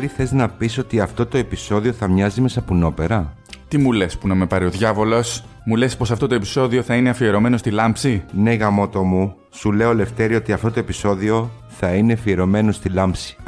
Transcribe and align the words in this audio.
Λευτέρη, 0.00 0.28
θες 0.28 0.32
να 0.38 0.48
πεις 0.48 0.78
ότι 0.78 1.00
αυτό 1.00 1.26
το 1.26 1.38
επεισόδιο 1.38 1.92
θα 1.92 2.08
μοιάζει 2.08 2.40
με 2.40 2.48
σαπουνόπερα; 2.48 3.34
Τι 3.68 3.78
μου 3.78 3.92
λες 3.92 4.18
που 4.18 4.28
να 4.28 4.34
με 4.34 4.46
πάρει 4.46 4.64
ο 4.64 4.70
διάβολος, 4.70 5.44
μου 5.64 5.76
λες 5.76 5.96
πως 5.96 6.10
αυτό 6.10 6.26
το 6.26 6.34
επεισόδιο 6.34 6.82
θα 6.82 6.94
είναι 6.94 7.10
αφιερωμένο 7.10 7.56
στη 7.56 7.70
λάμψη; 7.70 8.22
Ναι, 8.32 8.52
γαμότο 8.52 9.02
μου, 9.02 9.34
σου 9.50 9.72
λέω 9.72 9.94
Λευτέρη 9.94 10.34
ότι 10.34 10.52
αυτό 10.52 10.70
το 10.70 10.78
επεισόδιο 10.78 11.50
θα 11.68 11.94
είναι 11.94 12.12
αφιερωμένο 12.12 12.72
στη 12.72 12.88
λάμψη. 12.88 13.36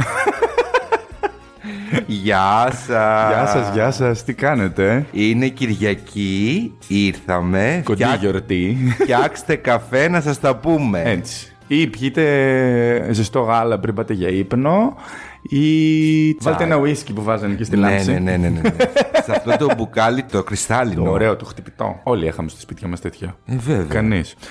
Γεια 2.07 2.69
σας. 2.73 2.87
Γεια 2.87 3.47
σας, 3.47 3.73
γεια 3.73 3.91
σας, 3.91 4.25
τι 4.25 4.35
κάνετε; 4.35 5.07
Είναι 5.13 5.49
Κυριακή, 5.49 6.73
ήρθαμε. 6.87 7.83
Κοντή 7.85 8.03
Φτιάξ- 8.03 8.21
γιορτή. 8.23 8.77
Φτιάξτε 9.01 9.55
καφέ 9.55 10.09
να 10.09 10.21
σας 10.21 10.41
τα 10.41 10.57
πούμε. 10.57 11.03
Έτσι. 11.05 11.55
Ή 11.67 11.87
πιείτε 11.87 13.09
ζεστό 13.11 13.41
γάλα 13.41 13.79
πριν 13.79 13.95
πάτε 13.95 14.13
για 14.15 14.29
ύπνο. 14.29 14.97
Ή 15.43 16.37
βάλτε 16.41 16.65
ένα 16.65 16.77
ουίσκι 16.77 17.13
που 17.13 17.23
βάζανε 17.23 17.55
και 17.55 17.65
στη 17.65 17.77
ναι, 17.77 17.89
λάμψη. 17.91 18.13
ναι, 18.13 18.19
ναι, 18.19 18.37
ναι, 18.37 18.49
ναι. 18.49 18.61
Σε 19.25 19.33
αυτό 19.33 19.57
το 19.57 19.75
μπουκάλι 19.77 20.23
το 20.23 20.43
κρυστάλλινο. 20.43 21.05
Το 21.05 21.11
ωραίο, 21.11 21.37
το 21.37 21.45
χτυπητό. 21.45 22.01
Όλοι 22.03 22.27
είχαμε 22.27 22.49
στο 22.49 22.61
σπίτια 22.61 22.89
μας 22.89 23.01
τέτοια. 23.01 23.37
Ε, 23.47 23.57
βέβαια. 23.57 23.85
Κανείς. 23.89 24.35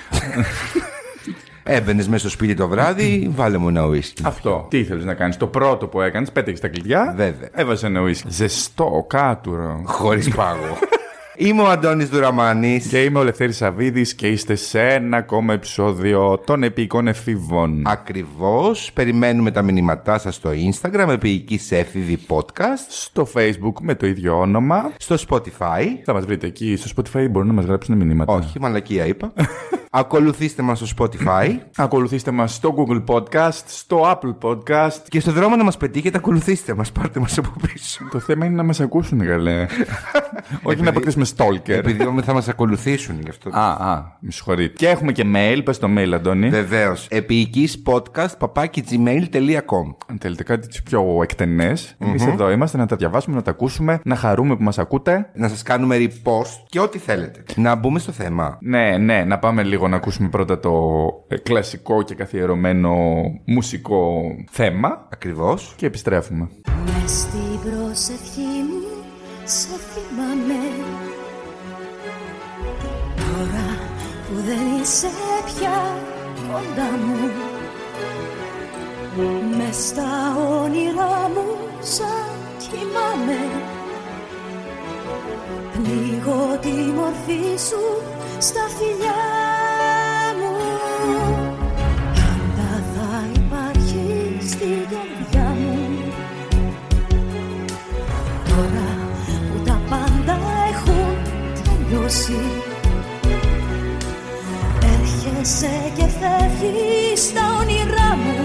Έμπαινες 1.63 2.07
μέσα 2.07 2.19
στο 2.19 2.29
σπίτι 2.29 2.53
το 2.53 2.67
βράδυ, 2.67 3.31
βάλε 3.35 3.57
μου 3.57 3.67
ένα 3.67 3.85
ουίσκι. 3.85 4.21
Αυτό. 4.25 4.65
Τι 4.69 4.77
ήθελες 4.77 5.05
να 5.05 5.13
κάνεις; 5.13 5.37
Το 5.37 5.47
πρώτο 5.47 5.87
που 5.87 6.01
έκανες, 6.01 6.31
πέτυχε 6.31 6.57
τα 6.59 6.67
κλειδιά. 6.67 7.13
Βέβαια. 7.17 7.49
Έβαζες 7.53 7.83
ένα 7.83 8.01
ουίσκι. 8.01 8.27
Ζεστό, 8.29 9.05
κάτουρο. 9.09 9.81
Χωρίς 9.85 10.29
πάγο. 10.29 10.77
Είμαι 11.41 11.61
ο 11.61 11.67
Αντώνης 11.69 12.09
Δουραμάνης. 12.09 12.87
Και 12.87 13.03
είμαι 13.03 13.19
ο 13.19 13.23
Λευτέρης 13.23 13.57
Σαββίδης 13.57 14.13
και 14.15 14.27
είστε 14.27 14.55
σε 14.55 14.81
ένα 14.81 15.17
ακόμα 15.17 15.53
επεισόδιο 15.53 16.37
των 16.45 16.63
επικών 16.63 17.07
εφήβων. 17.07 17.81
Ακριβώς. 17.85 18.91
Περιμένουμε 18.93 19.51
τα 19.51 19.61
μηνύματά 19.61 20.17
σας 20.19 20.35
στο 20.35 20.49
Instagram, 20.49 21.07
επίοικη 21.09 21.59
έφηβη 21.69 22.19
podcast, 22.27 22.85
Στο 22.89 23.27
facebook 23.33 23.73
με 23.81 23.95
το 23.95 24.07
ίδιο 24.07 24.39
όνομα. 24.39 24.91
στο 24.97 25.15
Spotify. 25.29 25.83
Θα 26.03 26.13
μας 26.13 26.25
βρείτε 26.25 26.47
εκεί. 26.47 26.75
Στο 26.75 26.89
Spotify 26.95 27.27
μπορούν 27.31 27.47
να 27.47 27.53
μας 27.53 27.65
γράψουν 27.65 27.97
μηνύματα. 27.97 28.33
Όχι, 28.33 28.59
μαλακία 28.59 29.05
είπα. 29.05 29.33
Ακολουθήστε 29.91 30.61
μας 30.61 30.79
στο 30.79 30.87
Spotify 30.97 31.55
Ακολουθήστε 31.77 32.31
μας 32.31 32.53
στο 32.53 32.75
Google 32.77 33.03
Podcast, 33.05 33.63
στο 33.65 34.01
Apple 34.01 34.49
Podcast. 34.49 34.99
και 35.09 35.19
στο 35.19 35.31
δρόμο 35.31 35.55
να 35.55 35.63
μας 35.63 35.77
πετύχετε 35.77 36.17
ακολουθήστε 36.17 36.73
μας, 36.73 36.91
πάρτε 36.91 37.19
μας 37.19 37.37
από 37.37 37.49
πίσω. 37.67 38.07
Το 38.11 38.19
θέμα 38.19 38.45
είναι 38.45 38.55
να 38.55 38.63
μας 38.63 38.79
ακούσουν, 38.79 39.25
καλέ. 39.25 39.65
Όχι 40.63 40.81
να 40.81 40.89
αποκτήσουμε 40.89 41.25
stalker. 41.35 41.69
Επειδή 41.69 42.05
όμως 42.05 42.23
θα 42.23 42.33
μας 42.33 42.47
ακολουθήσουν 42.47 43.19
γι' 43.21 43.29
αυτό. 43.29 43.49
Α, 43.53 43.91
α, 43.91 44.17
με 44.19 44.31
συγχωρείτε. 44.31 44.73
Και 44.73 44.87
έχουμε 44.87 45.11
και 45.11 45.23
mail, 45.35 45.61
πες 45.63 45.77
το 45.79 45.87
mail, 45.97 46.11
Αντώνη. 46.13 46.49
Βεβαίως. 46.49 47.07
Επίοικης 47.09 47.81
podcast 47.85 48.37
παπάκι 48.39 48.83
gmail.com. 48.89 49.95
Αν 50.07 50.17
θέλετε 50.21 50.43
κάτι 50.43 50.65
έτσι 50.65 50.83
πιο 50.83 51.19
εκτενές, 51.21 51.95
εμείς 51.99 52.25
εδώ 52.25 52.51
είμαστε 52.51 52.77
να 52.77 52.85
τα 52.85 52.95
διαβάσουμε, 52.95 53.35
να 53.35 53.41
τα 53.41 53.51
ακούσουμε, 53.51 53.99
να 54.03 54.15
χαρούμε 54.15 54.55
που 54.55 54.63
μας 54.63 54.77
ακούτε. 54.79 55.29
Να 55.33 55.47
σας 55.47 55.63
κάνουμε 55.63 55.97
repost 55.99 56.63
και 56.69 56.79
ό,τι 56.79 56.97
θέλετε. 56.97 57.43
Να 57.55 57.75
μπούμε 57.75 57.99
στο 57.99 58.11
θέμα. 58.11 58.57
Ναι, 58.61 58.97
ναι, 58.97 59.23
να 59.23 59.39
πάμε 59.39 59.63
λίγο 59.63 59.87
να 59.87 59.95
ακούσουμε 59.95 60.29
πρώτα 60.29 60.59
το 60.59 60.71
ε, 61.27 61.37
κλασικό 61.37 62.03
και 62.03 62.15
καθιερωμένο 62.15 62.95
μουσικό 63.45 64.21
θέμα 64.51 65.07
Ακριβώς. 65.11 65.73
και 65.75 65.85
επιστρέφουμε. 65.85 66.49
Μες 66.85 67.11
στην 67.11 67.71
προσευχή 67.71 68.41
μου 68.69 68.81
σε 69.43 69.67
θυμάμαι 69.67 70.53
που 74.39 74.45
δεν 74.45 74.81
είσαι 74.81 75.09
πια 75.45 75.95
κοντά 76.47 76.89
μου. 77.05 77.31
Μες 79.57 79.75
στα 79.75 80.37
όνειρά 80.61 81.29
μου 81.33 81.45
σαν 81.79 82.29
κοιμάμαι. 82.57 83.39
Πνίγω 85.73 86.57
τη 86.61 86.69
μορφή 86.69 87.57
σου 87.67 87.81
στα 88.39 88.61
φιλιά 88.77 89.21
μου. 90.39 90.55
Πάντα 92.15 92.83
θα 92.93 93.25
υπάρχει 93.35 94.37
στην 94.49 94.87
καρδιά 94.89 95.55
μου. 95.59 95.77
Τώρα 98.49 98.89
που 99.51 99.63
τα 99.65 99.81
πάντα 99.89 100.37
έχουν 100.71 101.17
τελειώσει 101.63 102.68
Έρχεσαι 105.39 105.91
και 105.95 106.05
φεύγεις 106.19 107.21
στα 107.21 107.43
όνειρά 107.59 108.11
μου. 108.23 108.39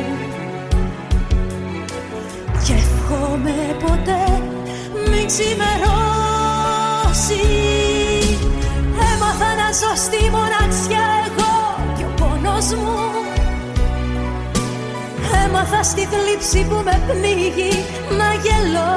Και 2.66 2.72
εύχομαι 2.72 3.76
ποτέ 3.84 4.24
μην 5.10 5.26
ξημερώσει. 5.26 5.74
Έμαθα 9.12 9.50
να 9.60 9.68
ζω 9.72 9.92
στη 10.04 10.30
μοναξιά 10.30 11.06
εγώ 11.26 11.54
και 11.96 12.04
ο 12.04 12.12
πόνος 12.16 12.68
μου. 12.74 12.98
Έμαθα 15.44 15.82
στη 15.82 16.08
θλίψη 16.12 16.60
που 16.68 16.82
με 16.84 17.00
πνίγει 17.06 17.84
να 18.18 18.28
γελώ. 18.42 18.94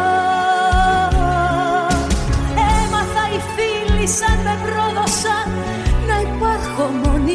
Έμαθα 2.80 3.24
οι 3.34 3.40
φίλοι 3.54 4.08
σαν 4.08 4.38
με 4.44 4.56
πρόδωσαν 4.64 5.48
να 6.08 6.16
υπάρχω 6.22 6.86
μόνη 7.04 7.27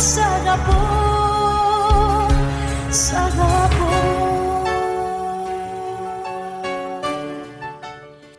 σ' 0.00 0.18
αγαπώ 0.18 0.80
Σ' 2.90 3.12
αγαπώ 3.12 3.59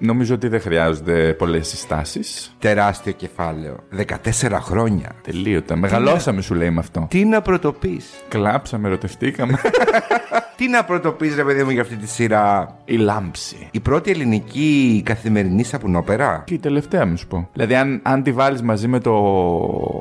Νομίζω 0.04 0.36
ότι 0.36 0.48
δεν 0.48 0.62
χρειάζονται 0.62 1.34
πολλές 1.34 1.68
συστάσεις. 1.68 2.56
Τεράστιο 2.60 3.12
κεφάλαιο. 3.12 3.76
14 4.42 4.60
χρόνια. 4.62 5.12
Τελείωτα. 5.22 5.76
Μεγαλώσαμε, 5.76 6.42
σου 6.42 6.54
λέει 6.54 6.70
με 6.70 6.80
αυτό. 6.80 7.06
Τι 7.10 7.26
να 7.26 7.42
πρωτοπείς. 7.42 8.06
Κλάψαμε, 8.28 8.88
ερωτευτήκαμε. 8.88 9.60
Τι 10.62 10.68
να 10.68 10.84
πρωτοπείς 10.84 11.36
ρε 11.36 11.44
παιδί 11.44 11.64
μου 11.64 11.70
για 11.70 11.82
αυτή 11.82 11.96
τη 11.96 12.08
σειρά; 12.08 12.78
Η 12.86 12.96
λάμψη. 12.96 13.68
Η 13.72 13.80
πρώτη 13.80 14.12
ελληνική 14.12 15.02
καθημερινή 15.06 15.64
σαπουνόπερα. 15.64 16.44
Και 16.46 16.54
η 16.54 16.58
τελευταία, 16.58 17.06
μου 17.06 17.18
σου 17.18 17.28
πω. 17.28 17.50
Δηλαδή, 17.54 17.76
αν, 17.76 18.00
αν 18.04 18.24
τη 18.24 18.32
βάλεις 18.32 18.62
μαζί 18.62 18.88
με 18.88 19.00
το, 19.00 19.14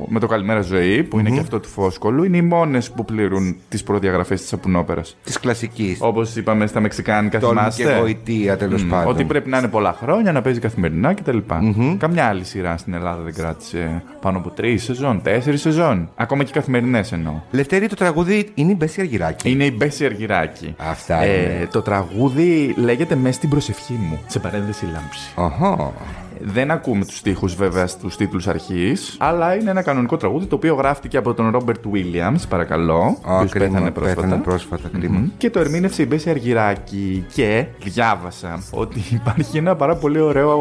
με 0.07 0.19
το 0.19 0.27
Καλημέρα 0.27 0.61
Ζωή, 0.61 1.03
που 1.03 1.19
είναι 1.19 1.29
και 1.29 1.39
αυτό 1.39 1.59
του 1.59 1.69
Φόσκολου, 1.69 2.23
είναι 2.23 2.37
οι 2.37 2.41
μόνες 2.41 2.91
που 2.91 3.05
πληρούν 3.05 3.55
τις 3.69 3.83
προδιαγραφές 3.83 4.41
της 4.41 4.53
Απουνόπερα. 4.53 5.01
Της 5.23 5.39
κλασικής. 5.39 5.97
Όπως 6.01 6.35
είπαμε 6.35 6.67
στα 6.67 6.79
Μεξικάνικα, 6.79 7.39
Τόλμη 7.39 7.59
θυμάστε; 7.59 7.83
και 7.83 7.99
γοητεία 7.99 8.57
τέλος 8.57 8.83
Μμ, 8.83 8.89
πάντων. 8.89 9.11
Ότι 9.11 9.23
πρέπει 9.23 9.49
να 9.49 9.57
είναι 9.57 9.67
πολλά 9.67 9.90
χρόνια, 9.93 10.31
να 10.31 10.41
παίζει 10.41 10.59
καθημερινά 10.59 11.13
κτλ. 11.13 11.37
Καμιά 11.97 12.25
άλλη 12.25 12.43
σειρά 12.43 12.77
στην 12.77 12.93
Ελλάδα 12.93 13.21
δεν 13.21 13.33
κράτησε 13.33 14.03
πάνω 14.21 14.37
από 14.37 14.49
τρεις 14.49 14.83
σεζόν, 14.83 15.21
τέσσερις 15.21 15.61
σεζόν. 15.61 16.09
Ακόμα 16.15 16.43
και 16.43 16.51
καθημερινές 16.51 17.11
εννοώ. 17.11 17.33
Λευτέρη, 17.51 17.87
το 17.87 17.95
τραγούδι 17.95 18.49
είναι 18.53 18.71
η 18.71 18.75
Μπέση 18.77 19.01
Αργυράκη. 19.01 19.51
Είναι 19.51 19.65
η 19.65 19.73
Μπέση 19.77 20.05
Αργυράκη. 20.05 20.75
Αυτά 20.77 21.23
Ε, 21.23 21.41
είναι. 21.55 21.67
το 21.71 21.81
τραγούδι 21.81 22.73
λέγεται 22.77 23.15
Μέσα 23.15 23.33
στην 23.33 23.49
προσευχή 23.49 23.93
μου. 23.93 24.19
Σε 24.27 24.39
παρένθεση 24.39 24.85
λάμψη. 24.85 25.31
Αχα. 25.35 25.91
Δεν 26.43 26.71
ακούμε 26.71 27.05
τους 27.05 27.17
στίχους 27.17 27.55
βέβαια 27.55 27.87
στους 27.87 28.15
τίτλους 28.15 28.47
αρχής, 28.47 29.15
αλλά 29.19 29.55
είναι 29.55 29.69
ένα 29.69 29.81
κανονικό 29.81 30.17
τραγούδι 30.17 30.45
το 30.45 30.55
οποίο 30.55 30.75
γράφτηκε 30.75 31.17
από 31.17 31.33
τον 31.33 31.49
Ρόμπερτ 31.49 31.83
Williams, 31.93 32.41
παρακαλώ. 32.49 33.17
ο 33.25 33.31
Α, 33.31 33.35
οποίος 33.35 33.51
κρίμα, 33.51 33.67
πέθανε 33.73 33.91
πρόσφατα. 33.91 34.21
πέθανε 34.21 34.41
πρόσφατα, 34.41 34.89
κρίμα. 34.99 35.17
Μμμ. 35.19 35.27
Και 35.37 35.49
το 35.49 35.59
ερμήνευσε 35.59 36.01
η 36.01 36.05
Μπέση 36.09 36.29
Αργυράκη. 36.29 37.25
Και 37.33 37.65
διάβασα 37.83 38.63
ότι 38.71 38.99
υπάρχει 39.11 39.57
ένα 39.57 39.75
πάρα 39.75 39.95
πολύ 39.95 40.19
ωραίο 40.19 40.51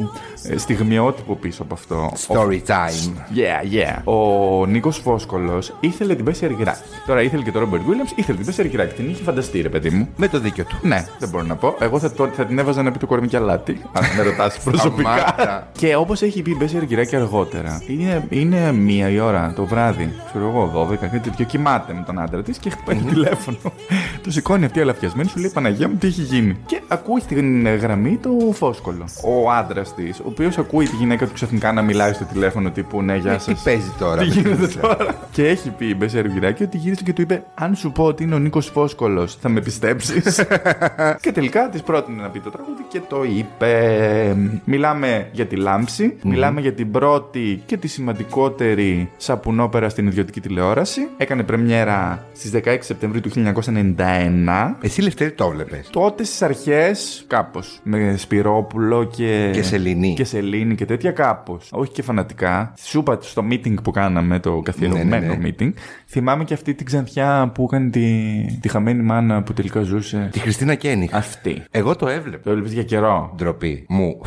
ε, 0.00 0.33
στιγμιότυπο 0.56 1.34
πίσω 1.34 1.62
από 1.62 1.74
αυτό. 1.74 2.12
Story 2.26 2.60
time. 2.66 3.12
Yeah, 3.36 3.74
yeah. 3.74 4.00
Ο 4.04 4.66
Νίκος 4.66 4.98
Φόσκολο 4.98 5.62
ήθελε 5.80 6.14
την 6.14 6.24
Μπέση 6.24 6.44
Αργυράκη. 6.44 6.78
Τώρα 7.06 7.22
ήθελε 7.22 7.42
και 7.42 7.50
τον 7.50 7.60
Ρόμπερτ 7.60 7.82
Williams, 7.82 8.12
ήθελε 8.18 8.36
την 8.36 8.46
Μπέση 8.46 8.60
Αργυράκη. 8.60 8.94
Την 8.94 9.08
είχε 9.08 9.22
φανταστεί, 9.22 9.60
ρε 9.60 9.68
παιδί 9.68 9.90
μου. 9.90 10.08
Με 10.16 10.28
το 10.28 10.40
δίκιο 10.40 10.64
του. 10.64 10.78
Ναι, 10.82 11.04
δεν 11.18 11.28
μπορώ 11.28 11.44
να 11.44 11.56
πω. 11.56 11.74
Εγώ 11.78 11.98
θα, 11.98 12.12
το, 12.12 12.26
θα 12.26 12.44
την 12.44 12.58
έβαζα 12.58 12.82
να 12.82 12.92
πει 12.92 12.98
το 12.98 13.06
κορμί 13.06 13.28
και 13.28 13.36
αλάτι, 13.36 13.80
αν 13.92 14.04
με 14.16 14.22
ρωτάς 14.22 14.58
προσωπικά. 14.64 15.16
Σταμάτα. 15.18 15.68
και 15.72 15.96
όπως 15.96 16.22
έχει 16.22 16.42
πει 16.42 16.50
η 16.50 16.56
Μπέση 16.58 16.76
Αργυράκη 16.76 17.16
αργότερα, 17.16 17.82
είναι, 17.86 18.26
είναι 18.28 18.72
μία 18.72 19.08
η 19.08 19.18
ώρα 19.18 19.52
το 19.56 19.66
βράδυ, 19.66 20.12
ξέρω 20.26 20.48
εγώ, 20.48 20.88
12, 20.92 20.96
κάτι 20.96 21.18
τέτοιο, 21.18 21.44
κοιμάται 21.44 21.92
με 21.92 22.02
τον 22.06 22.18
άντρα 22.18 22.42
της 22.42 22.58
και 22.58 22.70
χτυπάει 22.70 22.96
το 22.96 23.04
τηλέφωνο. 23.08 23.58
το 24.22 24.30
σηκώνει 24.30 24.64
αυτή 24.64 24.80
αλαφιασμένη, 24.80 25.28
σου 25.28 25.38
λέει 25.38 25.50
Παναγία 25.54 25.88
μου 25.88 25.94
τι 25.94 26.06
έχει 26.06 26.22
γίνει. 26.22 26.56
Και 26.66 26.80
ακούει 26.88 27.20
στην 27.20 27.68
γραμμή 27.68 28.18
το 28.22 28.30
φόσκολο. 28.52 29.04
Ο 29.24 29.50
άντρας 29.50 29.94
της, 29.94 30.20
ο 30.24 30.30
οποίος 30.34 30.58
ακούει 30.58 30.84
τη 30.88 30.96
γυναίκα 30.96 31.26
του 31.26 31.32
ξαφνικά 31.32 31.72
να 31.72 31.82
μιλάει 31.82 32.12
στο 32.12 32.24
τηλέφωνο 32.24 32.70
τύπου 32.70 33.02
Ναι, 33.02 33.16
γεια 33.16 33.32
Ε, 33.32 33.38
σας. 33.38 33.44
Τι 33.44 33.54
παίζει 33.64 33.92
τώρα. 33.98 34.22
Τι 34.22 34.28
με 34.28 34.34
γίνεται 34.34 34.66
την- 34.66 34.80
τώρα. 34.80 35.14
και 35.32 35.48
έχει 35.48 35.70
πει 35.70 35.86
η 35.88 35.94
Μπεσέ 35.98 36.18
Αργυράκη 36.18 36.62
ότι 36.62 36.76
γύρισε 36.76 37.02
και 37.02 37.12
του 37.12 37.22
είπε: 37.22 37.44
Αν 37.54 37.74
σου 37.74 37.92
πω 37.92 38.04
ότι 38.04 38.22
είναι 38.22 38.34
ο 38.34 38.38
Νίκος 38.38 38.66
Φόσκολο, 38.66 39.26
θα 39.40 39.48
με 39.48 39.60
πιστέψεις. 39.60 40.44
και 41.22 41.32
τελικά 41.32 41.68
της 41.68 41.82
πρότεινε 41.82 42.22
να 42.22 42.28
πει 42.28 42.40
το 42.40 42.50
τραγούδι 42.50 42.82
και 42.88 43.00
το 43.08 43.22
είπε. 43.36 44.36
Μιλάμε 44.64 45.28
για 45.32 45.46
τη 45.46 45.56
λάμψη. 45.56 46.16
Μιλάμε 46.22 46.60
για 46.60 46.72
την 46.72 46.90
πρώτη 46.90 47.62
και 47.66 47.76
τη 47.76 47.88
σημαντικότερη 47.88 49.10
σαπουνόπερα 49.16 49.88
στην 49.88 50.06
ιδιωτική 50.06 50.40
τηλεόραση. 50.40 51.08
Έκανε 51.16 51.42
πρεμιέρα 51.42 52.24
στις 52.32 52.50
16 52.64 52.76
Σεπτεμβρίου 52.80 53.20
του 53.20 53.30
1991. 53.30 54.76
Εσύ 54.80 55.00
Λευτέρη 55.02 55.32
το 55.32 55.48
βλέπει. 55.48 55.82
Τότε 55.90 56.24
στις 56.24 56.42
αρχές, 56.42 57.24
κάπως. 57.26 57.80
Με 57.82 58.14
Σπυρόπουλο 58.16 59.04
και. 59.04 59.50
Και 59.52 59.62
Σελήνη. 59.62 60.14
Και 60.14 60.23
Σελήνη 60.24 60.74
και 60.74 60.84
τέτοια 60.84 61.10
κάπως. 61.10 61.68
Όχι 61.72 61.92
και 61.92 62.02
φανατικά. 62.02 62.72
Σου 62.78 62.98
είπα 62.98 63.18
στο 63.20 63.42
meeting 63.50 63.74
που 63.82 63.90
κάναμε, 63.90 64.38
το 64.38 64.60
καθιερωμένο 64.64 65.04
Ναι, 65.18 65.18
ναι, 65.18 65.50
meeting, 65.58 65.70
θυμάμαι 66.06 66.44
και 66.44 66.54
αυτή 66.54 66.74
την 66.74 66.86
ξανθιά 66.86 67.50
που 67.54 67.62
έκανε 67.70 67.90
τη, 67.90 68.46
τη 68.60 68.68
χαμένη 68.68 69.02
μάνα 69.02 69.42
που 69.42 69.52
τελικά 69.52 69.82
ζούσε. 69.82 70.28
Τη 70.32 70.38
Χριστίνα 70.38 70.74
Κένιχ. 70.74 71.14
Αυτή. 71.14 71.62
Εγώ 71.70 71.96
το 71.96 72.08
έβλεπα. 72.08 72.42
Το 72.42 72.50
έβλεπες 72.50 72.72
για 72.72 72.82
καιρό; 72.82 73.32
Ντροπή. 73.36 73.86
Μου. 73.88 74.20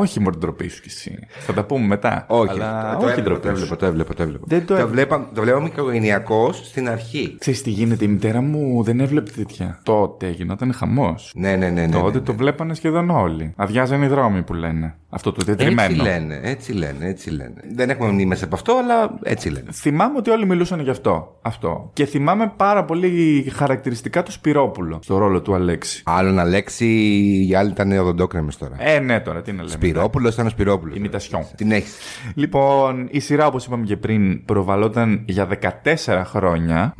όχι 0.00 0.20
μόνο 0.20 0.36
ντροπή 0.38 0.68
σου 0.68 0.82
κι 0.82 0.88
εσύ. 0.88 1.18
Θα 1.38 1.52
τα 1.52 1.64
πούμε 1.64 1.86
μετά. 1.86 2.24
Όχι. 2.28 2.50
Αλλά 2.50 2.96
το, 3.00 3.06
όχι 3.06 3.18
έβλεπα, 3.18 3.22
ντροπή 3.22 3.48
το 3.48 3.56
σου. 3.56 3.62
έβλεπα, 3.62 3.76
το 3.76 3.86
έβλεπα, 3.86 4.14
το 4.14 4.22
έβλεπα. 4.22 4.44
Δεν 4.48 4.66
το 4.66 4.74
το, 4.74 4.74
έβλεπα. 4.80 5.16
βλέπα, 5.16 5.30
το 5.34 5.40
βλέπαμε 5.42 5.66
οικογενειακό 5.66 6.52
στην 6.52 6.88
αρχή. 6.88 7.36
Ξέρεις 7.38 7.62
τι 7.62 7.70
γίνεται, 7.70 8.04
η 8.04 8.08
μητέρα 8.08 8.40
μου 8.40 8.82
δεν 8.82 9.00
έβλεπε 9.00 9.30
τέτοια. 9.30 9.80
Τότε 9.82 10.30
γινόταν 10.30 10.72
χαμός. 10.72 11.32
Ναι, 11.34 11.56
ναι, 11.56 11.68
ναι. 11.68 11.80
ναι, 11.86 11.92
Τότε 11.92 12.10
ναι, 12.12 12.18
ναι. 12.18 12.20
το 12.20 12.34
βλέπανε 12.34 12.74
σχεδόν 12.74 13.10
όλοι. 13.10 13.52
Αδειάζαν 13.56 14.02
οι 14.02 14.06
δρόμοι 14.06 14.42
που 14.42 14.54
λένε. 14.54 14.94
Αυτό 15.10 15.32
το 15.44 15.50
Έτσι 15.50 15.64
τετριμένο. 15.66 16.02
λένε, 16.02 16.40
έτσι 16.42 16.72
λένε, 16.72 17.06
έτσι 17.08 17.30
λένε. 17.30 17.54
Δεν 17.74 17.90
έχουμε 17.90 18.10
μνήμες 18.10 18.42
από 18.42 18.54
αυτό, 18.54 18.72
αλλά 18.82 19.18
έτσι 19.22 19.48
λένε. 19.50 19.66
Θυμάμαι 19.72 20.16
ότι 20.18 20.30
όλοι 20.30 20.46
μιλούσαν 20.46 20.80
γι' 20.80 20.90
αυτό. 20.90 21.38
αυτό. 21.42 21.90
Και 21.92 22.04
θυμάμαι 22.04 22.52
πάρα 22.56 22.84
πολύ 22.84 23.46
χαρακτηριστικά 23.54 24.22
το 24.22 24.30
Σπυρόπουλο 24.30 24.98
στο 25.02 25.18
ρόλο 25.18 25.42
του 25.42 25.54
Αλέξη. 25.54 26.02
Άλλον 26.06 26.38
Αλέξη, 26.38 26.86
οι 27.48 27.54
άλλοι 27.54 27.70
ήταν 27.70 27.92
οδοντόκρεμες 27.98 28.56
τώρα. 28.56 28.76
Ε, 28.78 28.98
ναι, 28.98 29.20
τώρα 29.20 29.42
τι 29.42 29.50
να 29.52 29.56
λέμε. 29.62 29.70
Σπυρόπουλος 29.70 30.34
ήταν 30.34 30.46
ο 30.46 30.48
Σπυρόπουλος. 30.48 30.96
Ημιτασιόν. 30.96 31.42
Την 31.56 31.70
έχεις. 31.72 31.96
Λοιπόν, 32.34 33.08
η 33.10 33.20
σειρά, 33.20 33.46
όπως 33.46 33.66
είπαμε 33.66 33.84
και 33.84 33.96
πριν, 33.96 34.44
προβαλόταν 34.44 35.22
για 35.24 35.46
14 35.46 36.22
χρόνια. 36.24 36.94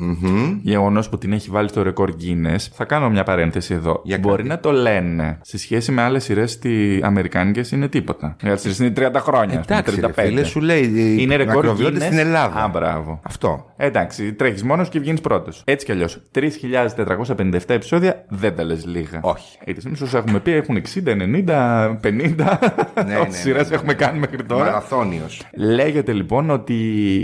Γεγονός 0.62 1.08
που 1.08 1.18
την 1.18 1.32
έχει 1.32 1.50
βάλει 1.50 1.68
στο 1.68 1.82
ρεκόρ 1.82 2.10
Guinness. 2.20 2.66
Θα 2.72 2.84
κάνω 2.84 3.10
μια 3.10 3.22
παρένθεση 3.22 3.74
εδώ. 3.74 4.00
Για 4.04 4.18
Μπορεί 4.18 4.36
κάτι. 4.36 4.48
να 4.48 4.58
το 4.60 4.70
λένε 4.72 5.38
σε 5.42 5.58
σχέση 5.58 5.92
με 5.92 6.02
άλλες 6.02 6.24
σειρές 6.24 6.58
αμερικάνικες 7.02 7.70
είναι 7.70 7.88
τίποτα. 7.88 8.27
Για 8.42 8.56
τις 8.56 8.74
σειρέ 8.74 8.88
είναι 8.88 9.08
30 9.08 9.20
χρόνια. 9.20 9.58
ας 9.58 9.66
πούμε, 9.66 9.78
Εντάξει, 9.78 10.00
ρε 10.00 10.06
35. 10.06 10.12
φίλε, 10.14 10.42
σου 10.44 10.60
λέει. 10.60 11.16
Είναι 11.18 11.36
ρεκόρ 11.36 11.54
μακροβιώτες 11.54 11.98
Guinness. 12.02 12.04
στην 12.06 12.18
Ελλάδα. 12.18 12.62
Α, 12.64 12.68
μπράβο. 12.68 13.20
Αυτό. 13.22 13.64
Εντάξει, 13.76 14.32
τρέχεις 14.32 14.62
μόνος 14.62 14.88
και 14.88 14.98
βγαίνεις 15.00 15.20
πρώτος. 15.20 15.62
Έτσι 15.64 15.86
κι 15.86 15.92
αλλιώς. 15.92 16.20
3.457 16.32 17.74
επεισόδια 17.74 18.24
δεν 18.28 18.56
τα 18.56 18.64
λες 18.64 18.86
λίγα. 18.86 19.18
Όχι. 19.22 19.58
Γιατί 19.64 19.82
εμεί 19.86 19.96
όσο 20.02 20.16
έχουμε 20.18 20.38
πει 20.40 20.52
έχουν 20.52 20.76
60, 20.76 21.14
90, 21.16 21.98
50. 22.00 22.58
ναι, 23.06 23.16
Όσες 23.16 23.36
σειρές 23.36 23.62
ναι, 23.62 23.68
ναι. 23.68 23.74
έχουμε 23.74 23.94
κάνει 23.94 24.18
μέχρι 24.18 24.42
τώρα. 24.44 24.64
Μαραθώνιος. 24.64 25.42
Λέγεται 25.56 26.12
λοιπόν 26.12 26.50
ότι 26.50 26.74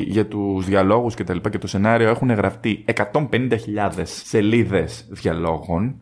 για 0.06 0.27
τους 0.27 0.65
διαλόγους 0.67 1.15
και 1.15 1.25
τα 1.25 1.35
λοιπά 1.35 1.51
και 1.51 1.59
το 1.59 1.67
σενάριο 1.67 2.09
έχουν 2.09 2.31
γραφτεί 2.33 2.85
150.000 3.12 4.03
σελίδες 4.05 5.06
διαλόγων. 5.11 5.95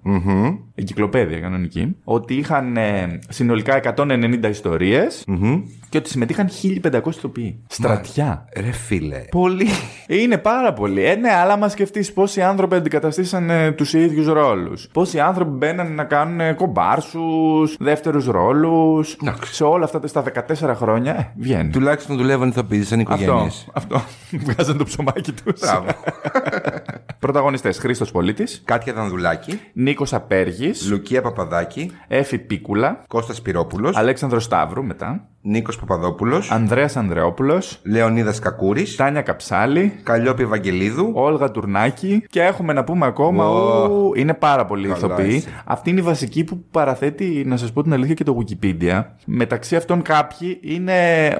Εγκυκλοπαίδεια 0.74 1.38
κανονική. 1.38 1.96
Ότι 2.04 2.34
είχαν 2.34 2.76
ε, 2.76 3.18
συνολικά 3.28 3.80
190 3.96 4.50
Yes. 4.82 5.24
Mm-hmm. 5.24 5.81
Και 5.92 5.98
ότι 5.98 6.08
συμμετείχαν 6.08 6.48
1500 6.82 7.06
ηθοποιοί. 7.06 7.62
Στρατιά. 7.66 8.44
Ρε 8.56 8.70
φίλε. 8.72 9.18
Πολύ. 9.30 9.66
Είναι 10.06 10.38
πάρα 10.38 10.72
πολύ. 10.72 11.04
Ε, 11.04 11.14
ναι, 11.14 11.32
αλλά 11.32 11.52
άμα 11.52 11.68
σκεφτείς 11.68 12.12
πόσοι 12.12 12.42
άνθρωποι 12.42 12.74
αντικαταστήσαν 12.74 13.50
ε, 13.50 13.72
τους 13.72 13.92
ίδιους 13.94 14.26
ρόλους. 14.26 14.88
Πόσοι 14.92 15.20
άνθρωποι 15.20 15.50
μπαίναν 15.50 15.94
να 15.94 16.04
κάνουν 16.04 16.40
ε, 16.40 16.52
κομπάρσους, 16.52 17.76
δεύτερους 17.78 18.26
ρόλους. 18.26 19.16
Εντάξει. 19.22 19.54
Σε 19.54 19.64
όλα 19.64 19.84
αυτά 19.84 20.00
τα- 20.00 20.06
στα 20.06 20.22
14 20.22 20.74
χρόνια. 20.74 21.14
Ε, 21.16 21.32
βγαίνει. 21.36 21.70
Τουλάχιστον 21.70 22.16
δουλεύαν 22.16 22.48
ηθοποιοί 22.48 22.82
σαν 22.82 23.00
οικογένειε. 23.00 23.32
Αυτό. 23.46 23.70
αυτό. 23.72 24.02
Βγάζαν 24.46 24.76
το 24.78 24.84
ψωμάκι 24.84 25.32
τους. 25.32 25.60
Μπράβο. 25.60 25.86
Πρωταγωνιστές 27.18 27.78
Χρήστος 27.78 28.10
Πολίτης, 28.10 28.62
Κάτια 28.64 28.92
Δανδουλάκη, 28.92 29.60
Νίκος 29.72 30.12
Απέργης, 30.14 30.88
Λουκία 30.90 31.22
Παπαδάκη, 31.22 31.90
Έφη 32.08 32.38
Πίκουλα, 32.38 33.02
Κώστας 33.08 33.42
Πυρόπουλος, 33.42 33.96
Αλέξανδρος 33.96 34.44
Σταύρου 34.44 34.84
μετά, 34.84 35.28
Νίκος 35.42 35.76
Παπαδόπουλος, 35.86 36.50
Ανδρέας 36.50 36.96
Ανδρεόπουλος, 36.96 37.78
Λεωνίδας 37.82 38.38
Κακούρης, 38.38 38.96
Τάνια 38.96 39.22
Καψάλη, 39.22 39.92
Καλλιόπη 40.02 40.42
Ευαγγελίδου, 40.42 41.10
Όλγα 41.14 41.50
Τουρνάκη 41.50 42.24
και 42.30 42.42
έχουμε 42.42 42.72
να 42.72 42.84
πούμε 42.84 43.06
ακόμα. 43.06 43.48
Ω. 43.48 43.86
ου, 43.86 44.12
είναι 44.16 44.34
πάρα 44.34 44.64
πολύ 44.64 44.82
Καλά 44.88 44.96
ηθοποιοί. 44.96 45.34
είσαι. 45.34 45.48
Αυτή 45.64 45.90
είναι 45.90 46.00
η 46.00 46.02
βασική 46.02 46.44
που 46.44 46.64
παραθέτει, 46.70 47.42
να 47.46 47.56
σας 47.56 47.72
πω 47.72 47.82
την 47.82 47.92
αλήθεια, 47.92 48.14
και 48.14 48.24
το 48.24 48.38
Wikipedia. 48.40 49.04
Μεταξύ 49.24 49.76
αυτών 49.76 50.02
κάποιοι 50.02 50.58
είναι 50.62 50.92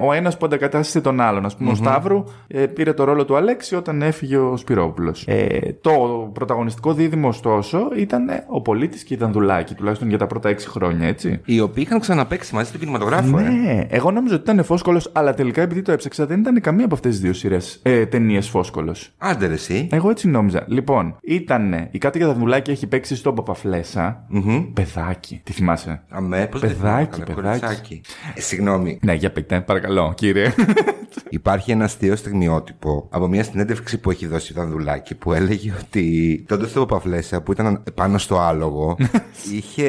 ο 0.03 0.13
ένας 0.13 0.37
που 0.37 0.47
αντακατάστησε 0.47 1.01
τον 1.01 1.21
άλλον. 1.21 1.45
Α 1.45 1.51
πούμε, 1.59 1.71
ο 1.71 1.75
Σταύρου 1.75 2.25
ε, 2.49 2.67
πήρε 2.67 2.93
το 2.93 3.05
ρόλο 3.05 3.25
του 3.25 3.37
Αλέξη 3.37 3.75
όταν 3.75 4.03
έφυγε 4.03 4.37
ο 4.37 4.57
Σπυρόπουλος. 4.57 5.25
Ε, 5.27 5.49
το 5.81 5.91
πρωταγωνιστικό 6.33 6.93
δίδυμο, 6.93 7.29
ωστόσο, 7.29 7.79
ήταν 7.97 8.29
ε, 8.29 8.45
ο 8.49 8.61
Πολίτης 8.61 9.03
και 9.05 9.15
η 9.15 9.17
Δανδουλάκη, 9.17 9.75
τουλάχιστον 9.75 10.09
για 10.09 10.19
τα 10.19 10.27
πρώτα 10.27 10.49
έξι 10.49 10.69
χρόνια, 10.69 11.09
έτσι. 11.09 11.41
οι 11.45 11.61
οποίοι 11.61 11.85
είχαν 11.87 12.01
ξαναπέξει 12.01 12.55
μαζί 12.55 12.69
στον 12.69 12.81
κινηματογράφο. 12.81 13.39
ε. 13.39 13.43
Ναι, 13.43 13.87
εγώ 13.89 14.11
νόμιζα 14.11 14.32
ότι 14.35 14.51
ήταν 14.51 14.65
Φόσκολος, 14.65 15.11
αλλά 15.13 15.35
τελικά 15.35 15.63
επειδή 15.63 15.83
το 15.83 15.93
έψαξα 15.93 16.27
δεν 16.27 16.41
ήταν 16.41 16.61
καμία 16.61 16.85
από 16.85 16.95
αυτές 16.95 17.11
τις 17.13 17.21
δύο 17.21 17.33
σειρές 17.33 17.81
ε, 17.83 18.07
ταινίες 18.07 18.49
Φόσκολος. 18.49 19.11
Άντε 19.19 19.47
ρε 19.47 19.53
εσύ. 19.53 19.89
Εγώ 19.91 20.11
έτσι 20.11 20.29
νόμιζα. 20.29 20.65
Λοιπόν, 20.67 21.17
ήταν 21.23 21.89
η 21.91 21.99
Κάτια 21.99 22.27
Δανδουλάκη 22.27 22.71
έχει 22.71 22.87
παίξει 22.87 23.17
στον 23.17 23.35
Παπαφλέσα. 23.35 24.27
Παιδάκι. 24.73 25.41
Τι 25.45 25.53
θυμάσαι; 25.53 26.03
Αμέ, 26.09 26.47
πώς 26.51 26.61
δεν 26.61 26.71
Παιδάκι, 26.71 27.15
θυμάμαι, 27.15 27.35
παιδάκι. 27.35 27.61
κοριτσάκι. 27.61 28.01
Ε, 28.35 28.41
συγγνώμη. 28.41 28.99
Ναι, 29.03 29.13
για 29.15 29.33
πείτε, 29.33 29.61
παρακαλώ, 29.61 30.13
κύριε. 30.17 30.53
Υπάρχει 31.29 31.71
ένα 31.71 31.85
αστείο 31.85 32.17
στιγμιότυπο 32.17 33.09
από 33.11 33.27
μια 33.27 33.45
συνέντευξη 33.45 33.99
που 33.99 34.11
έχει 34.11 34.27
δώσει 34.27 34.53
η 34.53 34.57
Δανδουλάκη 34.57 35.15
που 35.15 35.33
έλεγε 35.33 35.73
ότι 35.83 36.45
τότε 36.49 36.67
στο 36.67 36.81
Παπαφλέσα 36.87 37.43
που 37.43 37.53
ήταν 37.53 37.83
πάνω 37.95 38.19
στο 38.19 38.39
άλογο 38.39 38.97
είχε 39.55 39.89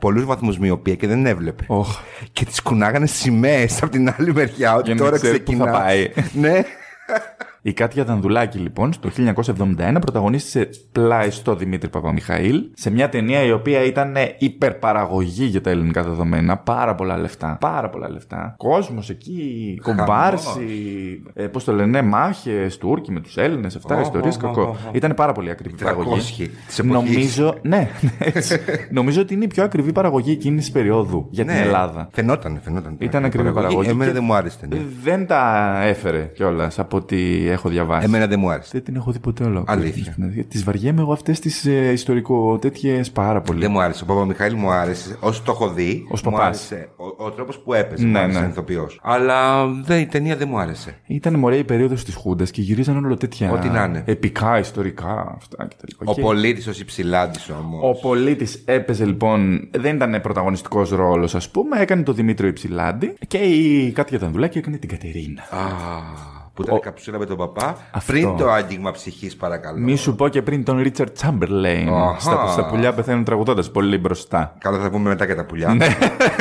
πολλούς 0.00 0.24
βαθμούς 0.24 0.58
μοιοπία 0.58 0.94
και 0.94 1.06
δεν 1.06 1.26
έβλεπε. 1.26 1.64
Οχ. 1.66 1.98
Και 2.32 2.44
τη 2.44 2.62
κουνάγανε 2.62 3.06
σημαίες 3.06 3.65
από 3.82 3.88
την 3.90 4.14
άλλη 4.18 4.34
μεριά 4.34 4.74
ότι 4.74 4.84
Για 4.84 4.94
να 4.94 5.00
τώρα 5.00 5.16
ξέρει 5.16 5.38
πού 5.40 5.52
θα 5.52 5.56
ξεκινά. 5.56 5.78
πάει. 5.78 6.10
ναι. 6.32 6.60
Η 7.66 7.72
Κάτια 7.72 8.04
Δανδουλάκη, 8.04 8.58
λοιπόν, 8.58 8.92
στο 8.92 9.08
1971 9.56 9.96
πρωταγωνίστησε 10.00 10.68
πλάι 10.92 11.30
στο 11.30 11.54
Δημήτρη 11.54 11.88
Παπαμιχαήλ 11.88 12.62
σε 12.74 12.90
μια 12.90 13.08
ταινία 13.08 13.42
η 13.42 13.52
οποία 13.52 13.84
ήταν 13.84 14.16
υπερπαραγωγή 14.38 15.44
για 15.44 15.60
τα 15.60 15.70
ελληνικά 15.70 16.02
δεδομένα. 16.02 16.56
Πάρα 16.56 16.94
πολλά 16.94 17.16
λεφτά. 17.18 17.56
Πάρα 17.60 17.90
πολλά 17.90 18.10
λεφτά. 18.10 18.54
Κόσμος 18.56 19.10
εκεί, 19.10 19.78
κομπάρσι, 19.82 21.22
ε, 21.34 21.46
πώς 21.46 21.64
το 21.64 21.72
λένε, 21.72 22.02
μάχες, 22.02 22.78
Τούρκοι 22.78 23.12
με 23.12 23.20
τους 23.20 23.36
Έλληνες, 23.36 23.76
αυτά 23.76 23.96
Ω, 23.96 24.00
ιστορίες. 24.00 24.36
ω, 24.36 24.38
Κακό. 24.38 24.62
ω, 24.62 24.64
ω. 24.64 24.90
Ήταν 24.92 25.14
πάρα 25.14 25.32
πολύ 25.32 25.50
ακριβή 25.50 25.74
η 25.74 25.82
παραγωγή. 25.82 26.20
300 26.20 26.50
της 26.66 26.78
εποχής. 26.78 27.04
Νομίζω, 27.04 27.54
ναι, 27.62 27.88
έτσι. 28.18 28.60
Νομίζω 28.90 29.20
ότι 29.20 29.34
είναι 29.34 29.44
η 29.44 29.48
πιο 29.48 29.64
ακριβή 29.64 29.92
παραγωγή 29.92 30.30
εκείνης 30.32 30.64
της 30.64 30.72
περίοδου 30.72 31.26
για 31.30 31.44
την 31.44 31.54
ναι. 31.54 31.60
Ελλάδα. 31.60 32.08
Φαινόταν, 32.12 32.60
φαινόταν. 32.62 32.96
Ήταν 32.98 33.24
ακριβή 33.24 33.52
παραγωγή. 33.52 33.88
Εμένα 33.88 34.10
και 34.10 34.16
δεν 34.16 34.24
μου 34.24 34.34
άρεσε 34.34 34.58
την 34.58 34.70
ταινία. 34.70 34.86
Δεν 35.02 35.26
τα 35.26 35.72
έφερε 35.82 36.30
κιόλας 36.34 36.78
από 36.78 36.96
ό,τι 36.96 37.16
έχω 37.56 37.68
διαβάσει. 37.68 38.04
Εμένα 38.06 38.26
δεν 38.26 38.38
μου 38.40 38.50
άρεσε. 38.50 38.68
Δεν 38.72 38.84
την 38.84 38.96
έχω 38.96 39.10
δει 39.12 39.18
ποτέ 39.18 39.44
ολόκληρη. 39.44 39.80
Αλήθεια. 39.80 40.16
Τις 40.48 40.64
βαριέμαι 40.64 41.00
εγώ 41.00 41.12
αυτές 41.12 41.40
τις 41.40 41.66
ε, 41.66 41.92
ιστορικό 41.92 42.58
τέτοιες 42.58 43.10
πάρα 43.10 43.40
πολύ. 43.40 43.60
Δεν 43.60 43.70
μου 43.70 43.80
άρεσε. 43.80 44.02
Ο 44.02 44.06
Παπαμιχαήλ 44.06 44.54
μου 44.54 44.70
άρεσε. 44.70 45.16
Όσο 45.20 45.42
το 45.44 45.52
έχω 45.52 45.68
δει, 45.68 46.06
Ως 46.10 46.22
μου 46.22 46.30
παπάς. 46.30 46.46
άρεσε 46.46 46.88
ο, 46.96 47.24
ο 47.24 47.30
τρόπος 47.30 47.58
που 47.58 47.74
έπαιζε. 47.74 48.04
Ναι, 48.04 48.10
μου 48.10 48.18
άρεσε 48.18 48.32
ναι. 48.32 48.40
σαν 48.40 48.50
ηθοποιός. 48.50 49.00
Αλλά 49.02 49.66
δεν, 49.66 50.00
η 50.00 50.06
ταινία 50.06 50.36
δεν 50.36 50.48
μου 50.50 50.58
άρεσε. 50.58 50.98
Ήταν 51.06 51.34
μωρέ 51.38 51.56
η 51.56 51.64
περίοδος 51.64 52.04
της 52.04 52.14
Χούντας 52.14 52.50
και 52.50 52.62
γυρίζαν 52.62 53.04
όλο 53.04 53.16
τέτοια. 53.16 53.52
Ό,τι 53.52 53.68
να 53.68 53.84
είναι. 53.84 54.02
Επικά, 54.06 54.58
ιστορικά 54.58 55.34
αυτά 55.36 55.68
κτλ. 55.68 56.10
Ο 56.10 56.14
Και 56.14 56.20
πολίτης 56.20 56.66
ως 56.66 56.80
υψηλάντης 56.80 57.50
όμως. 57.50 57.80
Ο 57.82 58.00
πολίτης 58.00 58.62
έπαιζε 58.64 59.04
λοιπόν, 59.04 59.68
δεν 59.70 59.94
ήταν 59.94 60.20
πρωταγωνιστικός 60.20 60.90
ρόλος, 60.90 61.34
ας 61.34 61.50
πούμε, 61.50 61.80
έκανε 61.80 62.02
το 62.02 62.12
Δημήτριο 62.12 62.48
Υψηλάντη 62.48 63.14
και 63.28 63.38
η 63.38 63.90
Κάτια 63.90 64.18
Δανδουλάκη 64.18 64.58
έκανε 64.58 64.76
την 64.76 64.88
Κατερίνα. 64.88 65.42
Α, 65.42 66.35
Που 66.56 66.62
ήταν 66.62 66.74
Ο- 66.74 66.78
καψούρα 66.78 67.18
με 67.18 67.26
τον 67.26 67.36
παπά. 67.36 67.76
Αυτό. 67.90 68.12
Πριν 68.12 68.36
το 68.36 68.50
άγγιγμα 68.50 68.90
ψυχής, 68.90 69.36
παρακαλώ. 69.36 69.78
Μη 69.78 69.96
σου 69.96 70.14
πω 70.14 70.28
και 70.28 70.42
πριν 70.42 70.64
τον 70.64 70.78
Ρίτσαρτ 70.82 71.12
Τσάμπερλέιν. 71.12 71.88
Αχα. 71.88 72.20
Στα, 72.20 72.46
στα 72.46 72.66
πουλιά 72.66 72.92
πεθαίνουν 72.92 73.24
τραγουδώντας 73.24 73.70
πολύ 73.70 73.98
μπροστά. 73.98 74.54
Καλά, 74.58 74.78
θα 74.78 74.90
πούμε 74.90 75.08
μετά 75.08 75.26
και 75.26 75.34
τα 75.34 75.44
πουλιά. 75.44 75.74
Ναι. 75.74 75.86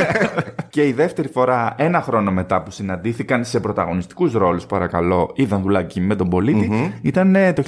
και 0.69 0.87
η 0.87 0.91
δεύτερη 0.93 1.27
φορά, 1.27 1.73
ένα 1.77 2.01
χρόνο 2.01 2.31
μετά 2.31 2.61
που 2.61 2.71
συναντήθηκαν 2.71 3.45
σε 3.45 3.59
πρωταγωνιστικούς 3.59 4.33
ρόλους, 4.33 4.65
παρακαλώ, 4.65 5.31
είδαν 5.35 5.61
δουλάκι 5.61 6.01
με 6.01 6.15
τον 6.15 6.29
πολιτη 6.29 6.93
ήταν 7.01 7.35
ε, 7.35 7.53
το 7.53 7.63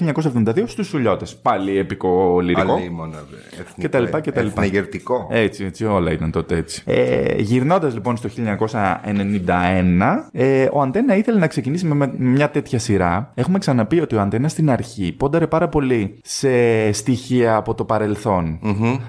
1972 0.46 0.64
στους 0.66 0.88
Σουλιώτες. 0.88 1.36
Πάλι 1.36 1.78
επικό 1.78 2.40
λυρικό. 2.42 2.74
Αλίμονα, 2.74 3.18
δε. 3.30 3.36
Εθνικό, 3.62 3.80
Και 3.80 3.90
τα 3.90 4.00
λοιπά 4.00 4.20
και 4.20 4.32
τα 4.32 4.42
λοιπά. 4.42 4.62
εθνεγερτικό. 4.64 5.28
Έτσι, 5.32 5.66
έτσι, 5.66 5.86
όλα 5.86 6.12
ήταν 6.12 6.32
τότε 6.32 6.56
έτσι. 6.56 6.82
Ε, 6.86 7.36
Γυρνώντας 7.38 7.94
λοιπόν 7.94 8.18
στο 8.18 8.30
1991, 8.30 10.30
ε, 10.32 10.68
ο 10.72 10.82
Αντένα 10.82 11.16
ήθελε 11.16 11.40
να 11.40 11.48
ξεκινήσει 11.48 11.86
με, 11.86 11.96
με 11.96 12.12
μια 12.38 12.50
τέτοια 12.50 12.80
σειρά. 12.80 13.32
Έχουμε 13.34 13.58
ξαναπεί 13.58 14.00
ότι 14.00 14.16
ο 14.16 14.22
Αντένα 14.22 14.48
στην 14.48 14.70
αρχή 14.70 15.12
πόνταρε 15.12 15.48
πάρα 15.48 15.68
πολύ 15.68 16.20
σε 16.24 16.50
στοιχεία 16.92 17.56
από 17.56 17.74
το 17.74 17.86
παρελθον 17.86 18.60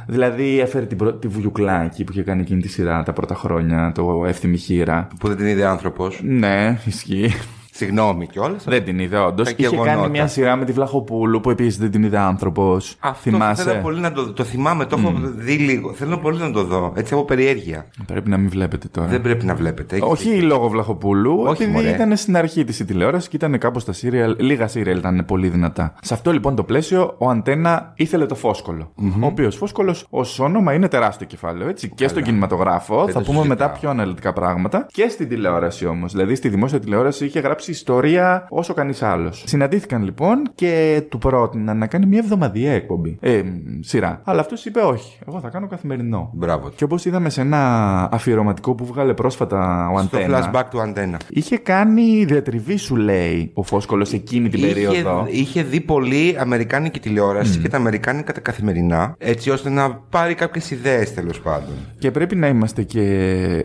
Δηλαδή 0.06 0.61
έφερε 0.61 0.87
την 0.87 0.97
πρω... 0.97 1.12
τη 1.12 1.28
Βουγιουκλάκη 1.28 2.04
που 2.04 2.12
είχε 2.12 2.23
κάνει 2.23 2.40
εκείνη 2.40 2.61
τη 2.61 2.68
σειρά 2.68 3.02
τα 3.02 3.12
πρώτα 3.12 3.35
χρόνια, 3.35 3.92
το 3.94 4.25
Εύθυμη 4.26 4.56
Χείρα. 4.56 5.08
Που 5.18 5.28
δεν 5.28 5.37
την 5.37 5.47
είδε 5.47 5.66
άνθρωπος. 5.66 6.20
Ναι, 6.23 6.78
ισχύει. 6.85 7.30
Συγγνώμη 7.78 8.26
κιόλας. 8.26 8.64
δεν 8.64 8.85
την 8.85 8.99
είδε 8.99 9.18
όντως. 9.18 9.47
Τα 9.47 9.50
Είχε 9.58 9.68
γεγονότα. 9.68 9.94
κάνει 9.94 10.11
μια 10.11 10.26
σειρά 10.26 10.56
με 10.56 10.64
τη 10.64 10.73
Βλαχοπούλου 10.73 11.40
που 11.40 11.50
επίσης 11.50 11.78
δεν 11.78 11.90
την 11.90 12.02
είδε 12.02 12.18
άνθρωπος. 12.18 12.97
Αυτό 13.00 13.30
Θυμάσαι; 13.30 13.62
θέλω 13.62 13.80
πολύ 13.82 14.00
να 14.00 14.12
το, 14.12 14.32
το 14.32 14.44
θυμάμαι, 14.44 14.85
το 14.87 14.97
έχω 14.99 15.12
δει 15.37 15.52
λίγο. 15.52 15.92
Θέλω 15.92 16.18
πολύ 16.18 16.38
να 16.38 16.50
το 16.52 16.64
δω. 16.64 16.92
Έτσι 16.97 17.14
από 17.14 17.25
περιέργεια. 17.25 17.87
Πρέπει 18.06 18.30
να 18.30 18.37
μην 18.37 18.49
βλέπετε 18.50 18.88
τώρα. 18.88 19.06
Δεν 19.08 19.20
πρέπει 19.20 19.44
να 19.44 19.54
βλέπετε. 19.54 19.97
Έχεις 19.97 20.08
Όχι 20.08 20.40
λόγω 20.40 20.68
Βλαχοπούλου, 20.68 21.42
Όχι, 21.47 21.62
επειδή 21.62 21.76
μωρέ. 21.76 21.88
ήταν 21.94 22.16
στην 22.16 22.37
αρχή 22.37 22.64
της 22.64 22.78
η 22.80 22.85
τηλεόραση 22.85 23.28
και 23.28 23.37
ήταν 23.37 23.58
κάπως 23.58 23.85
τα 23.85 23.92
σύριαλ. 23.92 24.37
Λίγα 24.38 24.66
σύριαλ 24.68 24.99
ήταν 24.99 25.25
πολύ 25.26 25.49
δυνατά. 25.49 25.94
Σε 26.02 26.14
αυτό 26.14 26.32
λοιπόν 26.32 26.54
το 26.56 26.62
πλαίσιο, 26.64 27.14
ο 27.18 27.28
Αντένα 27.30 27.92
ήθελε 27.97 28.26
το 28.26 28.35
φωσκολο 28.35 28.92
Ο 28.97 29.26
οποίος 29.26 29.56
Φόσκολος 29.56 30.06
ως 30.11 30.38
όνομα 30.38 30.73
είναι 30.75 30.88
τεράστιο 30.88 31.26
κεφάλαιο, 31.26 31.68
έτσι. 31.68 31.88
Και 31.94 32.08
στον 32.08 32.23
κινηματογράφο, 32.23 33.04
Δεν 33.04 33.14
θα 33.14 33.20
το 33.23 33.25
πούμε 33.32 33.38
μετά 33.47 33.49
συζητάω. 33.64 33.80
πιο 33.80 33.90
αναλυτικά 33.90 34.32
πράγματα. 34.32 34.87
Και 34.92 35.08
στην 35.08 35.28
τηλεόραση 35.28 35.87
όμως. 35.87 36.12
Δηλαδή 36.12 36.35
στη 36.35 36.49
δημόσια 36.49 36.80
τηλεόραση 36.80 37.25
είχε 37.25 37.40
γράψει 37.40 37.67
ιστορία 37.70 38.46
όσο 38.50 38.75
κανείς 38.75 39.02
άλλος. 39.02 39.42
Συναντήθηκαν 39.46 40.02
λοιπόν 40.02 40.42
και 40.54 41.02
του 41.08 41.18
πρότειναν 41.18 41.78
να 41.78 41.87
κάνει 41.87 42.06
μια 42.06 42.18
εβδομαδιαία 42.18 42.72
εκπομπή. 42.72 43.16
Ε, 43.20 43.42
μ, 43.42 43.80
σειρά. 43.80 44.20
Αλλά 44.25 44.40
αυτός 44.40 44.64
είπε 44.64 44.80
όχι. 44.80 45.18
Εγώ 45.28 45.40
θα 45.40 45.48
κάνω 45.48 45.66
καθημερινό. 45.66 46.30
Μπράβο. 46.34 46.70
Και 46.76 46.84
όπως 46.84 47.04
είδαμε 47.04 47.30
σε 47.30 47.40
ένα 47.40 47.58
αφιερωματικό 48.12 48.75
που 48.75 48.84
βγάλε 48.84 49.14
πρόσφατα 49.14 49.88
ο 49.94 49.98
Στο 50.02 50.16
Αντένα. 50.16 50.50
flashback 50.52 50.64
του 50.70 50.80
αντένα. 50.80 51.18
Είχε 51.28 51.56
κάνει 51.56 52.25
διατριβή, 52.25 52.76
σου 52.76 52.96
λέει, 52.96 53.50
ο 53.54 53.62
Φόσκολος 53.62 54.12
εκείνη 54.12 54.48
την 54.48 54.58
Είχε, 54.64 54.72
περίοδο. 54.72 55.26
είχε 55.30 55.62
δει 55.62 55.80
πολύ 55.80 56.37
αμερικάνικη 56.38 57.00
τηλεόραση 57.00 57.58
και 57.58 57.68
τα 57.68 57.76
αμερικάνικα 57.76 58.32
τα 58.32 58.40
καθημερινά, 58.40 59.14
έτσι 59.18 59.50
ώστε 59.50 59.70
να 59.70 59.94
πάρει 59.94 60.34
κάποιες 60.34 60.70
ιδέες 60.70 61.14
τέλος 61.14 61.40
πάντων. 61.40 61.75
Και 61.98 62.10
πρέπει 62.10 62.37
να 62.37 62.48
είμαστε 62.48 62.82
και 62.82 63.02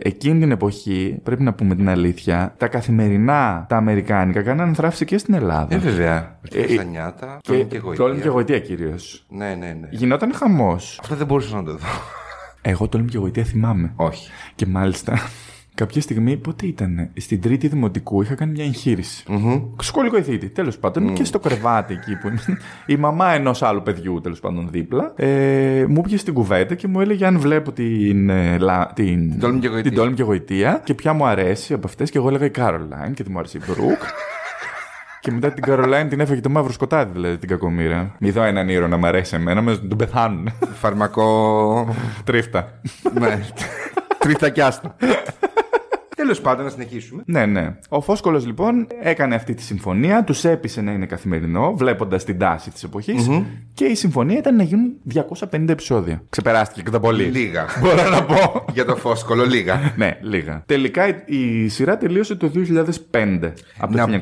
εκείνη 0.02 0.40
την 0.40 0.52
εποχή, 0.52 1.20
πρέπει 1.24 1.44
να 1.44 1.54
πούμε 1.54 1.76
την 1.76 1.90
αλήθεια, 1.90 2.54
τα 2.58 2.68
καθημερινά, 2.68 3.66
τα 3.70 3.76
αμερικάνικα, 3.78 3.93
κάνανε 4.02 4.74
θράψη 4.74 5.06
και 5.06 5.18
στην 5.18 5.34
Ελλάδα. 5.34 5.76
Ε, 5.76 5.78
βέβαια. 5.78 6.40
Ε, 6.52 6.62
ε, 6.62 6.68
Στα 6.68 6.84
νιάτα, 6.84 7.38
και, 7.42 7.64
και 7.64 7.78
γοητεία. 7.78 8.06
Τόλμη 8.06 8.22
και 8.22 8.30
γοητεία 8.30 8.60
κυρίως. 8.60 9.26
Ναι, 9.30 9.56
ναι, 9.56 9.78
ναι. 9.80 9.88
Γινόταν 9.92 10.34
χαμός. 10.34 10.98
Αυτό 11.02 11.16
δεν 11.16 11.26
μπορούσα 11.26 11.56
να 11.56 11.64
το 11.64 11.72
δω. 11.72 11.88
Εγώ 12.62 12.88
τόλμη 12.88 13.10
και 13.10 13.18
γοητεία 13.18 13.44
θυμάμαι. 13.44 13.94
Όχι. 13.96 14.30
Και 14.56 14.66
μάλιστα, 14.66 15.20
κάποια 15.76 16.02
στιγμή, 16.02 16.38
πότε 16.38 16.66
ήταν, 16.66 17.10
στην 17.18 17.42
τρίτη 17.42 17.68
δημοτικού 17.68 18.22
είχα 18.22 18.36
κάνει 18.36 18.52
μια 18.52 18.64
εγχείρηση. 18.66 19.24
Σχολικό 19.82 20.18
ηθήτη, 20.18 20.50
τέλος 20.50 20.78
πάντων, 20.78 21.14
και 21.14 21.24
στο 21.24 21.40
κρεβάτι 21.40 21.94
εκεί 21.94 22.16
που 22.16 22.28
ήμουν. 22.28 22.58
Η 22.86 22.96
μαμά 22.96 23.34
ενός 23.34 23.62
άλλου 23.62 23.82
παιδιού, 23.84 24.22
τέλος 24.22 24.40
πάντων, 24.40 24.68
δίπλα, 24.72 25.14
ε, 25.16 25.86
μου 25.88 26.02
πήγε 26.02 26.18
στην 26.18 26.34
κουβέντα 26.34 26.76
και 26.76 26.88
μου 26.88 27.02
έλεγε 27.02 27.26
αν 27.26 27.40
βλέπω 27.40 27.72
την, 27.72 28.30
ε, 28.30 28.58
λα- 28.58 28.92
την, 28.96 29.40
Τόλμη 29.40 29.60
και 29.60 29.68
γοητεία. 29.68 29.90
την 29.90 30.00
τόλμη 30.00 30.14
και 30.16 30.24
γοητεία 30.24 30.82
και 30.84 30.94
ποια 30.94 31.14
μου 31.14 31.26
αρέσει 31.26 31.74
από 31.74 31.88
αυτές. 31.88 32.10
Και 32.10 32.18
εγώ 32.18 32.28
έλεγα 32.28 32.46
η 32.46 32.50
Κάρολάιν 32.50 33.14
και 33.14 33.24
τι 33.24 33.30
μου 33.32 33.40
άρεσε 33.40 33.58
η 33.58 33.62
Μπρουκ. 33.68 34.02
Και 35.20 35.32
μετά 35.32 35.52
την 35.52 35.64
Καρολάιν 35.64 36.10
την 36.10 36.20
έφεγε 36.20 36.42
το 36.42 36.50
μαύρο 36.50 36.72
σκοτάδι, 36.72 37.12
δηλαδή 37.14 37.38
την 37.38 37.50
κακομήρα. 37.50 38.16
Μη 38.20 38.32
δω 38.32 38.44
έναν 38.44 38.70
ήρωα 38.70 38.88
να 38.88 38.98
μ' 38.98 39.06
αρέσει 39.06 39.36
εμένα, 39.36 39.62
με 39.62 39.78
τον 39.78 39.98
πεθάνουν. 39.98 40.50
Φαρμακό. 40.74 41.96
Τρίφτα. 42.24 42.80
ναι. 43.20 43.40
Τρίτα 44.18 44.50
κι 44.50 44.62
άστα. 44.62 44.96
Τέλος 46.24 46.42
πάντων, 46.42 46.64
να 46.64 46.72
συνεχίσουμε. 46.72 47.24
Ναι, 47.26 47.46
ναι. 47.46 47.76
Ο 47.90 48.02
Φόσκολο 48.02 48.42
λοιπόν 48.46 48.88
έκανε 49.02 49.36
αυτή 49.36 49.54
τη 49.54 49.62
συμφωνία, 49.62 50.24
τους 50.24 50.44
έπεισε 50.44 50.82
να 50.82 50.92
είναι 50.92 51.06
καθημερινό, 51.06 51.74
βλέποντας 51.76 52.24
την 52.24 52.38
τάση 52.38 52.72
της 52.72 52.84
εποχη 52.84 53.16
Και 53.74 53.86
η 53.86 53.96
συμφωνία 53.96 54.38
ήταν 54.38 54.56
να 54.56 54.64
γίνουν 54.64 54.94
250 55.14 55.70
επεισόδια. 55.70 56.22
Ξεπεράστηκε 56.30 56.82
κατά 56.82 57.00
πολύ. 57.00 57.24
Λίγα. 57.24 57.66
Μπορώ 57.82 58.10
να 58.10 58.24
πω. 58.24 58.66
Για 58.74 58.86
το 58.86 58.96
φόσκολο, 58.96 59.46
λίγα. 59.46 59.80
ναι, 59.98 60.18
λίγα. 60.22 60.64
Τελικά 60.66 61.08
η, 61.08 61.64
η 61.64 61.68
σειρά 61.68 61.98
τελείωσε 61.98 62.36
το 62.36 62.52
2005. 63.12 63.52
Από 63.78 63.98
το 63.98 64.08
Να 64.08 64.20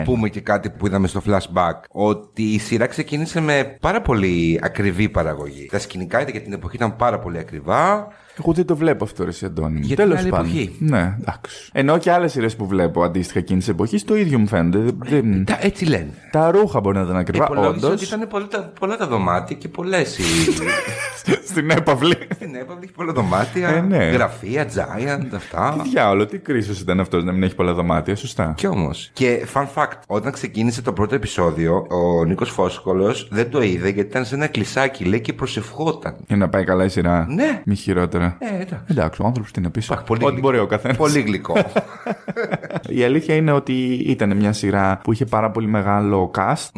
1991. 0.00 0.02
Πούμε 0.04 0.28
και 0.28 0.40
κάτι 0.40 0.70
που 0.70 0.86
είδαμε 0.86 1.06
στο 1.06 1.22
flashback. 1.26 1.80
Ότι 1.90 2.42
η 2.42 2.58
σειρά 2.58 2.86
ξεκίνησε 2.86 3.40
με 3.40 3.76
πάρα 3.80 4.00
πολύ 4.00 4.60
ακριβή 4.62 5.08
παραγωγή. 5.08 5.68
Τα 5.70 5.78
σκηνικά 5.78 6.22
για 6.22 6.40
την 6.40 6.52
εποχή 6.52 6.76
ήταν 6.76 6.96
πάρα 6.96 7.18
πολύ 7.18 7.38
ακριβά. 7.38 8.08
Εγώ 8.38 8.52
δεν 8.52 8.64
το 8.66 8.76
βλέπω 8.76 9.04
αυτό, 9.04 9.22
ρε 9.24 9.30
εσύ, 9.30 9.44
Αντώνη. 9.44 9.78
Για 9.82 9.96
την 9.96 10.04
Τέλος 10.04 10.18
άλλη 10.20 10.28
πάντων. 10.30 10.46
εποχή. 10.46 10.76
Ναι, 10.78 11.16
εντάξει. 11.20 11.68
Ενώ 11.72 11.98
και 11.98 12.10
άλλες 12.10 12.32
σειρές 12.32 12.56
που 12.56 12.66
βλέπω 12.66 13.02
αντίστοιχα 13.02 13.38
εκείνης 13.38 13.64
της 13.64 13.72
εποχής, 13.72 14.04
το 14.04 14.16
ίδιο 14.16 14.38
μου 14.38 14.46
φαίνεται. 14.46 14.78
Δεν- 14.78 14.98
δεν- 15.08 15.44
Τα, 15.44 15.58
έτσι 15.60 15.84
λένε. 15.84 16.10
Τα 16.30 16.50
ρούχα 16.50 16.80
μπορεί 16.80 16.96
να 16.96 17.02
ήταν 17.02 17.16
ακριβά. 17.16 17.44
Υπολόγισα 17.44 17.86
Όντως. 17.86 17.90
ότι 17.90 18.04
ήταν 18.04 18.28
πολλά, 18.28 18.46
τα- 18.48 18.72
πολλά 18.80 18.96
τα 18.96 19.06
δωμάτια 19.06 19.56
και 19.56 19.68
πολλές 19.68 20.18
οι. 20.18 20.22
Στην 21.46 21.70
έπαυλη. 21.70 22.16
Στην 22.34 22.54
έπαυλη 22.54 22.84
έχει 22.84 22.92
πολλά 22.92 23.12
δωμάτια. 23.12 23.68
Ε, 23.68 23.80
ναι. 23.80 24.04
Γραφεία, 24.04 24.66
giant, 24.68 25.26
αυτά. 25.34 25.76
Τι 25.82 25.88
διάολο, 25.88 26.26
τι 26.26 26.38
κρίσος 26.38 26.80
ήταν 26.80 27.00
αυτός 27.00 27.24
να 27.24 27.32
μην 27.32 27.42
έχει 27.42 27.54
πολλά 27.54 27.72
δωμάτια, 27.72 28.16
σωστά. 28.16 28.52
Κι 28.56 28.66
όμως. 28.66 29.10
Και 29.12 29.46
fun 29.54 29.66
fact, 29.74 29.98
όταν 30.06 30.32
ξεκίνησε 30.32 30.82
το 30.82 30.92
πρώτο 30.92 31.14
επεισόδιο, 31.14 31.86
ο 31.90 32.24
Νίκος 32.24 32.50
Φόσκολος 32.50 33.28
δεν 33.30 33.50
το 33.50 33.62
είδε 33.62 33.88
γιατί 33.88 34.08
ήταν 34.10 34.24
σε 34.24 34.34
ένα 34.34 34.46
κλεισάκι, 34.46 35.04
λέει 35.04 35.20
και 35.20 35.32
προσευχόταν. 35.32 36.16
Για 36.26 36.36
να 36.36 36.48
πάει 36.48 36.64
καλά 36.64 36.84
η 36.84 36.88
σειρά. 36.88 37.26
Ναι. 37.28 37.62
Μη 37.64 37.74
χειρότερα. 37.74 38.23
Ε, 38.38 38.54
εντάξει. 38.54 38.84
Εντάξει, 38.86 39.22
ο 39.22 39.26
άνθρωπος 39.26 39.52
τι 39.52 39.60
να 39.60 39.70
πει. 39.70 39.80
Υπάρχει 39.84 40.04
πολύ 40.04 40.20
Ό,τι 40.24 40.32
γλυκό. 40.32 40.48
μπορεί 40.48 40.58
ο 40.62 40.66
καθένας. 40.66 40.96
Πολύ 40.96 41.20
γλυκό. 41.20 41.54
Η 42.88 43.04
αλήθεια 43.04 43.34
είναι 43.34 43.52
ότι 43.52 43.92
ήταν 43.92 44.36
μια 44.36 44.52
σειρά 44.52 45.00
που 45.02 45.12
είχε 45.12 45.24
πάρα 45.24 45.50
πολύ 45.50 45.66
μεγάλο 45.66 46.30
cast 46.38 46.68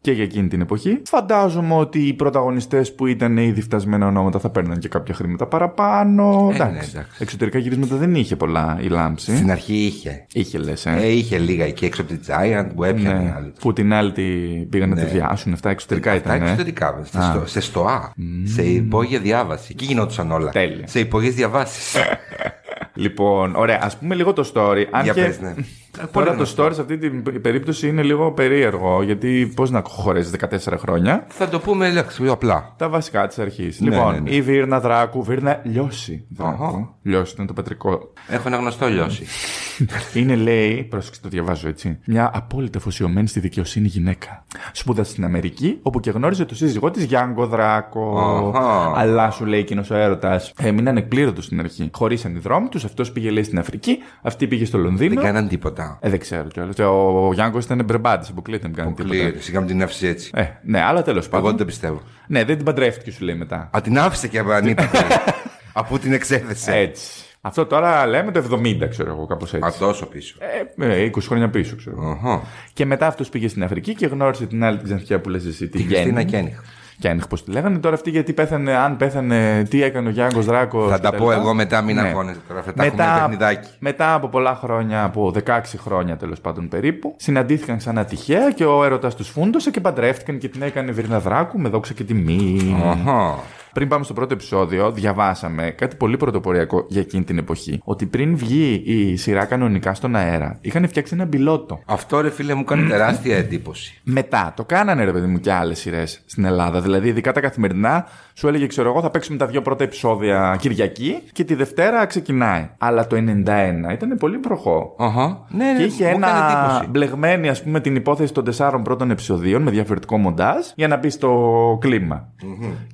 και 0.00 0.12
για 0.12 0.24
εκείνη 0.24 0.48
την 0.48 0.60
εποχή. 0.60 1.02
Φαντάζομαι 1.04 1.74
ότι 1.74 1.98
οι 1.98 2.12
πρωταγωνιστές 2.12 2.94
που 2.94 3.06
ήταν 3.06 3.36
ήδη 3.36 3.60
φτασμένα 3.60 4.06
ονόματα 4.06 4.38
θα 4.38 4.50
παίρνουν 4.50 4.78
και 4.78 4.88
κάποια 4.88 5.14
χρήματα 5.14 5.46
παραπάνω. 5.46 6.48
Ε, 6.52 6.56
ναι, 6.58 6.64
εντάξει. 6.64 6.90
εντάξει. 6.94 7.10
Εξωτερικά 7.18 7.58
γυρίσματα 7.58 7.96
δεν 7.96 8.14
είχε 8.14 8.36
πολλά 8.36 8.78
η 8.80 8.86
λάμψη. 8.88 9.36
Στην 9.36 9.50
αρχή 9.50 9.74
είχε. 9.74 10.26
Είχε 10.32 10.58
λες, 10.58 10.86
ε. 10.86 10.96
Ε, 11.00 11.08
είχε 11.08 11.38
λίγα 11.38 11.64
εκεί 11.64 11.84
έξω 11.84 12.02
από 12.02 12.12
τη 12.12 12.18
Giant 12.26 12.66
που 12.74 12.84
έπιανε 12.84 13.18
ναι. 13.18 13.24
οι 13.24 13.32
άλλοι. 13.36 13.52
Που 13.60 13.72
την 13.72 13.92
άλλη 13.92 14.12
τη 14.12 14.22
πήγαν 14.70 14.88
να 14.88 14.96
τη 14.96 15.04
βιάσουν. 15.04 15.52
Αυτά 15.52 15.70
εξωτερικά 15.70 16.12
Αυτά 16.12 16.34
ήταν. 16.34 16.46
ε. 16.46 16.50
εξωτερικά, 16.50 16.86
βέβαια, 16.92 17.22
σε, 17.22 17.30
στο, 17.32 17.46
σε 17.46 17.60
στοά, 17.60 18.12
σε 18.44 18.62
υπόγεια 18.62 19.18
διάβαση. 19.18 19.68
Εκεί 19.70 19.84
γινόντουσαν 19.84 20.32
όλα. 20.32 20.50
Τέλεια. 20.50 20.86
Σε 20.86 21.00
υπόγειες 21.00 21.34
διαβάσεις. 21.34 21.96
Λοιπόν, 22.94 23.54
ωραία, 23.56 23.80
ας 23.82 23.96
πούμε 23.96 24.14
λίγο 24.14 24.32
το 24.32 24.50
story. 24.54 24.84
Αν 24.90 25.04
Για 25.04 25.12
και... 25.12 25.22
πες, 25.22 25.40
ναι. 25.40 25.54
Τώρα 25.96 26.10
Πολύ 26.10 26.26
το 26.26 26.32
γνωστό. 26.32 26.66
story 26.66 26.74
σε 26.74 26.80
αυτή 26.80 26.98
την 26.98 27.40
περίπτωση 27.42 27.88
είναι 27.88 28.02
λίγο 28.02 28.32
περίεργο, 28.32 29.02
γιατί 29.02 29.52
πώς 29.56 29.70
να 29.70 29.82
χωρέσεις 29.86 30.32
14 30.68 30.74
χρόνια; 30.78 31.26
Θα 31.28 31.48
το 31.48 31.58
πούμε 31.58 31.86
εντάξει, 31.88 32.22
πιο 32.22 32.32
απλά. 32.32 32.74
Τα 32.76 32.88
βασικά 32.88 33.26
της 33.26 33.38
αρχής. 33.38 33.80
Ναι, 33.80 33.90
λοιπόν, 33.90 34.12
ναι, 34.12 34.20
ναι. 34.20 34.30
η 34.30 34.42
Βίρνα 34.42 34.80
Δράκου, 34.80 35.22
Βίρνα 35.22 35.60
Λιώση. 35.64 36.24
Δράκου. 36.28 36.64
Αχα. 36.64 36.94
Λιώση 37.02 37.32
ήταν 37.34 37.46
το 37.46 37.52
πατρικό. 37.52 38.12
Έχω 38.28 38.48
ένα 38.48 38.56
γνωστό 38.56 38.86
λιώσει. 38.88 39.26
είναι, 40.14 40.36
λέει, 40.36 40.82
πρόσεξε 40.90 41.20
το 41.20 41.28
διαβάζω 41.28 41.68
έτσι, 41.68 41.98
μια 42.04 42.30
απόλυτα 42.34 42.78
αφοσιωμένη 42.78 43.26
στη 43.28 43.40
δικαιοσύνη 43.40 43.86
γυναίκα. 43.86 44.44
Σπούδασε 44.72 45.10
στην 45.10 45.24
Αμερική, 45.24 45.78
όπου 45.82 46.00
και 46.00 46.10
γνώριζε 46.10 46.44
το 46.44 46.54
σύζυγό 46.54 46.90
της 46.90 47.04
Γιάνγκο 47.04 47.46
Δράκο. 47.46 48.18
Αχα. 48.54 48.92
Αλλά 49.00 49.30
σου 49.30 49.44
λέει 49.46 49.60
εκείνος 49.60 49.90
ο 49.90 49.94
έρωτας. 49.94 50.52
Έμειναν 50.58 50.96
εκπλήρωτος 50.96 51.44
στην 51.44 51.60
αρχή. 51.60 51.90
Χωρίσαν 51.92 52.36
οι 52.36 52.38
δρόμοι 52.38 52.67
τους, 52.68 52.84
αυτός 52.84 53.12
πήγε 53.12 53.30
λέει 53.30 53.42
στην 53.42 53.58
Αφρική, 53.58 53.98
αυτή 54.22 54.46
πήγε 54.46 54.64
στο 54.64 54.78
Λονδίνο. 54.78 55.14
Δεν 55.14 55.24
κάναν 55.24 55.48
τίποτα. 55.48 55.98
Ε, 56.02 56.10
δεν 56.10 56.18
ξέρω 56.18 56.48
κιόλας. 56.48 56.78
Ο 56.78 57.32
Γιάνγκο 57.32 57.58
ήταν 57.58 57.84
μπρεμπάτη, 57.84 58.28
αποκλείεται 58.30 58.62
να 58.62 58.68
μην 58.68 58.78
κάνει 58.78 58.94
τίποτα. 58.94 59.14
Κλείρε, 59.14 59.40
σιγά 59.40 59.60
μου 59.60 59.66
την 59.66 59.82
άφησε 59.82 60.08
έτσι. 60.08 60.30
Ε, 60.34 60.44
ναι, 60.62 60.82
αλλά 60.82 61.02
τέλος 61.02 61.22
Εγώ 61.22 61.30
πάντων. 61.30 61.48
δεν 61.48 61.58
το 61.58 61.64
πιστεύω. 61.64 62.02
Ναι, 62.26 62.44
δεν 62.44 62.56
την 62.56 62.64
παντρεύτηκε, 62.64 63.10
σου 63.10 63.24
λέει 63.24 63.34
μετά. 63.34 63.70
Α, 63.76 63.80
την 63.82 63.98
άφησε 63.98 64.28
και 64.28 64.38
ανήπικη. 64.38 64.96
Αφού 65.72 65.98
την 65.98 66.12
εξέθεσε. 66.12 66.72
Έτσι. 66.72 67.27
Αυτό 67.40 67.66
τώρα 67.66 68.06
λέμε 68.06 68.30
το 68.32 68.42
70, 68.62 68.88
ξέρω 68.88 69.10
εγώ, 69.10 69.26
κάπως 69.26 69.54
έτσι. 69.54 69.68
Α, 69.68 69.72
τόσο 69.78 70.06
πίσω. 70.06 70.36
Ε, 70.78 71.02
ε, 71.02 71.10
20 71.10 71.10
χρόνια 71.20 71.48
πίσω, 71.48 71.76
ξέρω. 71.76 71.96
εγώ. 72.00 72.10
Αχα. 72.10 72.42
Και 72.72 72.84
μετά 72.86 73.06
αυτός 73.06 73.28
πήγε 73.28 73.48
στην 73.48 73.62
Αφρική 73.64 73.94
και 73.94 74.06
γνώρισε 74.06 74.46
την 74.46 74.64
άλλη 74.64 74.76
την 74.76 74.86
ξανθιά 74.86 75.20
που 75.20 75.28
λες 75.28 75.44
εσύ, 75.46 75.68
τη 75.68 75.78
Τη 75.78 75.84
Χριστίνα 75.84 76.20
Γέννη. 76.20 76.24
Κένιχ. 76.50 76.60
Κένιχ, 77.00 77.26
πώς 77.28 77.44
τη 77.44 77.50
λέγανε. 77.50 77.78
Τώρα 77.78 77.94
αυτή 77.94 78.10
γιατί 78.10 78.32
πέθανε, 78.32 78.76
αν 78.76 78.96
πέθανε, 78.96 79.62
τι 79.70 79.82
έκανε 79.82 80.08
ο 80.08 80.10
Γιάνγκος 80.10 80.44
Δράκος. 80.44 80.90
Θα 80.90 81.00
τα 81.00 81.12
πω 81.12 81.32
εγώ 81.32 81.54
μετά, 81.54 81.82
μην 81.82 81.94
Ναι. 81.94 82.00
αγχώνεσαι 82.00 82.40
τώρα. 82.48 82.60
Αυτά 82.60 82.72
τα 82.72 82.84
έχουμε 82.84 83.02
παιχνιδάκι. 83.18 83.68
μετά 83.78 84.14
από 84.14 84.28
πολλά 84.28 84.54
χρόνια, 84.54 85.04
από 85.04 85.30
16 85.30 85.78
χρόνια 85.78 86.16
τέλος 86.16 86.40
πάντων 86.40 86.68
περίπου, 86.68 87.14
συναντήθηκαν 87.18 87.76
ξανά 87.76 88.04
τυχαία 88.04 88.50
και 88.50 88.64
ο 88.64 88.84
έρωτας 88.84 89.14
τους 89.14 89.28
φούντωσε 89.28 89.70
και 89.70 89.80
παντρεύτηκαν 89.80 90.38
και 90.38 90.48
την 90.48 90.62
έκανε 90.62 90.92
Βυρνα 90.92 91.20
Δράκου 91.20 91.58
με 91.60 91.68
δόξα 91.68 91.92
και 91.92 92.04
τιμή. 92.04 92.76
Αχα. 92.86 93.34
Πριν 93.72 93.88
πάμε 93.88 94.04
στο 94.04 94.12
πρώτο 94.12 94.34
επεισόδιο, 94.34 94.90
διαβάσαμε 94.92 95.70
κάτι 95.70 95.96
πολύ 95.96 96.16
πρωτοποριακό 96.16 96.84
για 96.88 97.00
εκείνη 97.00 97.24
την 97.24 97.38
εποχή. 97.38 97.80
Ότι 97.84 98.06
πριν 98.06 98.36
βγει 98.36 98.82
η 98.84 99.16
σειρά 99.16 99.44
κανονικά 99.44 99.94
στον 99.94 100.16
αέρα, 100.16 100.58
είχαν 100.60 100.88
φτιάξει 100.88 101.14
ένα 101.14 101.26
πιλότο. 101.26 101.80
Αυτό 101.86 102.20
ρε 102.20 102.30
φίλε 102.30 102.54
μου 102.54 102.64
κάνει 102.64 102.88
τεράστια 102.88 103.36
εντύπωση. 103.36 104.00
Μετά 104.04 104.52
το 104.56 104.64
κάνανε 104.64 105.04
ρε 105.04 105.12
παιδί 105.12 105.26
μου 105.26 105.38
και 105.40 105.52
άλλες 105.52 105.78
σειρές 105.78 106.22
στην 106.26 106.44
Ελλάδα. 106.44 106.80
Δηλαδή, 106.80 107.08
ειδικά 107.08 107.32
τα 107.32 107.40
καθημερινά, 107.40 108.06
σου 108.34 108.48
έλεγε, 108.48 108.66
ξέρω 108.66 108.88
εγώ, 108.90 109.00
θα 109.00 109.10
παίξουμε 109.10 109.38
τα 109.38 109.46
δύο 109.46 109.62
πρώτα 109.62 109.84
επεισόδια 109.84 110.56
Κυριακή 110.60 111.22
και 111.32 111.44
τη 111.44 111.54
Δευτέρα 111.54 112.06
ξεκινάει. 112.06 112.68
Αλλά 112.78 113.06
το 113.06 113.16
91 113.16 113.92
ήταν 113.92 114.16
πολύ 114.18 114.38
προχώ. 114.38 114.94
Αχα. 114.98 115.44
Ναι, 115.50 115.64
Και 115.72 115.78
ναι, 115.78 115.82
είχε 115.84 116.04
μου 116.04 116.10
έκανε 116.10 116.26
ένα 116.38 116.60
εντύπωση. 116.60 116.90
μπλεγμένη, 116.90 117.48
ας 117.48 117.62
πούμε, 117.62 117.80
την 117.80 117.96
υπόθεση 117.96 118.32
των 118.32 118.44
τεσσάρων 118.44 118.82
πρώτων 118.82 119.10
επεισοδίων 119.10 119.62
με 119.62 119.70
διαφορετικό 119.70 120.16
μοντάζ 120.18 120.66
για 120.74 120.88
να 120.88 120.96
μπει 120.96 121.10
στο 121.10 121.78
κλιμα 121.80 122.28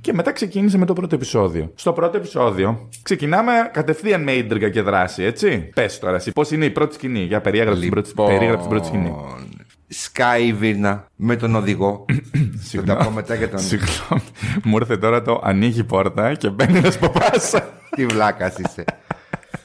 Και 0.00 0.12
μετά 0.12 0.32
ξεκίνησε 0.66 0.78
με 0.78 0.86
το 0.86 0.92
πρώτο 1.00 1.14
επεισόδιο. 1.14 1.72
Στο 1.74 1.92
πρώτο 1.92 2.16
επεισόδιο 2.16 2.88
ξεκινάμε 3.02 3.52
κατευθείαν 3.72 4.22
με 4.22 4.32
ίντριγκα 4.32 4.68
και 4.70 4.82
δράση, 4.82 5.22
έτσι. 5.22 5.70
Πες 5.74 5.98
τώρα, 5.98 6.16
εσύ, 6.16 6.32
πώς 6.32 6.50
είναι 6.50 6.64
η 6.64 6.70
πρώτη 6.70 6.94
σκηνή; 6.94 7.20
Για 7.20 7.40
περιέγραψε 7.40 7.80
την 7.80 7.90
πρώτη, 7.90 8.08
Λοιπόν, 8.08 8.26
περίγραψε 8.26 8.60
την 8.60 8.68
πρώτη 8.68 8.86
σκηνή. 8.86 9.14
Σκάει 9.88 10.46
η 10.46 10.52
Βίρνα 10.52 11.06
με 11.16 11.36
τον 11.36 11.54
οδηγό. 11.54 12.04
Θα 12.72 12.82
τα 12.82 12.96
πω 12.96 13.10
μετά 13.10 13.34
για 13.34 13.48
τον. 13.48 13.58
Συγγνώμη. 13.58 14.22
Μου 14.64 14.76
ήρθε 14.76 14.96
τώρα 14.96 15.22
το 15.22 15.40
ανοίγει 15.44 15.84
πόρτα 15.84 16.34
και 16.34 16.50
μπαίνει 16.50 16.78
ένας 16.78 16.98
παπάς. 16.98 17.54
Τι 17.96 18.06
βλάκας 18.06 18.58
είσαι. 18.58 18.84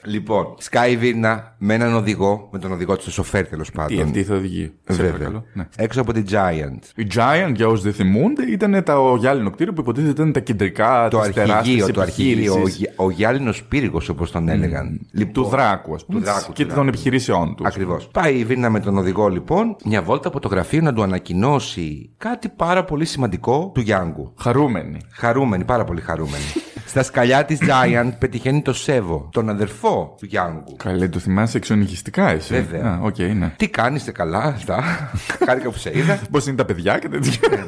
Λοιπόν, 0.03 0.46
σκάει 0.58 0.91
η 0.91 0.98
Βίρνα 0.98 1.55
με 1.58 1.74
έναν 1.74 1.93
οδηγό, 1.96 2.50
με 2.51 2.60
τον 2.60 2.72
οδηγό 2.72 2.96
της, 2.96 3.05
το 3.05 3.12
σοφέρ 3.12 3.48
τέλος 3.48 3.67
Τι 3.69 3.75
πάντων. 3.77 4.01
αυτή 4.01 4.24
θα 4.24 4.36
οδηγεί. 4.36 4.72
Σε 4.84 4.93
Βέβαια. 4.96 5.12
παρακαλώ. 5.12 5.43
Ναι. 5.53 5.67
Έξω 5.77 6.01
από 6.01 6.13
την 6.13 6.25
Giant. 6.29 6.79
Η 6.96 7.08
Giant, 7.15 7.51
για 7.55 7.67
όσους 7.67 7.81
δεν 7.84 7.93
θυμούνται, 7.93 8.43
ήταν 8.43 8.84
το 8.84 9.15
γυάλινο 9.19 9.50
κτίριο 9.50 9.74
που 9.74 9.81
υποτίθεται 9.81 10.12
ήταν 10.12 10.31
τα 10.31 10.39
κεντρικά 10.39 11.08
Το 11.10 11.19
της 11.19 11.29
τεράστιας 11.34 11.58
αρχηγείο, 11.60 11.91
το 11.93 12.01
αρχηγείο, 12.01 12.53
ο, 12.53 12.55
επιχείρησης. 12.58 12.77
γυ- 12.79 12.89
ο 13.00 13.10
γυάλινο 13.12 13.53
πύργος 13.69 14.10
όπως 14.10 14.31
τον 14.31 14.50
έλεγαν. 14.50 15.00
του 15.31 15.43
Δράκου, 15.43 15.93
ας 15.93 16.05
πούμε. 16.05 16.19
Δράκου, 16.19 16.51
και 16.53 16.62
του 16.63 16.67
των 16.67 16.74
Δράκου. 16.75 16.88
επιχειρήσεών 16.89 17.55
τους. 17.55 17.65
Ακριβώς. 17.65 18.08
Πάει 18.13 18.36
η 18.38 18.46
Βίρνα 18.46 18.69
με 18.69 18.79
τον 18.79 18.98
οδηγό 18.98 19.27
λοιπόν 19.27 19.75
μια 19.86 20.01
βόλτα 20.01 20.27
από 20.27 20.39
το 20.39 20.48
γραφείο 20.48 20.81
να 20.81 20.93
του 20.93 21.03
ανακοινώσει 21.03 22.10
κάτι 22.17 22.50
πάρα 22.50 22.84
πολύ 22.84 23.05
σημαντικό 23.05 23.72
του 23.74 23.81
Γιάνγκου. 23.81 24.34
Χαρούμενοι. 24.39 24.98
Χαρούμενη, 25.12 25.63
πάρα 25.65 25.84
πολύ 25.84 26.01
χαρούμενη. 26.01 26.43
Στα 26.89 27.03
σκαλιά 27.03 27.46
της 27.46 27.60
Giant 27.62 28.12
πετυχαίνει 28.19 28.62
το 28.62 28.74
Σέβο, 28.74 29.29
τον 29.31 29.50
αδερφό 29.50 30.15
του 30.19 30.25
Γιάνγκου. 30.25 30.75
Καλέ, 30.75 31.08
το 31.08 31.19
θυμάσαι 31.19 31.58
εξονυχιστικά 31.58 32.29
εσύ. 32.29 32.53
Βέβαια. 32.53 32.91
Α, 32.91 33.00
οκ, 33.01 33.17
ναι. 33.19 33.53
Τι 33.58 33.67
κάνεις, 33.69 34.00
είστε 34.00 34.12
καλά, 34.12 34.39
αυτά; 34.39 34.84
Χάρηκα 35.46 35.69
που 35.69 35.77
σε 35.77 35.91
είδα. 35.98 36.19
Πώς 36.31 36.46
είναι 36.48 36.55
τα 36.55 36.65
παιδιά 36.65 36.98
και 37.00 37.10
τέτοια. 37.10 37.67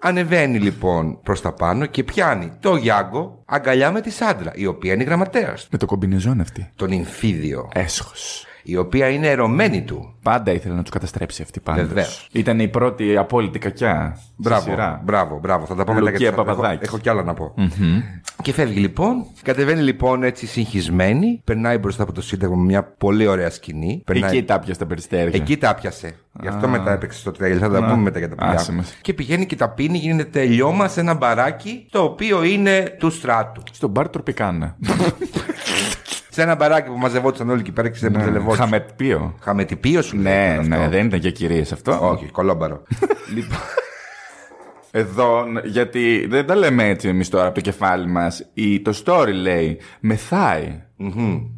Ανεβαίνει 0.00 0.58
λοιπόν 0.58 1.18
προς 1.22 1.40
τα 1.40 1.52
πάνω 1.52 1.86
και 1.86 2.04
πιάνει 2.04 2.52
το 2.60 2.76
Γιάνγκο 2.76 3.42
αγκαλιά 3.44 3.90
με 3.92 4.00
τη 4.00 4.10
Σάντρα, 4.10 4.52
η 4.54 4.66
οποία 4.66 4.92
είναι 4.92 5.04
γραμματέας. 5.04 5.68
Με 5.70 5.78
το 5.78 5.86
κομπινεζόν 5.86 6.40
αυτή. 6.40 6.70
Τον 6.76 6.90
Ινφίδιο, 6.92 7.68
Έσχος. 7.74 8.46
η 8.62 8.76
οποία 8.76 9.08
είναι 9.08 9.26
ερωμένη 9.26 9.82
του. 9.82 10.14
Πάντα 10.22 10.52
ήθελε 10.52 10.74
να 10.74 10.82
του 10.82 10.90
καταστρέψει 10.90 11.42
αυτή 11.42 11.60
πάντως. 11.60 11.86
Βεβαίως. 11.86 12.28
Ήταν 12.32 12.60
η 12.60 12.68
πρώτη 12.68 13.16
απόλυτη 13.16 13.58
κακιά. 13.58 14.12
στη 14.16 14.26
Μπράβο, 14.36 14.70
σειρά. 14.70 15.00
μπράβο, 15.04 15.38
μπράβο. 15.38 15.66
Θα 15.66 15.74
τα 15.74 15.84
πω 15.84 15.92
μετά 15.92 16.04
Λουκία 16.04 16.18
γιατί 16.18 16.34
θα- 16.36 16.42
έχω, 16.42 16.50
Παπαδάκης. 16.56 16.88
έχω 16.88 16.98
κι 16.98 17.08
άλλα 17.08 17.22
να 17.22 17.34
πω. 17.34 17.54
Και 18.44 18.52
φεύγει 18.52 18.80
λοιπόν. 18.80 19.26
Κατεβαίνει 19.42 19.82
λοιπόν 19.82 20.22
έτσι 20.22 20.46
συγχυσμένη. 20.46 21.40
Περνάει 21.44 21.78
μπροστά 21.78 22.02
από 22.02 22.12
το 22.12 22.22
Σύνταγμα 22.22 22.56
με 22.56 22.62
μια 22.62 22.82
πολύ 22.82 23.26
ωραία 23.26 23.50
σκηνή. 23.50 24.02
Περνάει... 24.04 24.30
Εκεί 24.30 24.42
τα 24.42 24.58
πιάσε 24.58 24.78
τα 24.78 24.86
περιστέρια. 24.86 25.30
Εκεί 25.32 25.56
τα 25.56 25.74
πιάσε. 25.74 26.14
Γι' 26.40 26.48
αυτό 26.48 26.68
μετά 26.68 26.92
έπαιξε 26.92 27.18
στο 27.18 27.30
τρέλ. 27.30 27.56
Θα 27.60 27.70
τα 27.70 27.78
πούμε 27.78 27.96
μετά 27.96 28.18
για 28.18 28.28
τα 28.28 28.36
άσε 28.38 28.56
παιδιά. 28.56 28.74
μας. 28.74 28.96
Και 29.00 29.14
πηγαίνει 29.14 29.46
και 29.46 29.56
τα 29.56 29.68
πίνει, 29.68 29.98
γίνεται 29.98 30.24
τελειώμας 30.24 30.92
σε 30.92 31.00
ένα 31.00 31.14
μπαράκι 31.14 31.86
το 31.90 32.02
οποίο 32.02 32.42
είναι 32.42 32.96
του 32.98 33.10
στράτου. 33.10 33.62
Στον 33.72 33.90
μπαρ 33.90 34.08
τροπικάνα. 34.08 34.76
Σε 36.28 36.42
ένα 36.42 36.54
μπαράκι 36.54 36.88
που 36.88 36.98
μαζευόταν 36.98 37.50
όλοι 37.50 37.60
εκεί 37.60 37.72
πέρα 37.72 37.88
και 37.88 37.98
σε 37.98 38.10
μπερδευόταν. 38.10 38.58
Χαμετπίο. 38.58 39.34
Χαμετυπίο 39.40 40.02
σου 40.02 40.16
λέει. 40.16 40.32
Ναι, 40.32 40.56
αυτό. 40.58 40.76
ναι, 40.76 40.88
δεν 40.88 41.06
ήταν 41.06 41.18
για 41.18 41.30
κυρίες 41.30 41.72
αυτό. 41.72 41.98
Όχι, 42.10 42.26
κολόμπαρο. 42.26 42.82
λοιπόν, 43.34 43.58
Εδώ, 44.96 45.44
ν- 45.44 45.64
γιατί 45.64 46.26
δεν 46.28 46.46
τα 46.46 46.54
λέμε 46.56 46.88
έτσι 46.88 47.08
εμείς 47.08 47.28
τώρα 47.28 47.44
από 47.46 47.54
το 47.54 47.60
κεφάλι 47.60 48.06
μας. 48.06 48.44
Το 48.82 49.02
story 49.04 49.32
λέει 49.32 49.78
μεθάει 50.00 50.82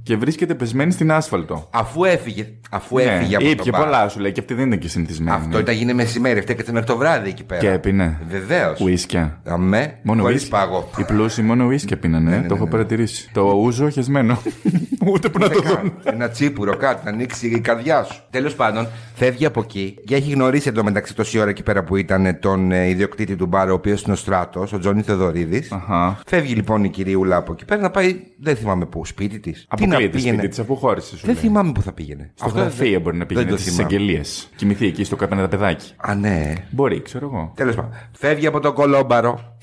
και 0.03 0.17
βρίσκεται 0.17 0.55
πεσμένη 0.55 0.93
στην 0.93 1.13
άσφαλτο. 1.13 1.69
αφού 1.73 2.05
έφυγε, 2.05 2.49
αφού 2.71 2.97
Ναι, 2.97 3.03
έφυγε 3.03 3.37
από 3.37 3.45
ήπια 3.49 3.65
το 3.65 3.71
μπαρ. 3.71 3.83
πολλά 3.83 4.09
σου 4.09 4.21
λέει 4.21 4.33
και 4.33 4.41
αυτή 4.41 4.55
δεν 4.55 4.67
ήταν 4.67 4.79
και 4.79 4.89
συνηθισμένη. 4.89 5.37
Αυτό 5.37 5.59
ήταν 5.59 5.75
γίνει 5.75 5.95
μεσημέρι, 5.95 6.39
αυτή 6.39 6.53
έκατσε 6.53 6.73
μέχρι 6.73 6.87
το 6.87 6.97
βράδυ 6.97 7.29
εκεί 7.29 7.45
πέρα. 7.45 7.61
Και 7.61 7.71
έπινε. 7.71 8.21
Βεβαίως. 8.29 8.81
Ουίσκια. 8.81 9.41
Αμέ, 9.45 9.99
Μόνο 10.03 10.23
χωρίς 10.23 10.41
ουίσκια. 10.43 10.59
πάγο. 10.59 10.91
Οι 10.99 11.05
πλούσιοι 11.05 11.43
μόνο 11.43 11.65
ουίσκια 11.65 11.99
πίνανε, 11.99 12.45
το 12.49 12.55
έχω 12.55 12.67
παρατηρήσει. 12.67 13.31
Το 13.33 13.43
ούζο 13.43 13.89
χεσμένο. 13.89 14.39
Ούτε 15.13 15.29
που 15.29 15.39
να 15.39 15.49
το 15.49 15.61
δουν. 15.63 15.93
Ένα 16.05 16.29
τσίπουρο, 16.29 16.77
κάτι, 16.77 17.05
να 17.05 17.11
ανοίξει 17.11 17.49
η 17.49 17.61
καρδιά 17.61 18.03
σου. 18.05 18.21
Τέλος 18.31 18.55
πάντων, 18.55 18.89
φεύγει 19.15 19.47
από 19.47 19.61
εκεί 19.61 19.95
και 20.07 20.15
έχει 20.15 20.31
γνωρίσει 20.33 20.69
εντωμεταξύ 20.69 21.15
τόση 21.15 21.39
ώρα 21.39 21.51
εκεί 21.51 21.63
πέρα 21.63 21.85
που 21.85 21.97
ήταν 21.97 22.39
τον 22.41 22.73
ε, 22.73 22.89
ιδιοκτήτη 22.89 23.37
του 23.37 23.47
μπάρου, 23.47 23.71
ο 23.73 23.75
οποίος 23.75 24.03
είναι 24.03 24.13
ο 24.13 24.17
Στράτος, 24.17 24.73
ο 24.73 24.79
Τζόνι 24.79 25.03
Θεοδωρίδης. 25.03 25.73
Αχα. 25.73 26.19
Φεύγει 26.27 26.55
λοιπόν 26.55 26.85
η 26.85 26.89
κυριούλα 26.89 27.37
από 27.37 27.53
εκεί 27.53 27.65
πέρα 27.65 27.81
να 27.81 27.91
πάει, 27.91 28.17
δεν 28.41 28.57
θυμάμαι 28.57 28.87
πού, 28.87 29.05
σπίτι 29.05 29.26
της. 29.29 29.65
Αποκλείεται 29.69 30.19
σπίτι 30.19 30.49
της 30.49 30.59
αφού 30.59 30.77
χώρισε. 30.77 31.17
Σου 31.17 31.27
Δεν 31.27 31.35
λέει. 31.35 31.43
θυμάμαι 31.45 31.73
πού 31.73 31.83
θα 31.83 31.93
πήγαινε. 31.93 32.31
Στο 32.35 32.45
Αυτό 32.45 32.59
γραφείο 32.61 32.91
δεν- 32.91 33.01
μπορεί 33.01 33.17
να 33.17 33.25
δεν 33.25 33.27
πήγαινε 33.37 33.51
το 33.51 33.57
στι 33.57 33.71
θυμάμαι. 33.71 33.95
εγγελίε. 33.95 34.21
Κοιμηθεί 34.57 34.87
εκεί 34.87 35.05
στο 35.05 35.17
καπένα 35.17 35.49
παιδάκι. 35.49 35.93
Α, 35.97 36.15
ναι. 36.15 36.53
Μπορεί, 36.71 37.03
ξέρω 37.03 37.27
εγώ. 37.33 37.53
Τέλος 37.57 37.75
πάντων. 37.75 37.91
Φεύγει 38.13 38.47
από 38.47 38.61
τον 38.61 38.75
κολόμπαρο. 38.75 39.57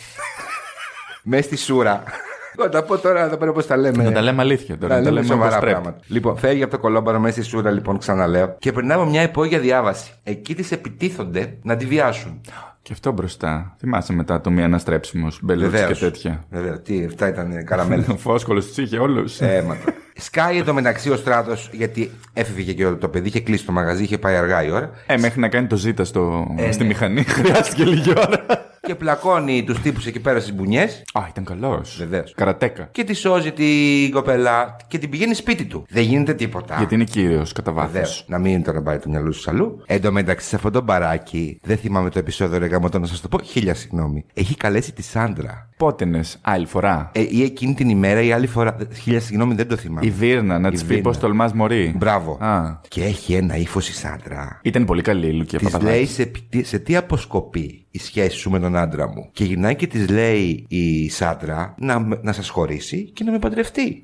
μες 1.24 1.46
στη 1.46 1.58
σούρα. 1.58 2.04
Εγώ 2.58 2.70
τα 2.70 2.84
πω 2.84 2.98
τώρα 2.98 3.24
εδώ 3.26 3.38
πέρα 3.38 3.52
πώ 3.52 3.64
τα 3.64 3.78
λέμε. 3.78 4.04
Να 4.04 4.12
τα 4.12 4.22
λέμε 4.22 4.42
αλήθεια 4.42 4.78
τώρα. 4.78 4.94
Να 4.94 5.00
Να 5.00 5.06
τα 5.06 5.12
λέμε 5.12 5.22
λέμε 5.26 5.34
σοβαρά 5.34 5.50
όπως 5.58 5.66
πρέπει. 5.66 5.82
πράγματα. 5.82 6.04
Λοιπόν, 6.08 6.38
φεύγει 6.38 6.64
από 6.64 6.72
το 6.72 6.80
κολόμπαρο 6.80 7.20
μέσα 7.20 7.34
στη 7.42 7.44
σούρα, 7.50 7.72
λοιπόν, 7.72 7.98
ξαναλέω. 7.98 8.56
Και 8.60 8.72
περνάει 8.72 8.98
από 8.98 9.10
μια 9.10 9.22
υπόγεια 9.22 9.60
διάβαση. 9.60 10.12
Εκεί 10.24 10.56
της 10.56 10.72
επιτίθονται 10.72 11.58
να 11.64 11.76
τη 11.76 11.86
βιάσουν. 11.86 12.42
Και 12.84 12.94
αυτό 12.94 13.12
μπροστά. 13.12 13.76
Θυμάσαι 13.80 14.14
μετά 14.14 14.42
το 14.42 14.50
μία 14.52 14.66
αναστρέψιμος, 14.66 15.40
μπελούτσι 15.42 15.72
και 15.72 15.78
Βεβαίως. 15.78 16.00
τέτοια. 16.00 16.44
Βέβαια, 16.50 16.82
τι, 16.82 17.06
αυτά 17.06 17.28
ήταν 17.28 17.66
καραμέλα. 17.66 18.06
Ο 18.14 18.18
φόσκολος 18.18 18.68
τους 18.68 18.78
είχε 18.78 18.98
όλους. 18.98 19.42
Αίματα. 19.42 19.94
Σκάει 20.16 20.58
εδώ 20.58 20.74
μεταξύ 20.74 21.10
ο 21.10 21.16
στράτος, 21.16 21.70
γιατί 21.74 22.12
έφευγε 22.34 22.74
και 22.74 22.88
το 22.88 23.08
παιδί, 23.10 23.28
είχε 23.28 23.40
κλείσει 23.40 23.66
το 23.66 23.72
μαγαζί, 23.72 24.04
είχε 24.04 24.18
πάει 24.18 24.36
αργά 24.36 24.64
η 24.64 24.72
ώρα. 24.72 24.90
Ε, 25.08 25.18
μέχρι 25.18 25.40
να 25.40 25.48
κάνει 25.48 25.68
το 25.68 25.76
ζήτα 25.76 26.04
στο... 26.04 26.56
Ε, 26.58 26.72
στη 26.72 26.82
ναι. 26.82 26.88
μηχανή 26.88 27.24
χρειάστηκε 27.38 27.84
λίγη 27.84 28.10
ώρα. 28.10 28.46
Και 28.88 28.96
πλακώνει 28.96 29.64
τους 29.64 29.82
τύπους 29.82 30.06
εκεί 30.06 30.20
πέρα 30.20 30.40
στις 30.40 30.54
μπουνιές. 30.54 31.02
Α, 31.14 31.22
ήταν 31.30 31.44
καλός. 31.44 31.96
Βεβαίως. 31.98 32.34
Καρατέκα. 32.36 32.88
Και 32.92 33.04
τη 33.04 33.14
σώζει 33.14 33.52
την 33.52 34.12
κοπέλα 34.12 34.76
και 34.88 34.98
την 34.98 35.10
πηγαίνει 35.10 35.34
σπίτι 35.34 35.66
του. 35.66 35.86
Δεν 35.90 36.04
γίνεται 36.04 36.34
τίποτα. 36.34 36.76
Γιατί 36.78 36.96
είναι 36.96 37.04
κύριος 37.04 37.52
κατά 37.52 37.72
βάθος. 37.72 37.92
Βεβαίως. 37.92 38.26
Να 38.28 38.38
μην 38.40 38.64
τώρα 38.64 38.82
πάει 38.82 38.98
το 38.98 39.10
μυαλό 39.10 39.32
σου 39.32 39.50
αλλού. 39.50 39.84
Εν 39.86 40.02
τω 40.02 40.12
μεταξύ, 40.12 40.48
σε 40.48 40.56
αυτό 40.56 40.70
το 40.72 40.82
μπαράκι, 40.82 41.60
δεν 41.64 41.78
θυμάμαι 41.78 42.10
το 42.10 42.20
επεισόδιο, 42.20 42.58
ρε 42.60 42.66
γαμώτο, 42.66 43.00
να 43.00 43.06
σας 43.06 43.22
το 43.22 43.28
πω. 43.28 43.40
Χίλια 43.42 43.74
συγγνώμη. 43.74 44.26
Έχει 44.34 44.56
καλέσει 44.56 44.94
τη 44.94 45.04
Σάντρα. 45.04 45.70
Πότενε, 45.78 46.22
άλλη 46.42 46.66
φορά. 46.66 47.12
Ε, 47.14 47.22
ή 47.30 47.44
εκείνη 47.44 47.74
την 47.74 47.90
ημέρα 47.90 48.22
ή 48.22 48.32
άλλη 48.32 48.48
φορά. 48.48 48.78
Χίλια 49.02 49.20
συγγνώμη, 49.20 49.54
δεν 49.54 49.68
το 49.68 49.76
θυμάμαι. 49.76 50.06
Η 50.06 50.10
Βίρνα, 50.10 50.60
να 50.60 50.68
Η 50.68 50.72
της 50.72 50.82
πει 50.82 50.88
Βίρνα. 50.88 51.02
πώς 51.04 51.18
τολμάς 51.20 51.54
μωρή. 51.54 51.94
Μπράβο. 51.98 52.38
Α. 52.44 52.80
Και 52.88 53.04
έχει 53.04 53.34
ένα 53.34 53.56
ύφος 53.58 53.90
η 53.90 53.94
Σάντρα. 53.94 54.60
Ήταν 54.64 54.86
πολύ 54.86 55.02
καλή 55.02 55.28
η 55.28 55.34
Λουκία 55.34 55.60
Της 55.60 55.72
λέει 55.72 55.80
Παπαδάκη. 55.82 56.06
σε, 56.06 56.26
τι- 56.50 56.64
σε 56.64 56.80
τι 56.80 56.96
αποσκοπεί 56.96 57.83
η 57.96 58.00
σχέση 58.00 58.38
σου 58.38 58.50
με 58.50 58.60
τον 58.60 58.76
άντρα 58.76 59.08
μου. 59.08 59.30
Και 59.32 59.44
γυρνάει 59.44 59.76
και 59.76 59.88
της 59.88 60.10
λέει 60.10 60.66
η 60.68 61.10
Σάντρα 61.10 61.76
να, 61.78 62.00
με- 62.00 62.20
να 62.22 62.32
σας 62.32 62.50
χωρίσει 62.50 63.04
και 63.14 63.24
να 63.24 63.32
με 63.32 63.40
παντρευτεί. 63.40 64.04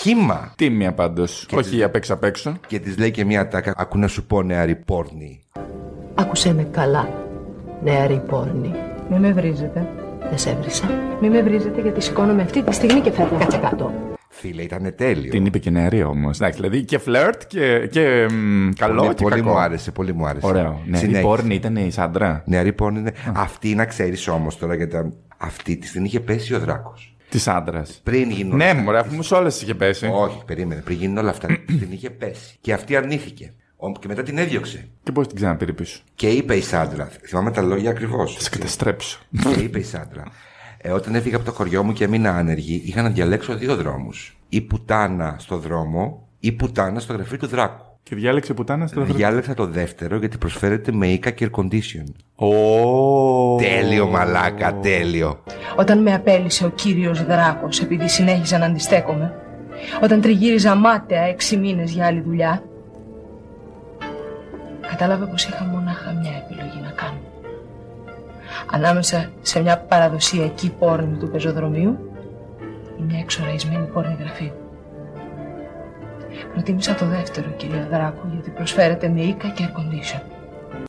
Χήμα. 0.00 0.52
Τίμια 0.56 0.92
πάντως. 0.94 1.46
Όχι 1.54 1.82
απ' 1.82 1.94
έξω 1.94 2.14
απ' 2.14 2.24
έξω. 2.24 2.56
Και 2.66 2.78
της 2.78 2.98
λέει 2.98 3.10
και 3.10 3.24
μια 3.24 3.48
τάκα. 3.48 3.74
Ακού 3.76 3.98
να 3.98 4.06
σου 4.08 4.26
πω 4.26 4.42
νεαρή 4.42 4.76
πόρνη. 4.76 5.40
Άκουσέ 6.14 6.54
με 6.54 6.62
καλά, 6.70 7.08
νεαρή 7.82 8.22
πόρνη. 8.28 8.74
Μη 9.10 9.18
με 9.18 9.32
βρίζετε. 9.32 9.88
Δεν 10.28 10.38
σε 10.38 10.50
έβρισα. 10.50 10.90
Μη 11.20 11.28
με 11.30 11.42
βρίζετε 11.42 11.80
γιατί 11.80 12.00
σηκώνομαι 12.00 12.42
αυτή 12.42 12.62
τη 12.62 12.74
στιγμή 12.74 13.00
και 13.00 13.10
φεύγω. 13.10 13.36
Κάτσε 13.38 13.58
κάτω. 13.58 13.92
Φίλε, 14.40 14.62
ήταν 14.62 14.92
τέλειο. 14.96 15.30
Την 15.30 15.46
είπε 15.46 15.58
και 15.58 15.70
νεαρή 15.70 16.02
όμως. 16.02 16.36
Εντάξει, 16.36 16.60
δηλαδή 16.60 16.84
και 16.84 16.98
φλερτ 16.98 17.42
και, 17.46 17.86
και 17.90 18.26
μ, 18.30 18.68
καλό 18.76 19.00
πολύ, 19.02 19.14
και 19.14 19.22
πολύ 19.22 19.34
κακό. 19.34 19.48
μου 19.50 19.58
άρεσε, 19.58 19.90
πολύ 19.90 20.14
μου 20.14 20.26
άρεσε. 20.26 20.46
Ωραίο. 20.46 20.82
Ναι, 20.86 20.96
η 20.96 21.00
Συνέχισε. 21.00 21.22
πόρνη 21.22 21.54
ήταν 21.54 21.76
η 21.76 21.90
Σάντρα. 21.90 22.42
Νεαρή 22.46 22.72
πόρνη 22.72 22.98
είναι. 22.98 23.12
Αυτή 23.34 23.74
να 23.74 23.84
ξέρεις 23.84 24.28
όμως 24.28 24.58
τώρα 24.58 24.74
γιατί 24.74 25.12
αυτή 25.36 25.76
της 25.76 25.90
την 25.92 26.04
είχε 26.04 26.20
πέσει 26.20 26.54
ο 26.54 26.58
Δράκος. 26.58 27.16
Της 27.28 27.48
άντρα. 27.48 27.82
Πριν 28.02 28.30
γίνουν. 28.30 28.56
Ναι, 28.56 28.74
μωρέ, 28.74 28.98
αφού 28.98 29.14
μου 29.14 29.22
σε 29.22 29.34
όλες 29.34 29.62
είχε 29.62 29.74
πέσει. 29.74 30.10
Όχι, 30.12 30.42
περίμενε. 30.46 30.80
Πριν 30.80 30.96
γίνουν 30.98 31.16
όλα 31.18 31.30
αυτά, 31.30 31.46
την 31.66 31.88
είχε 31.90 32.10
πέσει. 32.10 32.56
Και 32.60 32.72
αυτή 32.72 32.96
αρνήθηκε. 32.96 33.52
Ο- 33.76 33.92
Και 33.92 34.08
μετά 34.08 34.22
την 34.22 34.38
έδιωξε. 34.38 34.88
Και 35.02 35.12
πώς 35.12 35.26
την 35.26 35.36
ξαναπήρε 35.36 35.72
πίσω. 35.72 36.00
Και 36.14 36.28
είπε 36.28 36.54
η 36.56 36.60
Σάντρα, 36.60 37.08
θυμάμαι 37.26 37.50
τα 37.50 37.62
λόγια 37.62 37.90
ακριβώς. 37.90 38.34
Θα 38.34 38.40
σε 38.40 38.50
καταστρέψω. 38.50 39.20
και 39.54 39.60
είπε 39.62 39.78
η 39.78 39.82
Σάντρα, 39.82 40.22
ε, 40.88 40.92
όταν 40.92 41.14
έφυγα 41.14 41.36
από 41.36 41.44
το 41.44 41.52
χωριό 41.52 41.82
μου 41.82 41.92
και 41.92 42.04
έμεινα 42.04 42.34
άνεργη, 42.36 42.82
είχα 42.84 43.02
να 43.02 43.08
διαλέξω 43.08 43.54
δύο 43.54 43.76
δρόμους. 43.76 44.36
Ή 44.48 44.60
πουτάνα 44.60 45.36
στο 45.38 45.56
δρόμο, 45.56 46.28
ή 46.40 46.52
πουτάνα 46.52 47.00
στο 47.00 47.12
γραφείο 47.12 47.38
του 47.38 47.46
Δράκου. 47.46 47.84
και 48.02 48.14
διάλεξε 48.14 48.54
πουτάνα 48.54 48.86
στο 48.86 48.96
δεύτερο. 49.00 49.18
Διάλεξα 49.18 49.54
το 49.54 49.66
δεύτερο 49.66 50.16
γιατί 50.16 50.38
προσφέρεται 50.38 50.92
με 50.92 51.06
οίκα 51.06 51.30
και 51.30 51.50
air 51.50 51.60
condition. 51.60 52.04
Ω. 52.34 53.56
Τέλειο, 53.56 54.06
μαλάκα, 54.06 54.78
τέλειο. 54.78 55.42
Όταν 55.76 56.02
με 56.02 56.14
απέλησε 56.14 56.64
ο 56.64 56.70
κύριος 56.70 57.24
Δράκος 57.24 57.80
επειδή 57.80 58.08
συνέχιζα 58.08 58.58
να 58.58 58.66
αντιστέκομαι. 58.66 59.34
Όταν 60.02 60.20
τριγύριζα 60.20 60.74
μάταια 60.74 61.22
έξι 61.22 61.56
μήνες 61.56 61.90
για 61.90 62.06
άλλη 62.06 62.20
δουλειά. 62.20 62.62
Κατάλαβα 64.88 65.26
πως 65.26 65.44
είχα 65.44 65.64
μονάχα 65.64 66.12
μια 66.12 66.32
επιλογή 66.44 66.80
να 66.82 66.90
κάνω. 66.90 67.27
Ανάμεσα 68.72 69.30
σε 69.40 69.62
μια 69.62 69.78
παραδοσιακή 69.78 70.70
πόρνη 70.78 71.16
του 71.16 71.30
πεζοδρομίου 71.30 71.98
ή 72.98 73.02
μια 73.02 73.18
εξοραϊσμένη 73.18 73.86
πόρνη 73.86 74.16
γραφείου. 74.20 74.52
Προτίμησα 76.52 76.94
το 76.94 77.06
δεύτερο, 77.06 77.46
κύριε 77.56 77.86
Δράκο, 77.90 78.28
γιατί 78.32 78.50
προσφέρεται 78.50 79.08
με 79.08 79.20
οίκα 79.20 79.48
και 79.48 79.64
air 79.68 79.78
condition. 79.78 80.20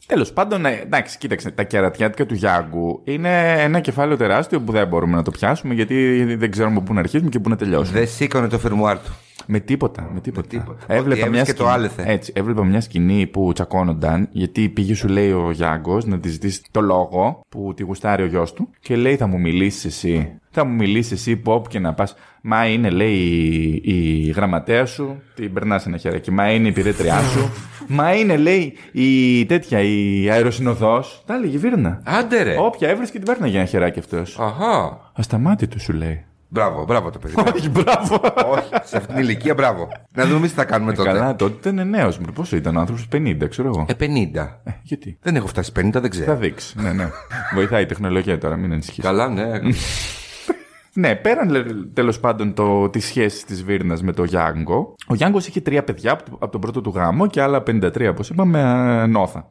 Τέλος 0.06 0.34
πάντων, 0.34 0.62
ναι, 0.62 0.80
εντάξει, 0.84 1.17
κοίταξε. 1.17 1.52
Τα 1.52 1.63
κερατιάτικα 1.63 2.26
του 2.26 2.34
Γιάνγκου 2.34 3.02
είναι 3.04 3.63
ένα 3.63 3.80
κεφάλαιο 3.80 4.17
τεράστιο 4.17 4.62
που 4.62 4.72
δεν 4.72 4.88
μπορούμε 4.88 5.15
να 5.15 5.24
το 5.24 5.32
πιάσουμε 5.32 5.74
γιατί 5.74 6.24
δεν 6.36 6.52
ξέρουμε 6.52 6.82
πού 6.82 6.93
να 6.93 7.00
αρχίσουμε 7.00 7.30
και 7.30 7.39
πού 7.39 7.50
να 7.50 7.56
τελειώσουμε. 7.56 8.00
Δεν 8.00 8.08
σήκωνε 8.08 8.48
το 8.48 8.60
φερμουάρ 8.60 8.98
του. 8.98 9.12
Με 9.51 9.59
τίποτα, 9.59 10.09
με 10.13 10.19
τίποτα. 10.19 10.47
τίποτα. 10.47 10.85
Έβλεπα 10.88 11.21
Ότι 11.21 11.29
μια 11.29 11.39
έβρισκε 11.39 11.53
το 11.53 11.57
σκηνή, 11.63 11.71
άλεθε. 11.73 12.03
έτσι, 12.05 12.33
έβλεπα 12.35 12.63
μια 12.65 12.81
σκηνή 12.81 13.27
που 13.27 13.51
τσακώνονταν 13.53 14.27
γιατί 14.31 14.69
πήγε 14.69 14.95
σου 14.95 15.07
λέει 15.07 15.31
ο 15.31 15.51
Γιάνγκος 15.51 16.05
να 16.05 16.19
της 16.19 16.31
ζητήσει 16.31 16.62
το 16.71 16.81
λόγο 16.81 17.41
που 17.49 17.73
τη 17.75 17.83
γουστάρει 17.83 18.23
ο 18.23 18.25
γιος 18.25 18.53
του 18.53 18.69
και 18.79 18.95
λέει 18.95 19.15
θα 19.15 19.27
μου 19.27 19.39
μιλήσεις 19.39 19.85
εσύ. 19.85 20.33
Θα 20.51 20.65
μου 20.65 20.73
μιλήσεις 20.73 21.12
εσύ 21.12 21.35
που 21.35 21.51
όπου 21.51 21.69
και 21.69 21.79
να 21.79 21.93
πας. 21.93 22.15
Μα 22.41 22.65
είναι 22.67 22.89
λέει 22.89 23.13
η, 23.13 23.81
η 23.83 24.31
γραμματέα 24.35 24.85
σου, 24.85 25.21
την 25.35 25.53
περνάς 25.53 25.85
ένα 25.85 25.97
χεράκι. 25.97 26.31
Μα 26.31 26.51
είναι 26.51 26.65
η 26.65 26.69
υπηρέτριά 26.69 27.19
σου. 27.21 27.49
Μα 27.97 28.13
είναι 28.15 28.38
λέει 28.38 28.73
η 28.91 29.45
τέτοια, 29.45 29.79
η 29.81 30.29
αεροσυνοδός. 30.29 31.23
Τα 31.25 31.33
έλεγε 31.33 31.57
βίρνα. 31.57 32.01
Άντε 32.05 32.43
ρε. 32.43 32.55
Όποια 32.59 32.89
έβρισκε 32.89 33.17
την 33.17 33.27
παίρναγε 33.27 33.57
ένα 33.57 33.65
χεράκι 33.65 33.99
αυτός. 33.99 34.39
Αχα. 34.39 34.99
Ασταμάτητο 35.13 35.79
σου 35.79 35.93
λέει. 35.93 36.23
Μπράβο, 36.51 36.83
μπράβο 36.83 37.09
το 37.09 37.19
παιδί. 37.19 37.33
Όχι, 37.55 37.69
μπράβο. 37.69 38.15
Όχι, 38.51 38.69
σε 38.83 38.97
αυτήν 38.97 39.15
την 39.15 39.23
ηλικία, 39.23 39.53
μπράβο. 39.53 39.88
Να 40.13 40.25
δούμε 40.25 40.47
τι 40.47 40.53
θα 40.53 40.65
κάνουμε 40.65 40.93
τότε. 40.93 41.09
Καλά, 41.12 41.35
τότε 41.35 41.69
ήταν 41.69 41.89
νέος. 41.89 42.19
Πόσο 42.33 42.55
ήταν 42.55 42.75
ο 42.75 42.79
άνθρωπος, 42.79 43.07
50, 43.12 43.47
ξέρω 43.49 43.67
εγώ. 43.67 43.85
Ε, 43.89 43.93
50. 43.93 44.59
Ε, 44.63 44.71
γιατί; 44.83 45.17
Δεν 45.21 45.35
έχω 45.35 45.47
φτάσει 45.47 45.71
50, 45.75 45.81
δεν 45.91 46.01
Θα 46.01 46.07
ξέρω. 46.07 46.35
δείξεις. 46.35 46.75
ναι, 46.75 46.93
ναι. 46.93 47.09
Βοηθάει 47.53 47.81
η 47.83 47.85
τεχνολογία 47.85 48.38
τώρα, 48.38 48.55
μην 48.55 48.71
ανησυχείς. 48.71 49.03
Καλά, 49.03 49.27
ναι. 49.29 49.45
Ναι, 50.93 51.15
πέραν 51.15 51.65
τέλος 51.93 52.19
πάντων 52.19 52.53
το, 52.53 52.89
τη 52.89 52.99
σχέση 52.99 53.45
της 53.45 53.63
Βίρνας 53.63 54.01
με 54.03 54.12
το 54.12 54.23
Γιάνγκο. 54.23 54.95
Ο 55.07 55.13
Γιάνγκος 55.15 55.47
είχε 55.47 55.62
τρία 55.62 55.83
παιδιά 55.83 56.12
από, 56.12 56.23
το- 56.29 56.38
από 56.39 56.51
τον 56.51 56.62
πρώτο 56.62 56.81
του 56.81 56.91
γάμο 56.95 57.27
και 57.27 57.41
άλλα 57.41 57.63
53, 57.67 58.07
όπως 58.09 58.29
είπαμε, 58.29 58.59
ε, 59.03 59.05
νόθα. 59.05 59.49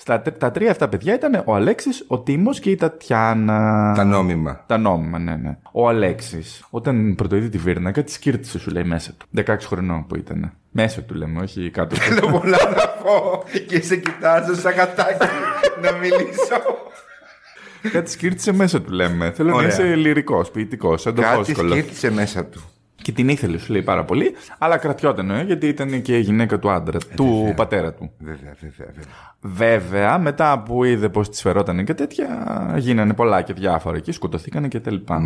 Στα, 0.00 0.20
τρ- 0.20 0.38
τα 0.38 0.50
τρία 0.50 0.70
αυτά 0.70 0.88
παιδιά 0.88 1.14
ήταν 1.14 1.42
ο 1.46 1.54
Αλέξης, 1.54 2.04
ο 2.06 2.18
Τίμος 2.18 2.60
και 2.60 2.70
η 2.70 2.74
Τατιάνα. 2.76 3.92
Τα 3.96 4.04
νόμιμα. 4.04 4.64
Τα 4.66 4.78
νόμιμα, 4.78 5.18
ναι, 5.18 5.36
ναι. 5.36 5.56
Ο 5.72 5.88
Αλέξης, 5.88 6.64
όταν 6.70 7.14
πρωτοείδη 7.14 7.48
τη 7.48 7.58
Βίρνα, 7.58 7.90
κάτι 7.92 8.12
σκύρτησε, 8.12 8.58
σου 8.58 8.70
λέει 8.70 8.84
μέσα 8.84 9.12
του. 9.12 9.26
16 9.46 9.56
χρονών 9.66 10.06
που 10.06 10.16
ήταν. 10.16 10.52
Μέσα 10.70 11.00
του 11.02 11.14
λέμε, 11.14 11.42
όχι 11.42 11.70
κάτω. 11.70 11.94
του. 11.94 12.00
Θέλω 12.14 12.28
πολλά 12.30 12.58
να 12.76 12.88
πω 12.88 13.42
και 13.66 13.82
σε 13.82 13.96
κοιτάζω 13.96 14.54
σαν 14.54 14.72
γατάκι 14.74 15.26
να 15.82 15.92
μιλήσω. 15.92 16.60
κάτι 17.92 18.10
σκύρτησε 18.10 18.52
μέσα 18.52 18.82
του, 18.82 18.92
λέμε. 18.92 19.30
Θέλω 19.30 19.50
να 19.50 19.56
Ωραία. 19.56 19.68
είσαι 19.68 19.94
λυρικός, 19.94 20.50
ποιητικός, 20.50 21.00
σαν 21.02 21.14
το 21.14 21.22
Κάτι 21.22 21.36
φόσκολο. 21.36 21.70
σκύρτησε 21.70 22.10
μέσα 22.10 22.44
του. 22.44 22.62
Και 23.02 23.12
την 23.12 23.28
ήθελε, 23.28 23.58
σου 23.58 23.72
λέει 23.72 23.82
πάρα 23.82 24.04
πολύ, 24.04 24.32
αλλά 24.58 24.76
κρατιόταν, 24.76 25.30
ε, 25.30 25.42
γιατί 25.42 25.66
ήταν 25.68 26.02
και 26.02 26.16
η 26.16 26.20
γυναίκα 26.20 26.58
του 26.58 26.70
άντρα, 26.70 26.98
του 27.16 27.52
πατέρα 27.56 27.92
του. 27.94 28.10
Βέβαια, 28.18 28.54
βέβαια, 28.60 28.86
βέβαια. 28.94 29.14
Βέβαια, 29.40 30.18
μετά 30.18 30.62
που 30.62 30.84
είδε 30.84 31.08
πώ 31.08 31.28
της 31.28 31.40
φερόταν 31.40 31.84
και 31.84 31.94
τέτοια, 31.94 32.26
γίνανε 32.78 33.14
πολλά 33.14 33.42
και 33.42 33.52
διάφορα 33.52 33.98
και 33.98 34.12
σκοτωθήκανε 34.12 34.68
και 34.68 34.80
τα 34.80 34.90
λοιπά. 34.90 35.22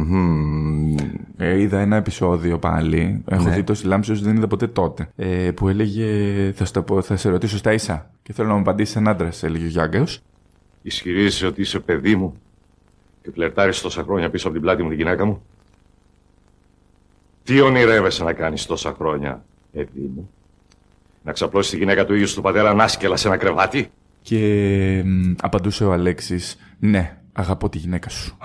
Ε, 1.36 1.60
είδα 1.60 1.78
ένα 1.78 1.96
επεισόδιο 1.96 2.58
πάλι. 2.58 3.22
Έχω 3.28 3.42
Ναι. 3.48 3.54
δει 3.54 3.62
τόση 3.64 3.86
λάμψη 3.86 4.12
όσο 4.12 4.22
δεν 4.24 4.36
είδα 4.36 4.46
ποτέ 4.46 4.66
τότε. 4.66 5.08
Ε, 5.16 5.50
που 5.50 5.68
έλεγε, 5.68 6.06
θα, 6.54 6.64
σου 6.64 6.72
τα 6.72 6.82
πω, 6.82 7.02
θα 7.02 7.16
σε 7.16 7.28
ρωτήσω 7.28 7.56
στα 7.56 7.72
ίσα. 7.72 8.10
Και 8.22 8.32
θέλω 8.32 8.48
να 8.48 8.54
μου 8.54 8.60
απαντήσει 8.60 8.94
ένα 8.98 9.10
άντρας, 9.10 9.42
έλεγε 9.42 9.64
ο 9.64 9.68
Γιάνγκαο. 9.68 10.04
Ισχυρίζεσαι 10.82 11.46
ότι 11.46 11.60
είσαι 11.60 11.78
παιδί 11.78 12.16
μου 12.16 12.34
και 13.22 13.30
φλερτάρεις 13.34 13.80
τόσα 13.80 14.02
χρόνια 14.02 14.30
πίσω 14.30 14.46
από 14.46 14.56
την 14.56 14.64
πλάτη 14.64 14.82
μου 14.82 14.88
τη 14.88 14.94
γυναίκα 14.94 15.24
μου; 15.24 15.42
Τι 17.44 17.60
ονειρεύεσαι 17.60 18.24
να 18.24 18.32
κάνεις 18.32 18.66
τόσα 18.66 18.94
χρόνια, 18.98 19.44
παιδί 19.72 20.10
μου; 20.14 20.30
Να 21.22 21.32
ξαπλώσεις 21.32 21.70
τη 21.70 21.76
γυναίκα 21.76 22.04
του 22.04 22.14
ίδιου 22.14 22.28
σου 22.28 22.34
του 22.34 22.42
πατέρα 22.42 22.70
ανάσκελα 22.70 23.16
σε 23.16 23.28
ένα 23.28 23.36
κρεβάτι; 23.36 23.90
Και 24.22 25.02
μ, 25.04 25.32
απαντούσε 25.40 25.84
ο 25.84 25.92
Αλέξης, 25.92 26.56
Ναι, 26.78 27.16
αγαπώ 27.32 27.68
τη 27.68 27.78
γυναίκα 27.78 28.08
σου. 28.08 28.36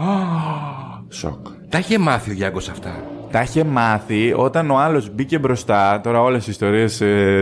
Σοκ. 1.19 1.47
Τα 1.69 1.77
είχε 1.77 1.97
μάθει 1.97 2.29
ο 2.29 2.33
Γιάνγκος 2.33 2.69
αυτά; 2.69 3.03
Τα 3.31 3.41
είχε 3.41 3.63
μάθει 3.63 4.33
όταν 4.35 4.71
ο 4.71 4.77
άλλος 4.77 5.13
μπήκε 5.13 5.39
μπροστά. 5.39 6.01
Τώρα 6.01 6.21
όλες 6.21 6.47
οι 6.47 6.51
ιστορίες 6.51 6.95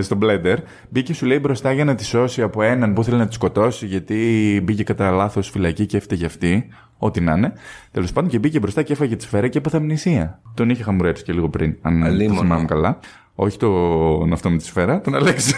στο 0.06 0.18
Blender. 0.22 0.56
Μπήκε 0.90 1.14
σου 1.14 1.26
λέει 1.26 1.40
μπροστά 1.42 1.72
για 1.72 1.86
να 1.86 1.96
τη 1.96 2.06
σώσει 2.06 2.42
από 2.42 2.62
έναν 2.62 2.94
που 2.94 3.02
ήθελε 3.02 3.18
να 3.18 3.28
τη 3.28 3.34
σκοτώσει 3.34 3.86
γιατί 3.86 4.60
μπήκε 4.64 4.84
κατά 4.84 5.12
λάθος 5.12 5.50
φυλακή 5.50 5.86
και 5.86 5.98
έφταιγε 5.98 6.26
αυτή. 6.26 6.68
Ό,τι 6.98 7.22
να 7.22 7.34
είναι. 7.34 7.54
Τέλος 7.92 8.12
πάντων 8.12 8.30
και 8.30 8.40
μπήκε 8.40 8.60
μπροστά 8.60 8.82
και 8.84 8.94
έφαγε 8.94 9.16
τη 9.16 9.24
σφαίρα 9.24 9.48
και 9.48 9.58
έπαθε 9.58 9.78
αμνησία. 9.78 10.42
Τον 10.54 10.70
είχε 10.70 10.84
χαμουρέψει 10.84 11.24
και 11.24 11.34
λίγο 11.34 11.50
πριν. 11.50 11.78
Αν 11.82 12.00
το 12.00 12.06
Αλίμονο. 12.06 12.40
θυμάμαι 12.42 12.66
καλά. 12.66 13.00
Όχι 13.36 13.58
τον 13.58 14.34
αυτό 14.34 14.50
με 14.50 14.58
τη 14.58 14.64
σφαίρα, 14.66 15.02
τον 15.02 15.16
Αλέξη. 15.16 15.56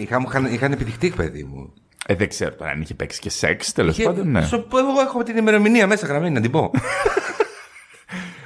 Είχαν, 0.00 0.22
είχαν, 0.22 0.44
είχαν 0.44 0.72
επιτυχτεί, 0.72 1.12
παιδί 1.16 1.44
μου. 1.44 1.72
ε, 2.06 2.14
δεν 2.14 2.28
ξέρω 2.28 2.54
τώρα 2.54 2.70
αν 2.70 2.80
είχε 2.80 2.94
παίξει 2.94 3.20
και 3.20 3.30
σεξ, 3.30 3.72
τέλος 3.72 3.96
Και- 3.96 4.02
πάντων, 4.04 4.30
ναι. 4.30 4.42
στο- 4.42 4.56
Εγώ 4.56 5.00
έχω 5.06 5.22
την 5.22 5.36
ημερομηνία 5.36 5.86
μέσα 5.86 6.06
γραμμένη, 6.06 6.34
να 6.34 6.40
την 6.40 6.50
πω. 6.50 6.70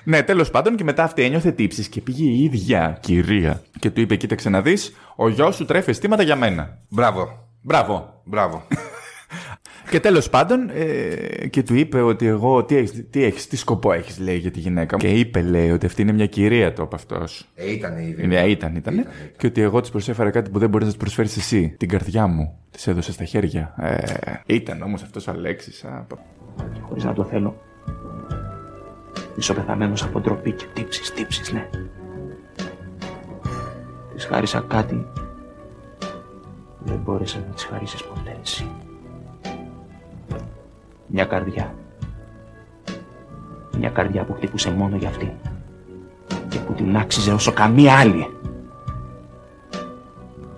Ναι, 0.04 0.22
τέλος 0.22 0.50
πάντων 0.50 0.76
και 0.76 0.84
μετά 0.84 1.02
αυτή 1.04 1.22
ένιωθε 1.22 1.50
τύψεις 1.52 1.88
και 1.88 2.00
πήγε 2.00 2.24
η 2.24 2.42
ίδια 2.42 2.98
κυρία 3.00 3.62
και 3.78 3.90
του 3.90 4.00
είπε: 4.00 4.16
Κοίταξε 4.16 4.48
να 4.50 4.62
δεις, 4.62 4.92
ο 5.16 5.28
γιος 5.28 5.54
σου 5.56 5.64
τρέφει 5.64 5.90
αισθήματα 5.90 6.22
για 6.22 6.36
μένα. 6.36 6.78
Μπράβο. 6.88 7.48
Μπράβο. 7.62 8.20
Μπράβο. 8.24 8.62
Και 9.92 10.00
τέλος 10.00 10.30
πάντων, 10.30 10.70
ε, 10.74 11.46
και 11.46 11.62
του 11.62 11.74
είπε 11.74 12.00
ότι 12.00 12.26
εγώ 12.26 12.64
τι 12.64 12.76
έχεις, 12.76 13.04
τι, 13.10 13.24
έχεις, 13.24 13.46
τι 13.46 13.56
σκοπό 13.56 13.92
έχεις, 13.92 14.18
λέει 14.18 14.36
για 14.36 14.50
τη 14.50 14.58
γυναίκα 14.58 14.96
μου. 14.96 15.02
Και 15.02 15.08
είπε, 15.08 15.42
λέει, 15.42 15.70
ότι 15.70 15.86
αυτή 15.86 16.02
είναι 16.02 16.12
μια 16.12 16.26
κυρία, 16.26 16.72
το 16.72 16.82
είπε 16.82 16.94
αυτός. 16.94 17.48
Ε, 17.54 17.72
ήταν 17.72 17.98
ήδη. 17.98 18.26
Ναι, 18.26 18.40
ήταν, 18.40 18.76
ήταν. 18.76 19.06
Και 19.36 19.46
ότι 19.46 19.60
εγώ 19.60 19.80
της 19.80 19.90
προσέφερα 19.90 20.30
κάτι 20.30 20.50
που 20.50 20.58
δεν 20.58 20.68
μπορείς 20.68 20.86
να 20.86 20.92
της 20.92 21.00
προσφέρεις 21.00 21.36
εσύ. 21.36 21.74
Την 21.78 21.88
καρδιά 21.88 22.26
μου. 22.26 22.58
Της 22.70 22.86
έδωσες 22.86 23.14
στα 23.14 23.24
χέρια. 23.24 23.74
Ε, 23.78 24.54
ήταν 24.54 24.82
όμως 24.82 25.02
αυτός 25.02 25.26
ο 25.26 25.30
Αλέξη. 25.30 25.72
χωρίς 26.80 27.04
να 27.04 27.12
το 27.12 27.24
θέλω. 27.24 27.56
Ισοπεθαμένος 29.36 30.02
από 30.02 30.20
ντροπή 30.20 30.52
και 30.52 30.64
τύψεις, 30.72 31.12
τύψεις, 31.12 31.52
ναι. 31.52 31.68
Της 34.14 34.24
χάρισα 34.24 34.64
κάτι 34.68 35.06
που 36.78 36.84
δεν 36.84 37.00
μπόρεσες 37.04 37.42
να 37.48 37.54
της 37.54 37.64
χαρίσεις 37.64 38.04
ποτέ 38.04 38.36
εσύ. 38.42 38.66
Μια 41.14 41.24
καρδιά. 41.24 41.74
Μια 43.78 43.88
καρδιά 43.88 44.24
που 44.24 44.32
χτυπούσε 44.32 44.70
μόνο 44.70 44.96
για 44.96 45.08
αυτή. 45.08 45.32
Και 46.48 46.58
που 46.58 46.72
την 46.72 46.96
άξιζε 46.96 47.32
όσο 47.32 47.52
καμία 47.52 47.98
άλλη. 47.98 48.26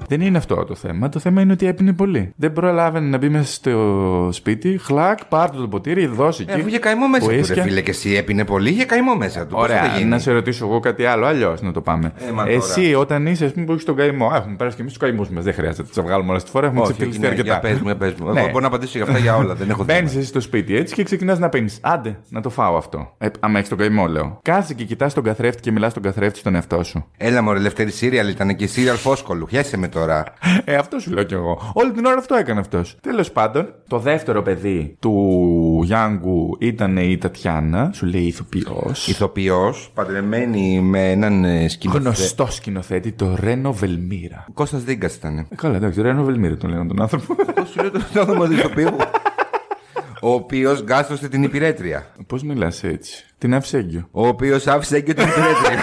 Δεν 0.09 0.21
είναι 0.21 0.38
αυτό 0.38 0.64
το 0.64 0.75
θέμα. 0.75 1.09
Το 1.09 1.19
θέμα 1.19 1.40
είναι 1.40 1.53
ότι 1.53 1.67
έπινε 1.67 1.93
πολύ. 1.93 2.33
Δεν 2.37 2.53
προλάβαινε 2.53 3.09
να 3.09 3.19
μπει 3.19 3.29
μέσα 3.29 3.53
στο 3.53 4.29
σπίτι. 4.33 4.79
Χλακ, 4.83 5.25
πάρ' 5.25 5.51
το 5.51 5.61
το 5.61 5.69
ποτήρι, 5.69 6.07
δώσει 6.07 6.45
Ε, 6.49 6.53
αφού 6.55 6.69
είχε 6.69 6.79
καημό 6.79 7.09
μέσα 7.09 7.25
του, 7.25 7.31
ρε 7.31 7.37
Ουίσκια. 7.38 7.62
φίλε, 7.62 7.81
και 7.81 7.90
εσύ 7.90 8.14
έπινε 8.14 8.45
πολύ, 8.45 8.71
είχε 8.71 8.85
καημό 8.85 9.14
μέσα 9.17 9.40
του. 9.47 9.55
Πώς 9.55 9.67
θα 9.67 9.75
Ωραία, 9.75 9.90
το 9.90 9.97
γίνει; 9.99 10.09
να 10.11 10.19
σε 10.19 10.33
ρωτήσω 10.33 10.64
εγώ 10.67 10.81
κάτι 10.81 11.05
άλλο, 11.05 11.27
αλλιώς 11.27 11.62
να 11.62 11.73
το 11.73 11.81
πάμε. 11.81 12.12
Ε, 12.29 12.31
μα 12.33 12.43
τώρα. 12.45 12.55
Εσύ, 12.57 12.95
όταν 12.95 13.27
είσαι, 13.27 13.45
ας 13.45 13.53
πούμε, 13.53 13.64
που 13.67 13.73
έχεις 13.73 13.85
τον 13.85 13.97
καημό, 13.97 14.27
Α, 14.27 14.37
έχουμε 14.37 14.55
περάσει 14.57 14.77
και 14.77 14.83
εμείς 14.83 14.95
τους 14.95 15.03
καημούς 15.03 15.29
μας. 15.29 15.45
Δεν 15.45 15.55
χρειάζεται 15.55 15.83
να 15.83 15.88
τους 15.88 16.03
βγάλουμε 16.03 16.31
όλα 16.31 16.38
στη 16.38 16.51
φορά, 16.51 16.67
έχουμε 16.67 16.81
Όχι, 16.81 16.88
ξεφτυλιστεί 16.93 17.21
ναι, 17.23 17.27
αρκετά. 17.29 17.47
για 17.47 17.59
πες 17.61 17.79
μου, 17.79 17.85
για 17.85 17.97
πες 17.97 18.14
μου. 18.14 18.33
Ναι. 18.33 18.40
Εγώ 18.40 18.49
μπορώ 18.49 18.61
να 18.61 18.67
απαντήσω 18.67 18.99
για 18.99 19.07
αυτά 19.07 19.19
για 19.19 19.37
όλα, 19.37 19.55
δεν 19.55 19.71
έχω 19.71 19.85
Μπαίνεις 19.88 20.09
θέμα. 20.11 20.21
εσύ 20.21 20.29
στο 20.29 20.40
σπίτι 20.40 20.77
έτσι 20.77 20.95
και 20.95 21.03
ξεκινάς 21.03 21.38
να 21.38 21.49
πίνεις. 21.49 21.79
Άντε, 21.83 22.19
να 22.29 22.40
το 22.40 22.51
φάω 22.51 22.77
αυτό. 22.77 23.14
Ε, 23.19 23.27
άμα 23.40 23.57
έχεις 23.59 23.69
τον 23.69 23.79
καημό, 23.79 24.07
λέω. 24.07 24.38
Κάτσε 24.43 24.75
και 24.75 24.85
κοιτάς 24.85 25.14
τον 25.14 25.23
καθρέφτη 25.23 25.61
και 25.61 25.73
μιλάς 25.73 25.90
στον 25.90 26.03
καθρέφτη 26.03 26.38
στον 26.38 26.55
εαυτό 26.55 26.83
σου. 26.85 27.05
Έλα 27.17 27.43
μωρέ, 27.43 27.59
ελεύθερη 27.59 27.90
σύριαλ 27.90 28.29
ήταν 28.29 28.57
και 28.57 28.67
σύριαλ 28.67 28.97
φόσκολου. 28.97 29.47
Χαίρεσαι 29.49 29.77
με 29.77 29.88
τώρα. 29.94 30.24
Ε, 30.64 30.74
αυτό 30.74 30.98
σου 30.98 31.11
λέω 31.11 31.22
κι 31.22 31.35
εγώ. 31.35 31.70
Όλη 31.74 31.92
την 31.92 32.04
ώρα 32.04 32.18
αυτό 32.18 32.35
έκανε 32.35 32.61
αυτός. 32.61 32.96
Τέλος 33.00 33.30
πάντων, 33.30 33.74
το 33.88 33.98
δεύτερο 33.98 34.42
παιδί 34.42 34.96
του 35.00 35.80
Γιάνγκου 35.85 36.57
ήταν 36.61 36.96
η 36.96 37.18
Τατιάνα, 37.18 37.90
σου 37.94 38.07
λέει 38.07 38.22
ηθοποιός. 38.22 39.09
Ηθοποιός, 39.09 39.90
παντρεμένη 39.94 40.80
με 40.80 41.11
έναν 41.11 41.44
ε, 41.44 41.68
σκηνοθέτη. 41.68 42.04
Γνωστό 42.04 42.46
σκηνοθέτη, 42.50 43.12
το 43.12 43.37
Ρένο 43.40 43.72
Βελμύρα. 43.72 44.46
Κώστας 44.54 44.83
Δίγκας 44.83 45.14
ήταν. 45.14 45.38
Ε, 45.38 45.46
Καλά, 45.57 45.76
εντάξει, 45.76 46.02
Ρένο 46.02 46.22
Βελμύρα 46.24 46.57
τον 46.57 46.70
λένε 46.70 46.87
τον 46.87 47.00
άνθρωπο. 47.02 47.35
Πώς 47.35 47.68
σου 47.68 47.80
λέω 47.80 47.90
το 47.90 48.20
όνομα 48.20 48.46
του 48.46 48.52
ηθοποιού; 48.52 48.88
Ο 50.20 50.30
οποίος 50.33 50.83
γκάστρωσε 50.83 51.28
την 51.28 51.42
υπηρέτρια. 51.42 52.07
Πώς 52.26 52.42
μιλάς 52.42 52.85
έτσι; 52.85 53.24
Την 53.38 53.54
Αυσέγγιο. 53.54 54.09
Ο 54.11 54.26
οποίος 54.26 54.66
άφησε 54.66 54.96
έγκυο 54.96 55.14
την 55.14 55.26
υπηρέτρια. 55.26 55.83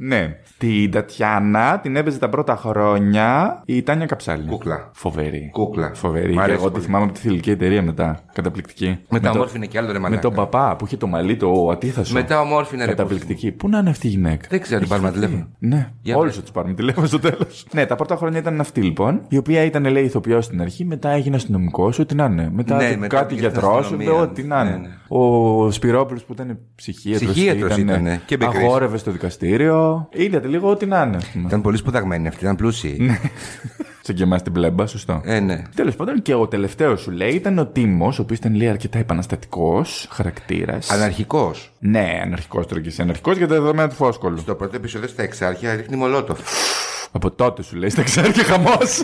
Ναι. 0.00 0.36
Την 0.58 0.90
Τατιάνα 0.90 1.78
την 1.82 1.96
έπαιζε 1.96 2.18
τα 2.18 2.28
πρώτα 2.28 2.56
χρόνια 2.56 3.60
η 3.64 3.82
Τάνια 3.82 4.06
Καψάλη. 4.06 4.44
Κούκλα. 4.48 4.90
Φοβερή. 4.92 5.50
Κούκλα. 5.52 5.90
Φοβερή. 5.94 6.32
Μ' 6.32 6.34
Και 6.34 6.40
αρέσει 6.40 6.58
εγώ 6.58 6.66
τη 6.66 6.72
πολύ. 6.72 6.84
θυμάμαι 6.84 7.04
από 7.04 7.12
τη 7.14 7.20
θηλυκή 7.20 7.50
εταιρεία 7.50 7.82
μετά. 7.82 8.20
Καταπληκτική. 8.32 8.86
Μετά 8.86 9.04
Με 9.10 9.20
το- 9.20 9.38
ομόρφινε 9.38 9.66
κι 9.66 9.78
άλλο 9.78 9.86
ρε 9.86 9.92
Με 9.92 9.98
μαλάκα. 9.98 10.20
τον 10.20 10.34
παπά 10.34 10.76
που 10.76 10.86
είχε 10.86 10.96
το 10.96 11.06
μαλλί 11.06 11.36
το 11.36 11.68
αντίθασο. 11.72 12.14
Μετά 12.14 12.40
ομόρφινε 12.40 12.84
ρε. 12.84 12.90
Καταπληκτική. 12.90 13.52
Πού 13.52 13.68
να 13.68 13.78
είναι 13.78 13.90
αυτή 13.90 14.06
η 14.06 14.10
γυναίκα; 14.10 14.46
Δεν 14.50 14.60
ξέρω, 14.60 14.80
την 14.80 14.88
πάρουμε 14.88 15.10
τηλέφωνο. 15.12 15.46
Ναι, 15.58 15.90
Για 16.02 16.14
όλους 16.16 16.26
πες. 16.26 16.36
θα 16.36 16.42
τους 16.42 16.50
πάρουμε 16.50 16.74
τηλέφωνο 16.74 17.06
στο 17.06 17.18
τέλος. 17.18 17.66
ναι, 17.72 17.86
τα 17.86 17.96
πρώτα 17.96 18.16
χρόνια 18.16 18.38
ήταν 18.38 18.60
αυτή 18.60 18.80
λοιπόν, 18.82 19.20
η 19.28 19.36
οποία 19.36 19.62
ήταν 19.64 19.84
λέει 19.86 20.04
ηθοποιός 20.04 20.44
στην 20.44 20.60
αρχή, 20.60 20.84
μετά 20.84 21.10
έγινε 21.10 21.36
αστυνομικός, 21.36 21.98
ό,τι 21.98 22.14
να 22.14 22.24
είναι. 22.24 22.50
Μετά 22.52 22.76
Ναι, 22.76 22.84
κάτι 22.84 22.96
μετά 22.98 23.26
πήγε 23.26 23.40
στην 23.40 23.50
γιατρός, 23.52 23.78
αστυνομία. 23.78 24.12
ό,τι 24.12 24.42
να 24.42 24.64
Ναι, 24.64 24.70
είναι. 24.70 24.78
ναι. 24.78 24.88
Ο 25.10 25.70
Σπυρόπουλος 25.70 26.24
που 26.24 26.32
ήταν 26.32 26.58
ψυχίατρος. 26.74 27.30
Ψυχίατρος 27.32 27.76
ήτανε 27.76 28.20
και 28.26 28.36
μπεκρής. 28.36 28.62
Αγόρευε 28.64 28.96
στο 28.98 29.10
δικαστήριο. 29.10 30.08
Είδατε 30.12 30.47
λίγο 30.48 30.70
ό,τι 30.70 30.86
να 30.86 31.02
είναι. 31.02 31.16
ας 31.16 31.26
πούμε. 31.26 31.44
Ήταν 31.46 31.60
πολύ 31.62 31.76
σπουδαγμένη 31.76 32.28
αυτή, 32.28 32.44
ήταν 32.44 32.56
πλούσιοι. 32.56 33.18
Σε 34.02 34.12
και 34.12 34.22
εμά 34.22 34.40
την 34.40 34.52
πλέμπα, 34.52 34.86
σωστό. 34.86 35.20
Ε, 35.24 35.40
ναι. 35.40 35.62
Τέλος 35.74 35.96
πάντων, 35.96 36.22
και 36.22 36.34
ο 36.34 36.48
τελευταίος 36.48 37.00
σου 37.00 37.10
λέει 37.10 37.30
ήταν 37.30 37.58
ο 37.58 37.66
Τίμος, 37.66 38.18
ο 38.18 38.22
οποίος 38.22 38.38
ήταν 38.38 38.54
λέει 38.54 38.68
αρκετά 38.68 38.98
επαναστατικός 38.98 40.08
χαρακτήρας. 40.10 40.90
Αναρχικός. 40.90 41.72
Ναι, 41.78 42.20
αναρχικός 42.22 42.66
τώρα 42.66 42.80
και 42.80 42.88
εσύ. 42.88 43.02
Αναρχικός 43.02 43.36
για 43.36 43.48
τα 43.48 43.54
δεδομένα 43.54 43.88
του 43.88 43.94
φόσκολου. 43.94 44.38
Στο 44.38 44.54
πρώτο 44.54 44.76
επεισόδιο 44.76 45.08
στα 45.08 45.22
Εξάρχεια 45.22 45.74
ρίχνει 45.76 45.96
μολότοφ. 45.96 46.38
Από 47.12 47.30
τότε 47.30 47.62
σου 47.62 47.76
λέει 47.76 47.88
στα 47.88 48.02
ξέρει 48.02 48.32
χαμός. 48.32 49.02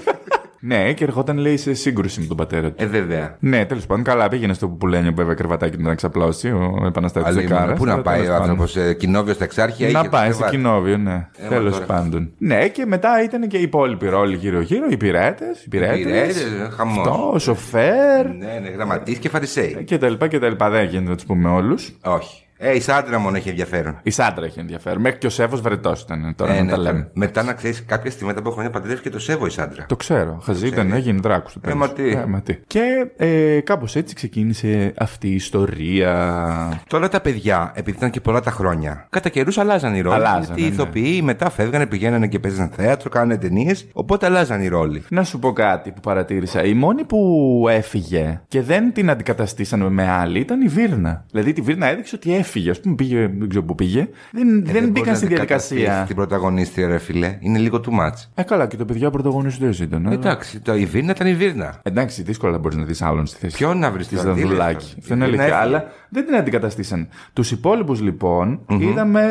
Ναι, 0.66 0.92
και 0.92 1.04
ερχόταν 1.04 1.36
λέει 1.36 1.56
σε 1.56 1.74
σύγκρουση 1.74 2.20
με 2.20 2.26
τον 2.26 2.36
πατέρα 2.36 2.68
του. 2.72 2.82
Ε, 2.82 2.86
βέβαια. 2.86 3.36
Ναι, 3.40 3.64
τέλος 3.64 3.86
πάντων, 3.86 4.04
καλά 4.04 4.28
πήγαινε 4.28 4.52
στο 4.54 4.68
πουλένιο 4.68 5.12
που 5.12 5.20
έβγαλε 5.20 5.38
κρεβατάκι 5.38 5.82
να 5.82 5.94
ξαπλώσει 5.94 6.48
ο 6.48 6.82
επαναστάτης 6.86 7.28
Αλλά 7.28 7.40
Δεκάρα. 7.40 7.72
πού 7.74 7.84
να 7.84 8.02
πάει 8.02 8.28
ο 8.28 8.34
άνθρωπος, 8.34 8.76
κοινόβιος 8.98 9.34
στα 9.36 9.44
Εξάρχεια. 9.44 9.90
Να 9.90 9.98
είχε 10.00 10.08
πάει 10.08 10.26
το 10.28 10.32
σε 10.32 10.38
κρεβάτι. 10.38 10.56
κοινόβιο, 10.56 10.96
ναι. 10.96 11.28
Ε, 11.36 11.48
Τέλος 11.48 11.78
μα 11.78 11.86
τώρα. 11.86 12.00
πάντων. 12.00 12.30
Ναι, 12.38 12.68
και 12.68 12.86
μετά 12.86 13.22
ήταν 13.24 13.48
και 13.48 13.56
οι 13.56 13.62
υπόλοιποι 13.62 14.08
ρόλοι 14.08 14.36
γύρω-γύρω, 14.36 14.86
οι 14.90 14.96
πειράτε. 14.96 15.44
Οι 15.64 15.68
Πειρέτες, 15.68 15.98
πειράτε. 16.04 16.70
χαμός. 16.76 17.06
Αυτός, 17.06 17.34
ο 17.34 17.38
σοφέρ. 17.38 18.26
Ναι, 18.26 18.58
ναι, 18.62 18.68
γραμματείς 18.68 19.18
και 19.18 19.28
φαρισαίοι. 19.28 19.84
Και 19.84 19.98
τα 19.98 20.08
λοιπά 20.08 20.28
και 20.28 20.38
τα 20.38 20.48
λοιπά. 20.48 20.70
Δεν 20.70 20.84
γίνεται 20.84 21.08
να 21.10 21.14
τους 21.16 21.24
πούμε 21.24 21.48
όλους. 21.48 21.92
Όχι. 22.04 22.43
Ε, 22.66 22.74
η 22.74 22.80
Σάντρα 22.80 23.18
μόνο 23.18 23.36
έχει 23.36 23.48
ενδιαφέρον. 23.48 23.98
Η 24.02 24.10
Σάντρα 24.10 24.44
έχει 24.44 24.60
ενδιαφέρον. 24.60 25.00
Μέχρι 25.00 25.18
και 25.18 25.26
ο 25.26 25.30
Σέβος 25.30 25.60
βαρετό 25.60 25.94
ήταν 26.04 26.34
τώρα 26.36 26.52
Ε, 26.52 26.56
να 26.56 26.62
ναι, 26.62 26.70
τα 26.70 26.76
τώρα. 26.76 26.92
λέμε. 26.92 27.10
Μετά 27.12 27.42
να 27.42 27.52
ξέρεις, 27.52 27.84
κάποια 27.84 28.10
στιγμή 28.10 28.28
μετά 28.28 28.40
από 28.40 28.50
χρόνια 28.50 28.70
παντρεύτηκε 28.70 29.10
το 29.10 29.18
Σέβο 29.18 29.46
η 29.46 29.50
Σάντρα. 29.50 29.86
Το 29.88 29.96
ξέρω. 29.96 30.40
Χαζή 30.44 30.66
ήταν, 30.66 30.92
έγινε 30.92 31.18
δράκου 31.22 31.50
στο 31.50 31.60
τέλος. 31.60 31.78
μα 31.78 31.88
τι. 31.88 32.08
Ε, 32.08 32.24
μα 32.28 32.40
τι. 32.40 32.56
Και 32.66 33.06
ε, 33.16 33.60
κάπως 33.60 33.96
έτσι 33.96 34.14
ξεκίνησε 34.14 34.92
αυτή 34.98 35.28
η 35.28 35.34
ιστορία. 35.34 36.82
Τώρα 36.88 37.08
τα 37.08 37.20
παιδιά, 37.20 37.72
επειδή 37.74 37.96
ήταν 37.96 38.10
και 38.10 38.20
πολλά 38.20 38.40
τα 38.40 38.50
χρόνια, 38.50 39.06
κατά 39.10 39.28
καιρούς 39.28 39.58
αλλάζαν 39.58 39.94
οι 39.94 40.00
ρόλοι. 40.00 40.14
Αλλάζανε, 40.16 40.44
γιατί 40.44 40.60
οι 40.60 40.64
ναι. 40.64 40.70
ηθοποιοί 40.70 41.20
μετά 41.24 41.50
φεύγανε, 41.50 41.86
πηγαίνανε 41.86 42.26
και 42.26 42.38
παίζανε 42.38 42.70
θέατρο, 42.76 43.08
κάνανε 43.10 43.36
ταινίες. 43.36 43.86
Οπότε 43.92 44.26
αλλάζαν 44.26 44.60
οι 44.62 44.68
ρόλοι. 44.68 45.02
Να 45.08 45.24
σου 45.24 45.38
πω 45.38 45.52
κάτι 45.52 45.90
που 45.90 46.00
παρατήρησα. 46.00 46.64
Η 46.64 46.74
μόνη 46.74 47.04
που 47.04 47.66
έφυγε 47.70 48.40
και 48.48 48.62
δεν 48.62 48.92
την 48.92 49.10
αντικαταστήσανε 49.10 49.88
με 49.90 50.08
άλλη 50.10 50.38
ήταν 50.38 50.60
η 50.60 50.68
Βίρνα. 50.68 51.24
Δηλαδή 51.30 51.52
τη 51.52 51.60
Βίρνα 51.60 51.86
έδειξε 51.86 52.14
ότι 52.16 52.34
έφυγε. 52.34 52.52
Α 52.70 52.74
πούμε, 52.82 52.94
πήγε, 52.94 53.30
δεν 53.38 53.48
ξέρω 53.48 53.64
πού 53.64 53.74
πήγε. 53.74 54.08
Δεν, 54.32 54.48
Ε, 54.48 54.52
δεν 54.52 54.62
μπορείς 54.72 54.90
μπήκαν 54.90 55.08
να 55.12 55.14
στη 55.14 55.24
αντικαταστήσεις 55.26 55.76
διαδικασία. 55.76 56.04
Την 56.06 56.16
πρωταγωνίστρια, 56.16 56.86
ρε 56.86 56.98
φιλέ. 56.98 57.36
Είναι 57.40 57.58
λίγο 57.58 57.80
too 57.86 57.90
much. 57.90 58.26
Ε, 58.34 58.42
καλά, 58.42 58.66
και 58.66 58.76
το 58.76 58.84
παιδιά 58.84 59.10
πρωταγωνιστές 59.10 59.78
ήταν. 59.80 60.06
ε. 60.06 60.14
Εντάξει, 60.14 60.60
το, 60.60 60.74
η 60.74 60.84
Βίρνα 60.84 61.10
ήταν 61.10 61.26
η 61.26 61.34
Βίρνα. 61.34 61.80
Εντάξει, 61.82 62.22
δύσκολα 62.22 62.58
μπορείς 62.58 62.76
να 62.78 62.84
δεις 62.84 63.02
άλλον 63.02 63.26
στη 63.26 63.38
θέση. 63.38 63.56
Ποιον 63.56 63.78
να 63.78 63.90
βρεις 63.90 64.08
Τη 64.08 64.16
τώρα, 64.16 64.28
τι 64.32 64.34
λες 64.40 64.48
Δανδουλάκη. 64.48 64.84
τώρα. 64.84 64.96
Αυτό 64.98 65.14
είναι 65.14 65.24
Η 65.24 65.28
Βίρνα 65.28 65.42
αλήθεια. 65.42 65.58
έφυγε. 65.58 65.76
Αλλά 65.76 65.92
δεν 66.08 66.24
την 66.26 66.34
αντικαταστήσαν. 66.34 67.08
Τους 67.32 67.50
υπόλοιπους 67.50 68.00
λοιπόν 68.00 68.60
είδαμε 68.80 69.22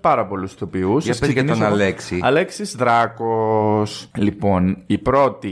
πάρα 0.00 0.26
πολλούς 0.26 0.52
ηθοποιού. 0.52 0.98
Για 0.98 1.14
πες 1.20 1.30
για 1.30 1.44
τον 1.44 1.62
Αλέξη. 1.62 2.18
Αλέξης 2.22 2.74
Δράκος. 2.76 4.10
Λοιπόν, 4.16 4.76
η 4.86 4.98
πρώτη 4.98 5.48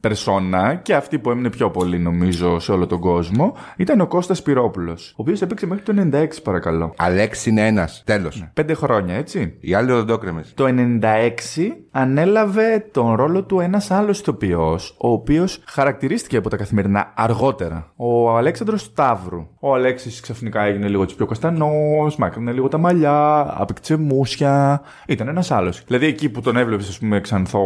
περσόνα 0.00 0.74
και 0.74 0.94
αυτή 0.94 1.18
που 1.18 1.30
έμεινε 1.30 1.50
πιο 1.50 1.70
πολύ 1.70 1.98
νομίζω 1.98 2.58
σε 2.58 2.72
όλο 2.72 2.86
τον 2.86 2.98
κόσμο 3.00 3.56
ήταν 3.76 4.00
ο 4.00 4.06
Κώστας 4.06 4.42
Πυρόπουλος 4.42 5.08
ο 5.10 5.14
οποίος 5.16 5.42
έπαιξε 5.42 5.66
μέχρι 5.66 5.82
το 5.84 6.08
96 6.12 6.26
παρακαλώ. 6.38 6.94
Αλέξη 6.96 7.50
είναι 7.50 7.66
ένας. 7.66 8.02
Τέλος. 8.06 8.44
Πέντε 8.54 8.74
χρόνια, 8.74 9.14
έτσι. 9.14 9.56
Οι 9.60 9.74
άλλοι 9.74 9.90
οδοντόκρεμε. 9.92 10.44
Το 10.54 10.64
96 10.66 11.76
ανέλαβε 11.90 12.86
τον 12.92 13.14
ρόλο 13.14 13.42
του 13.42 13.60
ένας 13.60 13.90
άλλος 13.90 14.20
ηθοποιός, 14.20 14.94
ο 14.98 15.10
οποίος 15.12 15.62
χαρακτηρίστηκε 15.66 16.36
από 16.36 16.48
τα 16.50 16.56
καθημερινά 16.56 17.12
αργότερα. 17.16 17.92
Ο 17.96 18.36
Αλέξανδρος 18.36 18.80
Σταύρου. 18.80 19.46
Ο 19.60 19.74
Αλέξης 19.74 20.20
ξαφνικά 20.20 20.62
έγινε 20.62 20.88
λίγο 20.88 21.02
έτσι 21.02 21.16
πιο 21.16 21.26
καστανός, 21.26 22.16
μάκρυνε 22.16 22.52
λίγο 22.52 22.68
τα 22.68 22.78
μαλλιά, 22.78 23.46
άπηξε 23.58 23.96
μουσια. 23.96 24.82
Ήταν 25.06 25.28
ένας 25.28 25.50
άλλος. 25.50 25.82
Δηλαδή 25.86 26.06
εκεί 26.06 26.28
που 26.28 26.40
τον 26.40 26.56
έβλεπες, 26.56 26.88
ας 26.88 26.98
πούμε, 26.98 27.20
ξανθό 27.20 27.60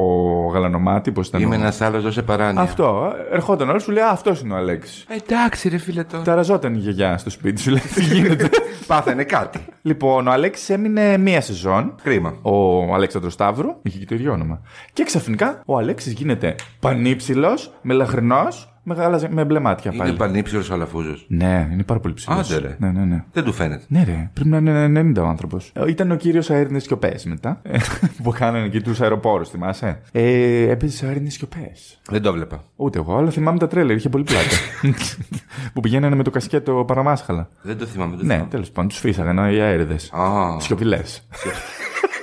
γαλανομάτι, 0.53 1.13
πώς 1.13 1.29
ήταν. 1.29 1.41
Είμαι 1.41 1.55
ο- 1.57 1.59
ένας 1.59 1.81
άλλος, 1.81 2.03
δώσε 2.03 2.23
παράνοια. 2.23 2.63
Αυτό. 2.63 3.13
Ερχόταν 3.33 3.69
όλο 3.69 3.79
σου 3.79 3.91
λέει 3.93 4.03
«Α, 4.05 4.11
αυτός 4.11 4.41
είναι 4.41 4.55
ο 4.55 4.57
Αλέξης. 4.57 5.07
Εντάξει, 5.23 5.69
ρε 5.69 5.79
φίλε 5.79 6.05
το. 6.05 6.19
Ταραζόταν 6.19 6.75
η 6.75 6.79
γιαγιά 6.79 7.19
στο 7.19 7.31
σπίτι 7.31 7.61
σου, 7.61 7.71
λέει 7.71 7.83
τι 7.95 8.03
γίνεται. 8.03 8.44
Πάθανε 8.87 9.25
κάτι. 9.25 9.65
λοιπόν, 9.83 10.27
ο 10.27 10.31
Αλέξης 10.31 10.71
έμεινε 10.71 11.17
μία 11.17 11.41
σεζόν. 11.41 11.95
Κρίμα. 12.03 12.39
Ο 12.43 12.83
Αλέξανδρος 12.95 13.33
Σταύρου, 13.33 13.77
είχε 13.83 13.99
και 13.99 14.05
το 14.05 14.15
ίδιο 14.15 14.33
όνομα. 14.33 14.61
Και 14.93 15.05
ξαφνικά 15.05 15.63
ο 15.67 15.79
Αλέξης 15.79 16.13
γίνεται 16.13 16.55
πανύψηλος, 16.81 17.73
μελαχρινός, 17.83 18.74
με, 18.87 18.95
γάλαζε- 18.95 19.31
με 19.33 19.45
μπλε 19.45 19.59
μάτια 19.61 19.91
Είναι 19.95 20.03
πάλι. 20.05 20.17
πανύψηλο 20.17 20.63
ο 20.71 20.75
Αλαφούζος. 20.75 21.25
Ναι, 21.29 21.69
είναι 21.73 21.83
πάρα 21.83 22.01
πολύ 22.01 22.15
ψηλός. 22.15 22.51
Άντε, 22.51 22.67
ρε. 22.67 22.77
Ναι, 22.79 22.91
ναι, 22.91 23.05
ναι. 23.05 23.25
Δεν 23.33 23.45
του 23.45 23.53
φαίνεται. 23.53 23.85
Ναι, 23.89 24.03
ρε, 24.05 24.31
πρέπει 24.33 24.49
να 24.49 24.57
είναι 24.57 25.01
90 25.19 25.23
ο 25.23 25.27
άνθρωπος. 25.27 25.73
Ήταν 25.89 26.11
ο 26.11 26.15
κύριος 26.17 26.51
Αέρινε 26.51 26.79
Σιωπές 26.79 27.25
μετά. 27.25 27.61
ε, 27.63 27.79
που 28.23 28.31
κάνανε 28.31 28.65
εκεί 28.67 28.81
τους 28.81 29.01
αεροπόρους, 29.01 29.49
θυμάσαι. 29.49 30.01
Ε, 30.13 30.69
έπαιζε 30.71 30.97
σε 30.97 31.07
Αέρινε 31.07 31.29
Σιωπές. 31.31 32.01
Δεν 32.11 32.23
το 32.23 32.33
βλέπα. 32.33 32.63
Ούτε 32.77 32.99
εγώ, 32.99 33.17
αλλά 33.17 33.31
θυμάμαι 33.31 33.59
τα 33.59 33.67
τρέλερ, 33.69 33.97
είχε 33.97 34.09
πολύ 34.09 34.25
πλάκα. 34.25 34.57
που 35.73 35.81
πηγαίνανε 35.81 36.17
με 36.17 36.23
το 36.23 36.31
κασκέτο 36.31 36.85
παραμάσχαλα. 36.87 37.49
Δεν 37.63 37.79
το 37.79 37.87
θυμάμαι. 37.87 38.11
δεν 38.11 38.19
το 38.21 38.25
Ναι, 38.27 38.33
θυμάμαι. 38.33 38.51
τέλος 38.51 38.71
πάντων, 38.71 38.89
τους 38.89 38.99
φύσαγαν 38.99 39.37
οι 39.37 39.61
αέριδες. 39.61 40.11
Α, 40.13 40.57
Σιωπηλές. 40.61 41.27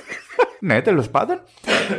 ναι, 0.64 0.80
τέλος 0.80 1.10
πάντων. 1.10 1.40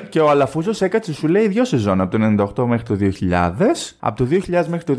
Και 0.10 0.20
ο 0.20 0.30
Αλαφούζος 0.30 0.82
έκατσε, 0.82 1.14
σου 1.14 1.28
λέει, 1.28 1.48
δύο 1.48 1.66
σεζόν. 1.66 2.02
Από 2.02 2.18
το 2.18 2.18
98 2.62 2.66
μέχρι 2.66 2.86
το 2.86 2.96
2000. 2.96 3.96
Από 4.00 4.18
το 4.18 4.26
2000 4.26 4.68
μέχρι 4.68 4.84
το 4.84 4.96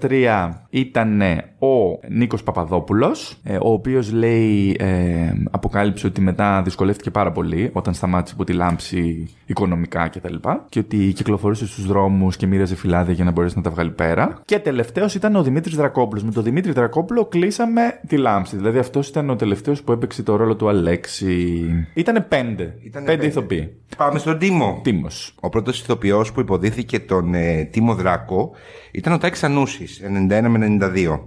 2003 0.00 0.50
ήταν 0.70 1.20
ο 1.58 1.98
Νίκος 2.08 2.42
Παπαδόπουλος, 2.42 3.36
ο 3.60 3.72
οποίος 3.72 4.12
λέει, 4.12 4.76
ε, 4.78 5.32
αποκάλυψε 5.50 6.06
ότι 6.06 6.20
μετά 6.20 6.62
δυσκολεύτηκε 6.62 7.10
πάρα 7.10 7.32
πολύ 7.32 7.70
όταν 7.72 7.94
σταμάτησε 7.94 8.34
από 8.34 8.44
τη 8.44 8.52
λάμψη 8.52 9.28
οικονομικά 9.46 10.08
κτλ. 10.08 10.10
Και, 10.10 10.20
τα 10.20 10.30
λοιπά, 10.30 10.64
και 10.68 10.78
ότι 10.78 11.12
κυκλοφορούσε 11.14 11.66
στους 11.66 11.86
δρόμους 11.86 12.36
και 12.36 12.46
μοίραζε 12.46 12.76
φυλάδια 12.76 13.14
για 13.14 13.24
να 13.24 13.30
μπορέσει 13.30 13.56
να 13.56 13.62
τα 13.62 13.70
βγάλει 13.70 13.90
πέρα. 13.90 14.40
Και 14.44 14.58
τελευταίος 14.58 15.14
ήταν 15.14 15.36
ο 15.36 15.42
Δημήτρης 15.42 15.76
Δρακόπουλος. 15.76 16.24
Με 16.24 16.32
τον 16.32 16.42
Δημήτρη 16.42 16.72
Δρακόπουλο 16.72 17.24
κλείσαμε 17.24 18.00
τη 18.06 18.16
λάμψη. 18.16 18.56
Δηλαδή 18.56 18.78
αυτός 18.78 19.08
ήταν 19.08 19.30
ο 19.30 19.36
τελευταίος 19.36 19.82
που 19.82 19.92
έπαιξε 19.92 20.22
το 20.22 20.36
ρόλο 20.36 20.56
του 20.56 20.68
Αλέξη. 20.68 21.64
Ήτανε 21.94 22.20
πέντε. 22.20 22.74
Ήτανε 22.82 23.03
πέντε 23.04 23.16
πέντε. 23.16 23.26
ηθοποιοί. 23.26 23.76
Πάμε 23.96 24.18
στον 24.18 24.38
Τίμο. 24.38 24.80
Τίμος. 24.82 25.34
Ο 25.40 25.48
πρώτος 25.48 25.80
ηθοποιός 25.80 26.32
που 26.32 26.40
υποδίθηκε 26.40 27.00
τον 27.00 27.34
ε, 27.34 27.64
Τίμο 27.64 27.94
Δράκο 27.94 28.50
ήταν 28.92 29.12
ο 29.12 29.18
Τάκη 29.18 29.44
Ανούσης, 29.44 30.02
91 30.28 30.46
με 30.48 30.78
92. 30.94 31.18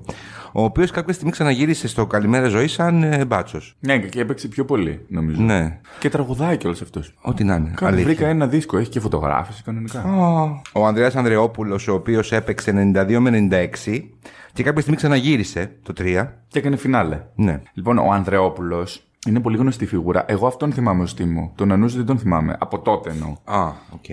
Ο 0.52 0.64
οποίος 0.64 0.92
κάποια 0.92 1.14
στιγμή 1.14 1.32
ξαναγύρισε 1.32 1.88
στο 1.88 2.06
Καλημέρα 2.08 2.48
Ζωή 2.48 2.68
σαν 2.68 3.04
ε, 3.04 3.26
μπάτσος. 3.26 3.76
Ναι, 3.80 3.98
και 4.00 4.20
έπαιξε 4.20 4.48
πιο 4.48 4.66
πολύ, 4.66 5.06
νομίζω. 5.08 5.42
Ναι. 5.42 5.80
Και 6.00 6.10
τραγουδάει 6.10 6.58
κιόλας 6.58 6.82
αυτός. 6.82 7.14
Ό,τι 7.22 7.44
να 7.44 7.56
είναι. 7.56 7.72
Κάτι 7.76 7.86
αλήθεια. 7.86 8.06
βρήκα 8.06 8.28
ένα 8.28 8.48
δίσκο, 8.48 8.78
έχει 8.78 8.90
και 8.90 9.00
φωτογράφηση 9.00 9.64
κανονικά. 9.64 10.04
Ο 10.74 10.86
Ανδρέας 10.86 11.16
Ανδρεόπουλος, 11.16 11.88
ο 11.88 11.94
οποίος 11.94 12.32
έπαιξε 12.32 12.92
92 12.96 13.18
με 13.20 13.48
96 13.84 14.04
και 14.54 14.64
κάποια 14.64 14.82
στιγμή 14.82 14.98
ξαναγύρισε 14.98 15.72
το 15.84 15.94
3. 15.98 16.28
Και 16.48 16.60
έκανε 16.60 16.76
φινάλε. 16.76 17.22
Ναι. 17.36 17.62
Λοιπόν, 17.74 17.98
ο 17.98 18.12
Ανδρεόπουλος 18.12 19.07
είναι 19.28 19.40
πολύ 19.40 19.58
γνωστή 19.58 19.86
φιγούρα. 19.86 20.26
Εγώ 20.28 20.48
αυτόν 20.48 20.74
θυμάμαι 20.74 21.04
ως 21.04 21.14
Τίμο. 21.14 21.52
Τον 21.56 21.72
Ανούζη 21.72 21.98
δεν 21.98 22.06
τον 22.06 22.20
θυμάμαι. 22.20 22.56
Από 22.60 22.80
τότε 22.80 23.10
εννοώ. 23.10 23.36
Α, 23.44 23.72
οκ. 23.94 24.06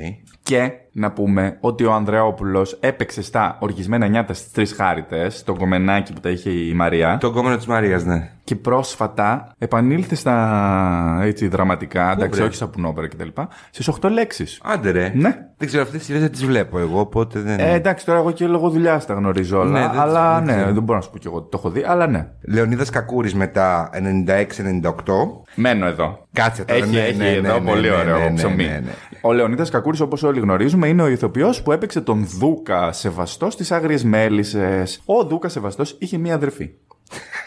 Και 0.43 0.73
να 0.97 1.11
πούμε 1.13 1.57
ότι 1.61 1.85
ο 1.85 1.93
Ανδρεόπουλος 1.93 2.77
έπαιξε 2.81 3.23
στα 3.23 3.57
οργισμένα 3.61 4.07
νιάτα 4.07 4.35
στις 4.35 4.51
Τρεις 4.53 4.67
Χάριτες, 4.67 5.43
το 5.45 5.55
γκομενάκι 5.55 6.13
που 6.13 6.21
τα 6.21 6.29
είχε 6.31 6.51
η 6.51 6.73
Μαρία. 6.75 7.19
Το 7.21 7.31
κόμμα 7.31 7.57
της 7.57 7.67
Μαρίας, 7.67 8.05
ναι. 8.05 8.29
Και 8.45 8.57
πρόσφατα 8.57 9.53
επανήλθε 9.59 10.15
στα 10.15 11.19
έτσι, 11.23 11.49
δραματικά, 11.49 12.11
εντάξει, 12.13 12.39
βρε; 12.39 12.45
όχι 12.49 12.55
στα 12.55 12.67
σαπουνόπερα 12.69 13.09
κτλ. 13.09 13.29
Στις 13.71 13.89
8 14.01 14.11
λέξεις. 14.11 14.61
Άντε 14.65 14.91
ρε. 14.91 15.13
Ναι. 15.15 15.37
Δεν 15.57 15.69
ξέρω, 15.69 15.83
αυτές 15.83 15.99
τι 15.99 16.05
σειρές 16.05 16.21
δεν 16.21 16.31
τις 16.31 16.45
βλέπω 16.47 16.79
εγώ, 16.79 17.01
οπότε 17.01 17.41
δεν. 17.41 17.59
Ε, 17.59 17.73
εντάξει, 17.73 18.07
τώρα 18.07 18.19
εγώ 18.19 18.31
και 18.31 18.47
λόγω 18.47 18.69
δουλειάς 18.71 19.07
τα 19.07 19.15
γνωρίζω 19.15 19.59
όλα. 19.61 19.71
Ναι, 19.71 19.89
δεν- 19.89 20.01
αλλά 20.01 20.35
δεν 20.35 20.45
ναι, 20.45 20.53
ξέρω. 20.53 20.73
δεν 20.73 20.83
μπορώ 20.83 20.99
να 20.99 21.05
σου 21.05 21.11
πω 21.11 21.19
κι 21.19 21.27
εγώ 21.27 21.37
ότι 21.37 21.51
το 21.51 21.57
έχω 21.59 21.71
δει, 21.71 21.85
αλλά 21.87 22.07
ναι. 22.07 22.27
Λεωνίδας 22.49 22.91
Κακούρης 22.91 23.35
μετά 23.35 23.91
96-98. 23.93 25.45
Μένω 25.55 25.87
εδώ. 25.87 26.27
Κάτσε 26.33 26.65
τώρα. 26.65 26.79
Έχει, 26.81 26.91
ναι, 26.95 27.01
έχει 27.01 27.17
ναι, 27.19 27.25
ναι, 27.25 27.31
εδώ 27.31 27.59
ναι, 27.61 27.71
πολύ 27.71 27.89
ναι, 27.89 27.95
ωραίο 27.95 28.19
ναι, 28.19 28.25
ναι, 28.25 28.35
ψωμί. 28.35 28.65
ναι, 28.65 28.69
ναι. 28.85 28.91
Ο 29.21 29.33
Λεωνίδας 29.33 29.71
Κακούρης, 29.71 30.01
όπως 30.01 30.23
όλοι 30.23 30.41
γνωρίζουμε, 30.41 30.84
είναι 30.87 31.03
ο 31.03 31.09
ηθοποιός 31.09 31.63
που 31.63 31.73
έπαιξε 31.73 32.01
τον 32.01 32.27
Δούκα 32.27 32.93
Σεβαστός 32.93 33.53
στι 33.53 33.75
Άγριε 33.75 33.99
Μέλισσες. 34.05 35.03
Ο 35.05 35.25
Δούκα 35.25 35.49
Σεβαστός 35.49 35.97
είχε 35.99 36.19
μία 36.19 36.35
αδερφή. 36.35 36.71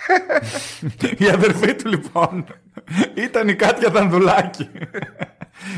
η 1.25 1.29
αδερφή 1.29 1.75
του 1.75 1.89
λοιπόν 1.89 2.45
ήταν 3.13 3.47
η 3.47 3.55
Κάτια 3.55 3.89
Δανδουλάκη. 3.89 4.69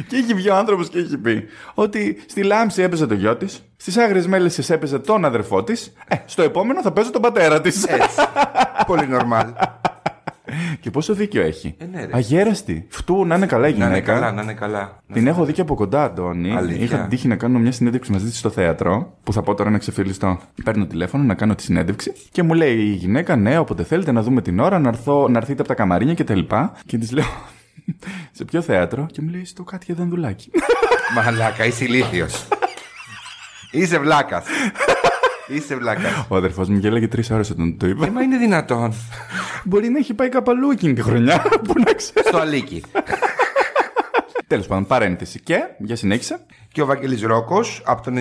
και 0.08 0.16
είχε 0.16 0.34
βγει 0.34 0.50
ο 0.50 0.56
άνθρωπος 0.56 0.90
και 0.90 1.00
είχε 1.00 1.18
πει 1.18 1.44
ότι 1.74 2.24
στη 2.28 2.44
Λάμψη 2.44 2.82
έπαιζε 2.82 3.08
το 3.08 3.14
γιο 3.14 3.36
της, 3.38 3.64
στις 3.78 3.98
Άγριες 3.98 4.28
Μέλισσες 4.28 4.70
έπαιζε 4.70 5.00
τον 5.00 5.26
αδερφό 5.26 5.64
της, 5.64 5.94
ε, 6.08 6.16
στο 6.26 6.42
επόμενο 6.42 6.82
θα 6.82 6.92
παίζω 6.92 7.12
τον 7.12 7.22
πατέρα 7.22 7.62
της. 7.62 7.84
Έτσι. 7.84 8.20
Πολύ 8.86 9.08
νορμάλ. 9.08 9.48
και 10.82 10.92
πόσο 10.92 11.14
δίκιο 11.14 11.42
έχει; 11.42 11.76
ναι, 11.92 12.06
ρε. 12.06 12.12
Αγέραστη. 12.12 12.86
Φτού 12.90 13.26
να 13.26 13.36
είναι 13.36 13.46
καλά 13.46 13.68
η 13.68 13.72
να 13.72 13.76
είναι 13.76 13.86
γυναίκα. 13.86 14.14
καλά, 14.14 14.32
να 14.32 14.42
είναι 14.42 14.54
καλά. 14.54 14.98
Την 15.14 15.28
έχω 15.28 15.46
δει 15.46 15.54
και 15.54 15.62
από 15.62 15.76
κοντά, 15.76 16.04
Αντώνη. 16.04 16.56
Αλήθεια. 16.56 16.84
Είχα 16.84 16.98
την 16.98 17.10
τύχη 17.10 17.28
να 17.28 17.36
κάνω 17.36 17.60
μια 17.60 17.72
συνέντευξη 17.72 18.12
μαζί 18.12 18.26
της 18.26 18.38
στο 18.38 18.50
θέατρο, 18.50 19.14
που 19.24 19.34
θα 19.34 19.42
πω 19.42 19.56
τώρα 19.56 19.70
να 19.70 19.78
ξεφυλιστώ. 19.78 20.40
Παίρνω 20.64 20.86
τηλέφωνο 20.86 21.24
να 21.24 21.34
κάνω 21.34 21.56
τη 21.56 21.64
συνέντευξη 21.64 22.14
και 22.32 22.44
μου 22.44 22.54
λέει 22.54 22.78
η 22.78 22.94
γυναίκα, 22.94 23.36
ναι, 23.36 23.58
όποτε 23.58 23.84
θέλετε 23.84 24.12
να 24.12 24.22
δούμε 24.22 24.42
την 24.42 24.60
ώρα, 24.60 24.80
να, 24.80 24.88
έρθω, 24.90 25.28
να 25.30 25.38
έρθείτε 25.38 25.60
από 25.60 25.68
τα 25.68 25.76
καμαρίνια 25.76 26.14
και 26.14 26.24
τα 26.24 26.36
λοιπά. 26.36 26.74
Και 26.86 26.98
της 26.98 27.12
λέω, 27.12 27.26
σε 28.38 28.46
ποιο 28.46 28.62
θέατρο, 28.62 29.06
και 29.12 29.22
μου 29.22 29.30
λέει, 29.30 29.46
στο 29.46 29.64
Κάτια 29.64 29.96
Δανδουλάκη. 29.96 30.52
Μαλάκα, 31.16 31.66
είσαι 31.66 31.84
ηλίθιος. 31.84 32.48
είσαι 33.72 34.00
βλάκας. 34.00 34.46
Είσαι 35.50 35.76
βλάκα. 35.76 36.26
Ο 36.30 36.36
αδερφός 36.36 36.70
μου 36.70 36.78
γέλαγε 36.78 37.08
τρεις 37.08 37.30
ώρες 37.32 37.50
όταν 37.50 37.78
το 37.78 37.88
είπα. 37.88 38.12
Μα 38.12 38.22
είναι 38.22 38.38
δυνατόν. 38.38 38.94
Μπορεί 39.64 39.90
να 39.90 39.98
έχει 39.98 40.14
πάει 40.14 40.30
κάπου 40.30 40.52
αλλού 40.52 40.70
εκείνη 40.72 40.94
τη 40.94 41.02
χρονιά, 41.02 41.42
που 41.68 41.74
να 41.86 41.94
ξέρω. 41.94 42.28
Στο 42.28 42.38
αλίκι. 42.38 42.84
Τέλος 44.48 44.68
πάντων, 44.68 44.86
παρένθεση. 44.88 45.40
Και, 45.40 45.60
για 45.80 45.96
συνέχισε. 45.96 46.40
και 46.72 46.82
ο 46.82 46.86
Βαγγέλης 46.86 47.22
Ρόκος 47.22 47.82
από 47.86 48.02
το 48.02 48.12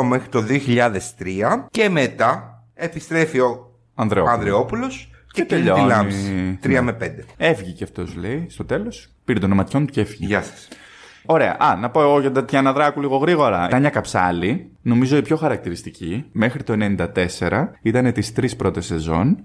98 0.00 0.02
μέχρι 0.02 0.28
το 0.28 0.44
2003 0.48 1.64
και 1.70 1.88
μετά 1.88 2.62
επιστρέφει 2.74 3.38
ο 3.40 3.72
Ανδρεόπουλος. 3.94 4.36
Ανδρεόπουλος 4.38 5.10
και, 5.12 5.16
Και 5.32 5.42
και 5.42 5.54
τελειώνει 5.54 5.80
τη 5.80 5.88
τελειώνει. 5.88 6.02
λάμψη. 6.02 6.58
3 6.62 6.68
Ναι. 6.70 6.80
με 6.80 6.92
5. 6.92 7.24
Έφυγε 7.36 7.70
και 7.70 7.84
αυτός, 7.84 8.14
λέει, 8.16 8.46
στο 8.50 8.64
τέλος. 8.64 9.08
Πήρε 9.24 9.38
τον 9.38 9.52
οματιόν 9.52 9.86
του 9.86 9.92
και 9.92 10.00
έφυγε. 10.00 10.26
Γεια 10.26 10.42
σας. 10.42 10.68
Ωραία. 11.30 11.56
Α, 11.58 11.76
να 11.76 11.90
πω 11.90 12.00
εγώ 12.00 12.20
για 12.20 12.30
την 12.30 12.34
Τατιάνα 12.40 12.72
Δράκου 12.72 13.00
λίγο 13.00 13.16
γρήγορα. 13.16 13.64
Η 13.66 13.70
Τάνια 13.70 13.90
Καψάλη, 13.90 14.70
νομίζω 14.82 15.16
η 15.16 15.22
πιο 15.22 15.36
χαρακτηριστική, 15.36 16.24
μέχρι 16.32 16.62
το 16.62 16.74
94 16.78 17.68
ήταν 17.82 18.12
τις 18.12 18.32
τρεις 18.32 18.56
πρώτες 18.56 18.86
σεζόν 18.86 19.36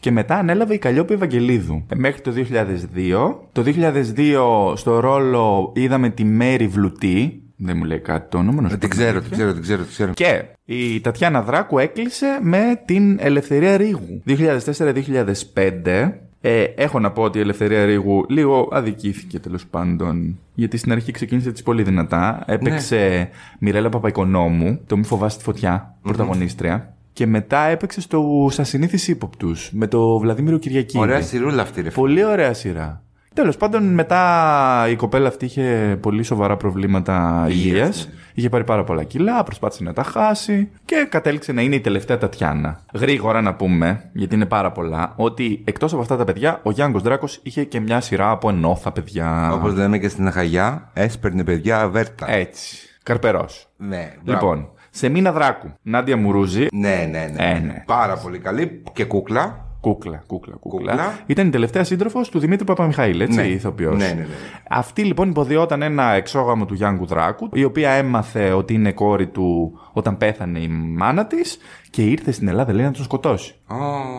και 0.00 0.10
μετά 0.10 0.34
ανέλαβε 0.36 0.74
η 0.74 0.78
Καλλιόπη 0.78 1.12
Ευαγγελίδου. 1.14 1.84
Ε, 1.88 1.94
Μέχρι 1.96 2.20
το 2.20 2.32
2002. 2.32 3.34
Το 3.52 3.62
2002 3.62 4.72
στο 4.76 5.00
ρόλο 5.00 5.72
είδαμε 5.74 6.08
τη 6.08 6.24
Μέρη 6.24 6.66
Βλουτή. 6.66 7.36
Δεν 7.56 7.76
μου 7.76 7.84
λέει 7.84 7.98
κάτι 8.00 8.28
το 8.30 8.38
όνομα. 8.38 8.62
να 8.62 8.68
σου 8.68 8.74
Ε, 8.74 8.78
Την 8.78 8.88
πω 8.88 8.94
ξέρω, 8.94 9.12
την 9.20 9.22
την 9.22 9.32
ξέρω, 9.32 9.52
την 9.52 9.62
ξέρω, 9.62 9.82
την 9.82 9.90
ξέρω. 9.92 10.12
και 10.12 10.42
η 10.64 11.00
Τατιάνα 11.00 11.42
Δράκου 11.42 11.78
έκλεισε 11.78 12.38
με 12.42 12.82
την 12.84 13.16
Ελευθερία 13.20 13.76
Ρίγου. 13.76 14.22
2004-2005. 14.26 16.12
Ε, 16.44 16.62
έχω 16.62 16.98
να 16.98 17.10
πω 17.10 17.22
ότι 17.22 17.38
η 17.38 17.40
Ελευθερία 17.40 17.84
Ρίγου 17.84 18.24
λίγο 18.28 18.68
αδικήθηκε 18.72 19.38
τέλος 19.38 19.66
πάντων. 19.66 20.38
Γιατί 20.54 20.76
στην 20.76 20.92
αρχή 20.92 21.12
ξεκίνησε 21.12 21.52
της 21.52 21.62
πολύ 21.62 21.82
δυνατά. 21.82 22.42
Έπαιξε 22.46 23.28
Μιρέλα 23.58 23.88
Παπαϊκονόμου, 23.88 24.80
το 24.86 24.96
Μη 24.96 25.04
φοβάσαι 25.04 25.38
τη 25.38 25.44
φωτιά, 25.44 25.96
πρωταγωνίστρια. 26.02 26.96
Και 27.12 27.26
μετά 27.26 27.58
έπαιξε 27.58 28.00
στο 28.00 28.50
Ασυνήθει 28.56 29.10
ύποπτους 29.10 29.70
με 29.72 29.86
το 29.86 30.18
Βλαδίμηρο 30.18 30.58
Κυριακίδη. 30.58 30.98
Ωραία 30.98 31.22
σειρούλα 31.22 31.62
αυτή, 31.62 31.82
ρε 31.82 31.90
φίλε. 31.90 32.02
Πολύ 32.02 32.24
ωραία 32.24 32.54
σειρά. 32.54 33.02
Τέλος 33.34 33.56
πάντων, 33.56 33.84
μετά 33.94 34.86
η 34.90 34.96
κοπέλα 34.96 35.28
αυτή 35.28 35.44
είχε 35.44 35.98
πολύ 36.00 36.22
σοβαρά 36.22 36.56
προβλήματα 36.56 37.46
υγείας. 37.48 38.08
Είχε 38.34 38.48
πάρει 38.48 38.64
πάρα 38.64 38.84
πολλά 38.84 39.04
κιλά, 39.04 39.42
προσπάθησε 39.42 39.82
να 39.82 39.92
τα 39.92 40.02
χάσει 40.02 40.70
και 40.84 41.06
κατέληξε 41.10 41.52
να 41.52 41.62
είναι 41.62 41.74
η 41.74 41.80
τελευταία 41.80 42.18
Τατιάνα. 42.18 42.80
Γρήγορα 42.94 43.40
να 43.40 43.54
πούμε, 43.54 44.10
γιατί 44.12 44.34
είναι 44.34 44.46
πάρα 44.46 44.72
πολλά, 44.72 45.12
ότι 45.16 45.62
εκτός 45.64 45.92
από 45.92 46.02
αυτά 46.02 46.16
τα 46.16 46.24
παιδιά, 46.24 46.60
ο 46.62 46.70
Γιάνγκος 46.70 47.02
Δράκος 47.02 47.40
είχε 47.42 47.64
και 47.64 47.80
μια 47.80 48.00
σειρά 48.00 48.30
από 48.30 48.48
ενόθα 48.48 48.92
παιδιά. 48.92 49.52
Όπως 49.52 49.74
λέμε 49.74 49.98
και 49.98 50.08
στην 50.08 50.26
Αχαγιά, 50.26 50.90
έσπερνε 50.92 51.44
παιδιά 51.44 51.80
αβέρτα. 51.80 52.30
Έτσι. 52.30 52.76
Καρπερός. 53.02 53.66
Ναι, 53.76 54.12
μπράβο. 54.24 54.40
Λοιπόν, 54.46 54.68
σε 54.90 55.08
Μίνα 55.08 55.32
Δράκου, 55.32 55.72
Νάντια 55.82 56.16
Μουρούζη, 56.16 56.66
Ναι, 56.72 57.08
ναι, 57.10 57.32
ναι. 57.36 57.50
Ε, 57.50 57.58
ναι. 57.58 57.82
Πάρα 57.86 58.16
πολύ 58.16 58.38
καλή. 58.38 58.82
Και 58.92 59.04
κούκλα. 59.04 59.66
Κούκλα, 59.82 60.22
κούκλα, 60.26 60.54
κούκλα. 60.60 60.90
Κούκλα. 60.92 61.18
Ήταν 61.26 61.46
η 61.46 61.50
τελευταία 61.50 61.84
σύντροφος 61.84 62.28
του 62.28 62.38
Δημήτρη 62.38 62.64
Παπαμιχαήλ, 62.64 63.20
έτσι, 63.20 63.36
Ναι. 63.36 63.46
η 63.46 63.52
ηθοποιός. 63.52 63.96
Ναι, 63.96 64.06
ναι, 64.06 64.14
ναι. 64.14 64.26
Αυτή 64.68 65.04
λοιπόν 65.04 65.28
υποδιόταν 65.30 65.82
ένα 65.82 66.12
εξόγαμο 66.12 66.64
του 66.66 66.74
Γιάνγκου 66.74 67.06
Δράκου, 67.06 67.48
η 67.52 67.64
οποία 67.64 67.90
έμαθε 67.90 68.52
ότι 68.52 68.74
είναι 68.74 68.92
κόρη 68.92 69.26
του 69.26 69.78
όταν 69.92 70.16
πέθανε 70.16 70.58
η 70.58 70.68
μάνα 70.68 71.26
της 71.26 71.58
και 71.92 72.02
ήρθε 72.02 72.30
στην 72.30 72.48
Ελλάδα, 72.48 72.72
λέει, 72.72 72.84
να 72.84 72.90
τον 72.92 73.04
σκοτώσει. 73.04 73.54
Ω, 73.66 73.76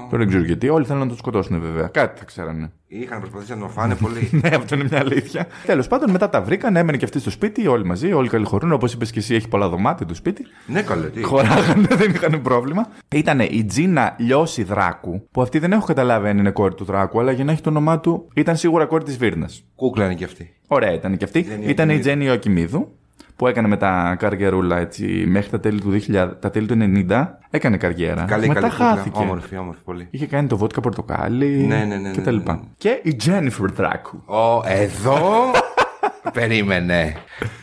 Τώρα 0.10 0.18
δεν 0.18 0.28
ξέρω 0.28 0.44
γιατί, 0.44 0.70
όλοι 0.70 0.86
θέλουν 0.86 1.02
να 1.02 1.08
τον 1.08 1.18
σκοτώσουν 1.18 1.62
βέβαια. 1.62 1.88
Κάτι 1.88 2.20
θα 2.20 2.26
ξέρανε. 2.26 2.72
είχαν 2.88 3.20
προσπαθήσει 3.20 3.54
να 3.54 3.60
τον 3.60 3.70
φάνε 3.70 3.96
πολύ. 3.96 4.30
ναι, 4.42 4.56
αυτό 4.56 4.76
είναι 4.76 4.84
μια 4.90 5.00
αλήθεια. 5.00 5.48
Τέλος 5.66 5.88
πάντων, 5.88 6.12
μετά 6.12 6.30
τα 6.30 6.42
βρήκαν, 6.42 6.76
έμενε 6.76 6.98
και 6.98 7.06
αυτή 7.06 7.20
στο 7.20 7.30
σπίτι, 7.30 7.68
όλοι 7.68 7.86
μαζί, 7.86 8.14
όλοι 8.14 8.30
καλή 8.30 8.46
Όπως 8.72 8.94
είπες 8.94 9.12
και 9.12 9.20
εσύ, 9.20 9.36
έχει 9.36 9.48
πολλά 9.48 9.70
δωμάτια 9.70 10.06
το 10.06 10.14
σπίτι. 10.14 10.46
ναι, 10.68 10.82
καλέ, 10.82 11.08
τι. 11.08 11.24
Χωράγανε, 11.24 11.88
δεν 12.00 12.10
είχαν 12.10 12.42
πρόβλημα. 12.42 12.88
Ήταν 13.10 13.40
η 13.40 13.66
Τζίνα 13.66 14.16
Λιώση 14.18 14.64
Δράκου, 14.64 15.28
που 15.32 15.42
αυτή 15.42 15.60
δεν 15.60 15.72
έχω 15.72 15.86
καταλάβει 15.86 16.28
αν 16.28 16.38
είναι 16.38 16.52
κόρη 16.52 16.76
του 16.76 16.84
Δράκου, 16.84 17.20
αλλά 17.20 17.32
για 17.32 17.44
να 17.44 17.52
έχει 17.52 17.62
το 17.62 17.70
όνομά 17.70 18.00
του 18.00 18.28
ήταν 18.34 18.56
σίγουρα 18.56 18.86
κόρη 18.86 19.04
της 19.04 19.18
Βίρνας. 19.18 19.64
Κούκλα 19.76 20.06
είναι 20.06 20.16
και 20.16 20.24
αυτή. 20.26 20.54
Ωραία 20.68 20.94
ήταν 20.94 21.18
και 21.18 21.24
αυτή. 21.24 21.44
Τζέννη 21.44 21.66
Ήταν 21.66 21.90
η 21.90 21.94
Ιωακιμίδου. 21.94 22.02
Τζέννη 22.02 22.26
Ιωακιμίδου, 22.26 22.92
που 23.36 23.48
έκανε 23.48 23.68
μετά 23.68 24.16
καριερούλα 24.20 24.78
έτσι, 24.80 25.06
μέχρι 25.28 25.50
τα 25.50 25.60
τέλη 25.60 25.82
του 25.82 26.00
2000, 26.12 26.30
τα 26.40 26.50
τέλη 26.50 26.66
του 26.68 26.78
90. 27.10 27.28
Έκανε 27.50 27.78
καριέρα. 27.78 28.24
Καλή, 28.28 28.48
μετά 28.48 28.60
καλή 28.60 28.72
κούκλα. 28.72 28.88
χάθηκε. 28.96 29.20
Όμορφη, 29.20 29.58
όμορφη 29.58 29.80
πολύ. 29.84 30.08
Είχε 30.12 30.26
κάνει 30.26 30.48
το 30.48 30.58
βότκα 30.58 30.82
πορτοκάλι 30.82 31.48
Ναι, 31.48 31.76
ναι, 31.78 31.96
ναι, 31.96 32.12
και 32.12 32.18
ναι, 32.20 32.24
τα 32.26 32.32
ναι, 32.32 32.38
λοιπά. 32.38 32.54
ναι. 32.54 32.60
Και 32.78 33.00
η 33.04 33.16
Τζένιφερ 33.16 33.72
Δράκου. 33.72 34.22
Ω, 34.26 34.62
εδώ; 34.66 35.52
Περίμενε. 36.34 37.16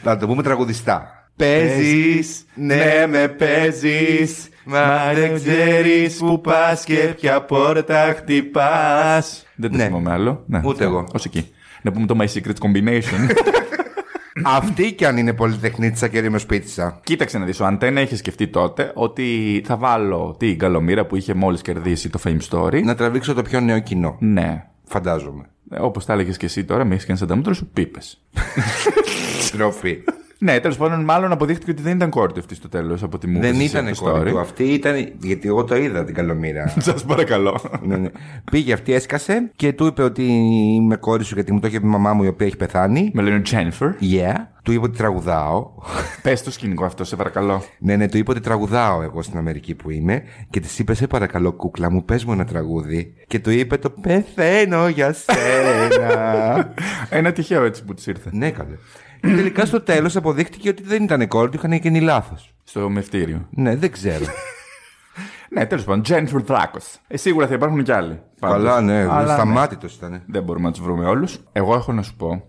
Να 0.02 0.16
το 0.16 0.26
πούμε 0.26 0.42
τραγουδιστά. 0.42 1.14
Παίζεις, 1.36 2.44
ναι 2.54 3.06
με 3.08 3.28
παίζεις 3.28 4.48
Μα 4.64 5.12
δεν 5.14 5.34
ξέρεις 5.34 6.16
που 6.16 6.40
πας 6.40 6.84
και 6.84 7.14
ποια 7.20 7.40
πόρτα 7.42 8.14
χτυπάς 8.16 9.46
Δεν 9.56 9.70
το 9.70 9.76
Ναι. 9.76 9.84
θυμάμαι 9.84 10.10
άλλο. 10.12 10.44
Ναι, 10.46 10.58
Ούτε 10.58 10.84
αυτό. 10.84 10.84
εγώ. 10.84 11.06
Ως 11.12 11.24
εκεί. 11.24 11.50
Να 11.82 11.92
πούμε 11.92 12.06
το 12.06 12.16
My 12.20 12.24
Secret 12.24 12.54
Combination. 12.66 13.30
Αυτή 14.44 14.92
κι 14.92 15.04
αν 15.04 15.16
είναι 15.16 15.32
πολυτεχνίτησα 15.32 16.08
και 16.08 16.20
ρημοσπίτησα 16.20 17.00
Κοίταξε 17.04 17.38
να 17.38 17.44
δεις, 17.44 17.60
ο 17.60 17.64
Αντένα 17.64 18.00
είχε 18.00 18.16
σκεφτεί 18.16 18.48
τότε 18.48 18.92
ότι 18.94 19.62
θα 19.66 19.76
βάλω 19.76 20.36
την 20.38 20.58
καλομήρα 20.58 21.06
που 21.06 21.16
είχε 21.16 21.34
μόλις 21.34 21.62
κερδίσει 21.62 22.10
το 22.10 22.20
Fame 22.24 22.38
Story. 22.50 22.82
Να 22.84 22.94
τραβήξω 22.94 23.34
το 23.34 23.42
πιο 23.42 23.60
νέο 23.60 23.78
κοινό 23.78 24.16
Ναι. 24.20 24.64
Φαντάζομαι 24.84 25.44
Όπως 25.78 26.04
τα 26.04 26.12
έλεγες 26.12 26.36
και 26.36 26.46
εσύ 26.46 26.64
τώρα, 26.64 26.84
με 26.84 26.94
έχεις 26.94 27.06
κάνει 27.06 27.18
σαν 27.18 27.28
τα 27.28 27.36
μούτρα 27.36 27.52
σου, 27.52 27.70
πίπες. 27.72 28.22
Τροφή 29.52 30.02
ναι, 30.42 30.60
τέλος 30.60 30.76
πάντων, 30.76 31.04
μάλλον 31.04 31.32
αποδείχτηκε 31.32 31.70
ότι 31.70 31.82
δεν 31.82 31.96
ήταν 31.96 32.10
κόρη 32.10 32.32
του 32.32 32.40
αυτή 32.40 32.54
στο 32.54 32.68
τέλος 32.68 33.02
από 33.02 33.18
τη 33.18 33.26
μου 33.26 33.40
Δεν 33.40 33.60
ήταν 33.60 33.94
κόρη 33.94 34.30
του 34.30 34.38
Αυτή 34.38 34.64
ήταν 34.64 35.12
Γιατί 35.22 35.48
εγώ 35.48 35.64
το 35.64 35.76
είδα 35.76 36.04
την 36.04 36.14
καλομήρα 36.14 36.74
Σας 36.78 37.04
παρακαλώ. 37.04 37.60
ναι, 37.82 37.96
ναι. 37.96 38.08
Πήγε 38.50 38.72
αυτή, 38.72 38.92
έσκασε 38.92 39.50
και 39.56 39.72
του 39.72 39.86
είπε 39.86 40.02
ότι 40.02 40.22
είμαι 40.76 40.96
κόρη 40.96 41.24
σου 41.24 41.34
γιατί 41.34 41.52
μου 41.52 41.60
το 41.60 41.66
είχε 41.66 41.80
πει 41.80 41.86
η 41.86 41.90
μαμά 41.90 42.12
μου 42.12 42.22
η 42.22 42.26
οποία 42.28 42.46
έχει 42.46 42.56
πεθάνει. 42.56 43.10
Με 43.14 43.22
λένε 43.22 43.42
Jennifer. 43.50 43.90
Yeah. 44.12 44.34
Του 44.62 44.72
είπε 44.72 44.84
ότι 44.84 44.96
τραγουδάω. 44.96 45.70
Πες 46.22 46.42
το 46.42 46.50
σκηνικό 46.50 46.84
αυτό, 46.84 47.04
σε 47.04 47.16
παρακαλώ. 47.16 47.62
ναι, 47.78 47.96
ναι, 47.96 48.08
του 48.08 48.16
είπε 48.18 48.30
ότι 48.30 48.40
τραγουδάω 48.40 49.02
εγώ 49.02 49.22
στην 49.22 49.38
Αμερική 49.38 49.74
που 49.74 49.90
είμαι. 49.90 50.22
Και 50.50 50.60
της 50.60 50.78
είπε, 50.78 50.94
Σε 50.94 51.06
παρακαλώ, 51.06 51.52
κούκλα 51.52 51.90
μου, 51.90 52.04
πες 52.04 52.24
μου 52.24 52.32
ένα 52.32 52.44
τραγούδι. 52.44 53.14
Και 53.26 53.38
του 53.38 53.50
είπε 53.50 53.76
το 53.76 53.90
Πεθαίνω 53.90 54.88
για 54.88 55.12
σένα. 55.12 56.74
Ένα 57.18 57.32
τυχαίο 57.32 57.64
έτσι 57.64 57.84
που 57.84 57.94
της 57.94 58.06
ήρθε. 58.06 58.30
ναι, 58.32 58.50
καλέ. 58.50 58.74
Και 59.20 59.28
τελικά 59.28 59.64
στο 59.66 59.80
τέλος 59.80 60.16
αποδείχτηκε 60.16 60.68
ότι 60.68 60.82
δεν 60.82 61.02
ήταν 61.02 61.28
κόρη 61.28 61.50
του, 61.50 61.56
είχαν 61.56 61.72
γίνει 61.72 62.00
λάθος. 62.00 62.54
Στο 62.64 62.88
μευτήριο. 62.88 63.46
Ναι, 63.50 63.76
δεν 63.76 63.92
ξέρω. 63.92 64.24
Ναι, 65.52 65.66
τέλος 65.66 65.84
πάντων, 65.84 66.02
Jennifer 66.08 66.44
Dracos. 66.46 66.98
Ε, 67.08 67.16
σίγουρα 67.16 67.46
θα 67.46 67.54
υπάρχουν 67.54 67.82
κι 67.82 67.92
άλλοι. 67.92 68.20
πάντως. 68.40 68.56
Καλά, 68.56 68.80
ναι, 68.80 69.06
Αλλά, 69.10 69.34
σταμάτητος 69.34 69.94
ήταν. 69.94 70.22
Δεν 70.26 70.42
μπορούμε 70.42 70.66
να 70.66 70.72
τους 70.72 70.82
βρούμε 70.82 71.04
όλους. 71.04 71.38
Εγώ 71.52 71.74
έχω 71.74 71.92
να 71.92 72.02
σου 72.02 72.16
πω 72.16 72.44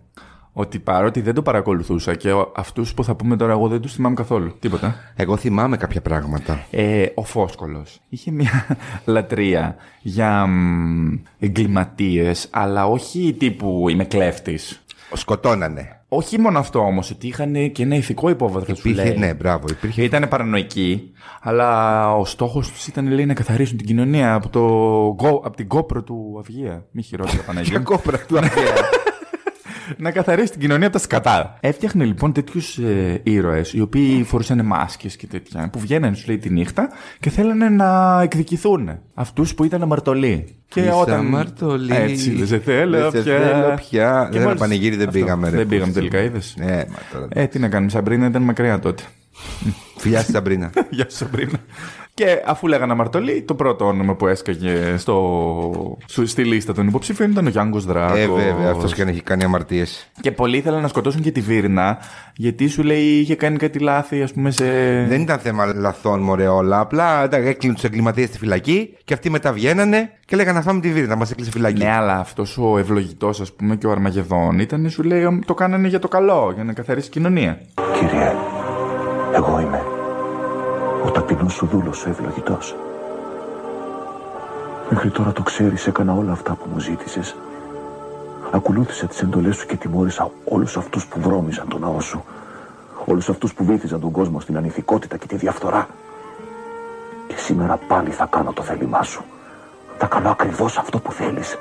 ότι 0.54 0.80
παρότι 0.80 1.22
δεν 1.22 1.34
το 1.34 1.42
παρακολουθούσα 1.42 2.16
και 2.16 2.32
αυτούς 2.56 2.94
που 2.94 3.04
θα 3.04 3.16
πούμε 3.16 3.36
τώρα, 3.36 3.52
εγώ 3.52 3.68
δεν 3.68 3.82
τους 3.82 3.94
θυμάμαι 3.94 4.16
καθόλου. 4.16 4.56
Τίποτα. 4.60 4.96
Εγώ 5.16 5.38
θυμάμαι 5.38 5.78
κάποια 5.78 6.02
πράγματα. 6.02 6.66
Ε, 6.72 7.06
ο 7.16 7.24
Φόσκολος 7.24 8.00
είχε 8.10 8.32
μια 8.32 8.78
λατρεία 9.06 9.76
για 10.02 10.48
εγκληματίες, 11.40 12.48
αλλά 12.52 12.86
όχι 12.88 13.36
τύπου 13.40 13.90
είμαι 13.90 14.04
κλέφτης. 14.06 14.84
Σκοτώνανε. 15.14 16.01
Όχι 16.14 16.40
μόνο 16.40 16.60
αυτό 16.60 16.80
όμως, 16.80 17.12
ότι 17.12 17.28
είχαν 17.28 17.72
και 17.72 17.84
ένα 17.84 17.96
ηθικό 17.96 18.30
υπόβαθρο. 18.30 18.76
σου 18.76 18.90
Υπήρχε, 18.90 19.08
λέει. 19.10 19.18
ναι, 19.18 19.34
μπράβο. 19.34 19.66
Υπήρχε. 19.70 20.04
Ήταν 20.04 20.28
παρανοϊκοί, 20.30 21.12
αλλά 21.42 22.16
ο 22.16 22.26
στόχος 22.26 22.72
τους 22.72 22.88
ήταν 22.88 23.08
λέει, 23.12 23.26
να 23.26 23.34
καθαρίσουν 23.34 23.78
την 23.78 23.86
κοινωνία 23.88 24.34
από, 24.34 24.50
το, 24.50 24.60
γκο- 25.14 25.42
από 25.46 25.56
την 25.56 25.68
κόπρο 25.68 26.04
του 26.04 26.36
Αυγία. 26.40 26.86
Μη 26.92 27.02
χειρότερα, 27.02 27.42
Παναγία. 27.48 27.80
κόπρα 27.80 28.18
του 28.28 28.38
Αυγαία. 28.38 28.74
να 29.98 30.12
καθαρίσει 30.12 30.52
την 30.52 30.60
κοινωνία 30.62 30.88
από 30.88 30.96
τα 30.98 31.04
σκατά. 31.04 31.58
Έφτιαχνε 31.60 32.04
λοιπόν 32.06 32.34
τέτοιους 32.34 32.78
ε, 32.78 33.20
ήρωες, 33.24 33.74
οι 33.74 33.82
οποίοι 33.82 34.24
φορούσαν 34.24 34.66
μάσκες 34.66 35.16
και 35.16 35.28
τέτοια, 35.28 35.70
που 35.72 35.80
βγαίνανε, 35.80 36.16
σου 36.16 36.28
λέει, 36.28 36.38
τη 36.38 36.50
νύχτα 36.50 36.90
και 37.20 37.30
θέλανε 37.30 37.70
να 37.70 38.20
εκδικηθούν 38.22 38.90
αυτούς 39.14 39.56
που 39.56 39.64
ήταν 39.64 39.82
αμαρτωλοί. 39.82 40.56
Και 40.68 40.80
Είσαι 40.80 40.92
όταν. 41.02 41.20
αμαρτωλή. 41.20 41.94
Έτσι, 41.96 42.32
δεν 42.32 42.48
σε 42.48 42.60
θέλω 42.60 42.98
Δεν 43.12 43.12
σε 43.12 43.30
πια. 43.30 43.40
θέλω 43.40 43.74
πια. 43.76 44.28
Και 44.32 44.38
Δεν 44.38 44.46
μόλις- 44.48 44.62
πανηγύρι 44.62 44.96
δεν 44.96 45.08
Αυτό. 45.08 45.20
πήγαμε, 45.20 45.50
ρε, 45.50 45.58
Δεν 45.58 45.68
πήγαμε 45.68 45.92
πούστη. 45.92 46.00
τελικά, 46.10 46.22
είδες. 46.28 46.54
Ναι, 46.58 46.66
μα 46.76 46.98
τώρα. 47.12 47.28
Ε, 47.30 47.46
τι 47.48 47.60
να 47.60 47.70
κάνουμε, 47.70 47.92
Σαμπρίνα 47.92 48.26
ήταν 48.28 48.42
μακριά 48.42 48.80
τότε. 48.80 49.04
Φιλιά 49.98 50.22
στη 50.22 50.32
Σαμπρίνα. 50.32 50.70
Γεια 50.90 51.06
σου, 51.10 51.16
Σαμπρίνα. 51.18 51.58
Και 52.22 52.42
αφού 52.46 52.68
λέγανε 52.68 52.92
Αμαρτωλή, 52.92 53.42
το 53.42 53.54
πρώτο 53.56 53.86
όνομα 53.88 54.16
που 54.16 54.28
έσκαγε 54.28 54.98
στο... 54.98 55.98
στο- 56.06 56.26
στη 56.26 56.44
λίστα 56.44 56.74
των 56.74 56.88
υποψηφίων 56.88 57.32
ήταν 57.32 57.46
ο 57.46 57.50
Γιάνγκος 57.50 57.86
Δράκος. 57.86 58.20
Ε, 58.20 58.28
βέβαια, 58.28 58.72
αυτός 58.72 58.94
και 58.94 59.02
αν 59.02 59.08
έχει 59.08 59.22
κάνει 59.22 59.44
αμαρτίες. 59.44 60.12
Και 60.22 60.32
πολλοί 60.32 60.58
ήθελαν 60.58 60.82
να 60.82 60.88
σκοτώσουν 60.88 61.22
και 61.22 61.32
τη 61.32 61.42
Βίρνα, 61.42 61.98
γιατί 62.36 62.68
σου 62.68 62.84
λέει 62.84 63.02
είχε 63.02 63.36
κάνει 63.36 63.58
κάτι 63.58 63.80
λάθη, 63.80 64.22
ας 64.22 64.34
πούμε, 64.34 64.52
σε. 64.52 64.66
Δεν 65.08 65.22
ήταν 65.22 65.40
θέμα 65.40 65.66
λαθών, 65.66 66.20
μωρέ 66.22 66.48
όλα. 66.48 66.80
Απλά 66.80 67.28
τα 67.28 67.38
έκλεινε 67.38 67.74
τους 67.76 67.84
εγκληματίες 67.84 68.28
στη 68.28 68.38
φυλακή 68.38 68.98
και 69.04 69.14
αυτοί 69.14 69.30
μετά 69.30 69.54
βγαίνανε 69.54 70.10
και 70.26 70.36
λέγανε 70.36 70.58
να 70.58 70.64
φάμε 70.64 70.80
τη 70.80 70.90
βίρνα. 70.92 71.16
Μας 71.16 71.32
έκλεισε 71.32 71.52
φυλακή. 71.52 71.84
Ναι, 71.84 71.92
αλλά 71.92 72.20
αυτός 72.20 72.58
ο 72.58 72.78
ευλογητός, 72.78 73.42
ας 73.42 73.54
πούμε, 73.54 73.76
και 73.76 73.88
ο 73.88 73.92
Αρμαγεδόν 73.92 74.60
ήταν, 74.60 74.90
σου 74.90 75.04
λέει, 75.04 75.40
το 75.46 75.54
κάνανε 75.54 75.88
για 75.88 76.00
το 76.00 76.08
καλό, 76.08 76.52
για 76.56 76.64
να 76.64 76.74
καθαρίσει 76.74 77.08
η 77.08 77.12
κοινωνία. 77.12 77.60
Κύριε, 78.00 78.32
εγώ 79.36 79.60
είμαι 79.60 79.82
ο 81.06 81.12
ταπεινός 81.12 81.54
σου 81.54 81.66
δούλος, 81.66 82.06
ο 82.06 82.10
ευλογητός. 82.10 82.76
Μέχρι 84.90 85.10
τώρα 85.10 85.32
το 85.32 85.42
ξέρεις, 85.42 85.88
έκανα 85.88 86.14
όλα 86.14 86.32
αυτά 86.32 86.54
που 86.54 86.66
μου 86.74 86.80
ζήτησες. 86.80 87.36
Ακολούθησα 88.52 89.08
τις 89.08 89.22
εντολές 89.22 89.56
σου 89.56 89.66
και 89.66 89.76
τιμώρησα 89.76 90.32
όλους 90.46 90.78
αυτούς 90.78 91.06
που 91.06 91.20
βρώμιζαν 91.20 91.68
τον 91.68 91.80
ναό 91.82 92.00
σου. 92.00 92.24
Όλους 93.06 93.30
αυτούς 93.30 93.54
που 93.54 93.66
βήθιζαν 93.66 94.00
τον 94.00 94.12
κόσμο 94.12 94.40
στην 94.40 94.58
ανηθικότητα 94.58 95.18
και 95.18 95.28
τη 95.28 95.36
διαφθορά. 95.36 95.88
Και 97.28 97.36
σήμερα 97.38 97.80
πάλι 97.88 98.10
θα 98.10 98.26
κάνω 98.26 98.54
το 98.54 98.62
θέλημά 98.62 99.04
σου. 99.04 99.24
Θα 99.98 100.06
κάνω 100.06 100.30
ακριβώς 100.30 100.78
αυτό 100.78 101.00
που 101.00 101.12
θέλεις. 101.12 101.58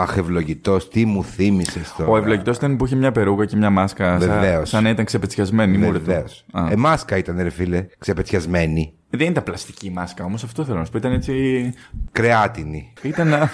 Αχ, 0.00 0.16
ευλογητός, 0.16 0.88
τι 0.88 1.04
μου 1.04 1.24
θύμισες 1.24 1.94
τώρα. 1.96 2.10
Ο 2.10 2.16
ευλογητός 2.16 2.56
ήταν 2.56 2.76
που 2.76 2.84
είχε 2.84 2.96
μια 2.96 3.12
περούκα 3.12 3.44
και 3.44 3.56
μια 3.56 3.70
μάσκα. 3.70 4.20
σαν- 4.20 4.30
Βεβαίως. 4.30 4.68
Σαν 4.68 4.82
να 4.82 4.88
ήταν 4.88 5.04
ξεπετσιασμένη 5.04 5.74
η 5.74 5.78
μούρη 5.78 5.98
του. 5.98 6.04
Βεβαίως. 6.04 6.44
Α. 6.52 6.66
Ε, 6.70 6.76
μάσκα 6.76 7.16
ήταν, 7.16 7.36
ρε 7.42 7.50
φίλε, 7.50 7.86
ξεπετιασμένη. 7.98 8.92
Δεν 9.14 9.28
ήταν 9.30 9.42
πλαστική 9.42 9.90
μάσκα 9.90 10.24
όμως, 10.24 10.44
αυτό 10.44 10.64
θέλω 10.64 10.78
να 10.78 10.84
σου 10.84 10.90
πω. 10.90 10.98
Ήταν 10.98 11.12
έτσι. 11.12 11.72
Κρεάτινη. 12.12 12.92
Ήταν 13.02 13.34
α, 13.34 13.50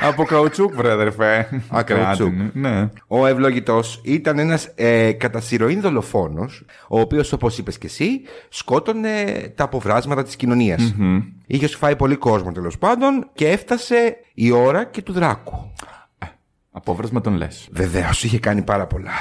από 0.00 0.24
καουτσούκ, 0.24 0.74
βρε 0.74 0.90
αδερφέ. 0.90 1.38
Α, 1.76 1.82
καουτσούκ. 1.82 1.84
Κρεάτινη, 1.84 2.50
Ναι. 2.52 2.88
Ο 3.06 3.26
ευλογητός 3.26 4.00
ήταν 4.04 4.38
ένας 4.38 4.72
ε, 4.74 5.12
κατά 5.12 5.40
συρροήν 5.40 5.80
δολοφόνος, 5.80 6.64
ο 6.88 7.00
οποίος, 7.00 7.32
όπως 7.32 7.58
είπες 7.58 7.78
και 7.78 7.86
εσύ, 7.86 8.20
σκότωνε 8.48 9.24
τα 9.54 9.64
αποβράσματα 9.64 10.22
της 10.22 10.36
κοινωνια 10.36 10.78
Είχε 11.46 11.66
σου 11.66 11.78
φάει 11.78 11.96
πολύ 11.96 12.16
κόσμο 12.16 12.52
τέλος 12.52 12.78
πάντων 12.78 13.28
και 13.34 13.48
έφτασε 13.48 14.16
η 14.34 14.50
ώρα 14.50 14.84
και 14.84 15.02
του 15.02 15.12
δράκου. 15.12 15.72
Απόβρασμα 16.70 17.20
τον 17.20 17.34
λες. 17.34 17.68
Βεβαίως, 17.72 18.24
είχε 18.24 18.38
κάνει 18.38 18.62
πάρα 18.62 18.86
πολλά. 18.86 19.12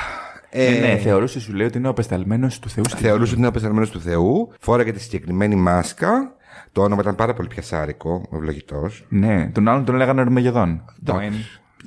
Ε, 0.53 0.65
Ε, 0.65 0.79
ναι, 0.79 0.97
θεωρούσε, 0.97 1.39
σου 1.39 1.53
λέει 1.53 1.67
ότι 1.67 1.77
είναι 1.77 1.87
ο 1.87 1.89
απεσταλμένος 1.89 2.59
του 2.59 2.69
Θεού 2.69 2.83
στη 2.89 2.97
Θεωρούσε 3.01 3.29
ότι 3.31 3.39
είναι 3.39 3.47
απεσταλμένος 3.47 3.89
του 3.89 3.99
Θεού, 4.01 4.51
φόραγε 4.59 4.91
τη 4.91 5.01
συγκεκριμένη 5.01 5.55
μάσκα. 5.55 6.35
Το 6.71 6.81
όνομα 6.81 7.01
ήταν 7.01 7.15
πάρα 7.15 7.33
πολύ 7.33 7.47
πιασάρικο, 7.47 8.25
ο 8.29 8.35
ευλογητός. 8.35 9.05
Ναι, 9.09 9.49
τον 9.53 9.67
άλλον 9.67 9.85
τον 9.85 9.95
λέγανε 9.95 10.21
Ερμεγεδόν. 10.21 10.81
Το 11.03 11.19
εν- 11.21 11.33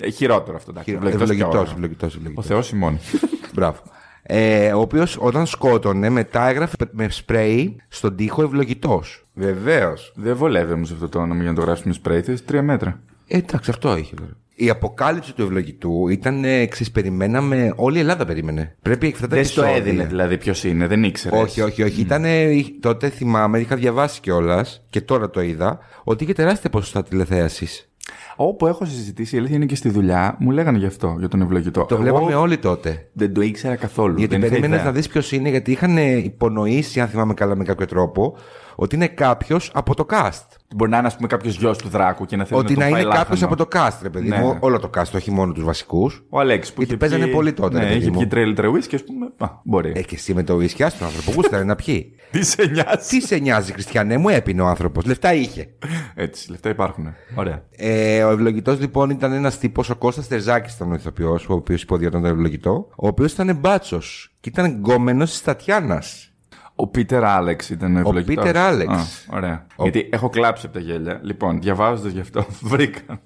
ε, 0.00 0.10
Χειρότερο 0.10 0.56
αυτό, 0.56 0.70
εντάξει. 0.70 0.92
Ευλογητός 0.92 1.26
και 1.28 1.32
Ευλογητός, 1.32 1.60
όρος. 1.60 1.72
ευλογητός. 1.72 2.18
Ο 2.34 2.42
Θεός 2.42 2.70
ημών. 2.70 2.98
Μπράβο. 3.54 3.78
Ε, 4.22 4.72
ο 4.72 4.80
οποίος 4.80 5.16
όταν 5.20 5.46
σκότωνε, 5.46 6.08
μετά 6.08 6.48
έγραφε 6.48 6.74
με 6.90 7.08
σπρέι 7.10 7.76
στον 7.88 8.16
τοίχο 8.16 8.42
ευλογητός. 8.42 9.26
Βεβαίως. 9.34 10.12
Δεν 10.16 10.36
βολεύει 10.36 10.72
όμως 10.72 10.90
αυτό 10.92 11.08
το 11.08 11.18
όνομα 11.18 11.40
για 11.42 11.50
να 11.50 11.56
το 11.56 11.62
γράψουμε 11.62 11.94
σπρέι. 11.94 12.22
Θες 12.22 12.44
τρία 12.44 12.62
μέτρα. 12.62 13.00
Ε, 13.26 13.36
εντάξει, 13.36 13.70
αυτό 13.70 13.96
είχε. 13.96 14.14
Τώρα. 14.56 14.66
Η 14.66 14.70
αποκάλυψη 14.70 15.34
του 15.34 15.42
ευλογητού 15.42 16.08
ήταν 16.08 16.44
εξή. 16.44 16.90
Περιμέναμε. 16.92 17.72
Όλη 17.76 17.96
η 17.96 18.00
Ελλάδα 18.00 18.24
περίμενε. 18.24 18.76
Πρέπει 18.82 19.06
αυτά 19.14 19.26
τα 19.28 19.36
Δεν 19.36 19.44
στο 19.44 19.62
επεισόδια- 19.62 19.82
έδινε 19.86 20.04
δηλαδή 20.04 20.38
ποιος 20.38 20.64
είναι, 20.64 20.86
δεν 20.86 21.02
ήξερες. 21.04 21.40
Όχι, 21.42 21.60
όχι, 21.60 21.82
όχι. 21.82 22.00
Ήτανε, 22.00 22.46
τότε 22.80 23.08
θυμάμαι, 23.08 23.58
είχα 23.58 23.76
διαβάσει 23.76 24.20
κιόλας 24.20 24.84
και 24.90 25.00
τώρα 25.00 25.30
το 25.30 25.40
είδα, 25.40 25.78
ότι 26.04 26.24
είχε 26.24 26.32
τεράστια 26.32 26.70
ποσοστά 26.70 27.02
τηλεθέασης. 27.02 27.88
Όπου 28.36 28.66
έχω 28.66 28.84
συζητήσει, 28.84 29.34
η 29.34 29.38
αλήθεια 29.38 29.56
είναι 29.56 29.66
και 29.66 29.74
στη 29.76 29.88
δουλειά, 29.88 30.36
μου 30.38 30.50
λέγανε 30.50 30.78
γι' 30.78 30.86
αυτό, 30.86 31.16
για 31.18 31.28
τον 31.28 31.40
ευλογητό. 31.42 31.80
Το 31.84 31.94
Εγώ 31.94 32.02
βλέπαμε 32.02 32.34
όλοι 32.34 32.58
τότε. 32.58 33.08
Δεν 33.12 33.34
το 33.34 33.40
ήξερα 33.40 33.76
καθόλου. 33.76 34.18
Γιατί 34.18 34.30
δεν 34.32 34.38
είχα 34.40 34.48
περίμενες 34.48 34.78
ιδέα. 34.78 34.90
να 34.90 34.96
δεις 34.96 35.08
ποιος 35.08 35.32
είναι, 35.32 35.48
γιατί 35.48 35.70
είχαν 35.72 35.96
υπονοήσει, 36.18 37.00
αν 37.00 37.08
θυμάμαι 37.08 37.34
καλά 37.34 37.56
με 37.56 37.64
κάποιο 37.64 37.86
τρόπο, 37.86 38.36
ότι 38.76 38.94
είναι 38.94 39.08
κάποιος 39.08 39.70
από 39.74 39.94
το 39.94 40.06
cast. 40.10 40.46
Μπορεί 40.76 40.90
να 40.90 40.98
είναι, 40.98 41.06
ας 41.06 41.14
πούμε, 41.16 41.28
κάποιος 41.28 41.56
γιος 41.56 41.78
του 41.78 41.88
Δράκου 41.88 42.24
και 42.24 42.36
να 42.36 42.44
θέλει 42.44 42.60
Ότι 42.60 42.72
να, 42.74 42.78
να 42.78 42.84
τον 42.90 42.98
είναι 42.98 43.02
φάει 43.08 43.16
κάποιος 43.18 43.40
λάχανο. 43.40 43.62
από 43.62 43.70
το 43.70 43.78
cast, 43.80 43.98
ρε 44.02 44.08
παιδί 44.10 44.28
Ναι. 44.28 44.38
μου. 44.38 44.56
Όλο 44.60 44.78
το 44.80 44.90
cast, 44.96 45.12
όχι 45.14 45.30
μόνο 45.30 45.52
τους 45.52 45.64
βασικούς. 45.64 46.24
Ο 46.28 46.38
Αλέξης 46.40 46.72
που 46.74 46.82
Γιατί 46.82 46.90
είχε 46.94 47.00
παίζανε 47.00 47.24
πιει- 47.24 47.34
πολύ 47.34 47.52
τότε, 47.52 47.78
ρε 47.78 47.84
Ναι, 47.84 47.88
παιδί 47.90 48.00
είχε 48.00 48.10
μου. 48.10 48.18
πιει 48.18 48.26
τρέλ 48.26 48.54
τρεουίς 48.54 48.86
και 48.86 48.96
ας 48.96 49.04
πούμε. 49.04 49.26
Α, 49.38 49.48
μπορεί. 49.64 49.92
Ε, 49.96 50.02
και 50.02 50.14
εσύ 50.14 50.34
με 50.34 50.42
το 50.42 50.60
ίσια 50.60 50.88
στον 50.88 51.06
άνθρωπο, 51.06 51.32
γούσταρε 51.34 51.64
να 51.64 51.74
πιει. 51.74 52.14
Τι 52.32 52.44
σε 52.44 52.64
νοιάζει; 52.64 53.08
Τι 53.08 53.20
σε 53.20 53.36
νοιάζει, 53.36 53.72
Χριστιανέ 53.72 54.16
μου, 54.16 54.28
έπινε 54.28 54.62
ο 54.62 54.66
άνθρωπος. 54.66 55.04
Λεφτά 55.04 55.34
είχε. 55.34 55.68
Έτσι, 56.14 56.50
λεφτά 56.50 56.68
υπάρχουν. 56.68 57.14
Ωραία. 57.34 57.62
Ε, 57.70 58.22
ο 58.22 58.30
ευλογητός 58.30 58.80
λοιπόν 58.80 59.10
ήταν 59.10 59.32
ένας 59.32 59.58
τύπος, 59.58 59.90
ο 59.90 59.96
Κώστας 59.96 60.28
Τερζάκης 60.28 60.74
ήταν 60.74 60.90
ο 60.90 60.94
ηθοποιός, 60.94 61.48
ο 61.48 61.52
οποίος 61.54 61.82
υποδιόταν 61.82 62.22
τον 62.22 62.30
ευλογητό, 62.30 62.88
ο 62.96 63.06
οποίος 63.06 63.32
ήταν 63.32 63.56
μπάτσος 63.56 64.34
και 64.40 64.48
ήταν 64.48 64.66
γκόμενος 64.66 65.30
της 65.30 65.42
Τατιάνας. 65.42 66.28
Ο 66.76 66.86
Πίτερ 66.86 67.24
Άλεξ 67.24 67.70
ήταν 67.70 67.96
ο 67.96 67.98
ευλογητός. 67.98 68.44
Πίτερ 68.44 68.56
Άλεξ. 68.56 68.92
Α, 68.92 69.36
ωραία. 69.36 69.66
Ο- 69.76 69.82
Γιατί 69.82 70.08
έχω 70.12 70.28
κλάψει 70.28 70.66
από 70.66 70.74
τα 70.74 70.80
γέλια. 70.80 71.20
Λοιπόν, 71.22 71.60
διαβάζοντας 71.60 72.12
γι' 72.12 72.20
αυτό, 72.20 72.46
βρήκα. 72.72 73.20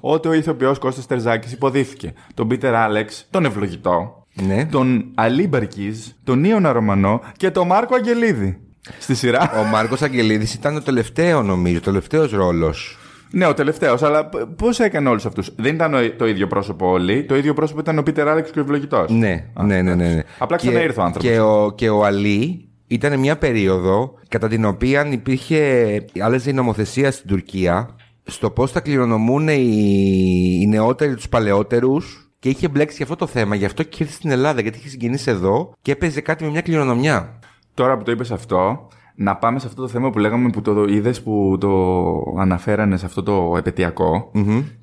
ότι 0.00 0.28
ο 0.28 0.32
ηθοποιός 0.32 0.78
Κώστας 0.78 1.06
Τερζάκης 1.06 1.52
υποδύθηκε 1.52 2.12
τον 2.34 2.48
Πίτερ 2.48 2.74
Άλεξ, 2.74 3.26
τον 3.30 3.44
ευλογητό, 3.44 4.26
Ναι. 4.46 4.64
τον 4.66 5.10
Αλή 5.14 5.48
Μπαρκίζ, 5.48 6.06
τον 6.24 6.44
Ιωνα 6.44 6.72
Ρωμανό 6.72 7.20
και 7.36 7.50
τον 7.50 7.66
Μάρκο 7.66 7.94
Αγγελίδη. 7.94 8.58
Στη 8.98 9.14
σειρά. 9.14 9.52
Ο 9.60 9.62
Μάρκος 9.64 10.02
Αγγελίδης 10.02 10.54
ήταν 10.54 10.76
ο 10.76 10.80
τελευταίο, 10.82 11.42
νομίζω, 11.42 11.76
ο 11.78 11.80
τελευταίος 11.80 12.30
ρόλος. 12.32 12.98
Ναι, 13.34 13.46
ο 13.46 13.54
τελευταίος, 13.54 14.02
αλλά 14.02 14.28
πώς 14.56 14.80
έκανε 14.80 15.08
όλους 15.08 15.26
αυτούς; 15.26 15.50
Δεν 15.56 15.74
ήταν 15.74 15.94
ο- 15.94 16.10
το 16.18 16.26
ίδιο 16.26 16.46
πρόσωπο 16.46 16.90
όλοι. 16.90 17.24
Το 17.24 17.36
ίδιο 17.36 17.54
πρόσωπο 17.54 17.80
ήταν 17.80 17.98
ο 17.98 18.02
Πίτερ 18.02 18.28
Άλεξ 18.28 18.50
και 18.50 18.58
ο 18.58 18.62
ευλογητός. 18.62 19.10
Ναι, 19.10 19.44
ναι, 19.62 19.82
ναι, 19.82 19.94
ναι, 19.94 20.08
ναι. 20.08 20.22
Απλά 20.38 20.56
Και- 20.56 20.66
ξαναήρθε 20.68 21.00
ο 21.00 21.02
άνθρωπος. 21.04 21.30
Και 21.30 21.40
ο, 21.40 21.72
και 21.74 21.88
ο 21.88 22.04
Αλή 22.04 22.68
ήταν 22.86 23.18
μια 23.18 23.36
περίοδο 23.38 24.14
κατά 24.28 24.48
την 24.48 24.64
οποία 24.64 25.06
υπήρχε 25.10 26.04
άλλαζε 26.20 26.50
η 26.50 26.52
νομοθεσία 26.52 27.10
στην 27.10 27.28
Τουρκία 27.28 27.88
στο 28.24 28.50
πώς 28.50 28.70
θα 28.72 28.80
κληρονομούν 28.80 29.48
οι, 29.48 30.58
οι 30.62 30.66
νεότεροι 30.66 31.14
τους 31.14 31.28
παλαιότερους. 31.28 32.18
Και 32.38 32.48
είχε 32.50 32.68
μπλέξει 32.68 32.96
και 32.96 33.02
αυτό 33.02 33.16
το 33.16 33.26
θέμα. 33.26 33.54
Γι' 33.54 33.64
αυτό 33.64 33.82
και 33.82 33.96
ήρθε 34.02 34.12
στην 34.14 34.30
Ελλάδα, 34.30 34.60
γιατί 34.60 34.78
είχε 34.78 34.88
συγκινήσει 34.88 35.30
εδώ 35.30 35.72
και 35.82 35.92
έπαιζε 35.92 36.20
κάτι 36.20 36.44
με 36.44 36.50
μια 36.50 36.60
κληρονομιά. 36.60 37.38
Τώρα 37.74 37.96
που 37.96 38.02
το 38.04 38.10
είπες 38.10 38.30
αυτό, 38.30 38.88
να 39.14 39.36
πάμε 39.36 39.58
σε 39.58 39.66
αυτό 39.66 39.82
το 39.82 39.88
θέμα 39.88 40.10
που 40.10 40.18
λέγαμε 40.18 40.50
που 40.50 40.62
το 40.62 40.84
είδες 40.84 41.22
που 41.22 41.56
το 41.60 42.40
αναφέρανε 42.40 42.96
σε 42.96 43.06
αυτό 43.06 43.22
το 43.22 43.54
επαιτειακο 43.58 44.30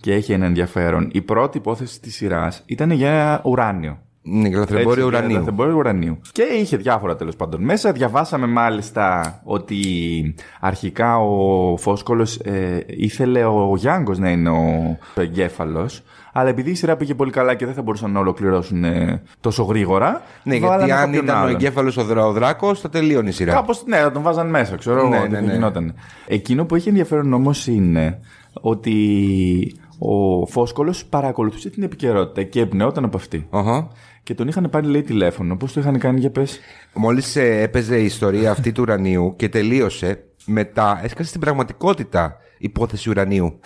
και 0.02 0.14
έχει 0.14 0.34
ένα 0.34 0.46
ενδιαφέρον. 0.46 1.10
Η 1.14 1.22
πρώτη 1.22 1.58
υπόθεση 1.58 2.02
της 2.02 2.16
σειράς 2.16 2.64
ήταν 2.66 2.92
για 2.92 3.42
ουράνιο. 3.44 3.98
Ναι, 4.24 4.48
για 4.48 4.60
λαθρεμπόριο 4.60 4.92
Έτσι, 4.92 5.00
για 5.10 5.20
ουρανίου. 5.20 5.38
λαθρεμπόριο 5.38 5.76
ουρανίου. 5.78 6.20
Και 6.32 6.44
είχε 6.44 6.78
διάφορα 6.78 7.16
τέλος 7.16 7.36
πάντων 7.36 7.64
μέσα. 7.64 7.92
Διαβάσαμε 7.92 8.48
μάλιστα 8.48 9.40
ότι 9.44 9.76
αρχικά 10.60 11.18
ο 11.20 11.78
Φόσκολος 11.78 12.40
ήθελε 12.88 13.46
ο 13.46 13.74
Γιάνγκος 13.78 14.20
να 14.20 14.30
είναι 14.30 14.50
ο 14.50 14.98
εγκέφαλος. 15.16 16.04
Αλλά 16.34 16.50
επειδή 16.50 16.70
η 16.70 16.74
σειρά 16.74 16.96
πήγε 16.96 17.14
πολύ 17.14 17.32
καλά 17.32 17.54
και 17.56 17.66
δεν 17.66 17.74
θα 17.74 17.82
μπορούσαν 17.82 18.12
να 18.12 18.20
ολοκληρώσουν 18.20 18.84
ε, 18.84 19.22
τόσο 19.40 19.64
γρήγορα. 19.64 20.22
Ναι, 20.44 20.60
βάλανε 20.60 20.86
γιατί 20.86 20.92
αν 21.00 21.06
κάποιον 21.06 21.24
ήταν 21.24 21.36
ο 21.36 21.40
άλλον. 21.40 21.52
εγκέφαλος 21.54 21.98
ο, 21.98 22.04
δρα- 22.04 22.26
ο 22.26 22.32
Δράκος, 22.32 22.80
θα 22.80 22.90
τελείωνε 22.90 23.30
η 23.30 23.32
σειρά. 23.32 23.54
Κάπως 23.54 23.84
ναι, 23.86 23.98
θα 23.98 24.12
τον 24.12 24.22
βάζαν 24.22 24.50
μέσα, 24.50 24.76
ξέρω 24.76 25.08
Ναι, 25.08 25.16
εγώ. 25.16 25.26
ναι, 25.26 25.30
δεν 25.30 25.46
ναι. 25.46 25.54
γινόταν. 25.54 25.94
Εκείνο 26.28 26.66
που 26.66 26.76
έχει 26.76 26.90
ενδιαφέρον 26.90 27.34
όμως 27.34 27.68
είναι 27.68 28.20
ότι 28.62 28.96
ο 30.00 30.46
Φόσκολος 30.46 31.06
παρακολουθούσε 31.06 31.70
την 31.70 31.84
επικαιρότητα 31.84 32.44
και 32.44 32.60
εμπνεόταν 32.60 33.04
από 33.06 33.18
αυτή. 33.18 33.48
Αχα. 33.50 33.88
Και 34.24 34.34
τον 34.34 34.48
είχαν 34.48 34.68
πάρει, 34.72 34.88
λέει, 34.88 35.02
τηλέφωνο. 35.02 35.58
Πώς 35.58 35.74
το 35.74 35.80
είχαν 35.80 36.00
κάνει 36.00 36.20
για 36.20 36.30
πες; 36.32 36.60
Μόλις 36.94 37.36
έπαιζε 37.36 37.98
η 38.00 38.06
ιστορία 38.06 38.52
αυτή 38.52 38.72
του 38.72 38.82
ουρανίου 38.82 39.34
και 39.38 39.50
τελείωσε, 39.50 40.24
μετά 40.46 41.00
έσκασε 41.04 41.30
στην 41.30 41.42
πραγματικότητα 41.42 42.38
υπόθεση 42.58 43.10
ουρανίου 43.10 43.60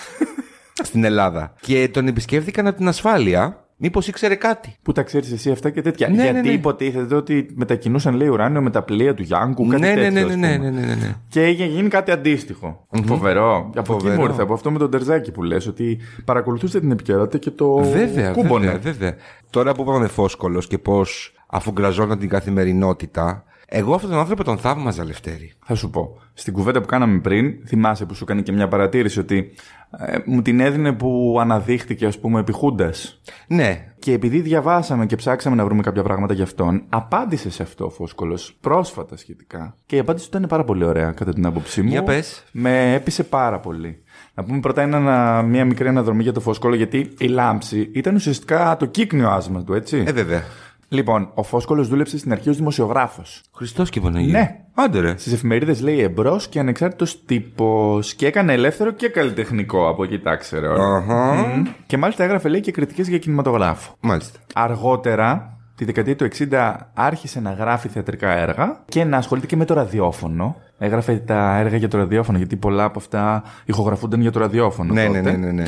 στην 0.84 1.04
Ελλάδα. 1.04 1.54
Και 1.62 1.90
τον 1.94 2.08
επισκέφθηκαν 2.08 2.68
από 2.68 2.78
την 2.78 2.88
ασφάλεια. 2.88 3.60
Μήπως 3.78 4.08
ήξερε 4.08 4.36
κάτι. 4.36 4.76
Που 4.82 4.92
τα 4.92 5.04
ξέρεις 5.04 5.32
εσύ 5.32 5.52
αυτά 5.52 5.70
και 5.70 5.82
τέτοια. 5.82 6.08
Ναι, 6.08 6.16
Γιατί 6.16 6.34
ναι, 6.36 6.42
ναι. 6.42 6.50
υποτίθεται 6.50 7.16
ότι 7.16 7.48
μετακινούσαν, 7.56 8.16
λέει, 8.16 8.28
ουράνιο 8.28 8.62
με 8.62 8.70
τα 8.70 8.84
πλοία 8.84 9.14
του 9.14 9.24
Γιάνγκου, 9.24 9.68
κάτι 9.68 9.82
Ναι, 9.82 9.88
ναι, 9.94 9.96
τέτοιο. 9.96 10.12
ναι, 10.12 10.20
ας 10.22 10.36
ναι, 10.36 10.56
πούμε. 10.58 10.70
ναι, 10.70 10.80
ναι, 10.80 10.86
ναι, 10.86 10.96
ναι. 10.96 11.16
Και 11.28 11.44
έγινε 11.44 11.68
γίνει 11.70 11.88
κάτι 11.88 12.12
αντίστοιχο. 12.12 12.88
Φοβερό. 13.06 13.56
Από 13.76 13.94
εκεί 13.94 14.02
Φοβερό. 14.04 14.16
μου 14.22 14.24
ήρθε, 14.28 14.42
από 14.42 14.54
αυτό 14.54 14.72
με 14.72 14.78
τον 14.80 14.92
Τερζάκη 14.92 15.32
που 15.32 15.44
λες, 15.44 15.68
ότι 15.68 15.98
παρακολουθούσε 16.26 16.80
την 16.80 16.92
επικαιρότητα 16.92 17.38
και 17.38 17.52
το 17.52 17.76
Βέβαια, 17.76 18.32
κούμπονε. 18.32 18.66
βέβαια, 18.66 18.80
βέβαια. 18.92 19.16
Τώρα 19.50 19.72
που 19.72 19.82
είπαμε 19.82 20.08
φόσκολος 20.08 20.68
και 20.68 20.78
πώς 20.78 21.34
αφού 21.48 21.72
γκραζόταν 21.72 22.20
την 22.20 22.30
καθημερινότητα, 22.30 23.44
εγώ 23.68 23.94
αυτόν 23.94 24.10
τον 24.10 24.20
άνθρωπο 24.20 24.44
τον 24.44 24.58
θαύμαζα, 24.58 25.06
Λευτέρη. 25.06 25.54
Θα 25.66 25.76
σου 25.76 25.90
πω. 25.90 26.18
Στην 26.34 26.54
κουβέντα 26.54 26.82
που 26.82 26.88
κάναμε 26.88 27.20
πριν, 27.20 27.54
θυμάσαι 27.68 28.06
που 28.06 28.14
σου 28.14 28.24
έκανε 28.24 28.42
και 28.42 28.52
μια 28.52 28.68
παρατήρηση 28.68 29.20
ότι 29.20 29.54
ε, 29.98 30.18
μου 30.26 30.42
την 30.42 30.60
έδινε 30.60 30.94
που 30.94 31.38
αναδείχθηκε, 31.40 32.06
ας 32.06 32.20
πούμε, 32.20 32.40
επί 32.40 32.52
Χούντας. 32.52 33.22
Ναι, 33.48 33.94
Και 34.00 34.14
επειδή 34.14 34.40
διαβάσαμε 34.42 35.06
και 35.06 35.16
ψάξαμε 35.16 35.56
να 35.56 35.66
βρούμε 35.66 35.82
κάποια 35.82 36.04
πράγματα 36.04 36.34
για 36.34 36.44
αυτόν, 36.44 36.84
απάντησε 36.90 37.50
σε 37.50 37.64
αυτό 37.64 37.86
ο 37.86 37.90
Φόσκολο 37.90 38.40
πρόσφατα 38.62 39.18
σχετικά. 39.18 39.76
Και 39.86 39.96
η 39.96 40.00
απάντηση 40.00 40.30
του 40.32 40.38
ήταν 40.38 40.50
πάρα 40.50 40.64
πολύ 40.64 40.84
ωραία, 40.84 41.12
κατά 41.12 41.34
την 41.34 41.46
άποψή 41.46 41.82
μου. 41.82 41.90
Για 41.90 42.04
πες. 42.04 42.44
Με 42.52 42.94
έπεισε 42.94 43.24
πάρα 43.24 43.60
πολύ. 43.60 44.04
Να 44.34 44.44
πούμε 44.44 44.60
πρώτα 44.60 44.82
ένα, 44.82 45.42
μια 45.42 45.66
μικρή 45.66 45.88
αναδρομή 45.88 46.24
για 46.24 46.34
το 46.34 46.40
Φόσκολο, 46.40 46.76
γιατί 46.76 47.14
η 47.18 47.28
λάμψη 47.28 47.90
ήταν 47.94 48.16
ουσιαστικά 48.16 48.78
το 48.78 48.86
κύκνιο 48.86 49.30
άσμα 49.30 49.64
του, 49.64 49.74
έτσι. 49.74 50.04
ε, 50.08 50.12
βέβαια. 50.12 50.44
Λοιπόν, 50.88 51.32
ο 51.34 51.44
Φόσκολος 51.44 51.88
δούλεψε 51.88 52.18
στην 52.18 52.32
αρχή 52.32 52.50
ως 52.50 52.58
δημοσιογράφος. 52.58 53.42
Χριστός 53.56 53.90
και 53.90 54.02
Παναγία. 54.02 54.40
Ναι. 54.40 54.60
Άντε 54.74 55.00
ρε. 55.00 55.18
Στις 55.18 55.34
εφημερίδες 55.34 55.82
λέει 55.82 56.00
εμπρός 56.00 56.48
και 56.48 56.60
ανεξάρτητος 56.60 57.26
τύπος 57.26 58.14
και 58.14 58.28
έκανε 58.28 58.54
ελεύθερο 58.54 58.92
και 58.92 59.08
καλλιτεχνικό 59.08 59.90
από 59.90 60.04
εκεί 60.04 60.20
τα 60.20 60.36
ξέρω. 60.36 60.82
Αχα. 60.82 61.34
Μμ. 61.34 61.64
Και 61.86 61.98
μάλιστα 61.98 62.24
έγραφε 62.24 62.50
λέει 62.50 62.60
και 62.60 62.72
κριτικές 62.72 63.08
για 63.08 63.18
κινηματογράφο. 63.18 63.96
Μάλιστα. 64.00 64.40
Αργότερα, 64.54 65.58
τη 65.76 65.86
δεκαετία 65.86 66.16
του 66.16 66.28
60, 66.52 66.76
άρχισε 66.94 67.40
να 67.40 67.52
γράφει 67.52 67.88
θεατρικά 67.88 68.38
έργα 68.38 68.84
και 68.86 69.04
να 69.04 69.18
ασχολείται 69.18 69.48
και 69.48 69.56
με 69.56 69.66
το 69.66 69.74
ραδιόφωνο. 69.74 70.56
Έγραφε 70.78 71.16
τα 71.16 71.58
έργα 71.58 71.78
για 71.78 71.88
το 71.88 71.98
ραδιόφωνο, 71.98 72.38
γιατί 72.38 72.56
πολλά 72.56 72.84
από 72.84 73.00
αυτά 73.00 73.44
ηχογραφούνταν 73.66 74.22
για 74.22 74.32
το 74.32 74.40
ραδιόφωνο. 74.40 74.94
Ναι, 74.94 75.06
τότε. 75.06 75.22
ναι, 75.22 75.32
ναι, 75.32 75.38
ναι, 75.38 75.52
ναι. 75.52 75.66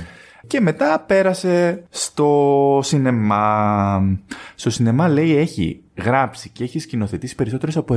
Και 0.48 0.62
μετά 0.62 1.00
πέρασε 1.08 1.84
στο 1.90 2.80
σινεμά. 2.84 4.02
Στο 4.56 4.70
σινεμά 4.70 5.08
λέει 5.08 5.38
έχει 5.38 5.82
γράψει 6.04 6.50
και 6.50 6.64
έχει 6.64 6.80
σκηνοθετήσει 6.80 7.36
περισσότερες 7.36 7.78
από 7.78 7.94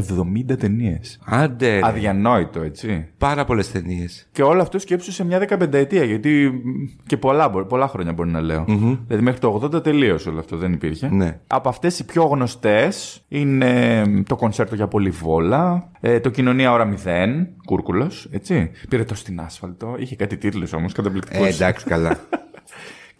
70 0.48 0.56
ταινίες. 0.58 1.18
Άντε. 1.24 1.72
ρε. 1.74 1.80
Αδιανόητο, 1.82 2.60
έτσι. 2.62 3.06
Πάρα 3.18 3.44
πολλές 3.44 3.70
ταινίες. 3.70 4.28
Και 4.32 4.42
όλο 4.42 4.62
αυτό 4.62 4.78
σκέψου 4.78 5.12
σε 5.12 5.24
μια 5.24 5.38
δεκαπενταετία, 5.38 6.04
γιατί 6.04 6.50
μ, 6.64 6.68
και 7.06 7.16
πολλά, 7.16 7.48
μπορεί- 7.48 7.66
πολλά 7.66 7.88
χρόνια 7.88 8.12
μπορεί 8.12 8.30
να 8.30 8.40
λέω. 8.40 8.64
Δηλαδή 9.06 9.24
μέχρι 9.24 9.40
το 9.40 9.60
80 9.64 9.82
τελείωσε 9.82 10.28
όλο 10.28 10.38
αυτό, 10.38 10.56
δεν 10.56 10.72
υπήρχε. 10.72 11.08
Ναι. 11.08 11.38
Από 11.46 11.68
αυτές 11.68 11.98
οι 11.98 12.04
πιο 12.04 12.22
γνωστές 12.24 13.24
είναι 13.28 14.02
μ, 14.08 14.22
το 14.22 14.36
κονσέρτο 14.36 14.74
για 14.74 14.86
Πολυβόλα, 14.88 15.88
ε, 16.00 16.20
το 16.20 16.30
Κοινωνία 16.30 16.72
Ώρα 16.72 16.84
0, 16.84 17.46
Κούρκουλος, 17.64 18.28
έτσι. 18.30 18.70
Πήρε 18.88 19.04
το 19.04 19.14
στην 19.14 19.40
άσφαλτο, 19.40 19.94
είχε 19.98 20.16
κάτι 20.16 20.36
τίτλους 20.36 20.72
όμως, 20.72 20.92
καταπληκτικός. 20.92 21.46
Ε, 21.46 21.50
εντάξει, 21.50 21.84
καλά. 21.86 22.16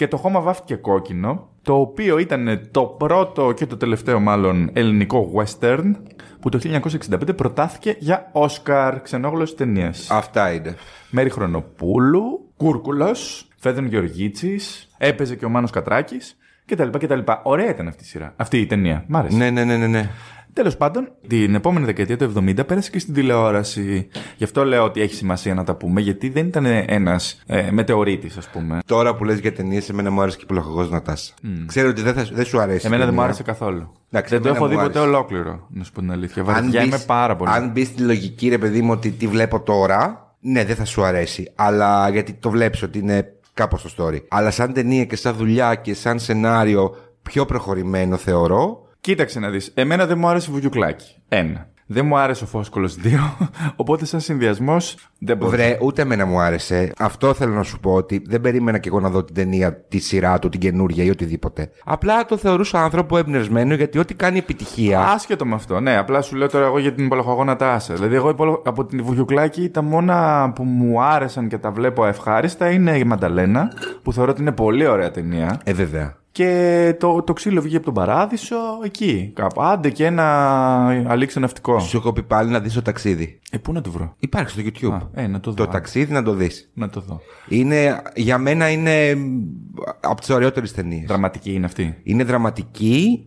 Και 0.01 0.09
το 0.09 0.17
χώμα 0.17 0.41
βάφτηκε 0.41 0.75
κόκκινο, 0.75 1.49
το 1.63 1.75
οποίο 1.75 2.19
ήταν 2.19 2.69
το 2.71 2.83
πρώτο 2.83 3.53
και 3.53 3.67
το 3.67 3.77
τελευταίο 3.77 4.21
μάλλον 4.21 4.71
ελληνικό 4.73 5.33
western, 5.35 5.93
που 6.41 6.49
το 6.49 6.59
1965 7.11 7.37
προτάθηκε 7.37 7.97
για 7.99 8.29
Όσκαρ 8.33 9.01
ξενόγλωση 9.01 9.55
ταινίας. 9.55 10.11
Αυτά 10.11 10.53
είναι. 10.53 10.75
Μέρη 11.11 11.31
Χρονοπούλου, 11.31 12.53
Κούρκουλος, 12.57 13.49
Φέδων 13.57 13.87
Γεωργίτσης, 13.87 14.89
έπαιζε 14.99 15.37
και 15.37 15.45
ο 15.45 15.49
Μάνος 15.49 15.71
Κατράκης 15.71 16.37
κτλ. 16.67 16.89
κτλ. 16.99 17.21
Ωραία 17.43 17.71
ήταν 17.71 17.89
αυτή 17.89 18.03
η 18.03 18.07
σειρά. 18.07 18.33
Αυτή 18.37 18.59
η 18.61 18.67
ταινία. 18.67 19.05
Μ' 19.07 19.17
άρεσε. 19.17 19.37
Ναι, 19.37 19.51
ναι, 19.51 19.65
ναι, 19.65 19.87
ναι. 19.87 20.11
Ναι. 20.51 20.63
Τέλος 20.63 20.77
πάντων, 20.77 21.13
την 21.27 21.55
επόμενη 21.55 21.87
δεκαετία 21.87 22.17
του 22.17 22.33
70 22.37 22.67
πέρασε 22.67 22.91
και 22.91 22.99
στην 22.99 23.15
τηλεόραση. 23.15 24.09
Γι' 24.37 24.45
αυτό 24.45 24.65
λέω 24.65 24.85
ότι 24.85 25.01
έχει 25.01 25.15
σημασία 25.15 25.55
να 25.55 25.65
τα 25.65 25.75
πούμε, 25.75 26.01
γιατί 26.01 26.29
δεν 26.29 26.47
ήταν 26.47 26.65
ένας 26.87 27.43
ε, 27.47 27.71
μετεωρίτης, 27.71 28.37
ας 28.37 28.49
πούμε. 28.49 28.79
Τώρα 28.87 29.15
που 29.15 29.25
λες 29.25 29.39
για 29.39 29.53
ταινίες, 29.53 29.89
εμένα 29.89 30.11
μου 30.11 30.21
άρεσε 30.23 30.37
και 30.37 30.43
η 30.45 30.47
Πολοχαγό 30.47 30.83
Νατάσα. 30.85 31.35
Ξέρω 31.67 31.89
ότι 31.89 32.03
δεν, 32.03 32.15
θα, 32.15 32.27
δεν 32.33 32.45
σου 32.45 32.61
αρέσει. 32.61 32.83
η 32.83 32.87
Εμένα 32.87 33.05
δεν 33.05 33.15
μου 33.15 33.21
ταινία. 33.21 33.25
άρεσε 33.25 33.43
καθόλου. 33.43 33.93
Εντάξει, 34.11 34.33
δεν 34.35 34.43
το 34.43 34.49
εμένα 34.49 34.65
έχω 34.65 34.65
μου 34.65 34.71
δει 34.81 34.87
ποτέ 34.87 34.99
άρεσε. 34.99 35.15
ολόκληρο, 35.15 35.67
να 35.71 35.85
σου 35.85 35.93
πω 35.93 36.01
την 36.01 36.13
αλήθεια. 36.13 36.43
Αν 36.43 36.53
Βαριά 36.55 36.83
είμαι 36.83 36.95
μπεις- 36.97 37.07
πάρα 37.07 37.37
πολύ. 37.37 37.51
Αν 37.51 37.71
μπεις 37.71 37.87
στη 37.87 38.03
λογική, 38.03 38.49
ρε 38.49 38.59
παιδί 38.59 38.83
μου, 38.83 38.91
ότι 38.93 39.11
τη 39.11 39.27
βλέπω 39.27 39.61
τώρα, 39.61 40.35
ναι, 40.41 40.65
δεν 40.65 40.77
θα 40.77 40.85
σου 40.85 41.05
αρέσει. 41.05 41.53
Αλλά 41.55 42.09
γιατί 42.09 42.33
το 42.33 42.51
βλέπεις 42.51 42.83
ότι 42.83 42.99
είναι 42.99 43.33
κάπως 43.55 43.83
το 43.83 43.91
story. 44.07 44.19
Αλλά 44.29 44.51
σαν 44.51 44.73
ταινία 44.73 45.05
και 45.05 45.17
σαν 45.17 45.35
δουλειά 45.35 45.75
και 45.75 45.95
σαν 45.95 46.19
σενάριο 46.19 46.97
πιο 47.23 47.45
προχωρημένο 47.45 48.17
θεωρώ. 48.17 48.89
Κοίταξε 49.01 49.41
να 49.41 49.51
δεις. 49.51 49.71
Εμένα 49.75 50.07
δεν 50.07 50.19
μου 50.19 50.29
άρεσε 50.29 50.51
βουγιουκλάκι. 50.51 51.23
Ένα. 51.29 51.69
Δεν 51.87 52.07
μου 52.07 52.17
άρεσε 52.17 52.45
ο 52.45 52.47
Φόσκολος 52.47 52.97
2. 53.05 53.09
Οπότε, 53.77 54.05
σαν 54.05 54.21
συνδυασμός, 54.21 54.97
δεν 55.23 55.37
μπορώ. 55.37 55.51
Βρε, 55.51 55.79
ούτε 55.83 56.03
εμένα 56.03 56.27
μου 56.27 56.41
άρεσε. 56.41 56.93
Αυτό 56.99 57.35
θέλω 57.35 57.55
να 57.55 57.62
σου 57.62 57.81
πω 57.81 57.93
ότι 57.93 58.23
δεν 58.27 58.41
περίμενα 58.41 58.79
και 58.79 58.89
εγώ 58.89 59.01
να 59.01 59.11
δω 59.11 59.25
την 59.25 59.35
ταινία, 59.35 59.81
τη 59.89 59.99
σειρά 59.99 60.39
του, 60.39 60.49
την 60.49 60.61
καινούρια 60.61 61.05
ή 61.05 61.11
οτιδήποτε. 61.11 61.71
Απλά 61.85 62.25
το 62.25 62.37
θεωρούσα 62.37 62.83
άνθρωπο 62.83 63.16
εμπνευσμένο 63.18 63.75
γιατί 63.75 63.99
ό,τι 63.99 64.14
κάνει 64.14 64.39
επιτυχία. 64.39 65.01
Άσχετο 65.01 65.47
με 65.47 65.55
αυτό, 65.55 65.81
ναι. 65.81 65.97
Απλά 65.97 66.23
σου 66.23 66.37
λέω 66.37 66.49
τώρα 66.49 66.66
εγώ 66.66 66.79
για 66.79 66.93
την 66.93 67.05
υπολογαγόνα 67.05 67.57
τάσα. 67.57 67.95
Δηλαδή, 67.95 68.14
εγώ 68.14 68.29
υπολο- 68.29 68.62
από 68.66 68.85
την 68.85 69.05
Βουγιουκλάκη 69.05 69.68
τα 69.68 69.83
μόνα 69.83 70.53
που 70.55 70.62
μου 70.62 71.03
άρεσαν 71.03 71.49
και 71.49 71.59
τα 71.59 71.71
βλέπω 71.71 72.07
ευχάριστα 72.07 72.71
είναι 72.71 72.99
η 72.99 73.05
Μανταλένα, 73.05 73.73
που 74.03 74.12
θεωρώ 74.12 74.31
ότι 74.31 74.41
είναι 74.41 74.53
πολύ 74.53 74.87
ωραία 74.87 75.11
ταινία. 75.11 75.61
Ε, 75.64 75.73
βέβαια. 75.73 76.18
Και 76.33 76.97
το, 76.99 77.23
το 77.23 77.33
ξύλο 77.33 77.61
βγήκε 77.61 77.77
από 77.77 77.85
τον 77.85 77.95
παράδεισο 77.95 78.57
εκεί. 78.85 79.33
Κάπου. 79.35 79.62
Άντε 79.62 79.91
και 79.91 80.05
ένα 80.07 80.25
αλήξιο 81.07 81.41
ναυτικό. 81.41 81.79
Σου 81.79 81.97
έχω 81.97 82.12
πει 82.12 82.23
πάλι 82.23 82.51
να 82.51 82.61
δεις 82.61 82.75
το 82.75 82.83
ταξίδι. 82.83 83.41
Ε, 83.51 83.59
πού 83.59 83.73
να 83.73 83.81
το 83.81 83.91
βρω; 83.91 84.14
Υπάρχει 84.18 84.51
στο 84.51 84.62
YouTube. 84.64 84.93
Α, 84.95 84.99
ε, 85.15 85.27
να 85.27 85.41
το 85.41 85.51
δω. 85.51 85.57
Το 85.57 85.71
ταξίδι 85.71 86.13
να 86.13 86.23
το 86.23 86.33
δεις. 86.35 86.71
Να 86.75 86.89
το 86.89 87.01
δω. 87.01 87.21
Είναι, 87.49 88.03
για 88.15 88.39
μένα 88.39 88.71
είναι 88.71 89.17
από 90.01 90.21
τις 90.21 90.31
ωραιότερες 90.31 90.73
ταινίες. 90.73 91.07
Δραματική 91.07 91.53
είναι 91.53 91.67
αυτή. 91.67 91.97
Είναι 92.03 92.25
δραματική, 92.25 93.27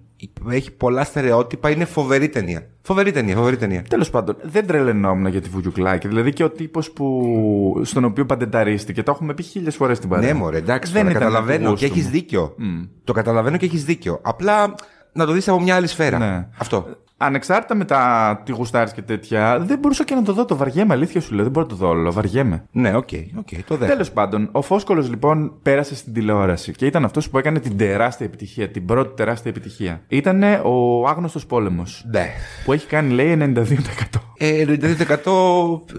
έχει 0.49 0.71
πολλά 0.71 1.03
στερεότυπα, 1.03 1.69
είναι 1.69 1.85
φοβερή 1.85 2.29
ταινία. 2.29 2.67
Φοβερή 2.81 3.11
ταινία, 3.11 3.35
φοβερή 3.35 3.57
ταινία. 3.57 3.83
Τέλος 3.89 4.09
πάντων, 4.09 4.35
δεν 4.41 4.67
τρελαινόμουν 4.67 5.27
για 5.27 5.41
τη 5.41 5.49
Βουγιουκλάκη. 5.49 6.07
Δηλαδή 6.07 6.33
και 6.33 6.43
ο 6.43 6.49
τύπος 6.49 6.91
που... 6.91 7.81
στον 7.83 8.03
οποίο 8.03 8.25
παντενταρίστηκε. 8.25 9.03
Το 9.03 9.11
έχουμε 9.11 9.33
πει 9.33 9.43
χίλιες 9.43 9.75
φορές 9.75 9.97
στην 9.97 10.09
παρέα. 10.09 10.33
Ναι, 10.33 10.39
μωρέ, 10.39 10.57
εντάξει, 10.57 10.91
δεν 10.91 11.01
τώρα 11.01 11.11
ήταν 11.13 11.21
του 11.21 11.33
καταλαβαίνω 11.33 11.69
γούστου 11.69 11.85
και 11.85 11.91
έχεις 11.91 12.05
μου. 12.05 12.11
δίκιο. 12.11 12.55
Το 13.03 13.13
καταλαβαίνω 13.13 13.57
και 13.57 13.65
έχεις 13.65 13.85
δίκιο. 13.85 14.19
Απλά 14.21 14.75
να 15.13 15.25
το 15.25 15.31
δεις 15.31 15.47
από 15.47 15.61
μια 15.61 15.75
άλλη 15.75 15.87
σφαίρα. 15.87 16.17
Ναι. 16.17 16.47
Αυτό. 16.57 16.85
Ανεξάρτητα 17.25 17.75
με 17.75 17.85
τα 17.85 18.41
τι 18.45 18.51
γουστάρεις 18.51 18.93
και 18.93 19.01
τέτοια, 19.01 19.59
δεν 19.59 19.79
μπορούσα 19.79 20.03
και 20.03 20.15
να 20.15 20.23
το 20.23 20.33
δω. 20.33 20.45
Το 20.45 20.55
βαριέμαι, 20.55 20.93
αλήθεια 20.93 21.21
σου 21.21 21.33
λέω. 21.33 21.43
Δεν 21.43 21.51
μπορώ 21.51 21.65
να 21.65 21.71
το 21.71 21.77
δω 21.77 21.87
όλο. 21.87 22.11
Βαριέμαι. 22.11 22.63
Ναι, 22.71 22.95
OK, 22.95 23.09
OK, 23.37 23.47
το 23.47 23.61
δέχομαι. 23.67 23.87
Τέλος 23.87 24.11
πάντων, 24.11 24.49
ο 24.51 24.61
Φώσκολος 24.61 25.01
λοιπόν 25.01 25.53
πέρασε 25.61 25.95
στην 25.95 26.13
τηλεόραση 26.13 26.71
και 26.71 26.85
ήταν 26.85 27.05
αυτός 27.05 27.29
που 27.29 27.37
έκανε 27.37 27.59
την 27.59 27.77
τεράστια 27.77 28.25
επιτυχία, 28.25 28.69
την 28.69 28.85
πρώτη 28.85 29.15
τεράστια 29.15 29.51
επιτυχία. 29.51 30.01
Ήταν 30.07 30.43
ο 30.63 31.07
Άγνωστος 31.07 31.45
Πόλεμος. 31.45 32.05
Ναι. 32.11 32.29
Που 32.65 32.73
έχει 32.73 32.87
κάνει, 32.87 33.13
λέει, 33.13 33.37
92%. 33.55 34.23
Ε, 34.37 34.65
92% 34.67 34.77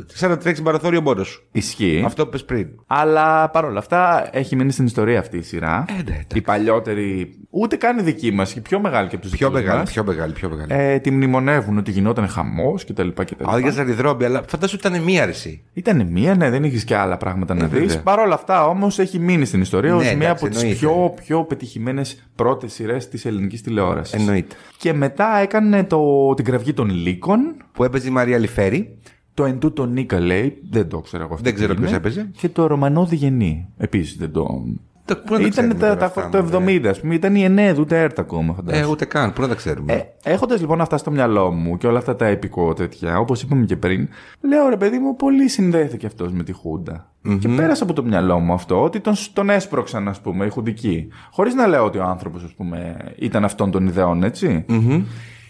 σαν 0.07 0.31
να 0.31 0.37
τρέξει 0.37 0.63
μαραθώνιο 0.63 1.01
μόνος 1.01 1.29
σου. 1.29 1.43
Ισχύει. 1.53 2.03
Αυτό 2.07 2.25
που 2.25 2.31
πες 2.31 2.45
πριν. 2.45 2.69
Αλλά 2.87 3.51
παρόλα 3.51 3.79
αυτά 3.79 4.29
έχει 4.33 4.57
μείνει 4.57 4.73
στην 4.73 4.85
ιστορία 4.85 5.19
αυτή 5.19 5.37
η 5.37 5.43
σειρά. 5.43 5.85
Ε, 5.89 5.93
ναι, 5.93 5.99
εντάξει. 5.99 6.27
η 6.35 6.41
παλιότερη, 6.41 7.39
ούτε 7.51 7.77
καν 7.77 7.99
η 7.99 8.03
δική 8.03 8.33
μας, 8.33 8.55
η 8.55 8.61
πιο 8.61 8.81
μεγάλη 8.81 9.09
και 9.09 9.15
από 9.15 9.25
τους 9.25 9.35
Πιο 9.37 9.51
μεγάλη, 9.51 9.83
πιο 9.83 10.05
μεγάλη, 10.05 10.33
πιο 10.33 10.49
μεγάλη. 10.49 10.69
Ε, 10.73 10.99
τη 10.99 11.11
μνημονεύουν 11.15 11.79
ότι 11.79 11.91
γινόταν 11.91 12.29
χαμός 12.29 12.85
κτλ. 12.85 13.09
κτλ. 13.09 13.45
Άδεια 13.45 13.71
Ζαριδρόμπι, 13.71 14.25
αλλά 14.25 14.43
φαντάσου 14.49 14.77
ήταν 14.77 15.03
μία 15.03 15.23
αρεσή. 15.23 15.63
Ήταν 15.73 16.07
μία, 16.11 16.35
ναι, 16.35 16.51
δεν 16.51 16.65
είχες 16.65 16.85
και 16.85 16.97
άλλα 16.97 17.17
πράγματα 17.17 17.55
να 17.55 17.67
δει. 17.67 17.77
Ε, 17.77 17.81
βέβαια. 17.81 18.03
Παρ' 18.03 18.19
όλα 18.19 18.35
αυτά 18.35 18.67
όμως 18.67 18.99
έχει 18.99 19.19
μείνει 19.19 19.45
στην 19.45 19.61
ιστορία 19.61 19.91
Ναι, 19.91 19.97
ως 19.97 20.03
μία 20.03 20.13
εντάξει, 20.13 20.31
από 20.45 20.49
τις 20.49 20.63
εννοείται. 20.63 20.79
πιο, 20.87 21.15
πιο 21.25 21.45
πετυχημένες 21.45 22.29
πρώτες 22.35 22.73
σειρές 22.73 23.09
της 23.09 23.25
ελληνικής 23.25 23.63
τηλεόρασης. 23.63 24.15
Εννοείται. 24.21 24.55
Και 24.77 24.93
μετά 24.93 25.39
έκανε 25.43 25.85
το, 25.85 26.35
την 26.35 26.45
κραυγή 26.45 26.73
των 26.73 26.91
λύκων. 26.91 27.55
Που 27.73 27.85
έπαιζε 27.85 28.09
η 28.09 28.11
Μαρία 28.11 28.39
Λιφέρη. 28.39 28.99
Το 29.35 29.45
Εν 29.45 29.59
τούτο 29.59 29.87
Νίκα 29.87 30.21
λέει, 30.21 30.59
δεν 30.71 30.89
το 30.89 31.01
ξέρω 31.01 31.23
εγώ 31.23 31.33
αυτό. 31.35 31.45
Δεν 31.45 31.53
τι 31.55 31.59
ξέρω 31.59 31.73
είναι. 31.73 31.83
ποιος 31.83 31.97
έπαιζε. 31.97 32.31
Και 32.37 32.49
το 32.49 32.67
Ρωμανό 32.67 33.07
Διγενή. 33.07 33.69
Επίσης 33.79 34.17
δεν 34.17 34.33
το. 34.33 34.65
Τα- 35.07 35.17
πού 35.17 35.33
να 35.33 35.39
τα 35.39 35.39
Ήταν 35.39 35.51
ξέρουμε 35.51 35.75
τα, 35.75 35.81
τώρα 35.81 35.97
τα, 35.97 36.05
αυτά, 36.07 36.29
το 36.29 36.61
μωρέ. 36.61 36.75
70, 36.79 36.87
ας 36.89 37.01
πούμε. 37.01 37.15
Ήταν 37.15 37.35
η 37.35 37.43
ΕΝΕΔ, 37.45 37.79
ούτε 37.79 38.01
ΕΡΤ 38.01 38.19
ακόμα, 38.19 38.53
Ε, 38.53 38.55
φαντάζομαι. 38.57 38.87
ούτε 38.87 39.05
καν. 39.05 39.33
Πού 39.33 39.41
να 39.43 39.49
τα 39.49 39.55
ξέρουμε. 39.55 39.93
Ε, 39.93 40.03
Έχοντας 40.31 40.61
λοιπόν 40.61 40.81
αυτά 40.81 40.97
στο 40.97 41.11
μυαλό 41.11 41.51
μου 41.51 41.77
και 41.77 41.87
όλα 41.87 41.99
αυτά 41.99 42.17
τα 42.17 42.27
επικό 42.27 42.73
τέτοια, 42.73 43.19
όπως 43.19 43.43
είπαμε 43.43 43.65
και 43.65 43.77
πριν, 43.77 44.09
λέω 44.41 44.69
ρε 44.69 44.77
παιδί 44.77 44.99
μου, 44.99 45.17
πολύ 45.17 45.49
συνδέθηκε 45.49 46.07
αυτός 46.07 46.33
με 46.33 46.43
τη 46.43 46.53
χουντα 46.53 47.11
Και 47.41 47.49
πέρασε 47.49 47.83
από 47.83 47.93
το 47.93 48.03
μυαλό 48.05 48.39
μου 48.39 48.53
αυτό, 48.53 48.83
ότι 48.83 49.01
τον, 49.01 49.15
τον 49.33 49.51
έσπρωξαν, 49.51 50.09
ας 50.09 50.21
πούμε, 50.21 50.45
οι 50.47 50.49
χουντικοί. 50.49 51.09
Χωρίς 51.31 51.55
να 51.55 51.67
λέω 51.67 51.85
ότι 51.85 51.99
ο 51.99 52.03
άνθρωπος, 52.05 52.43
ας 52.43 52.53
πούμε, 52.55 52.97
ήταν 53.19 53.45
αυτών 53.45 53.71
των 53.71 53.87
ιδεών, 53.87 54.23
έτσι. 54.23 54.65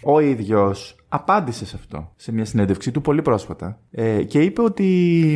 Ο 0.03 0.19
ίδιος 0.19 0.95
απάντησε 1.15 1.65
σε 1.65 1.75
αυτό 1.79 2.11
σε 2.15 2.33
μια 2.33 2.45
συνέντευξή 2.45 2.91
του 2.91 3.01
πολύ 3.01 3.21
πρόσφατα 3.21 3.79
ε, 3.91 4.23
και 4.23 4.39
είπε 4.39 4.61
ότι 4.61 4.83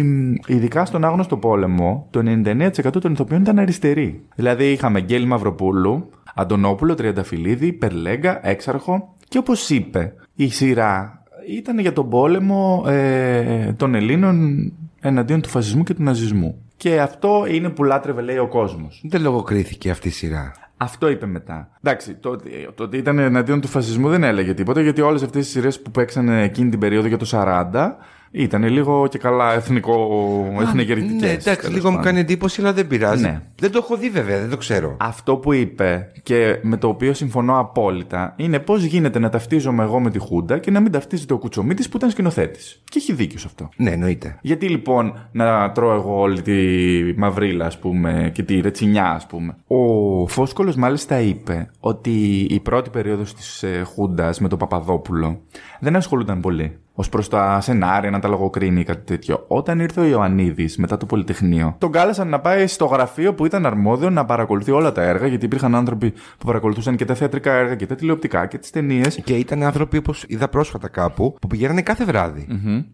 μ, 0.06 0.34
ειδικά 0.48 0.86
στον 0.86 1.06
άγνωστο 1.06 1.38
πόλεμο 1.38 2.08
το 2.10 2.20
99% 2.46 3.02
των 3.02 3.12
ηθοποιών 3.12 3.42
ήταν 3.42 3.60
αριστεροί. 3.60 4.24
Δηλαδή 4.36 4.72
είχαμε 4.72 5.02
Γκέλη 5.02 5.26
Μαυροπούλου, 5.26 6.10
Αντωνόπουλο, 6.36 6.96
Τριανταφυλλίδη, 6.96 7.74
Περλέγκα, 7.74 8.48
Έξαρχο 8.48 9.16
και 9.28 9.38
όπως 9.38 9.70
είπε 9.70 10.14
η 10.36 10.50
σειρά 10.50 11.24
ήταν 11.48 11.80
για 11.80 11.94
τον 11.94 12.10
πόλεμο 12.10 12.84
ε, 12.88 13.74
των 13.74 13.96
Ελλήνων 13.96 14.74
εναντίον 15.00 15.42
του 15.42 15.50
φασισμού 15.50 15.84
και 15.84 15.94
του 15.94 16.04
ναζισμού. 16.04 16.62
Και 16.78 17.02
αυτό 17.02 17.46
είναι 17.50 17.70
που 17.70 17.84
λάτρευε 17.84 18.22
λέει 18.22 18.38
ο 18.38 18.48
κόσμος. 18.48 19.02
Δεν 19.10 19.22
λογοκρίθηκε 19.22 19.90
αυτή 19.90 20.08
η 20.08 20.12
σειρά. 20.12 20.52
Αυτό 20.82 21.10
είπε 21.10 21.26
μετά. 21.26 21.70
Εντάξει, 21.84 22.14
το, 22.16 22.30
ότι- 22.30 22.70
το 22.76 22.84
ότι 22.84 22.98
ήταν 22.98 23.20
εναντίον 23.20 23.62
του 23.62 23.68
φασισμού 23.68 24.10
δεν 24.10 24.24
έλεγε 24.24 24.54
τίποτα, 24.54 24.82
γιατί 24.82 25.02
όλες 25.02 25.24
αυτές 25.24 25.44
τις 25.44 25.52
σειρές 25.54 25.82
που 25.82 25.92
παίξαν 25.92 26.30
εκείνη 26.30 26.70
την 26.70 26.80
περίοδο 26.80 27.08
για 27.08 27.18
το 27.18 27.26
40 27.32 27.96
ήταν 28.32 28.64
λίγο 28.64 29.08
και 29.08 29.18
καλά 29.18 29.54
εθνικό, 29.54 29.98
εθνικερητικές. 30.62 31.22
Ναι, 31.22 31.30
εντάξει, 31.30 31.56
τέλος 31.56 31.76
λίγο 31.76 31.90
μου 31.90 31.96
πάντων. 31.96 32.12
κάνει 32.12 32.20
εντύπωση, 32.20 32.62
αλλά 32.62 32.74
δεν 32.74 32.88
πειράζει. 32.88 33.22
Ναι. 33.24 33.42
Δεν 33.60 33.72
το 33.72 33.80
έχω 33.84 33.98
δει 33.98 34.10
βέβαια, 34.10 34.40
δεν 34.40 34.50
το 34.50 34.58
ξέρω. 34.58 34.96
Αυτό 35.00 35.36
που 35.38 35.54
είπε 35.54 36.12
και 36.24 36.60
με 36.62 36.78
το 36.78 36.88
οποίο 36.88 37.14
συμφωνώ 37.14 37.60
απόλυτα 37.60 38.34
είναι 38.38 38.60
πώς 38.60 38.84
γίνεται 38.84 39.20
να 39.20 39.30
ταυτίζομαι 39.30 39.84
εγώ 39.84 40.00
με 40.00 40.10
τη 40.10 40.20
Χούντα 40.20 40.58
και 40.58 40.72
να 40.72 40.80
μην 40.80 40.92
ταυτίζεται 40.92 41.34
ο 41.34 41.38
Κουτσομίτη 41.38 41.90
που 41.90 41.98
ήταν 41.98 42.10
σκηνοθέτης. 42.10 42.82
Και 42.84 42.98
έχει 42.98 43.14
δίκιο 43.14 43.40
σε 43.40 43.48
αυτό. 43.48 43.70
Ναι, 43.76 43.92
εννοείται. 43.92 44.38
Γιατί 44.42 44.68
λοιπόν 44.70 45.28
να 45.32 45.72
τρώω 45.72 45.94
εγώ 45.96 46.20
όλη 46.20 46.42
τη 46.42 46.58
μαυρίλα, 47.18 47.66
ας 47.66 47.80
πούμε, 47.80 48.32
και 48.34 48.44
τη 48.44 48.60
ρετσινιά, 48.60 49.12
ας 49.12 49.26
πούμε. 49.26 49.56
Ο 49.68 50.28
Φόσκολος 50.28 50.76
μάλιστα 50.76 51.20
είπε 51.20 51.72
ότι 51.80 52.48
η 52.50 52.60
πρώτη 52.60 52.90
περίοδος 52.90 53.34
της 53.34 53.64
ε, 53.64 53.84
Χούντας 53.84 54.40
με 54.40 54.48
τον 54.48 54.58
Παπαδόπουλο 54.58 55.42
δεν 55.80 55.96
ασχολούνταν 55.96 56.40
πολύ. 56.40 56.78
Ω 57.00 57.10
προς 57.10 57.30
τα 57.30 57.62
σενάρια, 57.62 58.10
να 58.10 58.20
τα 58.20 58.28
λογοκρίνει 58.28 58.80
ή 58.80 58.84
κάτι 58.84 59.06
τέτοιο. 59.06 59.44
Όταν 59.48 59.80
ήρθε 59.80 60.02
ο 60.02 60.06
Ιωαννίδης 60.06 60.78
μετά 60.78 60.98
το 60.98 61.06
Πολυτεχνείο, 61.06 61.76
τον 61.78 61.92
κάλεσαν 61.92 62.30
να 62.30 62.40
πάει 62.40 62.68
στο 62.68 62.86
γραφείο 62.86 63.34
που 63.34 63.46
ήταν 63.46 63.66
αρμόδιο 63.66 64.10
να 64.10 64.26
παρακολουθεί 64.26 64.72
όλα 64.72 64.92
τα 64.92 65.02
έργα, 65.02 65.28
γιατί 65.28 65.46
υπήρχαν 65.46 65.76
άνθρωποι 65.76 66.12
που 66.12 66.46
παρακολουθούσαν 66.46 66.96
και 66.96 67.06
τα 67.06 67.14
θεατρικά 67.14 67.54
έργα 67.54 67.76
και 67.76 67.86
τα 67.86 67.96
τηλεοπτικά 67.96 68.46
και 68.46 68.58
τις 68.58 68.70
ταινίες. 68.70 69.20
Και 69.24 69.34
ήταν 69.34 69.64
άνθρωποι 69.64 69.98
όπως 69.98 70.26
είδα 70.28 70.48
πρόσφατα 70.48 70.88
κάπου 70.88 71.36
που 71.42 71.48
πηγαίνανε 71.48 71.82
κάθε 71.82 72.04
βράδυ 72.04 72.48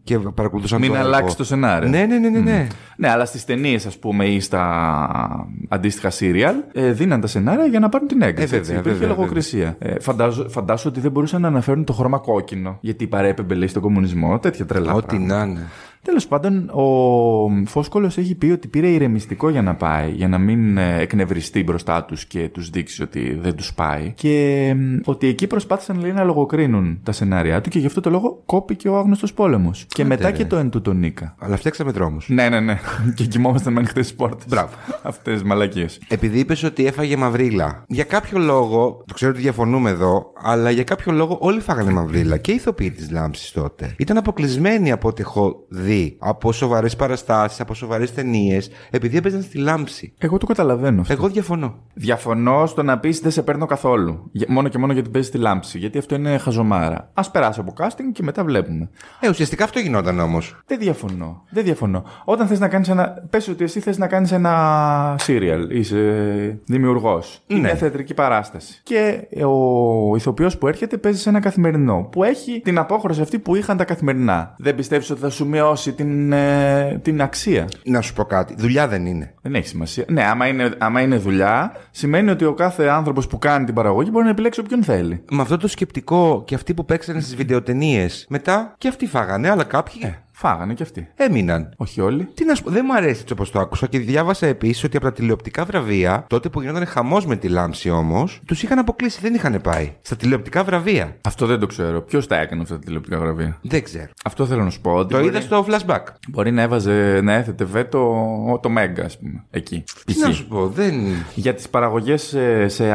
και 0.03 0.18
παρακολουθούσαν 0.20 0.80
Μην 0.80 0.89
το 0.89 0.95
έργο. 0.95 1.08
αλλάξει 1.08 1.38
το 1.38 1.43
σενάριο. 1.43 1.89
Ναι, 1.89 2.06
ναι, 2.06 2.18
ναι, 2.18 2.30
ναι. 2.30 2.39
ναι. 2.39 2.68
Ναι, 2.97 3.10
αλλά 3.10 3.26
στις 3.26 3.45
ταινίες, 3.45 3.86
ας 3.86 3.97
πούμε, 3.97 4.26
ή 4.26 4.39
στα 4.39 5.47
αντίστοιχα 5.70 6.10
σύριαλ, 6.10 6.56
ε, 6.74 6.91
δίναν 6.91 7.22
τα 7.22 7.28
σενάρια 7.28 7.66
για 7.66 7.80
να 7.80 7.89
πάρουν 7.89 8.08
την 8.08 8.22
έγκριση. 8.22 8.56
Ε, 8.56 8.58
έτσι. 8.58 8.74
βέβαια, 8.74 8.91
Υπήρχε 8.91 9.06
βέβαια, 9.06 9.16
λογοκρισία. 9.18 9.76
Ε, 9.80 9.99
φαντάζω, 9.99 10.49
φαντάσου 10.49 10.88
ότι 10.89 10.99
δεν 10.99 11.12
μπορούσαν 11.12 11.41
να 11.41 11.47
αναφέρουν 11.47 11.84
το 11.84 11.93
χρώμα 11.93 12.18
κόκκινο, 12.18 12.78
γιατί 12.82 13.08
παρέπεμπε, 13.08 13.53
λέει, 13.53 13.68
στον 13.68 13.82
κομμουνισμό. 13.96 14.39
Τέτοια 14.39 14.66
τρελά. 14.66 14.93
Ό,τι 14.93 15.18
να 15.18 15.43
είναι. 15.43 15.70
Τέλος 16.06 16.28
πάντων, 16.28 16.70
ο 16.70 17.66
Φόσκολος 17.66 18.18
έχει 18.18 18.36
πει 18.36 18.51
ότι 18.51 18.68
πήρε 18.68 18.88
ηρεμιστικό 18.88 19.49
για 19.49 19.62
να 19.62 19.76
πάει, 19.76 20.12
για 20.12 20.28
να 20.28 20.38
μην 20.38 20.78
ε, 20.78 20.99
εκνευριστεί 20.99 21.64
μπροστά 21.64 22.03
τους 22.03 22.26
και 22.26 22.49
τους 22.49 22.70
δείξει 22.70 23.03
ότι 23.03 23.38
δεν 23.41 23.56
τους 23.56 23.74
πάει. 23.74 24.14
Και 24.16 24.74
μ, 24.78 24.97
ότι 25.06 25.28
εκεί 25.28 25.47
προσπάθησαν 25.47 25.99
λέει, 25.99 26.12
να 26.12 26.24
λογοκρίνουν 26.24 26.99
τα 27.03 27.12
σενάρια 27.12 27.62
του 27.62 27.70
και 27.70 27.80
γι' 27.80 27.86
αυτό 27.86 28.01
το 28.01 28.10
λόγο 28.10 28.41
κόπηκε 28.45 28.89
ο 28.89 28.97
άγνωστος 28.97 29.34
πόλεμος. 29.34 29.86
Και 29.88 30.06
μετά 30.06 30.30
ρε. 30.30 30.36
και 30.36 30.45
το 30.45 30.56
εν 30.56 30.70
του 30.70 30.82
τον 30.82 30.97
Νίκα. 30.97 31.36
Αλλά 31.39 31.56
φτιάξαμε 31.56 31.91
δρόμους. 31.91 32.30
Ναι, 32.30 32.49
ναι, 32.49 32.60
ναι. 32.60 32.80
και 33.16 33.26
κοιμόμασταν 33.26 33.74
με 33.74 33.80
ανοιχτέ 33.80 34.03
πόρτες. 34.16 34.45
Μπράβο. 34.47 34.74
Αυτές 35.03 35.43
μαλακίες. 35.43 35.99
Επειδή 36.08 36.39
είπες 36.39 36.64
ότι 36.64 36.86
έφαγε 36.86 37.18
μαυρίλα. 37.18 37.84
Για 37.88 38.03
κάποιο 38.03 38.39
λόγο, 38.39 39.03
το 39.08 39.14
ξέρω 39.14 39.32
ότι 39.32 39.41
διαφωνούμε 39.41 39.89
εδώ, 39.89 40.32
αλλά 40.43 40.70
για 40.70 40.84
κάποιο 40.84 41.12
λόγο 41.12 41.38
όλοι 41.41 41.60
φάγανε 41.60 41.91
μαυρίλα 41.91 42.38
και 42.38 42.51
οι 42.51 42.56
ηθοποιοί 42.56 42.91
της 42.91 43.12
λάμψης 43.12 43.51
τότε. 43.51 43.95
Ήταν 43.97 44.18
αποκλεισμένοι 44.18 44.91
από 44.91 45.08
ό,τι 45.08 45.22
έχω 45.22 45.66
δει. 45.70 45.95
Από 46.20 46.52
σοβαρές 46.52 46.96
παραστάσεις, 46.96 47.60
από 47.60 47.74
σοβαρές 47.74 48.14
ταινίες, 48.14 48.70
επειδή 48.89 49.18
έπαιζαν 49.18 49.41
στη 49.41 49.58
λάμψη. 49.58 50.14
Εγώ 50.18 50.38
το 50.38 50.46
καταλαβαίνω 50.46 51.02
αυτό. 51.02 51.14
Εγώ 51.14 51.28
διαφωνώ. 51.28 51.76
Διαφωνώ 51.93 52.66
στο 52.66 52.84
να 52.84 53.00
πεις 53.00 53.20
δεν 53.20 53.32
σε 53.32 53.41
παίρνω 53.41 53.66
καθόλου. 53.66 54.30
Για- 54.32 54.48
Μόνο 54.50 54.68
και 54.68 54.78
μόνο 54.78 54.93
γιατί 54.93 55.10
παίζει 55.10 55.30
τη 55.30 55.38
λάμψη. 55.38 55.78
Γιατί 55.78 55.98
αυτό 55.98 56.16
είναι 56.16 56.38
χαζομάρα. 56.38 57.10
Α 57.14 57.32
περάσει 57.32 57.60
από 57.60 57.74
casting 57.80 58.10
και 58.14 58.24
μετά 58.24 58.43
βλέπουμε. 58.43 58.89
Ε, 59.20 59.30
ουσιαστικά 59.30 59.64
αυτό 59.64 59.80
γινόταν 59.80 60.20
όμως. 60.20 60.58
Δεν 60.68 60.80
διαφωνώ. 60.80 61.43
Δεν 61.50 61.64
διαφωνώ. 61.64 62.04
Όταν 62.26 62.48
θες 62.48 62.60
να 62.60 62.68
κάνεις 62.68 62.89
ένα. 62.89 63.28
Πες 63.30 63.48
ότι 63.48 63.64
εσύ 63.64 63.80
θες 63.80 63.98
να 63.98 64.08
κάνεις 64.08 64.32
ένα 64.32 65.16
serial. 65.28 65.68
Είσαι 65.70 65.98
δημιουργός. 66.66 67.41
Ναι. 67.48 67.60
Μια 67.60 67.76
θεατρική 67.76 68.14
παράσταση. 68.14 68.82
Και 68.84 69.28
ο 69.46 70.16
ηθοποιός 70.16 70.58
που 70.58 70.68
έρχεται 70.68 70.98
παίζει 70.98 71.20
σε 71.20 71.30
ένα 71.30 71.39
καθημερινό. 71.39 72.08
Που 72.12 72.24
έχει 72.24 72.62
την 72.64 72.78
απόχρωση 72.78 73.22
αυτή 73.22 73.39
που 73.39 73.56
είχαν 73.56 73.78
τα 73.78 73.84
καθημερινά. 73.86 74.56
Δεν 74.58 74.76
πιστεύεις 74.76 75.10
ότι 75.10 75.20
θα 75.20 75.30
σου 75.30 75.48
μειώσει 75.48 75.84
την, 75.91 76.31
ε, 76.31 76.99
την 77.01 77.21
αξία. 77.21 77.67
Να 77.83 78.01
σου 78.01 78.13
πω 78.13 78.23
κάτι. 78.23 78.55
Δουλειά 78.57 78.88
δεν 78.88 79.05
είναι. 79.05 79.33
Δεν 79.41 79.55
έχει 79.55 79.67
σημασία. 79.67 80.05
Ναι, 80.07 80.23
άμα 80.23 80.47
είναι, 80.47 80.71
άμα 80.77 81.01
είναι 81.01 81.17
δουλειά, 81.17 81.71
σημαίνει 81.91 82.29
ότι 82.29 82.45
ο 82.45 82.53
κάθε 82.53 82.88
άνθρωπος 82.88 83.27
που 83.27 83.38
κάνει 83.38 83.65
την 83.65 83.73
παραγωγή 83.73 84.09
μπορεί 84.11 84.25
να 84.25 84.31
επιλέξει 84.31 84.59
όποιον 84.59 84.83
θέλει. 84.83 85.23
Με 85.31 85.41
αυτό 85.41 85.57
το 85.57 85.67
σκεπτικό 85.67 86.43
και 86.45 86.55
αυτοί 86.55 86.73
που 86.73 86.86
παίξανε 86.86 87.19
στις 87.19 87.36
βιντεοτενίες, 87.36 88.25
μετά 88.29 88.75
και 88.77 88.88
αυτοί 88.88 89.07
φάγανε, 89.07 89.49
αλλά 89.49 89.63
κάποιοι 89.63 90.01
Ε, 90.03 90.24
φάγανε 90.38 90.73
κι 90.73 90.83
αυτοί. 90.83 91.07
έμειναν. 91.15 91.73
Όχι 91.77 92.01
όλοι. 92.01 92.23
Τι 92.33 92.45
να 92.45 92.55
σου 92.55 92.63
πω, 92.63 92.69
δεν 92.71 92.83
μου 92.88 92.95
αρέσει 92.95 93.21
έτσι 93.21 93.33
όπως 93.33 93.51
το 93.51 93.59
άκουσα 93.59 93.88
και 93.88 93.99
διάβασα 93.99 94.47
επίσης 94.47 94.83
ότι 94.83 94.97
από 94.97 95.05
τα 95.05 95.11
τηλεοπτικά 95.11 95.65
βραβεία, 95.65 96.25
τότε 96.29 96.49
που 96.49 96.61
γινόταν 96.61 96.86
χαμός 96.86 97.25
με 97.25 97.36
τη 97.36 97.47
λάμψη 97.47 97.89
όμως, 97.89 98.41
τους 98.45 98.63
είχαν 98.63 98.79
αποκλείσει, 98.79 99.19
δεν 99.21 99.33
είχαν 99.33 99.61
πάει. 99.63 99.93
Στα 100.01 100.15
τηλεοπτικά 100.15 100.63
βραβεία. 100.63 101.15
Αυτό 101.21 101.45
δεν 101.45 101.59
το 101.59 101.65
ξέρω. 101.65 102.01
Ποιος 102.01 102.27
τα 102.27 102.39
έκανε 102.39 102.61
αυτά 102.61 102.73
τα 102.73 102.79
τηλεοπτικά 102.86 103.19
βραβεία; 103.19 103.57
Δεν 103.61 103.83
ξέρω. 103.83 104.07
Αυτό 104.25 104.45
θέλω 104.45 104.63
να 104.63 104.69
σου 104.69 104.81
πω. 104.81 104.91
Ότι 104.91 105.13
Το 105.13 105.15
μπορεί, 105.17 105.27
είδα 105.29 105.41
στο 105.41 105.65
flashback. 105.69 106.03
μπορεί 106.29 106.51
να 106.51 106.61
έβαζε, 106.61 107.19
να 107.23 107.33
έθετε 107.33 107.63
βέτο 107.65 108.59
το 108.61 108.69
Μέγκα, 108.69 109.03
ας 109.05 109.17
πούμε. 109.19 109.43
Εκεί. 109.51 109.83
Τι 110.05 110.19
να 110.19 110.31
σου 110.31 110.47
πω, 110.47 110.67
δεν. 110.67 110.93
Για 111.36 111.53
τις 111.53 111.69
παραγωγές 111.69 112.21
σε, 112.21 112.67
σε, 112.67 112.86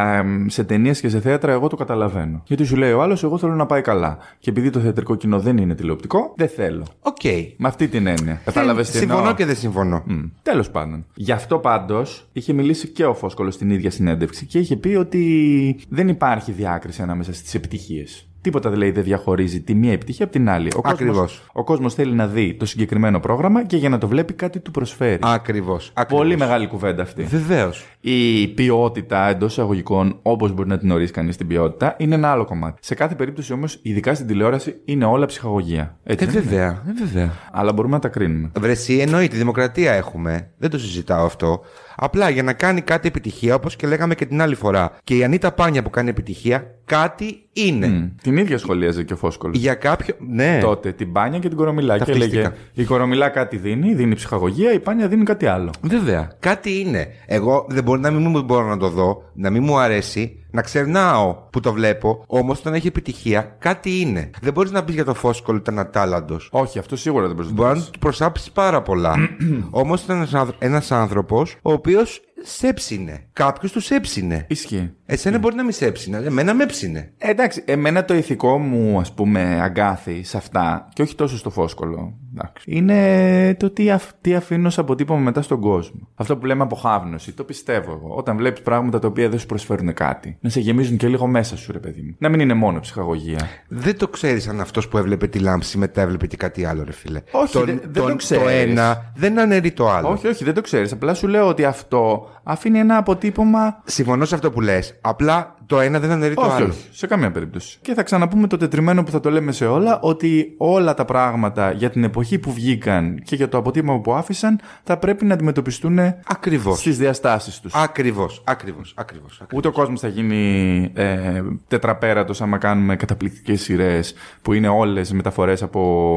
σε 0.46 0.64
ταινίες 0.64 1.00
και 1.00 1.08
σε 1.08 1.20
θέατρα, 1.20 1.52
εγώ 1.52 1.66
το 1.68 1.76
καταλαβαίνω. 1.76 2.42
Γιατί 2.46 2.64
σου 2.64 2.76
λέει 2.76 2.92
ο 2.92 3.02
άλλος, 3.02 3.22
εγώ 3.22 3.38
θέλω 3.38 3.54
να 3.54 3.66
πάει 3.66 3.80
καλά. 3.82 4.18
Και 4.38 4.50
επειδή 4.50 4.70
το 4.70 4.80
θεατρικό 4.80 5.14
κοινό 5.14 5.38
δεν 5.40 5.56
είναι 5.56 5.74
τηλεοπτικό, 5.74 6.32
δεν 6.36 6.48
θέλω. 6.48 6.84
Οκ. 7.00 7.22
Με 7.56 7.68
αυτή 7.68 7.88
την 7.88 8.06
έννοια. 8.06 8.40
Κατάλαβες 8.44 8.90
τι 8.90 8.96
Συμφωνώ 8.96 9.18
εννοώ; 9.18 9.34
και 9.34 9.44
δεν 9.44 9.56
συμφωνώ. 9.56 10.04
Τέλος 10.42 10.70
πάντων. 10.70 11.06
Γι' 11.14 11.32
αυτό 11.32 11.58
πάντως 11.58 12.28
είχε 12.32 12.52
μιλήσει 12.52 12.88
και 12.88 13.04
ο 13.04 13.14
Φώσκολος 13.14 13.50
στην 13.50 13.70
ίδια 13.70 13.90
συνέντευξη 13.90 14.46
και 14.46 14.58
είχε 14.58 14.76
πει 14.76 14.88
ότι 14.88 15.78
δεν 15.88 16.08
υπάρχει 16.08 16.52
διάκριση 16.52 17.02
ανάμεσα 17.02 17.34
στις 17.34 17.54
επιτυχίες. 17.54 18.29
Τίποτα 18.42 18.70
δηλαδή 18.70 18.90
δεν 18.90 19.02
διαχωρίζει 19.04 19.60
τη 19.60 19.74
μία 19.74 19.92
επιτυχία 19.92 20.24
από 20.24 20.34
την 20.34 20.48
άλλη. 20.48 20.68
Ο 20.76 20.80
Ακριβώς. 20.84 21.16
Κόσμος, 21.16 21.42
ο 21.52 21.64
κόσμος 21.64 21.94
θέλει 21.94 22.12
να 22.12 22.26
δει 22.26 22.54
το 22.54 22.66
συγκεκριμένο 22.66 23.20
πρόγραμμα 23.20 23.64
και 23.64 23.76
για 23.76 23.88
να 23.88 23.98
το 23.98 24.08
βλέπει 24.08 24.32
κάτι 24.32 24.60
του 24.60 24.70
προσφέρει. 24.70 25.18
Ακριβώς. 25.22 25.92
Πολύ 26.08 26.36
μεγάλη 26.36 26.66
κουβέντα 26.66 27.02
αυτή. 27.02 27.22
Βεβαίως. 27.22 27.86
Η 28.00 28.48
ποιότητα 28.48 29.28
εντός 29.28 29.52
εισαγωγικών, 29.52 30.18
όπως 30.22 30.52
μπορεί 30.52 30.68
να 30.68 30.78
την 30.78 30.90
ορίσει 30.90 31.12
κανείς 31.12 31.36
την 31.36 31.46
ποιότητα, 31.46 31.94
είναι 31.98 32.14
ένα 32.14 32.30
άλλο 32.30 32.44
κομμάτι. 32.44 32.78
Σε 32.82 32.94
κάθε 32.94 33.14
περίπτωση 33.14 33.52
όμως, 33.52 33.78
ειδικά 33.82 34.14
στην 34.14 34.26
τηλεόραση, 34.26 34.74
είναι 34.84 35.04
όλα 35.04 35.26
ψυχαγωγία. 35.26 35.98
Έτσι, 36.04 36.24
Ε, 36.24 36.28
δεν 36.30 36.42
είναι; 36.42 36.50
βέβαια. 36.50 36.82
Ε, 36.88 37.04
βέβαια. 37.04 37.32
Αλλά 37.52 37.72
μπορούμε 37.72 37.94
να 37.94 38.00
τα 38.00 38.08
κρίνουμε. 38.08 38.50
Βρε, 38.58 38.70
εσύ 38.70 38.98
εννοείται, 38.98 39.36
δημοκρατία 39.36 39.92
έχουμε. 39.92 40.50
Δεν 40.58 40.70
το 40.70 40.78
συζητάω 40.78 41.24
αυτό. 41.24 41.60
Απλά 41.96 42.28
για 42.28 42.42
να 42.42 42.52
κάνει 42.52 42.80
κάτι 42.80 43.08
επιτυχία, 43.08 43.54
όπως 43.54 43.76
και 43.76 43.86
λέγαμε 43.86 44.14
και 44.14 44.26
την 44.26 44.42
άλλη 44.42 44.54
φορά. 44.54 44.92
Και 45.04 45.16
η 45.16 45.24
Ανίτα 45.24 45.52
Πάνια 45.52 45.82
που 45.82 45.90
κάνει 45.90 46.08
επιτυχία, 46.08 46.74
κάτι 46.84 47.48
είναι. 47.52 47.86
Μμ. 47.86 48.08
Την 48.30 48.38
ίδια 48.38 48.58
σχολίαζε 48.58 49.02
και 49.02 49.12
ο 49.12 49.16
Φόσκολο. 49.16 49.52
Για 49.56 49.74
κάποιο. 49.74 50.14
Ναι. 50.28 50.58
τότε 50.62 50.92
την 50.92 51.12
πάνια 51.12 51.38
και 51.38 51.48
την 51.48 51.56
κορομιλά. 51.56 51.98
Και 51.98 52.04
Ταυτίστηκα. 52.04 52.38
έλεγε 52.38 52.52
η 52.74 52.84
κορομιλά 52.84 53.28
κάτι 53.28 53.56
δίνει, 53.56 53.94
δίνει 53.94 54.14
ψυχαγωγία, 54.14 54.72
η 54.72 54.78
πάνια 54.80 55.08
δίνει 55.08 55.24
κάτι 55.24 55.46
άλλο. 55.46 55.70
Βέβαια. 55.82 56.30
Κάτι 56.38 56.80
είναι. 56.80 57.06
Εγώ 57.26 57.66
δεν 57.68 57.82
μπορεί 57.84 58.00
να 58.00 58.10
μην 58.10 58.30
μου 58.30 58.42
μπορώ 58.42 58.66
να 58.66 58.76
το 58.76 58.88
δω, 58.88 59.22
να 59.34 59.50
μην 59.50 59.62
μου 59.64 59.78
αρέσει, 59.78 60.44
να 60.50 60.62
ξερνάω 60.62 61.36
που 61.50 61.60
το 61.60 61.72
βλέπω, 61.72 62.24
όμως 62.26 62.58
όταν 62.58 62.74
έχει 62.74 62.86
επιτυχία, 62.86 63.56
κάτι 63.58 64.00
είναι. 64.00 64.30
Δεν 64.42 64.52
μπορείς 64.52 64.70
να 64.70 64.84
πεις 64.84 64.94
για 64.94 65.04
το 65.04 65.14
φόσκολο 65.14 65.58
ήταν 65.58 65.78
ατάλλαντος. 65.78 66.48
Όχι, 66.52 66.78
αυτό 66.78 66.96
σίγουρα 66.96 67.26
δεν 67.26 67.34
μπορείς 67.36 67.50
να 67.50 67.56
το 67.56 67.62
Μπορεί 67.62 67.74
να 67.74 67.80
πεις. 67.82 67.90
του 67.90 67.98
προσάψεις 67.98 68.50
πάρα 68.50 68.82
πολλά. 68.82 69.14
Όμως 69.70 70.02
ήταν 70.02 70.28
ένας 70.58 70.90
άνθρωπος 70.92 71.56
ο 71.62 71.72
οποίος 71.72 72.20
σέψινε. 72.42 73.24
Κάποιος 73.32 73.72
του 73.72 73.80
έψινε. 73.94 74.44
Ισχύει. 74.48 74.90
Εσένα 75.12 75.38
μπορεί 75.38 75.54
να 75.54 75.64
μη 75.64 75.72
σε 75.72 75.86
έψινε. 75.86 76.16
Εμένα 76.16 76.54
με 76.54 76.62
έψινε. 76.62 77.12
Ε, 77.18 77.30
εντάξει, 77.30 77.62
εμένα 77.66 78.04
το 78.04 78.14
ηθικό 78.14 78.58
μου, 78.58 78.98
ας 79.00 79.12
πούμε, 79.12 79.60
αγκάθι 79.62 80.22
σε 80.24 80.36
αυτά, 80.36 80.88
και 80.92 81.02
όχι 81.02 81.14
τόσο 81.14 81.36
στο 81.36 81.50
φόσκολο, 81.50 82.12
εντάξει, 82.34 82.64
είναι 82.66 83.54
το 83.58 83.70
τι, 83.70 83.90
αφ, 83.90 84.10
τι 84.20 84.34
αφήνω 84.34 84.70
σαν 84.70 84.84
αποτύπωμα 84.84 85.20
μετά 85.20 85.42
στον 85.42 85.60
κόσμο. 85.60 86.08
Αυτό 86.14 86.36
που 86.36 86.46
λέμε 86.46 86.62
αποχάβνωση, 86.62 87.32
το 87.32 87.44
πιστεύω 87.44 87.92
εγώ. 87.92 88.14
Όταν 88.16 88.36
βλέπεις 88.36 88.62
πράγματα 88.62 88.98
τα 88.98 89.08
οποία 89.08 89.28
δεν 89.28 89.38
σου 89.38 89.46
προσφέρουν 89.46 89.94
κάτι, 89.94 90.36
να 90.40 90.50
σε 90.50 90.60
γεμίζουν 90.60 90.96
και 90.96 91.08
λίγο 91.08 91.26
μέσα 91.26 91.56
σου, 91.56 91.72
ρε 91.72 91.78
παιδί 91.78 92.00
μου. 92.02 92.14
Να 92.18 92.28
μην 92.28 92.40
είναι 92.40 92.54
μόνο 92.54 92.80
ψυχαγωγία. 92.80 93.48
Δεν 93.68 93.96
το 93.98 94.08
ξέρεις 94.08 94.48
αν 94.48 94.60
αυτός 94.60 94.88
που 94.88 94.98
έβλεπε 94.98 95.26
τη 95.26 95.38
λάμψη 95.38 95.78
μετά 95.78 96.00
έβλεπε 96.00 96.26
και 96.26 96.36
κάτι 96.36 96.64
άλλο, 96.64 96.84
ρε 96.84 96.92
φίλε. 96.92 97.20
Όχι, 97.30 97.52
το, 97.52 97.64
δεν- 97.64 97.80
δεν 97.90 98.06
το 98.06 98.16
ξέρεις. 98.16 98.44
Το 98.44 98.48
ένα 98.50 99.12
δεν 99.16 99.38
αναιρεί 99.38 99.70
το 99.72 99.90
άλλο. 99.90 100.08
Όχι, 100.08 100.26
όχι, 100.26 100.44
δεν 100.44 100.54
το 100.54 100.60
ξέρεις. 100.60 100.92
Απλά 100.92 101.14
σου 101.14 101.26
λέω 101.28 101.46
ότι 101.48 101.64
αυτό 101.64 102.28
αφήνει 102.42 102.78
ένα 102.78 102.96
αποτύπωμα. 102.96 103.82
Συμφωνώ 103.84 104.24
σε 104.24 104.34
αυτό 104.34 104.50
που 104.50 104.60
λες. 104.60 104.98
Απλά 105.00 105.54
το 105.66 105.80
ένα 105.80 105.98
δεν 106.00 106.10
αναιρεί 106.10 106.34
το 106.34 106.40
Όχι, 106.40 106.52
άλλο. 106.52 106.66
όχι, 106.66 106.88
σε 106.90 107.06
καμία 107.06 107.30
περίπτωση. 107.30 107.78
Και 107.82 107.94
θα 107.94 108.02
ξαναπούμε 108.02 108.46
το 108.46 108.56
τετριμένο 108.56 109.02
που 109.04 109.10
θα 109.10 109.20
το 109.20 109.30
λέμε 109.30 109.52
σε 109.52 109.66
όλα, 109.66 110.00
ότι 110.00 110.54
όλα 110.56 110.94
τα 110.94 111.04
πράγματα 111.04 111.70
για 111.72 111.90
την 111.90 112.04
εποχή 112.04 112.38
που 112.38 112.52
βγήκαν 112.52 113.22
και 113.24 113.36
για 113.36 113.48
το 113.48 113.58
αποτύπωμα 113.58 114.00
που 114.00 114.14
άφησαν 114.14 114.60
θα 114.84 114.96
πρέπει 114.96 115.24
να 115.24 115.34
αντιμετωπιστούν 115.34 115.98
Ακριβώς. 116.26 116.78
στις 116.78 116.98
διαστάσεις 116.98 117.60
τους. 117.60 117.74
Ακριβώς. 117.74 118.42
Ακριβώς. 118.46 118.94
Ακριβώς. 118.96 119.42
Ούτε 119.54 119.68
ο 119.68 119.72
κόσμος 119.72 120.00
θα 120.00 120.08
γίνει 120.08 120.90
ε, 120.94 121.42
τετραπέρατος 121.68 122.42
άμα 122.42 122.58
κάνουμε 122.58 122.96
καταπληκτικές 122.96 123.60
σειρές 123.60 124.14
που 124.42 124.52
είναι 124.52 124.68
όλες 124.68 125.12
μεταφορές 125.12 125.62
από. 125.62 126.16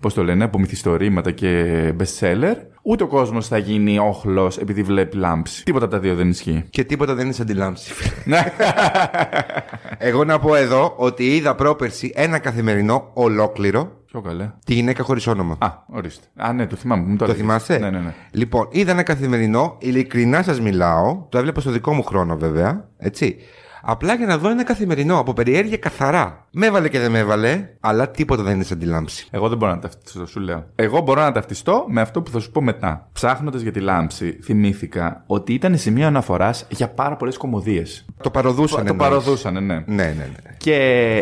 Πώς 0.00 0.14
το 0.14 0.24
λένε, 0.24 0.44
από 0.44 0.58
μυθιστορήματα 0.58 1.30
και 1.30 1.64
best 1.98 2.18
seller. 2.20 2.54
Ούτε 2.82 3.04
ο 3.04 3.06
κόσμος 3.06 3.48
θα 3.48 3.58
γίνει 3.58 3.98
όχλος 3.98 4.58
επειδή 4.58 4.82
βλέπει 4.82 5.16
λάμψη. 5.16 5.64
Τίποτα 5.64 5.84
από 5.84 5.94
τα 5.94 6.00
δύο 6.00 6.14
δεν 6.14 6.28
ισχύει. 6.28 6.64
Και 6.70 6.84
τίποτα 6.84 7.14
δεν 7.14 7.24
είναι 7.24 7.34
σαν 7.34 7.46
τη 7.46 7.54
λάμψη. 7.54 7.92
Ναι. 8.24 8.40
Εγώ 9.98 10.24
να 10.24 10.38
πω 10.38 10.54
εδώ 10.54 10.94
ότι 10.96 11.34
είδα 11.36 11.54
πρόπερση 11.54 12.12
ένα 12.14 12.38
καθημερινό 12.38 13.10
ολόκληρο 13.14 13.92
Πιο 14.06 14.20
καλέ. 14.20 14.50
τη 14.64 14.74
γυναίκα 14.74 15.02
χωρίς 15.02 15.26
όνομα. 15.26 15.56
Α, 15.58 15.68
ορίστε. 15.86 16.26
Α, 16.36 16.52
ναι, 16.52 16.66
το 16.66 16.76
θυμάμαι. 16.76 17.02
Μου 17.02 17.16
το, 17.16 17.16
Το 17.16 17.24
έλεγες. 17.24 17.40
θυμάσαι; 17.40 17.78
Ναι, 17.78 17.90
ναι, 17.90 17.98
ναι. 17.98 18.14
Λοιπόν, 18.30 18.68
είδα 18.70 18.90
ένα 18.90 19.02
καθημερινό, 19.02 19.76
ειλικρινά 19.80 20.42
σας 20.42 20.60
μιλάω. 20.60 21.26
Το 21.28 21.38
έβλεπα 21.38 21.60
στο 21.60 21.70
δικό 21.70 21.92
μου 21.92 22.02
χρόνο 22.02 22.36
βέβαια. 22.36 22.88
Έτσι. 22.98 23.36
Απλά 23.82 24.14
για 24.14 24.26
να 24.26 24.38
δω 24.38 24.50
ένα 24.50 24.64
καθημερινό 24.64 25.18
από 25.18 25.32
περιέργεια 25.32 25.76
καθαρά. 25.76 26.46
Με 26.50 26.66
έβαλε 26.66 26.88
και 26.88 26.98
δεν 26.98 27.10
με 27.10 27.18
έβαλε, 27.18 27.68
αλλά 27.80 28.10
τίποτα 28.10 28.42
δεν 28.42 28.54
είναι 28.54 28.64
σαν 28.64 28.78
τη 28.78 28.86
λάμψη. 28.86 29.26
Εγώ 29.30 29.48
δεν 29.48 29.58
μπορώ 29.58 29.72
να 29.72 29.78
ταυτιστώ, 29.78 30.26
σου 30.26 30.40
λέω. 30.40 30.64
Εγώ 30.74 31.00
μπορώ 31.00 31.20
να 31.20 31.32
ταυτιστώ 31.32 31.84
με 31.88 32.00
αυτό 32.00 32.22
που 32.22 32.30
θα 32.30 32.40
σου 32.40 32.50
πω 32.50 32.60
μετά. 32.60 33.08
Ψάχνοντας 33.12 33.60
για 33.60 33.72
τη 33.72 33.80
λάμψη, 33.80 34.38
θυμήθηκα 34.42 35.22
ότι 35.26 35.54
ήταν 35.54 35.78
σημείο 35.78 36.06
αναφοράς 36.06 36.66
για 36.68 36.88
πάρα 36.88 37.16
πολλές 37.16 37.36
κομμωδίες. 37.36 38.04
Το 38.22 38.30
παροδούσαν. 38.30 38.86
Το 38.86 38.94
παροδούσαν, 38.94 39.52
ναι. 39.52 39.60
Ναι, 39.60 39.82
ναι, 39.86 40.12
ναι. 40.12 40.54
Και 40.56 40.74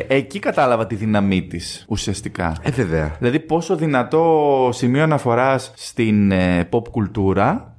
εκεί 0.09 0.39
κατάλαβα 0.39 0.87
τη 0.87 0.95
δύναμή 0.95 1.43
της 1.47 1.85
ουσιαστικά. 1.89 2.57
Ε, 2.63 2.71
βέβαια. 2.71 3.17
Δηλαδή 3.19 3.41
πόσο 3.41 3.77
δυνατό 3.77 4.69
σημείο 4.73 5.03
αναφοράς 5.03 5.73
στην 5.77 6.31
ε, 6.31 6.69
pop 6.71 6.83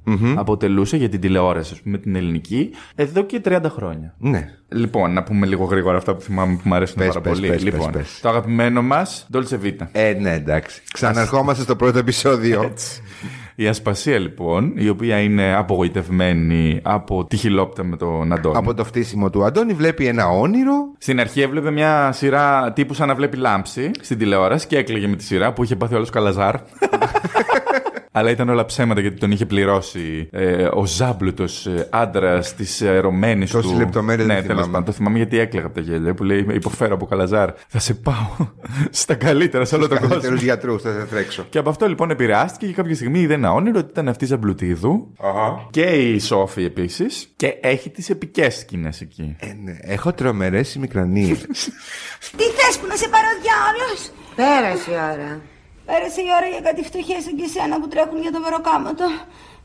κουλτουρα 0.08 0.40
αποτελούσε 0.40 0.96
για 0.96 1.08
την 1.08 1.20
τηλεόραση, 1.20 1.72
ας 1.74 1.80
πούμε, 1.80 1.98
την 1.98 2.16
ελληνική, 2.16 2.70
εδώ 2.94 3.22
και 3.22 3.40
30 3.44 3.60
χρόνια. 3.68 4.14
Ναι. 4.18 4.48
Λοιπόν, 4.68 5.12
να 5.12 5.22
πούμε 5.22 5.46
λίγο 5.46 5.64
γρήγορα 5.64 5.96
αυτά 5.96 6.14
που 6.14 6.20
θυμάμαι 6.20 6.54
που 6.54 6.62
μου 6.64 6.74
αρέσουν 6.74 6.96
Πες, 6.96 7.06
πάρα 7.06 7.20
πες, 7.20 7.32
πολύ. 7.32 7.48
πες, 7.48 7.64
λοιπόν, 7.64 7.90
πες, 7.90 8.02
πες. 8.02 8.20
το 8.20 8.28
αγαπημένο 8.28 8.82
μας, 8.82 9.26
Dolce 9.32 9.64
Vita. 9.64 9.86
Ε, 9.92 10.12
ναι, 10.20 10.32
εντάξει. 10.32 10.82
Ξαναρχόμαστε 10.92 11.62
στο 11.62 11.76
πρώτο 11.76 11.98
επεισόδιο. 11.98 12.72
Η 13.60 13.66
Ασπασία 13.68 14.18
λοιπόν, 14.18 14.72
η 14.76 14.88
οποία 14.88 15.20
είναι 15.20 15.54
απογοητευμένη 15.54 16.80
από 16.82 17.24
τη 17.24 17.36
χιλόπιτα 17.36 17.84
με 17.84 17.96
τον 17.96 18.32
Αντώνη. 18.32 18.56
Από 18.56 18.74
το 18.74 18.84
φτύσιμο 18.84 19.30
του 19.30 19.44
Αντώνη 19.44 19.72
βλέπει 19.72 20.06
ένα 20.06 20.28
όνειρο. 20.28 20.74
Στην 20.98 21.20
αρχή 21.20 21.40
έβλεπε 21.40 21.70
μια 21.70 22.12
σειρά 22.12 22.72
τύπου 22.72 22.94
σαν 22.94 23.08
να 23.08 23.14
βλέπει 23.14 23.36
λάμψη 23.36 23.90
στην 24.00 24.18
τηλεόραση 24.18 24.66
και 24.66 24.76
έκλαιγε 24.76 25.06
με 25.06 25.16
τη 25.16 25.24
σειρά 25.24 25.52
που 25.52 25.64
είχε 25.64 25.76
πάθει 25.76 25.94
όλο 25.94 26.06
καλαζάρ. 26.12 26.54
Αλλά 28.12 28.30
ήταν 28.30 28.48
όλα 28.48 28.64
ψέματα 28.64 29.00
γιατί 29.00 29.18
τον 29.18 29.30
είχε 29.30 29.46
πληρώσει 29.46 30.28
ε, 30.32 30.68
ο 30.72 30.86
ζάμπλουτος 30.86 31.66
ε, 31.66 31.86
άντρας 31.90 32.54
της 32.54 32.82
αερωμένη 32.82 33.46
του. 33.46 33.52
Τόσες 33.52 33.78
λεπτομέρειες 33.78 34.26
Ναι, 34.26 34.34
δεν 34.34 34.42
τέλος 34.42 34.56
θυμάμαι. 34.56 34.72
πάντων. 34.72 34.86
Το 34.86 34.92
θυμάμαι 34.92 35.16
γιατί 35.16 35.38
έκλαιγα 35.38 35.66
από 35.66 35.74
τα 35.74 35.80
γέλια 35.80 36.14
που 36.14 36.24
λέει 36.24 36.46
Υποφέρω 36.52 36.94
από 36.94 37.06
καλαζάρ. 37.06 37.50
Θα 37.68 37.78
σε 37.78 37.94
πάω 37.94 38.46
στα 38.90 39.14
καλύτερα 39.14 39.64
σε 39.64 39.74
όλο 39.74 39.88
τον 39.88 39.96
κόσμο. 39.96 40.12
Καλύτερους 40.12 40.42
γιατρούς, 40.42 40.82
θα 40.82 40.92
σε 40.92 41.06
τρέξω. 41.06 41.46
Και 41.50 41.58
από 41.58 41.70
αυτό 41.70 41.88
λοιπόν 41.88 42.10
επηρεάστηκε 42.10 42.66
και 42.66 42.72
κάποια 42.72 42.94
στιγμή 42.94 43.20
είδε 43.20 43.34
ένα 43.34 43.52
όνειρο 43.52 43.78
ότι 43.78 43.88
ήταν 43.90 44.08
αυτή 44.08 44.24
η 44.24 44.26
Ζαμπλουτίδου. 44.26 45.12
Και 45.70 45.82
η 45.82 46.18
Σόφη 46.18 46.64
επίσης. 46.64 47.32
Και 47.36 47.56
έχει 47.60 47.90
τις 47.90 48.10
επικές 48.10 48.54
σκηνές 48.54 49.00
εκεί. 49.00 49.36
Ε, 49.38 49.46
ναι. 49.64 49.76
Έχω 49.80 50.12
τρομερές 50.12 50.74
ημικρανίε. 50.74 51.34
Τι 52.36 52.44
θες 52.44 52.78
που 52.80 52.86
να 52.86 52.96
σε 52.96 53.08
πάρω 53.08 53.28
διάολος 53.42 54.10
Πέρασε 54.36 54.90
η 54.90 54.94
ώρα. 54.94 55.40
Πέρασε 55.88 56.20
η 56.26 56.30
ώρα 56.38 56.46
για 56.54 56.62
κάτι 56.68 56.82
φτωχές 56.88 57.20
σαν 57.24 57.34
και 57.38 57.46
εσένα 57.50 57.74
που 57.80 57.88
τρέχουν 57.92 58.18
για 58.24 58.32
το 58.34 58.40
μεροκάματο 58.44 59.06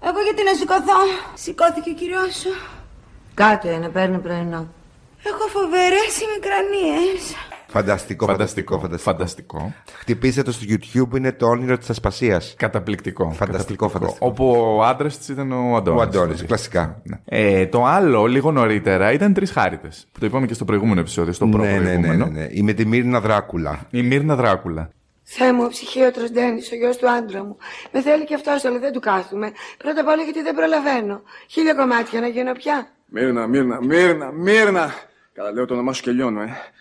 Εγώ 0.08 0.20
γιατί 0.28 0.42
να 0.50 0.54
σηκωθώ; 0.60 1.00
Σηκώθηκε 1.44 1.90
ο 1.94 1.98
κύριος 2.02 2.32
σου 2.42 2.54
Κάτω 3.42 3.66
είναι, 3.76 3.90
παίρνει 3.96 4.18
πρωινό. 4.26 4.62
Έχω 5.30 5.46
φοβερές 5.56 6.12
ημικρανίες 6.26 7.22
Φανταστικό, 7.68 8.26
φανταστικό, 8.26 8.80
φανταστικό. 8.80 9.12
Φανταστικό. 9.12 9.74
Χτυπήστε 10.00 10.42
το 10.42 10.52
στο 10.52 10.66
YouTube, 10.70 11.18
είναι 11.18 11.32
το 11.32 11.48
όνειρο 11.48 11.78
της 11.78 11.90
Ασπασίας. 11.90 12.54
Καταπληκτικό. 12.58 13.32
Φανταστικό, 13.32 13.90
φανταστικό. 13.90 14.26
Όπου 14.28 14.76
ο 14.78 14.84
άντρας 14.84 15.18
της 15.18 15.28
ήταν 15.30 15.52
ο 15.52 15.76
Αντώνης. 15.76 16.00
Ο 16.00 16.04
Αντώνης, 16.04 16.46
κλασικά. 16.46 17.02
Ε, 17.26 17.66
το 17.66 17.86
άλλο, 17.86 18.26
λίγο 18.26 18.52
νωρίτερα, 18.52 19.12
ήταν 19.12 19.34
τρεις 19.34 19.52
χάριτες. 19.52 20.08
Που 20.12 20.20
το 20.20 20.26
είπαμε 20.26 20.46
και 20.46 20.54
στο 20.54 20.66
προηγούμενο 20.66 21.00
επεισόδιο, 21.00 21.34
στο 21.34 21.48
πρώτο 21.48 21.66
Ναι, 21.66 21.72
ναι, 21.72 21.78
ναι, 21.78 21.84
προηγούμενο. 21.84 22.26
ναι, 22.26 22.40
ναι. 22.40 22.48
Η 22.52 22.62
με 22.62 22.74
τη 22.74 22.86
Μύρνα 22.86 23.20
Δράκουλα. 23.22 23.80
Η 23.90 24.02
Μύρνα 24.02 24.36
Δράκουλα. 24.36 24.90
Θεέ 25.24 25.54
μου, 25.54 25.64
ο 25.64 25.68
ψυχίατρος 25.68 26.32
Ντένις, 26.32 26.72
ο 26.72 26.76
γιος 26.76 26.98
του 26.98 27.10
άντρα 27.10 27.44
μου. 27.44 27.58
Με 27.92 28.02
θέλει 28.02 28.26
και 28.26 28.36
αυτός, 28.36 28.66
αλλά 28.66 28.80
δεν 28.80 28.92
του 28.92 29.00
κάθουμε. 29.00 29.52
Πρώτα 29.78 30.02
απ' 30.02 30.08
όλα 30.08 30.24
γιατί 30.24 30.42
δεν 30.42 30.56
προλαβαίνω. 30.56 31.24
Χίλια 31.48 31.74
κομμάτια 31.74 32.20
να 32.20 32.28
γίνω 32.28 32.52
πια. 32.52 32.88
Μύρνα, 33.06 33.48
Μύρνα, 33.48 33.82
Μύρνα, 33.82 34.32
Μύρνα. 34.32 34.94
Καλά, 35.34 35.52
λέω 35.52 35.66
το 35.66 35.74
όνομά 35.74 35.94
σου 35.94 36.02
και 36.02 36.12
λιώνω, 36.12 36.42
ε. 36.42 36.72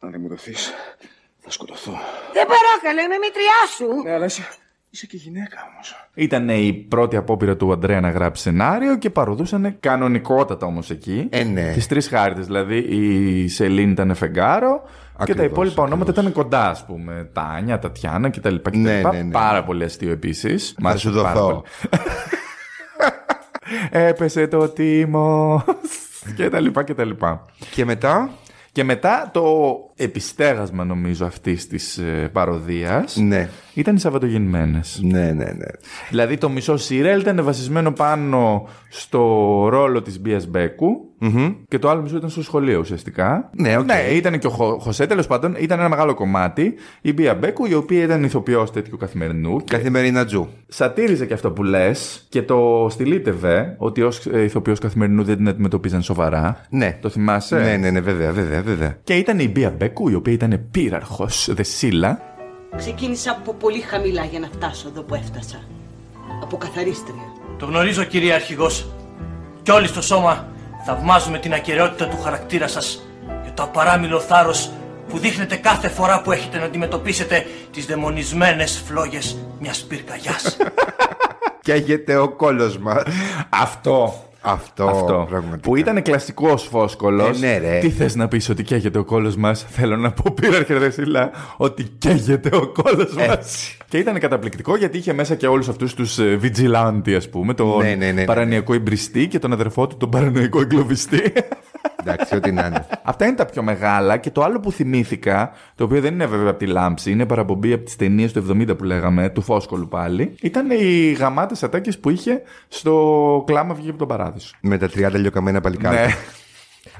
Αν 0.00 0.10
δεν 0.10 0.20
μου 0.20 0.28
δοθείς, 0.28 0.72
θα 1.40 1.50
σκοτωθώ. 1.50 1.98
Δεν 2.32 2.46
μπορώ, 2.46 2.72
καλέ, 2.82 3.02
είμαι 3.02 3.18
μητριά 3.18 3.66
σου. 3.76 4.02
Ναι, 4.02 4.12
αλλά 4.12 4.24
είσαι, 4.24 4.48
είσαι 4.94 5.06
και 5.06 5.16
γυναίκα 5.16 5.56
όμως. 5.72 6.06
Ήταν 6.14 6.48
η 6.48 6.72
πρώτη 6.72 7.16
απόπειρα 7.16 7.56
του 7.56 7.72
Αντρέα 7.72 8.00
να 8.00 8.10
γράψει 8.10 8.42
σενάριο 8.42 8.98
και 8.98 9.10
παροδούσαν 9.10 9.76
κανονικότατα 9.80 10.66
όμως 10.66 10.90
εκεί. 10.90 11.26
Ε, 11.30 11.44
ναι. 11.44 11.72
Τις 11.72 11.86
τρεις 11.86 12.08
χάρτε. 12.08 12.40
Δηλαδή 12.40 12.76
η 12.76 13.48
Σελήνη 13.48 13.90
ήταν 13.90 14.14
φεγγάρο 14.14 14.82
και 14.84 14.90
τα 15.16 15.22
Ακριβώς, 15.22 15.46
υπόλοιπα 15.46 15.82
ονόματα 15.82 16.10
ήταν 16.10 16.32
κοντά, 16.32 16.70
ας 16.70 16.84
πούμε. 16.84 17.28
Τάνια, 17.32 17.78
Τατιάνα 17.78 18.30
κτλ. 18.30 18.54
κτλ. 18.54 18.78
Ναι, 18.78 19.00
ναι, 19.12 19.22
ναι. 19.22 19.30
Πάρα 19.30 19.64
πολύ 19.64 19.84
αστείο 19.84 20.12
επίσης. 20.12 20.74
Θα 20.82 20.96
σου 20.96 21.10
δοθώ. 21.10 21.60
Έπεσε 23.90 24.46
το 24.46 24.68
τίμος. 24.68 25.62
και 26.36 26.48
τα 26.48 26.60
λοιπά 26.60 26.84
και 26.84 26.94
τα 26.94 27.04
λοιπά. 27.04 27.44
Και 27.70 27.84
μετά; 27.84 28.30
Και 28.72 28.84
μετά 28.84 29.30
το 29.32 29.42
επιστέγασμα 30.02 30.84
νομίζω 30.84 31.24
αυτής 31.26 31.66
της 31.66 31.98
ε, 31.98 32.28
παρωδίας 32.32 33.16
Ναι. 33.16 33.48
ήταν 33.74 33.94
οι 33.96 33.98
Σαββατογεννημένες. 34.00 35.00
Ναι, 35.02 35.20
ναι, 35.32 35.44
ναι. 35.44 35.66
Δηλαδή 36.10 36.36
το 36.36 36.48
μισό 36.48 36.76
σίριαλ 36.76 37.20
ήταν 37.20 37.44
βασισμένο 37.44 37.92
πάνω 37.92 38.68
στο 38.88 39.20
ρόλο 39.70 40.02
της 40.02 40.20
Μπίας 40.20 40.46
Μπέκου 40.46 41.06
και 41.68 41.78
το 41.78 41.88
άλλο 41.90 42.02
μισό 42.02 42.16
ήταν 42.16 42.28
στο 42.30 42.42
σχολείο 42.42 42.78
ουσιαστικά. 42.78 43.50
Ναι, 43.56 43.76
οκ. 43.78 43.88
ήταν 44.14 44.38
και 44.38 44.46
ο 44.46 44.50
Χω- 44.50 44.80
Χωσέ 44.80 45.06
τέλος 45.06 45.26
πάντων, 45.26 45.54
ήταν 45.58 45.78
ένα 45.78 45.88
μεγάλο 45.88 46.14
κομμάτι. 46.14 46.74
Η 47.00 47.12
Μπία 47.12 47.34
Μπέκου, 47.34 47.66
η 47.66 47.74
οποία 47.74 48.02
ήταν 48.02 48.24
ηθοποιός 48.24 48.70
τέτοιου 48.72 48.96
καθημερινού. 48.96 49.56
Και 49.64 49.76
Καθημερινατζού. 49.76 50.48
σατίριζε 50.68 51.26
και 51.26 51.34
αυτό 51.34 51.50
που 51.50 51.62
λες 51.62 52.26
και 52.28 52.42
το 52.42 52.86
στηλίτευε 52.90 53.74
ότι 53.78 54.02
ως 54.02 54.26
ε, 54.26 54.42
ηθοποιός 54.42 54.78
καθημερινού 54.78 55.22
δεν 55.22 55.36
την 55.36 55.48
αντιμετωπίζαν 55.48 56.02
σοβαρά. 56.02 56.60
Ναι. 56.70 56.98
Το 57.00 57.08
θυμάσαι; 57.08 57.56
Ναι, 57.58 57.76
ναι, 57.76 57.90
ναι, 57.90 58.00
βέβαια, 58.00 58.32
βέβαια, 58.32 58.62
βέβαια. 58.62 58.98
Και 59.04 59.14
ήταν 59.14 59.38
η 59.38 59.48
Μπία 59.48 59.74
Μπέκου, 59.78 59.91
η 60.10 60.14
οποία 60.14 60.32
ήταν 60.32 60.66
πύραρχος, 60.70 61.48
δεσίλα. 61.50 62.20
Ξεκίνησα 62.76 63.30
από 63.30 63.54
πολύ 63.54 63.80
χαμηλά 63.80 64.24
για 64.24 64.38
να 64.38 64.48
φτάσω 64.52 64.88
εδώ 64.88 65.02
που 65.02 65.14
έφτασα. 65.14 65.62
Από 66.42 66.56
καθαρίστρια. 66.56 67.22
Το 67.58 67.66
γνωρίζω 67.66 68.04
κύριε 68.04 68.32
Αρχηγός. 68.32 68.86
Κι 69.62 69.70
όλοι 69.70 69.86
στο 69.86 70.02
σώμα 70.02 70.46
θαυμάζουμε 70.84 71.38
την 71.38 71.54
ακαιρεότητα 71.54 72.08
του 72.08 72.20
χαρακτήρα 72.22 72.68
σας 72.68 73.02
και 73.44 73.50
το 73.54 73.62
απαράμιλο 73.62 74.20
θάρρος 74.20 74.70
που 75.08 75.18
δείχνετε 75.18 75.56
κάθε 75.56 75.88
φορά 75.88 76.22
που 76.22 76.32
έχετε 76.32 76.58
να 76.58 76.64
αντιμετωπίσετε 76.64 77.46
τις 77.72 77.86
δαιμονισμένες 77.86 78.82
φλόγες 78.86 79.36
μιας 79.60 79.84
πυρκαγιάς. 79.88 80.56
Καίγεται 81.62 82.16
ο 82.16 82.28
κόλος 82.28 82.78
μας. 82.78 83.02
Αυτό. 83.48 84.14
Αυτό, 84.44 84.84
Αυτό. 84.84 85.26
πραγματικά. 85.28 85.68
Που 85.68 85.76
ήταν 85.76 86.02
κλασικό 86.02 86.56
φόσκολος. 86.56 87.42
Ε, 87.42 87.46
ναι, 87.46 87.58
ρε. 87.58 87.78
Τι 87.78 87.90
θες 87.90 88.14
να 88.14 88.28
πεις 88.28 88.48
ότι 88.48 88.62
καίγεται 88.62 88.98
ο 88.98 89.04
κόλος 89.04 89.36
μας; 89.36 89.66
Θέλω 89.68 89.96
να 89.96 90.12
πω, 90.12 90.34
πήραρχε 90.40 90.74
Δεσίλα, 90.74 91.30
ότι 91.56 91.82
καίγεται 91.98 92.50
ο 92.56 92.66
κόλος 92.66 93.14
μας. 93.14 93.26
Έτσι. 93.26 93.76
Και 93.88 93.98
ήταν 93.98 94.18
καταπληκτικό 94.18 94.76
γιατί 94.76 94.98
είχε 94.98 95.12
μέσα 95.12 95.34
και 95.34 95.46
όλους 95.46 95.68
αυτούς 95.68 95.94
τους 95.94 96.18
vigilante, 96.42 97.12
ας 97.16 97.28
πούμε. 97.28 97.54
Τον 97.54 97.78
Ναι, 97.78 97.88
ναι, 97.88 97.94
ναι, 97.94 98.12
ναι. 98.12 98.24
παρανοϊκό 98.24 98.74
εμπριστή 98.74 99.28
και 99.28 99.38
τον 99.38 99.52
αδερφό 99.52 99.86
του, 99.86 99.96
τον 99.96 100.10
παρανοϊκό 100.10 100.60
εγκλωβιστή. 100.60 101.32
Εντάξει, 102.04 102.36
ό,τι 102.36 102.52
να 102.52 102.66
είναι. 102.66 102.86
Αυτά 103.02 103.26
είναι 103.26 103.34
τα 103.34 103.44
πιο 103.44 103.62
μεγάλα 103.62 104.16
και 104.16 104.30
το 104.30 104.42
άλλο 104.42 104.60
που 104.60 104.72
θυμήθηκα, 104.72 105.52
το 105.74 105.84
οποίο 105.84 106.00
δεν 106.00 106.14
είναι 106.14 106.26
βέβαια 106.26 106.50
από 106.50 106.58
τη 106.58 106.66
λάμψη, 106.66 107.10
είναι 107.10 107.26
παραπομπή 107.26 107.72
από 107.72 107.84
τις 107.84 107.96
ταινίες 107.96 108.32
του 108.32 108.46
70 108.50 108.76
που 108.78 108.84
λέγαμε, 108.84 109.28
του 109.28 109.42
Φόσκολου 109.42 109.88
πάλι, 109.88 110.34
ήταν 110.42 110.70
οι 110.70 111.12
γαμάτες 111.12 111.62
ατάκες 111.62 111.98
που 111.98 112.10
είχε 112.10 112.42
στο 112.68 113.42
κλάμα 113.46 113.74
βγήκε 113.74 113.90
από 113.90 113.98
τον 113.98 114.08
παράδεισο. 114.08 114.54
Με 114.60 114.78
τα 114.78 114.86
30 114.86 115.12
λιωκαμένα 115.12 115.60
παλικάρια. 115.60 116.00
Ναι. 116.00 116.14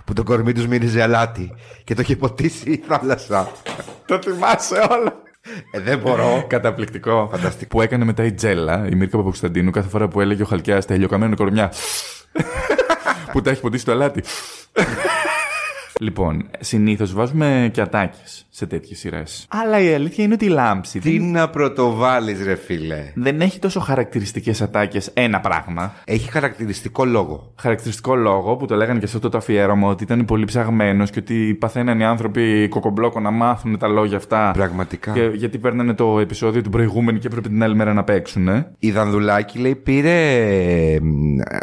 Που 0.05 0.13
το 0.13 0.23
κορμί 0.23 0.53
τους 0.53 0.67
μύριζε 0.67 1.03
αλάτι 1.03 1.55
και 1.85 1.95
το 1.95 2.01
είχε 2.01 2.17
ποτίσει 2.17 2.71
η 2.71 2.85
θάλασσα. 2.87 3.51
Το 4.07 4.19
θυμάσαι 4.23 4.87
όλα. 4.91 5.23
Ε, 5.71 5.81
δεν 5.81 5.99
μπορώ. 5.99 6.45
Καταπληκτικό. 6.49 7.29
Φανταστικό. 7.31 7.77
Που 7.77 7.83
έκανε 7.83 8.05
μετά 8.05 8.25
η 8.25 8.33
Τζέλα, 8.33 8.89
η 8.91 8.95
Μίρκα 8.95 9.17
Παπακουσταντίνου, 9.17 9.71
κάθε 9.71 9.89
φορά 9.89 10.09
που 10.09 10.21
έλεγε 10.21 10.43
ο 10.43 10.47
Χαλκιάς 10.47 10.87
τα 10.87 10.95
ηλιοκαμένα 10.95 11.35
κορμιά. 11.35 11.73
Που 13.33 13.41
τα 13.41 13.51
έχει 13.51 13.61
ποτίσει 13.61 13.85
το 13.85 13.93
αλάτι. 13.93 14.23
λοιπόν, 16.03 16.45
συνήθως 16.61 17.13
βάζουμε 17.13 17.71
και 17.73 17.81
ατάκε 17.81 18.19
σε 18.49 18.67
τέτοιες 18.67 18.99
σειρές. 18.99 19.47
Αλλά 19.49 19.81
η 19.81 19.95
αλήθεια 19.95 20.25
είναι 20.25 20.35
ότι 20.35 20.45
η 20.45 20.49
λάμψη 20.49 20.99
Τι 20.99 21.19
δεν, 21.19 21.31
να 21.31 21.49
πρωτοβάλεις, 21.49 22.45
ρε 22.45 22.55
φίλε. 22.55 23.13
δεν 23.15 23.41
έχει 23.41 23.59
τόσο 23.59 23.81
χαρακτηριστικές 23.81 24.63
ατάκες 24.63 25.11
ένα 25.15 25.41
πράγμα. 25.41 25.95
Έχει 26.05 26.31
χαρακτηριστικό 26.31 27.05
λόγο. 27.05 27.53
Χαρακτηριστικό 27.57 28.15
λόγο 28.15 28.57
που 28.57 28.67
το 28.67 28.75
λέγανε 28.75 28.99
και 28.99 29.07
σε 29.07 29.17
αυτό 29.17 29.29
το 29.29 29.39
αφιέρωμα 29.39 29.89
ότι 29.89 30.03
ήταν 30.03 30.25
πολύ 30.25 30.45
ψαγμένος 30.45 31.11
και 31.11 31.19
ότι 31.19 31.57
παθαίναν 31.61 32.01
οι 32.01 32.05
άνθρωποι 32.05 32.69
κοκομπλόκο 32.69 33.21
να 33.21 33.31
μάθουν 33.31 33.79
τα 33.79 33.89
λόγια 33.89 34.17
αυτά. 34.17 34.51
Πραγματικά. 34.55 35.13
Και, 35.13 35.31
γιατί 35.35 35.59
παίρνανε 35.59 35.95
το 35.95 36.19
επεισόδιο 36.19 36.63
του 36.63 36.71
προηγούμενου 36.71 37.19
και 37.19 37.27
έπρεπε 37.27 37.49
την 37.49 37.63
άλλη 37.63 37.75
μέρα 37.75 37.93
να 37.93 38.05
παίξουν. 38.05 38.49
Ε. 38.49 38.73
Η 38.79 38.91
Δανδουλάκη 38.91 39.59
λέει 39.59 39.75
πήρε 39.75 40.45
ε, 40.45 40.99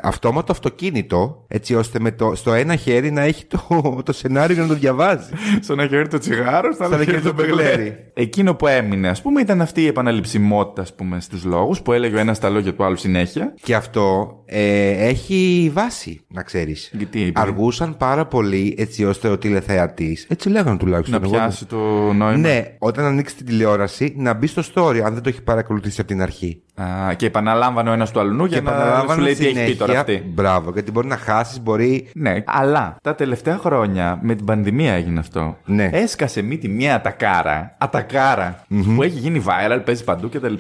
αυτόματο 0.04 0.52
αυτοκίνητο 0.52 1.46
έτσι 1.48 1.76
ώστε 1.76 2.00
με 2.00 2.12
το, 2.12 2.36
στο 2.36 2.54
ένα 2.54 2.76
χέρι 2.76 3.12
να 3.12 3.22
έχει 3.22 3.46
το, 3.46 4.02
το 4.06 4.14
σενάριο 4.30 4.54
για 4.54 4.64
να 4.64 4.70
το 4.70 4.76
διαβάζει. 4.76 5.30
Στο 5.62 5.74
ένα 5.74 5.88
χέρι 5.88 6.08
το 6.08 6.18
τσιγάρο, 6.18 6.72
στο 6.74 6.84
άλλο 6.84 6.94
Σαν 6.94 7.04
χέρι 7.04 7.18
χέρι 7.18 7.22
το 7.22 7.36
το 7.36 7.36
μπεγλέρι. 7.36 7.68
μπεγλέρι. 7.78 8.12
Εκείνο 8.14 8.56
που 8.56 8.68
έμεινε, 8.68 9.10
ας 9.10 9.22
πούμε, 9.22 9.42
ήταν 9.42 9.62
αυτή 9.62 9.82
η 9.82 9.88
επαναληψιμότητα, 9.88 10.82
ας 10.82 10.96
πούμε, 10.96 11.20
στους 11.20 11.44
λόγους 11.44 11.82
που 11.82 11.94
έλεγε 11.94 12.16
ο 12.16 12.20
ένας 12.20 12.40
τα 12.40 12.50
λόγια 12.50 12.74
του 12.74 12.84
άλλου 12.84 12.96
συνέχεια. 12.98 13.54
Και 13.62 13.76
αυτό 13.76 14.34
ε, 14.46 15.08
έχει 15.08 15.72
βάση, 15.74 16.22
να 16.28 16.44
ξέρεις. 16.44 16.92
Γιατί 16.94 17.20
είπε; 17.20 17.40
Αργούσαν 17.40 17.98
πάρα 17.98 18.26
πολύ 18.26 18.76
έτσι 18.78 19.06
ώστε 19.06 19.28
ο 19.28 19.38
τηλεθεατής, 19.38 20.26
έτσι 20.30 20.50
λέγανε 20.50 20.78
τουλάχιστον. 20.78 21.22
Να 21.22 21.28
εγώ 21.28 21.36
πιάσει 21.36 21.66
το 21.66 21.78
νόημα. 22.14 22.38
Ναι, 22.38 22.64
όταν 22.80 23.06
ανοίξει 23.06 23.36
την 23.36 23.46
τηλεόραση 23.46 24.14
να 24.18 24.34
μπει 24.34 24.48
στο 24.48 24.62
story, 24.74 25.00
αν 25.06 25.14
δεν 25.14 25.24
το 25.24 25.30
έχει 25.30 25.42
παρακολουθήσει 25.42 26.02
από 26.02 26.10
την 26.10 26.22
αρχή. 26.22 26.62
Α, 26.82 27.14
και 27.14 27.26
επαναλάμβανε 27.26 27.90
ο 27.90 27.94
ένας 27.94 28.12
του 28.12 28.20
αλλού 28.20 28.46
για 28.46 28.62
να 28.62 29.06
σου 29.14 29.20
λέει 29.20 29.36
τι 29.36 29.46
έχει 29.46 29.66
πει 29.66 29.76
τώρα 29.76 30.00
αυτή. 30.00 30.24
Μπράβο, 30.34 30.72
γιατί 30.72 30.92
μπορεί 30.92 31.08
να 31.08 31.18
χάσεις, 31.18 31.62
μπορεί. 31.62 32.10
Ναι, 32.14 32.44
αλλά 32.46 32.96
τα 33.02 33.16
τελευταία 33.16 33.58
χρόνια 33.58 34.20
με 34.22 34.36
την 34.36 34.46
πανδημία 34.46 34.94
έγινε 34.94 35.20
αυτό. 35.20 35.58
Ναι. 35.66 35.90
Έσκασε 35.94 36.42
μύτη 36.42 36.68
μια 36.68 36.96
ατακάρα, 36.96 37.76
ατακάρα, 37.78 38.64
που 38.96 39.04
έχει 39.04 39.18
γίνει 39.18 39.44
viral, 39.48 39.82
παίζει 39.86 40.04
παντού 40.04 40.30
κτλ. 40.30 40.54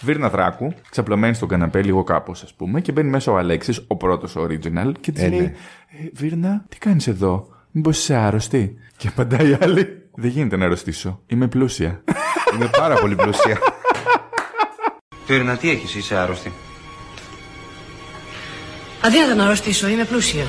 Βίρνα 0.00 0.28
Δράκου, 0.28 0.72
ξαπλωμένη 0.90 1.34
στον 1.34 1.48
καναπέ, 1.48 1.82
λίγο 1.82 2.04
κάπως 2.04 2.42
ας 2.42 2.54
πούμε, 2.54 2.80
και 2.80 2.92
μπαίνει 2.92 3.10
μέσα 3.10 3.32
ο 3.32 3.36
Αλέξης, 3.36 3.84
ο 3.86 3.96
πρώτος 3.96 4.36
original, 4.38 4.92
και 5.00 5.12
της 5.12 5.22
Ε, 5.22 5.28
λέει: 5.28 5.40
ναι. 5.40 5.44
«Ε, 5.44 6.10
Βίρνα, 6.12 6.64
τι 6.68 6.78
κάνεις 6.78 7.06
εδώ, 7.06 7.48
Μήπως 7.70 7.98
είσαι 7.98 8.14
άρρωστη; 8.14 8.76
Και 8.96 9.08
απαντάει 9.08 9.50
η 9.50 9.58
άλλη: 9.60 10.02
Δεν 10.14 10.30
γίνεται 10.30 10.56
να 10.56 10.64
αρρωστήσω. 10.64 11.20
Είμαι 11.26 11.46
πλούσια. 11.46 12.02
Είμαι 12.54 12.70
πάρα 12.76 12.94
πολύ 12.94 13.14
πλούσια. 13.14 13.58
Βίρνα, 15.26 15.56
τι 15.56 15.70
έχεις, 15.70 15.94
είσαι 15.94 16.16
άρρωστη. 16.16 16.52
Αδύνατο 19.00 19.34
να 19.34 19.44
αρρωστήσω, 19.44 19.88
είμαι 19.88 20.04
πλούσια. 20.04 20.46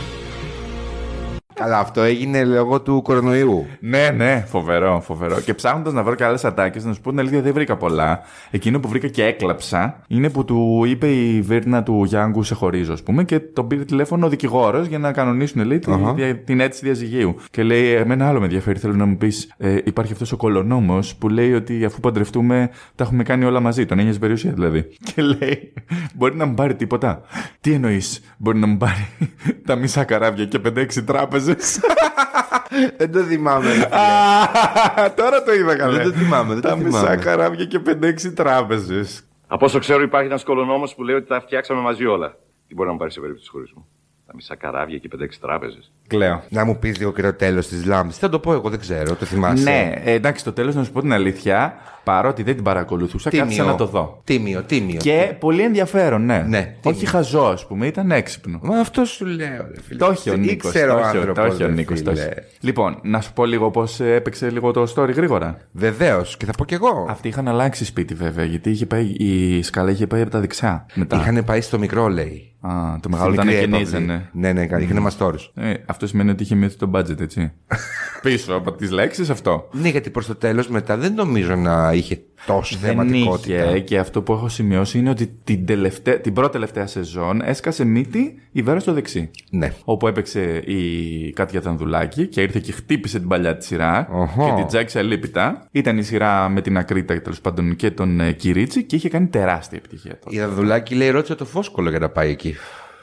Καλά, 1.59 1.79
αυτό 1.79 2.01
έγινε 2.01 2.43
λόγω 2.43 2.81
του 2.81 3.01
κορονοϊού. 3.01 3.65
Ναι, 3.79 4.09
ναι, 4.15 4.43
φοβερό, 4.47 5.01
φοβερό. 5.05 5.39
Και 5.39 5.53
ψάχνοντας 5.53 5.93
να 5.93 6.03
βρω 6.03 6.15
και 6.15 6.23
άλλες 6.23 6.45
ατάκες, 6.45 6.83
να 6.85 6.93
σου 6.93 7.01
πω 7.01 7.09
την 7.09 7.19
αλήθεια, 7.19 7.41
δεν 7.41 7.53
βρήκα 7.53 7.77
πολλά. 7.77 8.19
Εκείνο 8.51 8.79
που 8.79 8.87
βρήκα 8.89 9.07
και 9.07 9.23
έκλαψα 9.23 10.01
είναι 10.07 10.29
που 10.29 10.45
του 10.45 10.83
είπε 10.87 11.07
η 11.07 11.41
Βίρνα 11.41 11.83
του 11.83 12.03
Γιάνγκου 12.03 12.43
σε 12.43 12.53
χωρίζω, 12.55 12.93
ας 12.93 13.03
πούμε, 13.03 13.23
και 13.23 13.39
τον 13.39 13.67
πήρε 13.67 13.83
τηλέφωνο 13.83 14.25
ο 14.25 14.29
δικηγόρος 14.29 14.87
για 14.87 14.97
να 14.99 15.11
κανονίσουν, 15.11 15.65
λέει, 15.65 15.79
τη- 15.79 15.91
Αχα. 15.91 16.13
δια- 16.13 16.37
την 16.37 16.59
αίτηση 16.59 16.85
διαζυγίου. 16.85 17.35
Και 17.51 17.63
λέει, 17.63 17.91
Εμένα 17.93 18.27
άλλο 18.27 18.39
με 18.39 18.45
ενδιαφέρει, 18.45 18.79
θέλω 18.79 18.93
να 18.93 19.05
μου 19.05 19.17
πεις, 19.17 19.53
ε, 19.57 19.77
υπάρχει 19.83 20.11
αυτός 20.11 20.31
ο 20.31 20.37
κολονόμος 20.37 21.15
που 21.15 21.29
λέει 21.29 21.53
ότι 21.53 21.85
αφού 21.85 21.99
παντρευτούμε 21.99 22.69
τα 22.95 23.03
έχουμε 23.03 23.23
κάνει 23.23 23.45
όλα 23.45 23.59
μαζί. 23.59 23.85
Τον 23.85 23.99
ένιωσε 23.99 24.19
περιουσία 24.19 24.51
δηλαδή. 24.51 24.87
Και 25.13 25.21
λέει, 25.21 25.73
Μπορεί 26.15 26.35
να 26.35 26.45
μου 26.45 26.53
πάρει 26.53 26.75
τίποτα. 26.75 27.21
Τι 27.61 27.71
εννοείς, 27.73 28.21
Μπορεί 28.37 28.57
να 28.57 28.67
μου 28.67 28.77
πάρει 28.77 29.07
τα 29.67 29.75
μισά 29.75 30.03
καράβια 30.03 30.45
και 30.45 30.59
5-6 30.59 31.03
τράπεζες. 31.05 31.46
δεν 32.97 33.11
το 33.11 33.19
θυμάμαι. 33.19 33.65
ρε 33.67 33.73
φίλε. 33.73 33.85
Α, 33.85 35.13
Τώρα 35.13 35.43
το 35.43 35.53
είδα 35.53 35.75
καλά. 35.75 35.93
Δεν 35.97 36.03
το 36.03 36.17
θυμάμαι, 36.17 36.53
δεν 36.53 36.61
το 36.61 36.69
Τα 36.69 36.75
θυμάμαι. 36.75 36.99
μισά 36.99 37.15
καράβια 37.15 37.65
και 37.65 37.79
5-6 37.85 38.33
τράπεζες. 38.35 39.21
Από 39.47 39.65
όσο 39.65 39.79
ξέρω, 39.79 40.01
υπάρχει 40.01 40.27
ένας 40.27 40.43
κολονόμος 40.43 40.95
που 40.95 41.03
λέει 41.03 41.15
ότι 41.15 41.27
τα 41.27 41.41
φτιάξαμε 41.41 41.81
μαζί 41.81 42.05
όλα. 42.05 42.37
Τι 42.67 42.73
μπορεί 42.73 42.87
να 42.87 42.93
μου 42.93 42.99
πάρει 42.99 43.11
σε 43.11 43.19
περίπτωση 43.19 43.49
χωρισμού. 43.49 43.87
Τα 44.27 44.33
μισά 44.35 44.55
καράβια 44.55 44.97
και 44.97 45.09
5-6 45.15 45.27
τράπεζες. 45.41 45.91
Κλαίω. 46.07 46.43
Να 46.49 46.65
μου 46.65 46.77
πεις 46.79 46.97
λίγο 46.97 47.13
και 47.13 47.21
το 47.21 47.33
τέλος 47.33 47.67
της 47.67 47.85
λάμψης. 47.85 48.19
Θα 48.19 48.29
το 48.29 48.39
πω 48.39 48.53
εγώ, 48.53 48.69
δεν 48.69 48.79
ξέρω, 48.79 49.15
το 49.15 49.25
θυμάσαι. 49.25 49.63
Ναι, 49.63 49.93
ε, 50.03 50.11
εντάξει, 50.11 50.39
στο 50.41 50.53
τέλος 50.53 50.75
να 50.75 50.83
σου 50.83 50.91
πω 50.91 51.01
την 51.01 51.13
αλήθεια, 51.13 51.73
παρότι 52.03 52.43
δεν 52.43 52.55
την 52.55 52.63
παρακολουθούσα, 52.63 53.29
Τίμιο. 53.29 53.45
κάθισα 53.45 53.63
να 53.63 53.75
το 53.75 53.85
δω. 53.85 54.21
Τίμιο, 54.23 54.61
τίμιο. 54.63 54.97
Και 54.99 55.35
πολύ 55.39 55.61
ενδιαφέρον, 55.61 56.25
ναι. 56.25 56.45
Ναι, 56.47 56.75
Όχι 56.83 56.95
τίμιο. 56.97 57.11
χαζό, 57.11 57.41
ας 57.45 57.67
πούμε, 57.67 57.85
ήταν 57.87 58.11
έξυπνο. 58.11 58.59
Μα 58.61 58.79
αυτό 58.79 59.05
σου 59.05 59.25
λέω, 59.25 59.67
ρε 59.75 59.81
φίλε. 59.81 59.97
Το 59.99 60.05
έχει 60.11 60.29
ο 60.29 60.33
Τι 60.33 60.39
Νίκος. 60.39 60.69
ξέρω 60.73 60.93
Το 60.93 61.01
άνθρωπος, 61.03 61.45
έχει 61.53 61.63
ο 61.63 61.67
ρε 61.67 61.73
Νίκος. 61.73 61.99
φίλε. 61.99 62.29
Λοιπόν, 62.59 62.99
να 63.03 63.21
σου 63.21 63.33
πω 63.33 63.45
λίγο 63.45 63.71
πώς 63.71 63.99
έπαιξε 63.99 64.49
λίγο 64.49 64.71
το 64.71 64.93
story 64.95 65.13
γρήγορα. 65.15 65.57
Βεβαίως, 65.71 66.37
και 66.37 66.45
θα 66.45 66.51
πω 66.51 66.65
κι 66.65 66.73
εγώ. 66.73 67.05
Αυτοί 67.09 67.27
είχαν 67.27 67.47
αλλάξει 67.47 67.85
σπίτι 67.85 68.13
βέβαια, 68.13 68.45
γιατί 68.45 68.69
είχε 68.69 68.85
πάει, 68.85 69.05
η 69.05 69.61
σκαλά 69.63 69.91
είχε 69.91 70.07
πάει 70.07 70.21
από 70.21 70.31
τα 70.31 70.39
δεξιά. 70.39 70.85
Μετά. 70.93 71.17
Είχαν 71.17 71.43
πάει 71.45 71.61
στο 71.61 71.79
μικρό, 71.79 72.07
λέει. 72.07 72.51
Α, 72.61 72.69
το 73.01 73.09
μεγάλο 73.09 73.33
Στη 73.33 73.41
ήταν 73.41 73.47
μικρή 73.47 73.83
και 73.85 74.16
έπαυλη. 74.17 74.29
νίζανε. 74.33 74.59
Ναι, 74.67 74.77
ναι, 74.77 74.83
είχαν 74.83 75.01
μαστόρου. 75.01 75.37
Ε, 75.55 75.73
αυτό 75.85 76.07
σημαίνει 76.07 76.29
ότι 76.29 76.43
είχε 76.43 76.55
μειωθεί 76.55 76.75
το 76.77 76.91
budget, 76.93 77.19
έτσι. 77.21 77.51
Πίσω 78.21 78.53
από 78.53 78.71
τις 78.71 78.91
λέξεις 78.91 79.29
αυτό. 79.29 79.69
Ναι, 79.71 79.89
γιατί 79.89 80.09
προς 80.09 80.25
το 80.25 80.35
τέλος 80.35 80.67
μετά 80.67 80.97
δεν 80.97 81.13
νομίζω 81.13 81.55
να 81.55 81.91
είχε 81.93 82.21
τόση 82.45 82.77
Δεν 82.77 82.89
θεματικότητα. 82.89 83.53
είχε 83.69 83.79
και 83.79 83.97
αυτό 83.99 84.21
που 84.21 84.33
έχω 84.33 84.49
σημειώσει 84.49 84.97
είναι 84.97 85.09
ότι 85.09 85.33
την, 85.43 85.65
τελευταία, 85.65 86.19
την 86.19 86.33
πρώτη 86.33 86.51
τελευταία 86.51 86.87
σεζόν 86.87 87.41
έσκασε 87.41 87.85
μύτη 87.85 88.41
η 88.51 88.61
Βέρα 88.61 88.79
στο 88.79 88.93
δεξί. 88.93 89.29
Ναι. 89.49 89.73
Όπου 89.83 90.07
έπαιξε 90.07 90.41
η 90.57 91.31
Κάτια 91.31 91.61
Τανδουλάκη 91.61 92.27
και 92.27 92.41
ήρθε 92.41 92.59
και 92.59 92.71
χτύπησε 92.71 93.19
την 93.19 93.27
παλιά 93.27 93.57
της 93.57 93.67
σειρά 93.67 94.07
Οχο. 94.11 94.45
και 94.45 94.53
την 94.55 94.67
τζάκισε 94.67 94.99
αλίπητα. 94.99 95.67
Ήταν 95.71 95.97
η 95.97 96.03
σειρά 96.03 96.49
με 96.49 96.61
την 96.61 96.77
Ακρίτα 96.77 97.21
τέλος 97.21 97.41
πάντων 97.41 97.75
και 97.75 97.91
τον 97.91 98.19
ε, 98.19 98.31
Κυρίτσι 98.31 98.83
και 98.83 98.95
είχε 98.95 99.09
κάνει 99.09 99.27
τεράστια 99.27 99.77
επιτυχία 99.77 100.19
τότε. 100.19 100.35
Η 100.35 100.39
Δαδουλάκη 100.39 100.95
λέει 100.95 101.09
ρώτησε 101.09 101.35
το 101.35 101.45
φόσκολο 101.45 101.89
για 101.89 101.99
να 101.99 102.09
πάει 102.09 102.29
εκεί. 102.29 102.55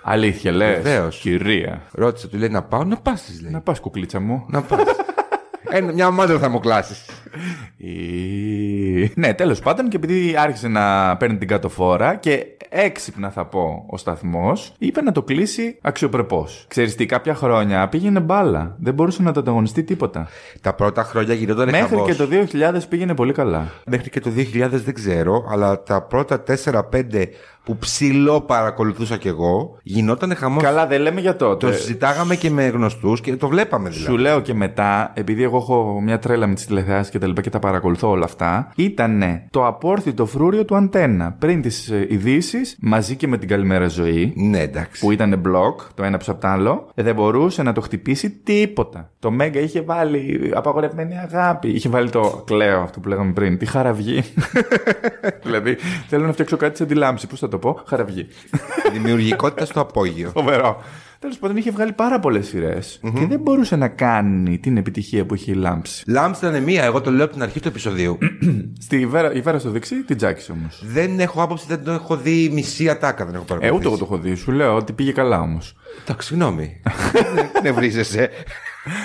Αλήθεια, 0.06 0.52
λες; 0.52 0.82
Βεβαίως. 0.82 1.18
Κυρία. 1.18 1.82
Ρώτησε, 1.92 2.28
του 2.28 2.36
λέει 2.38 2.48
να 2.48 2.62
πάω, 2.62 2.84
να 2.84 2.96
πας, 2.96 3.22
της 3.22 3.40
λέει. 3.42 3.52
Να 3.52 3.60
πας, 3.60 3.80
κουκλίτσα 3.80 4.20
μου. 4.20 4.44
Να 4.48 4.62
πας. 4.62 4.80
Ένα, 5.70 5.92
μια 5.92 6.10
μάντρα 6.10 6.38
θα 6.38 6.48
μου 6.48 6.58
κλάσεις. 6.60 7.04
Η- 7.76 9.12
Ναι, 9.14 9.34
τέλος 9.34 9.60
πάντων 9.60 9.88
και 9.88 9.96
επειδή 9.96 10.34
άρχισε 10.38 10.68
να 10.68 11.16
παίρνει 11.16 11.38
την 11.38 11.48
κατοφόρα 11.48 12.14
και 12.14 12.46
έξυπνα 12.68 13.30
θα 13.30 13.44
πω 13.46 13.84
ο 13.88 13.96
σταθμός, 13.96 14.72
είπε 14.78 15.02
να 15.02 15.12
το 15.12 15.22
κλείσει 15.22 15.78
αξιοπρεπώς. 15.82 16.64
Ξέρεις 16.68 16.94
τι, 16.94 17.06
κάποια 17.06 17.34
χρόνια 17.34 17.88
πήγαινε 17.88 18.20
μπάλα. 18.20 18.76
Δεν 18.78 18.94
μπορούσε 18.94 19.22
να 19.22 19.32
το 19.32 19.40
ανταγωνιστεί 19.40 19.82
τίποτα. 19.84 20.28
Τα 20.60 20.74
πρώτα 20.74 21.02
χρόνια 21.04 21.34
γινόταν 21.34 21.68
Μέχρι 21.70 21.88
χαμός. 21.88 22.06
και 22.06 22.14
το 22.14 22.26
2000 22.26 22.88
πήγαινε 22.88 23.14
πολύ 23.14 23.32
καλά. 23.32 23.70
Μέχρι 23.86 24.10
και 24.10 24.20
το 24.20 24.30
2000 24.30 24.82
δεν 24.84 24.94
ξέρω, 24.94 25.46
αλλά 25.50 25.82
τα 25.82 26.02
πρώτα 26.02 26.42
4-5 26.42 27.28
που 27.64 27.76
ψηλό 27.76 28.40
παρακολουθούσα 28.40 29.16
κι 29.16 29.28
εγώ, 29.28 29.78
γινόταν 29.82 30.36
χαμός. 30.36 30.62
Καλά, 30.62 30.86
δεν 30.86 31.00
λέμε 31.00 31.20
για 31.20 31.36
τότε. 31.36 31.66
Το 31.66 31.72
συζητάγαμε 31.72 32.36
και 32.36 32.50
με 32.50 32.66
γνωστούς 32.66 33.20
και 33.20 33.36
το 33.36 33.48
βλέπαμε 33.48 33.88
δηλαδή. 33.88 34.10
Σου 34.10 34.16
λέω 34.16 34.40
και 34.40 34.54
μετά, 34.54 35.10
επειδή 35.14 35.42
εγώ 35.42 35.56
έχω 35.56 36.00
μια 36.00 36.18
τρέλα 36.18 36.46
με 36.46 36.54
τις 36.54 36.66
τηλεθεάσεις 36.66 37.10
και 37.10 37.18
τα 37.18 37.26
λοιπά 37.26 37.40
και 37.40 37.50
τα 37.50 37.58
παρακολουθώ 37.58 38.10
όλα 38.10 38.24
αυτά, 38.24 38.72
ήταν 38.76 39.22
το 39.50 39.66
απόρθητο 39.66 40.26
φρούριο 40.26 40.64
του 40.64 40.76
αντένα. 40.76 41.36
Πριν 41.38 41.62
τις 41.62 41.92
ειδήσεις, 42.08 42.76
μαζί 42.80 43.16
και 43.16 43.28
με 43.28 43.38
την 43.38 43.48
καλημέρα 43.48 43.88
ζωή, 43.88 44.32
Ναι, 44.36 44.60
εντάξει. 44.60 45.00
που 45.00 45.10
ήταν 45.10 45.38
μπλοκ, 45.38 45.80
το 45.94 46.04
ένα 46.04 46.16
πίσω 46.18 46.32
από 46.32 46.40
το 46.40 46.48
άλλο, 46.48 46.88
ε, 46.94 47.02
δεν 47.02 47.14
μπορούσε 47.14 47.62
να 47.62 47.72
το 47.72 47.80
χτυπήσει 47.80 48.30
τίποτα. 48.30 49.10
Το 49.18 49.30
Μέγκα 49.30 49.60
είχε 49.60 49.80
βάλει 49.82 50.50
απαγορευμένη 50.54 51.18
αγάπη. 51.18 51.68
Είχε 51.68 51.88
βάλει 51.88 52.10
το 52.10 52.42
κλαίω 52.46 52.80
αυτό 52.80 53.00
που 53.00 53.08
λέγαμε 53.08 53.32
πριν. 53.32 53.58
Τι 53.58 53.66
χαραυγή. 53.66 54.22
δηλαδή, 55.44 55.76
θέλω 56.08 56.26
να 56.26 56.32
φτιάξω 56.32 56.56
κάτι 56.56 56.76
σαν 56.76 56.86
τη 56.86 56.94
λάμψη. 56.94 57.26
Πώς 57.26 57.38
θα 57.38 57.48
το 57.58 57.60
το 57.60 57.72
πω, 57.72 57.82
χαραυγή. 57.86 58.26
Δημιουργικότητα 58.92 59.64
στο 59.64 59.80
απόγειο. 59.80 60.30
Φοβερό. 60.30 60.82
Τέλος 61.18 61.38
πάντων, 61.38 61.56
είχε 61.56 61.70
βγάλει 61.70 61.92
πάρα 61.92 62.18
πολλές 62.20 62.46
σειρές 62.46 63.00
και 63.18 63.26
δεν 63.26 63.40
μπορούσε 63.40 63.76
να 63.76 63.88
κάνει 63.88 64.58
την 64.58 64.76
επιτυχία 64.76 65.24
που 65.26 65.34
είχε 65.34 65.50
η 65.52 65.54
Λάμψη. 65.54 66.02
Λάμψη 66.06 66.46
ήταν 66.46 66.62
μία, 66.62 66.84
εγώ 66.84 67.00
το 67.00 67.10
λέω 67.10 67.24
από 67.24 67.32
την 67.32 67.42
αρχή 67.42 67.60
του 67.60 67.68
επεισοδίου. 67.68 68.18
Στη 68.84 69.06
Βέρα, 69.06 69.32
η 69.32 69.40
Βέρα 69.40 69.58
στο 69.58 69.70
δεξί, 69.70 70.02
την 70.04 70.16
Τζάκης 70.16 70.50
όμως. 70.50 70.82
δεν 70.86 71.20
έχω 71.20 71.42
άποψη, 71.42 71.64
δεν 71.68 71.84
το 71.84 71.92
έχω 71.92 72.16
δει 72.16 72.50
μισή 72.52 72.88
ατάκα, 72.88 73.24
δεν 73.24 73.34
έχω 73.34 73.42
Ε, 73.44 73.46
παρακολουθήσει. 73.46 73.76
ούτε 73.78 73.86
εγώ 73.86 73.96
το 73.96 74.14
έχω 74.14 74.22
δει. 74.22 74.34
Σου 74.34 74.52
λέω 74.52 74.74
ότι 74.76 74.92
πήγε 74.92 75.12
καλά 75.12 75.40
όμως. 75.40 75.74
Εντάξει, 76.02 76.26
συγγνώμη. 76.28 76.80
Δεν 77.62 77.74
βρίζεσαι. 77.74 78.30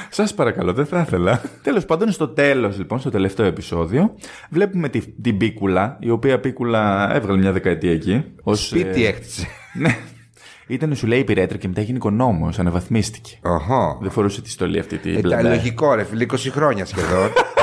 Σας 0.09 0.33
παρακαλώ, 0.33 0.73
δεν 0.73 0.85
θα 0.85 0.99
ήθελα. 0.99 1.41
Τέλος 1.63 1.85
πάντων, 1.85 2.11
στο 2.11 2.27
τέλος, 2.27 2.77
λοιπόν, 2.77 2.99
στο 2.99 3.09
τελευταίο 3.09 3.45
επεισόδιο, 3.45 4.15
βλέπουμε 4.49 4.89
τη, 4.89 4.99
την 5.21 5.37
Πίκουλα, 5.37 5.97
η 5.99 6.09
οποία 6.09 6.39
Πίκουλα 6.39 7.11
έβγαλε 7.15 7.37
μια 7.37 7.51
δεκαετία 7.51 7.91
εκεί. 7.91 8.23
Ως, 8.43 8.67
Σπίτι 8.67 9.05
ε, 9.05 9.07
έκτισε. 9.07 9.47
Ναι. 9.73 9.97
Ήταν 10.67 10.95
σου 10.95 11.07
λέει 11.07 11.19
υπηρέτρια 11.19 11.57
και 11.57 11.67
μετά 11.67 11.81
έγινε 11.81 11.97
οικονόμος, 11.97 12.59
αναβαθμίστηκε. 12.59 13.37
Αχα. 13.41 13.97
Δεν 14.01 14.11
φορούσε 14.11 14.41
τη 14.41 14.49
στολή 14.49 14.79
αυτή 14.79 14.97
τη 14.97 15.09
Ε, 15.09 15.13
τα 15.13 15.19
μπλε-μπλε. 15.21 15.49
λογικό 15.49 15.93
ρε 15.93 16.03
φίλε, 16.03 16.25
20 16.31 16.35
χρόνια 16.51 16.85
σχεδόν. 16.85 17.29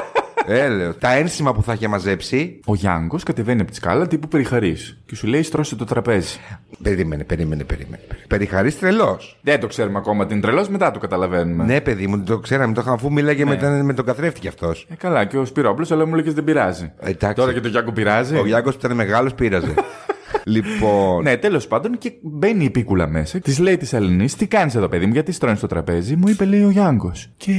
Έλεω. 0.47 0.95
Τα 0.95 1.13
ένσημα 1.13 1.55
που 1.55 1.63
θα 1.63 1.73
είχε 1.73 1.89
μαζέψει. 1.89 2.61
Ο 2.67 2.75
Γιάνγκος 2.75 3.23
κατεβαίνει 3.23 3.61
από 3.61 3.71
τη 3.71 3.77
σκάλα 3.77 4.07
τύπου 4.07 4.29
περιχαρής 4.29 4.99
και 5.07 5.15
σου 5.15 5.27
λέει 5.27 5.43
στρώσε 5.43 5.77
το 5.77 5.85
τραπέζι. 5.85 6.39
Περίμενε, 6.83 7.25
περίμενε, 7.25 7.65
περίμενε. 7.65 8.03
Περιχαρής 8.29 8.79
τρελός. 8.79 9.39
Δεν 9.43 9.61
το 9.61 9.67
ξέρουμε 9.67 9.99
ακόμα 9.99 10.25
ότι 10.25 10.33
είναι 10.33 10.43
τρελός, 10.43 10.69
μετά 10.69 10.91
το 10.91 10.99
καταλαβαίνουμε. 10.99 11.65
Ναι, 11.65 11.81
παιδί 11.81 12.07
μου, 12.07 12.23
το 12.23 12.39
ξέραμε, 12.39 12.75
το 12.75 12.81
είχαμε 12.81 12.97
αφού 12.97 13.13
μίλαγε 13.13 13.45
με, 13.45 13.57
τον, 13.57 13.85
με 13.85 13.93
τον 13.93 14.05
καθρέφτη 14.05 14.41
κι 14.41 14.49
αυτός. 14.49 14.87
Ε, 14.91 14.95
καλά, 14.95 15.25
και 15.25 15.39
ο 15.39 15.45
Σπυρόπουλος, 15.45 15.91
αλλά 15.91 16.07
μου 16.07 16.15
λέγες 16.15 16.35
δεν 16.35 16.45
πειράζει. 16.45 16.93
Εντάξει. 17.01 17.35
Τώρα 17.35 17.53
και 17.53 17.61
το 17.61 17.69
Γιάνγκο 17.69 17.93
πειράζει. 17.93 18.37
Ο 18.37 18.47
Γιάνγκος 18.47 18.77
που 18.77 18.81
ήταν 18.85 18.97
μεγάλος 18.97 19.35
πείραζε. 19.35 19.75
λοιπόν. 20.55 21.23
Ναι, 21.23 21.37
τέλος 21.37 21.67
πάντων 21.67 21.99
και 21.99 22.13
μπαίνει 22.23 22.65
η 22.65 22.71
πίκουλα 22.71 23.07
μέσα. 23.09 23.39
Της 23.39 23.59
λέει 23.59 23.77
της 23.77 23.95
Αλληνής, 23.95 24.37
τι 24.37 24.47
κάνεις 24.47 24.75
εδώ, 24.75 24.89
παιδί 24.89 25.07
μου, 25.07 25.13
γιατί 25.13 25.33
στρώνεις 25.33 25.59
στο 25.59 25.67
τραπέζι. 25.67 26.17
Μου 26.17 26.29
είπε, 26.29 26.45
λέει 26.45 26.63
ο 26.63 26.71
Γιάνγκος. 26.71 27.29
Και 27.37 27.53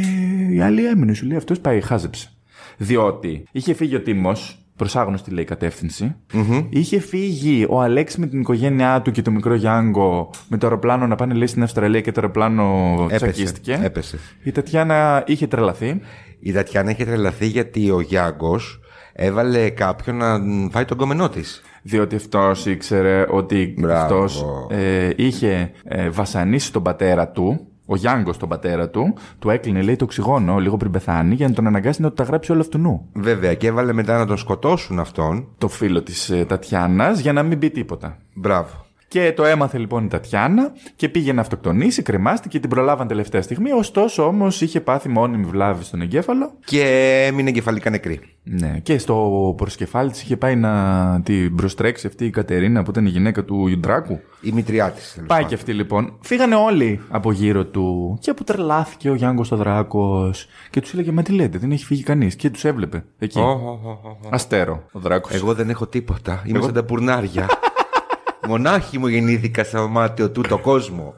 η 0.51 0.61
άλλη 0.61 0.86
έμεινε, 0.86 1.13
σου 1.13 1.25
λέει 1.25 1.38
αυτός 1.38 1.59
πάει, 1.59 1.82
χάζεψε. 1.82 2.32
Διότι 2.78 3.43
είχε 3.51 3.73
φύγει 3.73 3.95
ο 3.95 4.01
Τίμος, 4.01 4.61
προ 4.75 4.88
άγνωστη 4.93 5.32
λέει 5.32 5.43
κατεύθυνση. 5.43 6.15
Είχε 6.69 6.99
φύγει 6.99 7.65
ο 7.69 7.82
Αλέξη 7.82 8.19
με 8.19 8.28
την 8.28 8.39
οικογένειά 8.39 9.01
του 9.01 9.11
και 9.11 9.21
το 9.21 9.32
μικρό 9.32 9.53
Γιάνγκο 9.53 10.30
με 10.47 10.57
το 10.57 10.65
αεροπλάνο 10.67 11.07
να 11.07 11.15
πάνε 11.15 11.34
λέει 11.34 11.47
στην 11.47 11.63
Αυστραλία 11.63 12.01
και 12.01 12.11
το 12.11 12.21
αεροπλάνο 12.21 12.95
Έπεσε, 13.09 13.32
τσακίστηκε. 13.32 13.80
έπεσε. 13.84 14.17
Η 14.43 14.51
Τατιάνα 14.51 15.23
είχε 15.28 15.47
τρελαθεί. 15.47 16.01
Η 16.39 16.51
Τατιάνα 16.51 16.91
είχε 16.91 17.05
τρελαθεί 17.05 17.45
γιατί 17.45 17.91
ο 17.91 17.99
Γιάνγκος 18.01 18.80
έβαλε 19.13 19.69
κάποιον 19.69 20.17
να 20.17 20.39
φάει 20.71 20.86
τον 20.86 20.97
κομμενό 20.97 21.30
της. 21.30 21.61
Διότι 21.82 22.15
αυτός 22.15 22.65
ήξερε 22.65 23.25
ότι 23.30 23.73
Μπράβο. 23.78 24.01
αυτός 24.03 24.45
ε, 24.69 25.09
είχε 25.15 25.71
ε, 25.84 26.09
βασανίσει 26.09 26.71
τον 26.71 26.84
πατέρα 26.84 27.28
του, 27.28 27.67
ο 27.89 27.95
Γιάνγκος 27.95 28.38
τον 28.38 28.49
πατέρα 28.49 28.89
του, 28.89 29.13
του 29.39 29.49
έκλεινε 29.49 29.81
λέει 29.81 29.95
το 29.95 30.03
οξυγόνο 30.03 30.57
λίγο 30.57 30.77
πριν 30.77 30.91
πεθάνει 30.91 31.35
για 31.35 31.47
να 31.47 31.53
τον 31.53 31.67
αναγκάσει 31.67 32.01
να 32.01 32.07
του 32.07 32.13
τα 32.13 32.23
γράψει 32.23 32.51
όλο 32.51 32.61
αυτού 32.61 32.77
νου. 32.77 33.09
Βέβαια, 33.13 33.53
και 33.53 33.67
έβαλε 33.67 33.93
μετά 33.93 34.17
να 34.17 34.25
τον 34.25 34.38
σκοτώσουν 34.38 34.99
αυτόν. 34.99 35.47
Το 35.57 35.67
φίλο 35.67 36.03
της 36.03 36.29
ε, 36.29 36.45
Τατιάνας 36.45 37.19
για 37.19 37.33
να 37.33 37.43
μην 37.43 37.59
πει 37.59 37.69
τίποτα. 37.69 38.17
Μπράβο. 38.33 38.86
Και 39.08 39.34
το 39.36 39.45
έμαθε 39.45 39.78
λοιπόν 39.78 40.03
η 40.05 40.08
Τατιάνα 40.08 40.72
και 40.95 41.10
πήγε 41.10 41.34
να 41.34 41.41
αυτοκτονήσει, 41.41 42.01
κρεμάστηκε 42.01 42.49
και 42.49 42.60
την 42.60 42.70
προλάβαν 42.70 43.08
τελευταία 43.08 43.41
στιγμή. 43.41 43.72
Ωστόσο 43.72 44.28
όμως 44.28 44.62
είχε 44.62 44.82
πάθει 44.82 45.10
μόνιμη 45.10 45.43
βλάβη 45.45 45.84
στον 45.84 46.01
εγκέφαλο. 46.01 46.53
Και 46.66 46.84
έμεινε 47.30 47.51
κεφαλικά 47.51 47.89
νεκρή. 47.89 48.20
Ναι, 48.43 48.80
και 48.84 48.97
στο 48.97 49.53
προσκεφάλι 49.58 50.12
της 50.12 50.22
είχε 50.22 50.38
πάει 50.38 50.55
να 50.55 51.22
την 51.24 51.55
προστρέξει 51.55 52.08
αυτή 52.08 52.26
η 52.26 52.30
Κατερίνα 52.30 52.84
που 52.84 52.89
ήταν 52.91 53.05
η 53.05 53.10
γυναίκα 53.10 53.43
του 53.43 53.68
Ιουντράκου. 53.68 54.20
Η 54.41 54.51
μητριά 54.51 54.91
της. 54.91 55.22
Πάει 55.28 55.43
και 55.45 55.53
αυτή 55.55 55.74
λοιπόν. 55.74 56.14
Φύγανε 56.22 56.55
όλοι 56.55 56.99
από 57.10 57.32
γύρω 57.32 57.66
του 57.66 58.18
και 58.22 58.30
αποτρελάθηκε 58.30 59.10
ο 59.10 59.16
Γιάνγκος 59.16 59.51
ο 59.51 59.55
Δράκο. 59.55 60.32
Και 60.70 60.82
τους 60.82 60.93
έλεγε: 60.93 61.12
Μα 61.12 61.22
τι 61.22 61.32
λέτε, 61.32 61.58
δεν 61.58 61.72
έχει 61.72 61.86
φύγει 61.86 62.03
κανείς. 62.03 62.36
Και 62.36 62.49
τους 62.49 62.66
έβλεπε 62.66 63.03
εκεί. 63.20 63.39
Αστέρο 64.30 64.84
ο 64.91 64.99
Δράκος. 64.99 65.34
Εγώ 65.34 65.53
δεν 65.53 65.70
έχω 65.70 65.88
τίποτα. 65.88 66.43
Είμαι 66.45 66.58
Εγώ- 66.58 66.66
σαν 66.66 66.76
τα 66.76 66.84
πουρνάρια. 66.84 67.45
Μονάχη 68.47 68.97
μου 68.97 69.07
γεννήθηκα 69.07 69.63
στο 69.63 69.79
δωμάτιο 69.79 70.29
του 70.31 70.41
το 70.41 70.57
κόσμο. 70.57 71.15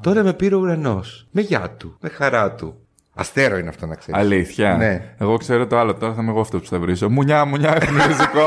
Τώρα 0.00 0.22
με 0.22 0.32
πήρε 0.32 0.54
ο 0.54 0.58
ουρανός. 0.58 1.26
Με 1.30 1.40
γεια 1.40 1.70
του. 1.70 1.96
Με 2.00 2.08
χαρά 2.08 2.52
του. 2.52 2.74
Αστέρο 3.14 3.58
είναι 3.58 3.68
αυτό 3.68 3.86
να 3.86 3.94
ξέρεις. 3.94 4.20
Αλήθεια. 4.20 4.76
Ναι. 4.76 5.14
Εγώ 5.18 5.36
ξέρω 5.36 5.66
το 5.66 5.78
άλλο, 5.78 5.94
τώρα 5.94 6.14
θα 6.14 6.22
είμαι 6.22 6.30
εγώ 6.30 6.40
αυτός 6.40 6.60
που 6.60 6.66
θα 6.66 6.78
βρίσω. 6.78 7.08
Μουνιά, 7.08 7.44
μουνιά 7.44 7.78
έχουν 7.80 7.96
ριζικό. 8.06 8.46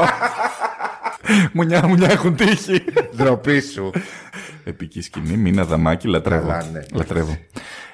μουνιά, 1.54 1.88
μουνιά 1.88 2.12
έχουν 2.12 2.36
τύχη. 2.36 2.84
Ντροπή 3.16 3.60
σου. 3.62 3.92
Επική 4.64 5.02
σκηνή, 5.02 5.38
μήνα 5.38 5.66
δαμάκι, 5.66 6.08
λατρεύω. 6.08 6.48
Καλά, 6.48 6.66
ναι. 6.72 6.82
Λατρεύω. 6.94 7.38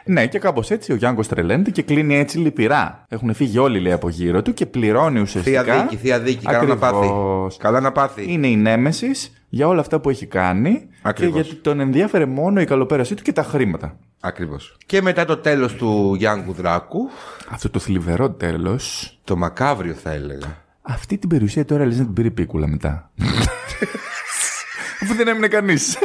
Ναι, 0.07 0.27
και 0.27 0.39
κάπως 0.39 0.71
έτσι 0.71 0.91
ο 0.91 0.95
Γιάνγκος 0.95 1.27
τρελαίνεται 1.27 1.69
και 1.71 1.81
κλείνει 1.81 2.17
έτσι 2.17 2.37
λυπηρά. 2.37 3.05
Έχουν 3.09 3.33
φύγει 3.33 3.57
όλοι 3.57 3.79
λέει 3.79 3.91
από 3.91 4.09
γύρω 4.09 4.41
του 4.41 4.53
και 4.53 4.65
πληρώνει 4.65 5.19
ουσιαστικά. 5.19 5.63
Θεία 5.63 5.81
δίκη, 5.81 5.95
θεία 5.95 6.19
δίκη. 6.19 6.45
Καλά 6.45 6.63
να 6.67 6.77
πάθει. 6.77 6.95
Ακριβώς. 6.97 7.57
Καλά 7.57 7.79
να 7.79 7.91
πάθει. 7.91 8.31
Είναι 8.31 8.47
η 8.47 8.55
νέμεσης 8.55 9.31
για 9.49 9.67
όλα 9.67 9.79
αυτά 9.79 9.99
που 9.99 10.09
έχει 10.09 10.25
κάνει 10.25 10.87
Ακριβώς. 11.01 11.35
και 11.35 11.41
γιατί 11.41 11.61
τον 11.61 11.79
ενδιαφέρε 11.79 12.25
μόνο 12.25 12.61
η 12.61 12.65
καλοπέρασή 12.65 13.15
του 13.15 13.23
και 13.23 13.31
τα 13.31 13.43
χρήματα. 13.43 13.97
Ακριβώς. 14.19 14.77
Και 14.85 15.01
μετά 15.01 15.25
το 15.25 15.37
τέλος 15.37 15.73
του 15.73 16.15
Γιάνγκου 16.17 16.53
Δράκου. 16.53 17.09
Αυτό 17.49 17.69
το 17.69 17.79
θλιβερό 17.79 18.31
τέλος. 18.31 19.17
Το 19.23 19.35
μακάβριο 19.35 19.93
θα 19.93 20.11
έλεγα. 20.11 20.65
Αυτή 20.81 21.17
την 21.17 21.29
περιουσία 21.29 21.65
τώρα 21.65 21.85
λες 21.85 21.97
να 21.97 22.03
την 22.03 22.13
πήρε 22.13 22.27
η 22.27 22.31
πίκουλα 22.31 22.67
μετά. 22.67 23.11
Αφού 25.01 25.13
δεν 25.15 25.27
έμεινε 25.27 25.47
κανείς. 25.47 25.97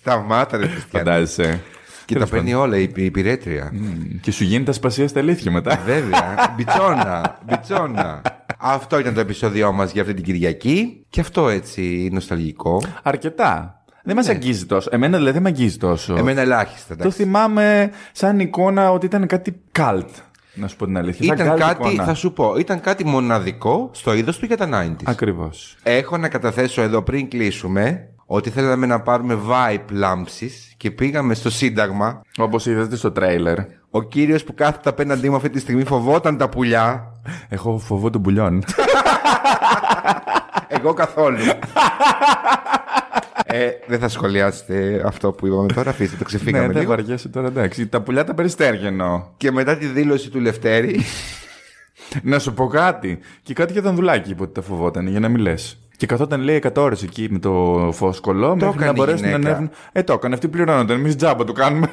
Σταμάτα, 0.00 0.56
ρε 0.56 0.66
Χριστιανέ. 0.66 1.04
Φαντάζεσαι. 1.04 1.62
Και 2.06 2.14
τα 2.14 2.18
Τέλος 2.18 2.30
παίρνει 2.30 2.54
όλα 2.54 2.76
η, 2.76 2.90
η 2.94 3.04
υπηρέτρια. 3.04 3.72
Και 4.20 4.30
σου 4.30 4.44
γίνεται 4.44 4.70
ασπασία 4.70 5.08
στα 5.08 5.20
αλήθεια 5.20 5.50
μετά. 5.50 5.80
Βέβαια. 5.86 6.34
Μπιτσόνα. 6.56 7.38
Μπιτσόνα. 7.46 8.22
Αυτό 8.58 8.98
ήταν 8.98 9.14
το 9.14 9.20
επεισόδιό 9.20 9.72
μας 9.72 9.92
για 9.92 10.02
αυτή 10.02 10.14
την 10.14 10.24
Κυριακή. 10.24 11.04
Και 11.08 11.20
αυτό 11.20 11.48
έτσι 11.48 12.08
νοσταλγικό. 12.12 12.82
Αρκετά. 13.02 13.80
Δεν 14.02 14.16
μας 14.16 14.28
αγγίζει 14.28 14.66
τόσο. 14.66 14.88
Εμένα 14.92 15.16
δηλαδή 15.16 15.32
δεν 15.32 15.42
με 15.42 15.48
αγγίζει 15.48 15.76
τόσο. 15.76 16.12
Ναι. 16.12 16.20
Εμένα 16.20 16.40
ελάχιστα. 16.40 16.94
Το 16.96 17.00
εντάξει. 17.00 17.22
θυμάμαι 17.22 17.90
σαν 18.12 18.40
εικόνα 18.40 18.90
ότι 18.90 19.06
ήταν 19.06 19.26
κάτι 19.26 19.60
καλτ. 19.72 20.08
Να 20.54 20.68
σου 20.68 20.76
πω 20.76 20.84
την 20.86 20.96
αλήθεια. 20.98 21.26
Σαν 21.26 21.46
Ήταν 21.46 21.56
cult 21.56 21.58
κάτι, 21.58 21.88
εικόνα. 21.88 22.04
θα 22.04 22.14
σου 22.14 22.32
πω, 22.32 22.54
ήταν 22.58 22.80
κάτι 22.80 23.04
μοναδικό 23.04 23.90
στο 23.92 24.14
είδος 24.14 24.38
του 24.38 24.46
για 24.46 24.56
τα 24.56 24.68
90s. 24.72 24.94
Ακριβώς. 25.04 25.76
Έχω 25.82 26.16
να 26.16 26.28
καταθέσω 26.28 26.82
εδώ 26.82 27.02
πριν 27.02 27.28
κλείσουμε 27.28 28.08
ότι 28.26 28.50
θέλαμε 28.50 28.86
να 28.86 29.00
πάρουμε 29.00 29.38
vibe 29.48 29.84
λάμψης 29.90 30.74
και 30.76 30.90
πήγαμε 30.90 31.34
στο 31.34 31.50
Σύνταγμα. 31.50 32.20
Όπως 32.36 32.66
είδατε 32.66 32.96
στο 32.96 33.12
τρέιλερ. 33.12 33.58
Ο 33.90 34.02
κύριος 34.02 34.44
που 34.44 34.54
κάθεται 34.54 34.88
απέναντί 34.88 35.30
μου 35.30 35.36
αυτή 35.36 35.50
τη 35.50 35.58
στιγμή 35.60 35.84
φοβόταν 35.84 36.36
τα 36.36 36.48
πουλιά. 36.48 37.12
Έχω 37.48 37.78
φοβό 37.78 38.10
των 38.10 38.22
πουλιών. 38.22 38.62
Εγώ 40.68 40.92
καθόλου. 40.94 41.38
ε, 43.46 43.68
δεν 43.86 43.98
θα 43.98 44.08
σχολιάσετε 44.08 45.02
αυτό 45.06 45.32
που 45.32 45.46
είπαμε 45.46 45.72
τώρα, 45.72 45.90
αφήστε 45.90 46.16
το 46.16 46.24
ξεφύγαμε 46.24 46.66
ναι, 46.66 46.72
δεν 46.72 46.82
λίγο. 46.82 46.94
βαριέσαι 46.96 47.28
τώρα, 47.28 47.46
εντάξει. 47.46 47.86
Τα 47.86 48.00
πουλιά 48.02 48.24
τα 48.24 48.34
περιστέργενο. 48.34 49.32
Και 49.36 49.50
μετά 49.50 49.76
τη 49.76 49.86
δήλωση 49.86 50.30
του 50.30 50.40
Λευτέρη, 50.40 51.00
Να 52.22 52.38
σου 52.38 52.54
πω 52.54 52.66
κάτι. 52.66 53.18
Και 53.42 53.54
κάτι 53.54 53.72
για 53.72 53.82
τον 53.82 53.94
δουλάκι 53.94 54.30
είπε 54.30 54.42
ότι 54.42 54.54
τα 54.54 54.62
φοβόταν, 54.62 55.06
για 55.06 55.20
να 55.20 55.28
μην 55.28 55.40
λες. 55.40 55.78
Και 55.96 56.06
καθόταν 56.06 56.40
λέει 56.40 56.62
100 56.66 56.70
ώρες 56.76 57.02
εκεί 57.02 57.28
με 57.30 57.38
το 57.38 57.88
φόσκολο, 57.92 58.54
μέχρι 58.56 58.68
έκανε 58.68 58.84
να 58.84 58.90
η 58.90 58.94
μπορέσουν 58.94 59.20
να 59.22 59.30
γυναίκα. 59.30 59.48
ανέβουν. 59.50 59.70
Ε, 59.92 60.02
το 60.02 60.12
έκανε. 60.12 60.34
Αυτοί 60.34 60.48
πληρώνονταν. 60.48 60.96
Εμείς 60.98 61.16
τζάμπα 61.16 61.44
το 61.44 61.52
κάνουμε. 61.52 61.88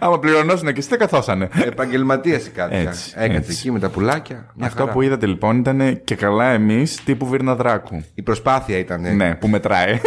Άμα 0.00 0.18
πληρωνόσουν 0.18 0.66
και 0.72 0.78
εσεί 0.78 0.88
δεν 0.88 0.98
καθόσανε. 0.98 1.48
επαγγελματία 1.64 2.34
η 2.38 2.48
κάποια. 2.48 2.78
Έτσι, 2.78 3.12
Έκατσε 3.16 3.36
έτσι. 3.38 3.52
εκεί 3.52 3.70
με 3.70 3.78
τα 3.78 3.88
πουλάκια. 3.88 4.46
Μια 4.54 4.66
Αυτό 4.66 4.78
χαρά. 4.80 4.92
που 4.92 5.02
είδατε 5.02 5.26
λοιπόν 5.26 5.58
ήταν 5.58 6.00
και 6.04 6.14
καλά 6.14 6.44
εμείς 6.50 7.04
τύπου 7.04 7.26
Βυρναδράκου. 7.26 8.04
Η 8.14 8.22
προσπάθεια 8.22 8.78
ήταν. 8.78 9.16
Ναι, 9.16 9.34
που 9.34 9.48
μετράει. 9.48 10.00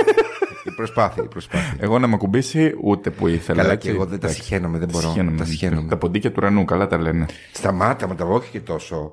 Η 0.68 0.76
προσπάθεια, 0.76 1.24
η 1.24 1.28
προσπάθεια. 1.28 1.74
Εγώ 1.80 2.00
να 2.00 2.08
με 2.08 2.14
ακουμπήσει 2.14 2.74
ούτε 2.84 3.10
που 3.10 3.28
ήθελα. 3.28 3.62
Καλά 3.62 3.74
έτσι. 3.74 3.88
και 3.88 3.94
εγώ 3.94 4.06
δεν 4.06 4.20
τα 4.20 4.26
Εντάξει. 4.28 4.44
συχαίνομαι, 4.44 4.78
δεν 4.78 4.88
μπορώ. 4.92 5.08
Συχαίνομαι. 5.08 5.38
Τα 5.38 5.46
συχαίνομαι. 5.46 5.90
Τα 5.90 5.98
ποντίκια 5.98 6.30
του 6.30 6.36
ουρανού, 6.40 6.66
καλά 6.66 6.88
τα 6.88 6.98
λένε. 6.98 7.26
Σταμάτα, 7.54 8.08
μα 8.08 8.16
τα 8.16 8.26
όχι 8.26 8.50
και 8.52 8.60
τόσο. 8.60 9.12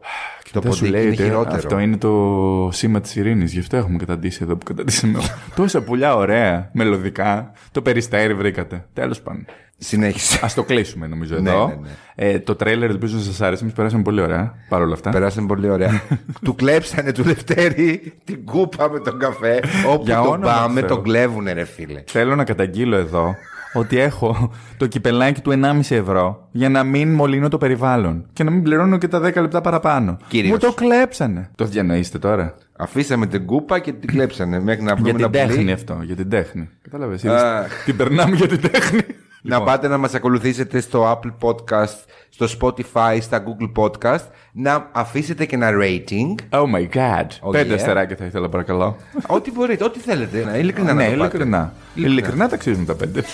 το 0.52 0.60
Δεν 0.60 0.72
σου 0.72 0.78
ποντίκι 0.78 0.90
λέει 0.96 1.02
είναι 1.02 1.12
ότι 1.12 1.22
χειρότερο. 1.22 1.56
αυτό 1.56 1.78
είναι 1.78 1.96
το 1.96 2.68
σήμα 2.72 3.00
της 3.00 3.16
ειρήνης. 3.16 3.52
Γι' 3.52 3.58
αυτό 3.58 3.76
έχουμε 3.76 3.98
καταντήσει 3.98 4.38
εδώ 4.42 4.56
που 4.56 4.64
καταντήσαμε. 4.64 5.18
Τόσα 5.56 5.82
πουλιά 5.82 6.16
ωραία, 6.16 6.70
μελωδικά. 6.72 7.52
Το 7.72 7.82
περιστέρι 7.82 8.34
βρήκατε. 8.34 8.84
Τέλος 8.92 9.20
πάντων. 9.20 9.44
Συνέχισε. 9.78 10.44
Α 10.44 10.48
το 10.54 10.62
κλείσουμε 10.62 11.06
νομίζω 11.06 11.38
Ναι, 11.40 11.50
εδώ. 11.50 11.66
ναι, 11.66 11.74
ναι. 11.74 11.88
Ε, 12.14 12.38
το 12.38 12.54
τρέλερ 12.54 12.90
ελπίζω 12.90 13.16
να 13.16 13.22
σας 13.22 13.40
άρεσε. 13.40 13.62
Εμείς 13.62 13.74
περάσαμε 13.74 14.02
πολύ 14.02 14.20
ωραία 14.20 14.54
παρόλα 14.68 14.92
αυτά. 14.94 15.10
Περάσαμε 15.10 15.46
πολύ 15.46 15.68
ωραία. 15.70 16.02
του 16.44 16.54
κλέψανε 16.54 17.12
του 17.12 17.24
Λευτέρη 17.24 18.14
την 18.24 18.44
κούπα 18.44 18.90
με 18.90 18.98
τον 19.00 19.18
καφέ. 19.18 19.60
Όπου 19.88 20.02
Για 20.04 20.14
τον 20.16 20.24
όνομα 20.26 20.36
του 20.52 20.58
πάμε, 20.60 20.80
Θεού. 20.80 20.88
τον 20.88 21.02
κλέβουνε, 21.02 21.52
ρε 21.52 21.64
φίλε. 21.64 22.02
Θέλω 22.06 22.34
να 22.34 22.44
καταγγείλω 22.44 22.96
εδώ 22.96 23.34
ότι 23.76 23.98
έχω 23.98 24.52
το 24.76 24.86
κυπελάκι 24.86 25.40
του 25.40 25.50
1,5 25.50 25.96
ευρώ 25.96 26.48
για 26.50 26.68
να 26.68 26.82
μην 26.84 27.12
μολύνω 27.14 27.48
το 27.48 27.58
περιβάλλον 27.58 28.26
και 28.32 28.44
να 28.44 28.50
μην 28.50 28.62
πληρώνω 28.62 28.98
και 28.98 29.08
τα 29.08 29.18
10 29.18 29.22
λεπτά 29.34 29.60
παραπάνω. 29.60 30.16
Κύριος. 30.28 30.52
Μου 30.52 30.58
το 30.58 30.72
κλέψανε. 30.72 31.50
Το 31.54 31.64
διανοείστε 31.64 32.18
τώρα. 32.18 32.54
Αφήσαμε 32.76 33.26
την 33.26 33.46
κούπα 33.46 33.78
και 33.78 33.92
την 33.92 34.08
κλέψανε 34.08 34.60
μέχρι 34.60 34.82
να 34.82 34.94
βρούμε 34.94 35.10
Για 35.10 35.18
την 35.18 35.34
ένα 35.34 35.44
πουλί. 35.44 35.54
τέχνη 35.56 35.72
αυτό. 35.72 35.98
Για 36.02 36.16
την 36.16 36.28
τέχνη. 36.28 36.68
Κατάλαβες. 36.82 37.24
Α. 37.24 37.64
Την 37.84 37.96
περνάμε 37.96 38.36
για 38.36 38.46
την 38.48 38.60
τέχνη. 38.60 39.00
Να 39.46 39.62
πάτε 39.62 39.88
να 39.88 39.96
μας 39.98 40.14
ακολουθήσετε 40.14 40.80
στο 40.80 41.20
Apple 41.20 41.48
Podcast, 41.48 41.98
στο 42.28 42.46
Spotify, 42.60 43.18
στα 43.20 43.42
Google 43.44 43.72
Podcast, 43.84 44.24
να 44.52 44.88
αφήσετε 44.92 45.44
και 45.46 45.54
ένα 45.54 45.70
rating. 45.82 46.58
Oh 46.58 46.62
my 46.74 46.88
god. 46.96 47.26
Oh 47.48 47.50
Πέντε 47.50 47.72
yeah. 47.72 47.76
αστεράκια 47.76 48.16
θα 48.16 48.24
ήθελα 48.24 48.48
παρακαλώ. 48.48 48.96
Ό,τι 49.26 49.50
μπορείτε, 49.52 49.84
ό,τι 49.84 49.98
θέλετε. 49.98 50.44
Να, 50.44 50.56
ειλικρινά 50.56 50.92
ναι, 50.92 51.04
να 51.04 51.10
το 51.10 51.16
πάτε. 51.16 51.36
ειλικρινά. 51.36 51.72
Ειλικρινά 51.94 52.48
τα 52.48 52.54
αξίζουν 52.54 52.86
τα 52.86 52.94
πέντε. 52.94 53.24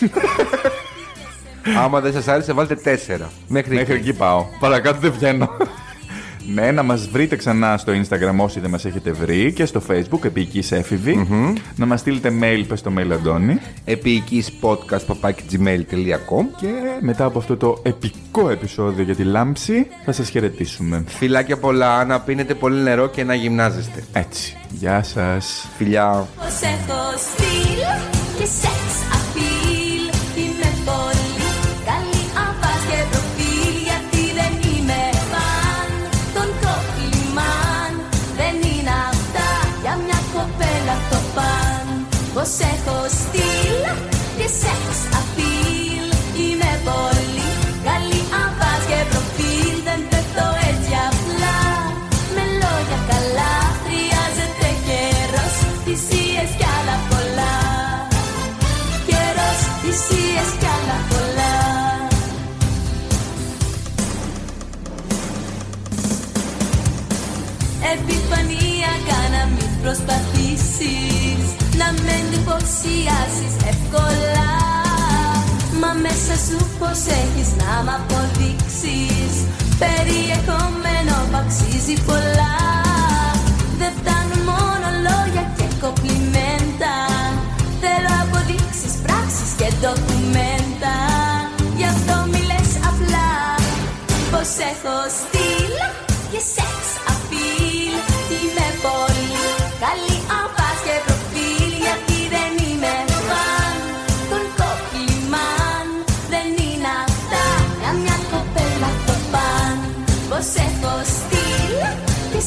Άμα 1.78 2.00
δεν 2.00 2.12
σας 2.12 2.28
άρεσε, 2.28 2.52
βάλτε 2.52 2.74
τέσσερα. 2.74 3.30
Μέχρι, 3.48 3.74
Μέχρι 3.74 3.94
εκεί 3.94 4.12
πάω. 4.12 4.44
Παρακάτω 4.61 4.98
δεν 5.00 5.12
βγαίνω. 5.12 5.48
Ναι, 6.55 6.70
να 6.70 6.82
μας 6.82 7.09
βρείτε 7.09 7.36
ξανά 7.36 7.76
στο 7.76 7.92
Instagram 7.92 8.36
όσοι 8.36 8.61
δεν 8.61 8.70
μας 8.70 8.84
έχετε 8.84 9.12
βρει 9.12 9.53
και 9.53 9.64
στο 9.64 9.82
Facebook 9.88 10.24
επίοικης 10.24 10.72
έφηβη. 10.72 11.26
Να 11.76 11.86
μας 11.86 12.01
στείλετε 12.01 12.32
mail, 12.40 12.64
πες 12.68 12.82
το 12.82 12.92
mail 12.98 13.11
Αντώνη. 13.12 13.59
Επίοικης 13.84 14.53
podcast 14.61 15.07
papakigmail.com 15.07 16.44
Και 16.61 16.68
μετά 17.01 17.24
από 17.24 17.38
αυτό 17.38 17.57
το 17.57 17.82
επικό 17.82 18.51
επεισόδιο 18.51 19.05
για 19.05 19.14
τη 19.14 19.22
λάμψη 19.22 19.86
θα 20.05 20.12
σας 20.12 20.28
χαιρετήσουμε. 20.28 21.05
Φιλάκια 21.07 21.57
πολλά, 21.57 22.05
να 22.05 22.20
πίνετε 22.20 22.55
πολύ 22.55 22.82
νερό 22.82 23.09
και 23.09 23.24
να 23.24 23.34
γυμνάζεστε. 23.34 24.05
Έτσι. 24.12 24.57
Γεια 24.70 25.03
σας. 25.03 25.68
Φιλιά. 25.76 26.26
Πως 26.36 26.46
έχω 26.46 27.01
στυλ 27.16 27.78
και 28.38 28.44
σεξ 28.44 29.20
σεξ 44.61 44.88
απειλ 45.20 46.07
Είμαι 46.42 46.72
πολύ 46.88 47.51
καλή 47.86 48.20
αφάς 48.44 48.82
και 48.90 49.01
προφίλ. 49.11 49.76
Δεν 49.86 50.01
πέφτω 50.11 50.46
έτσι 50.70 50.92
απλά. 51.09 51.59
Με 52.34 52.42
λόγια 52.61 52.98
καλά 53.11 53.55
χρειάζεται 53.82 54.68
καιρός, 54.86 55.55
θυσίες 55.84 56.51
κι 56.59 56.66
άλλα 56.76 56.96
πολλά. 57.11 57.57
Καιρός, 59.09 59.61
θυσίες 59.80 60.51
κι 60.61 60.68
άλλα 60.76 60.98
πολλά. 61.11 61.57
Επιφανία 67.94 68.92
κάνα 69.09 69.42
μην 69.55 69.70
προσπαθήσεις. 69.82 71.44
Να 71.78 71.86
με 72.05 72.12
εντυπωσιάσεις 72.22 73.55
εύκολα. 73.72 74.39
Μα 74.39 74.39
μέσα 76.05 76.34
σου 76.46 76.59
πως 76.78 77.01
έχεις 77.20 77.51
να 77.61 77.70
μ' 77.84 77.92
αποδείξεις. 77.98 79.32
Περιεχομένο 79.82 81.14
που 81.30 81.36
αξίζει 81.42 81.96
πολλά. 82.09 82.57
Δεν 83.80 83.92
φτάνουν 83.98 84.42
μόνο 84.53 84.86
λόγια 85.07 85.44
και 85.59 85.66
κοπλιμέντα. 85.82 86.94
Θέλω 87.82 88.12
αποδείξεις, 88.24 88.94
πράξεις 89.05 89.51
και 89.59 89.68
ντοκουμέντα. 89.78 90.96
Γι' 91.78 91.88
αυτό 91.94 92.14
μη 92.30 92.40
λες 92.51 92.72
απλά 92.90 93.30
πως 94.30 94.51
έχω 94.70 94.96
στυλ 95.18 95.74
και 96.30 96.40
σεξ 96.55 96.80
απειλ. 97.12 97.94
Είμαι 98.34 98.68
πολύ 98.84 99.44
καλή 99.82 100.09
Πως 110.41 110.55
έχω 110.55 111.01
στυλ 111.05 111.76
και 112.32 112.41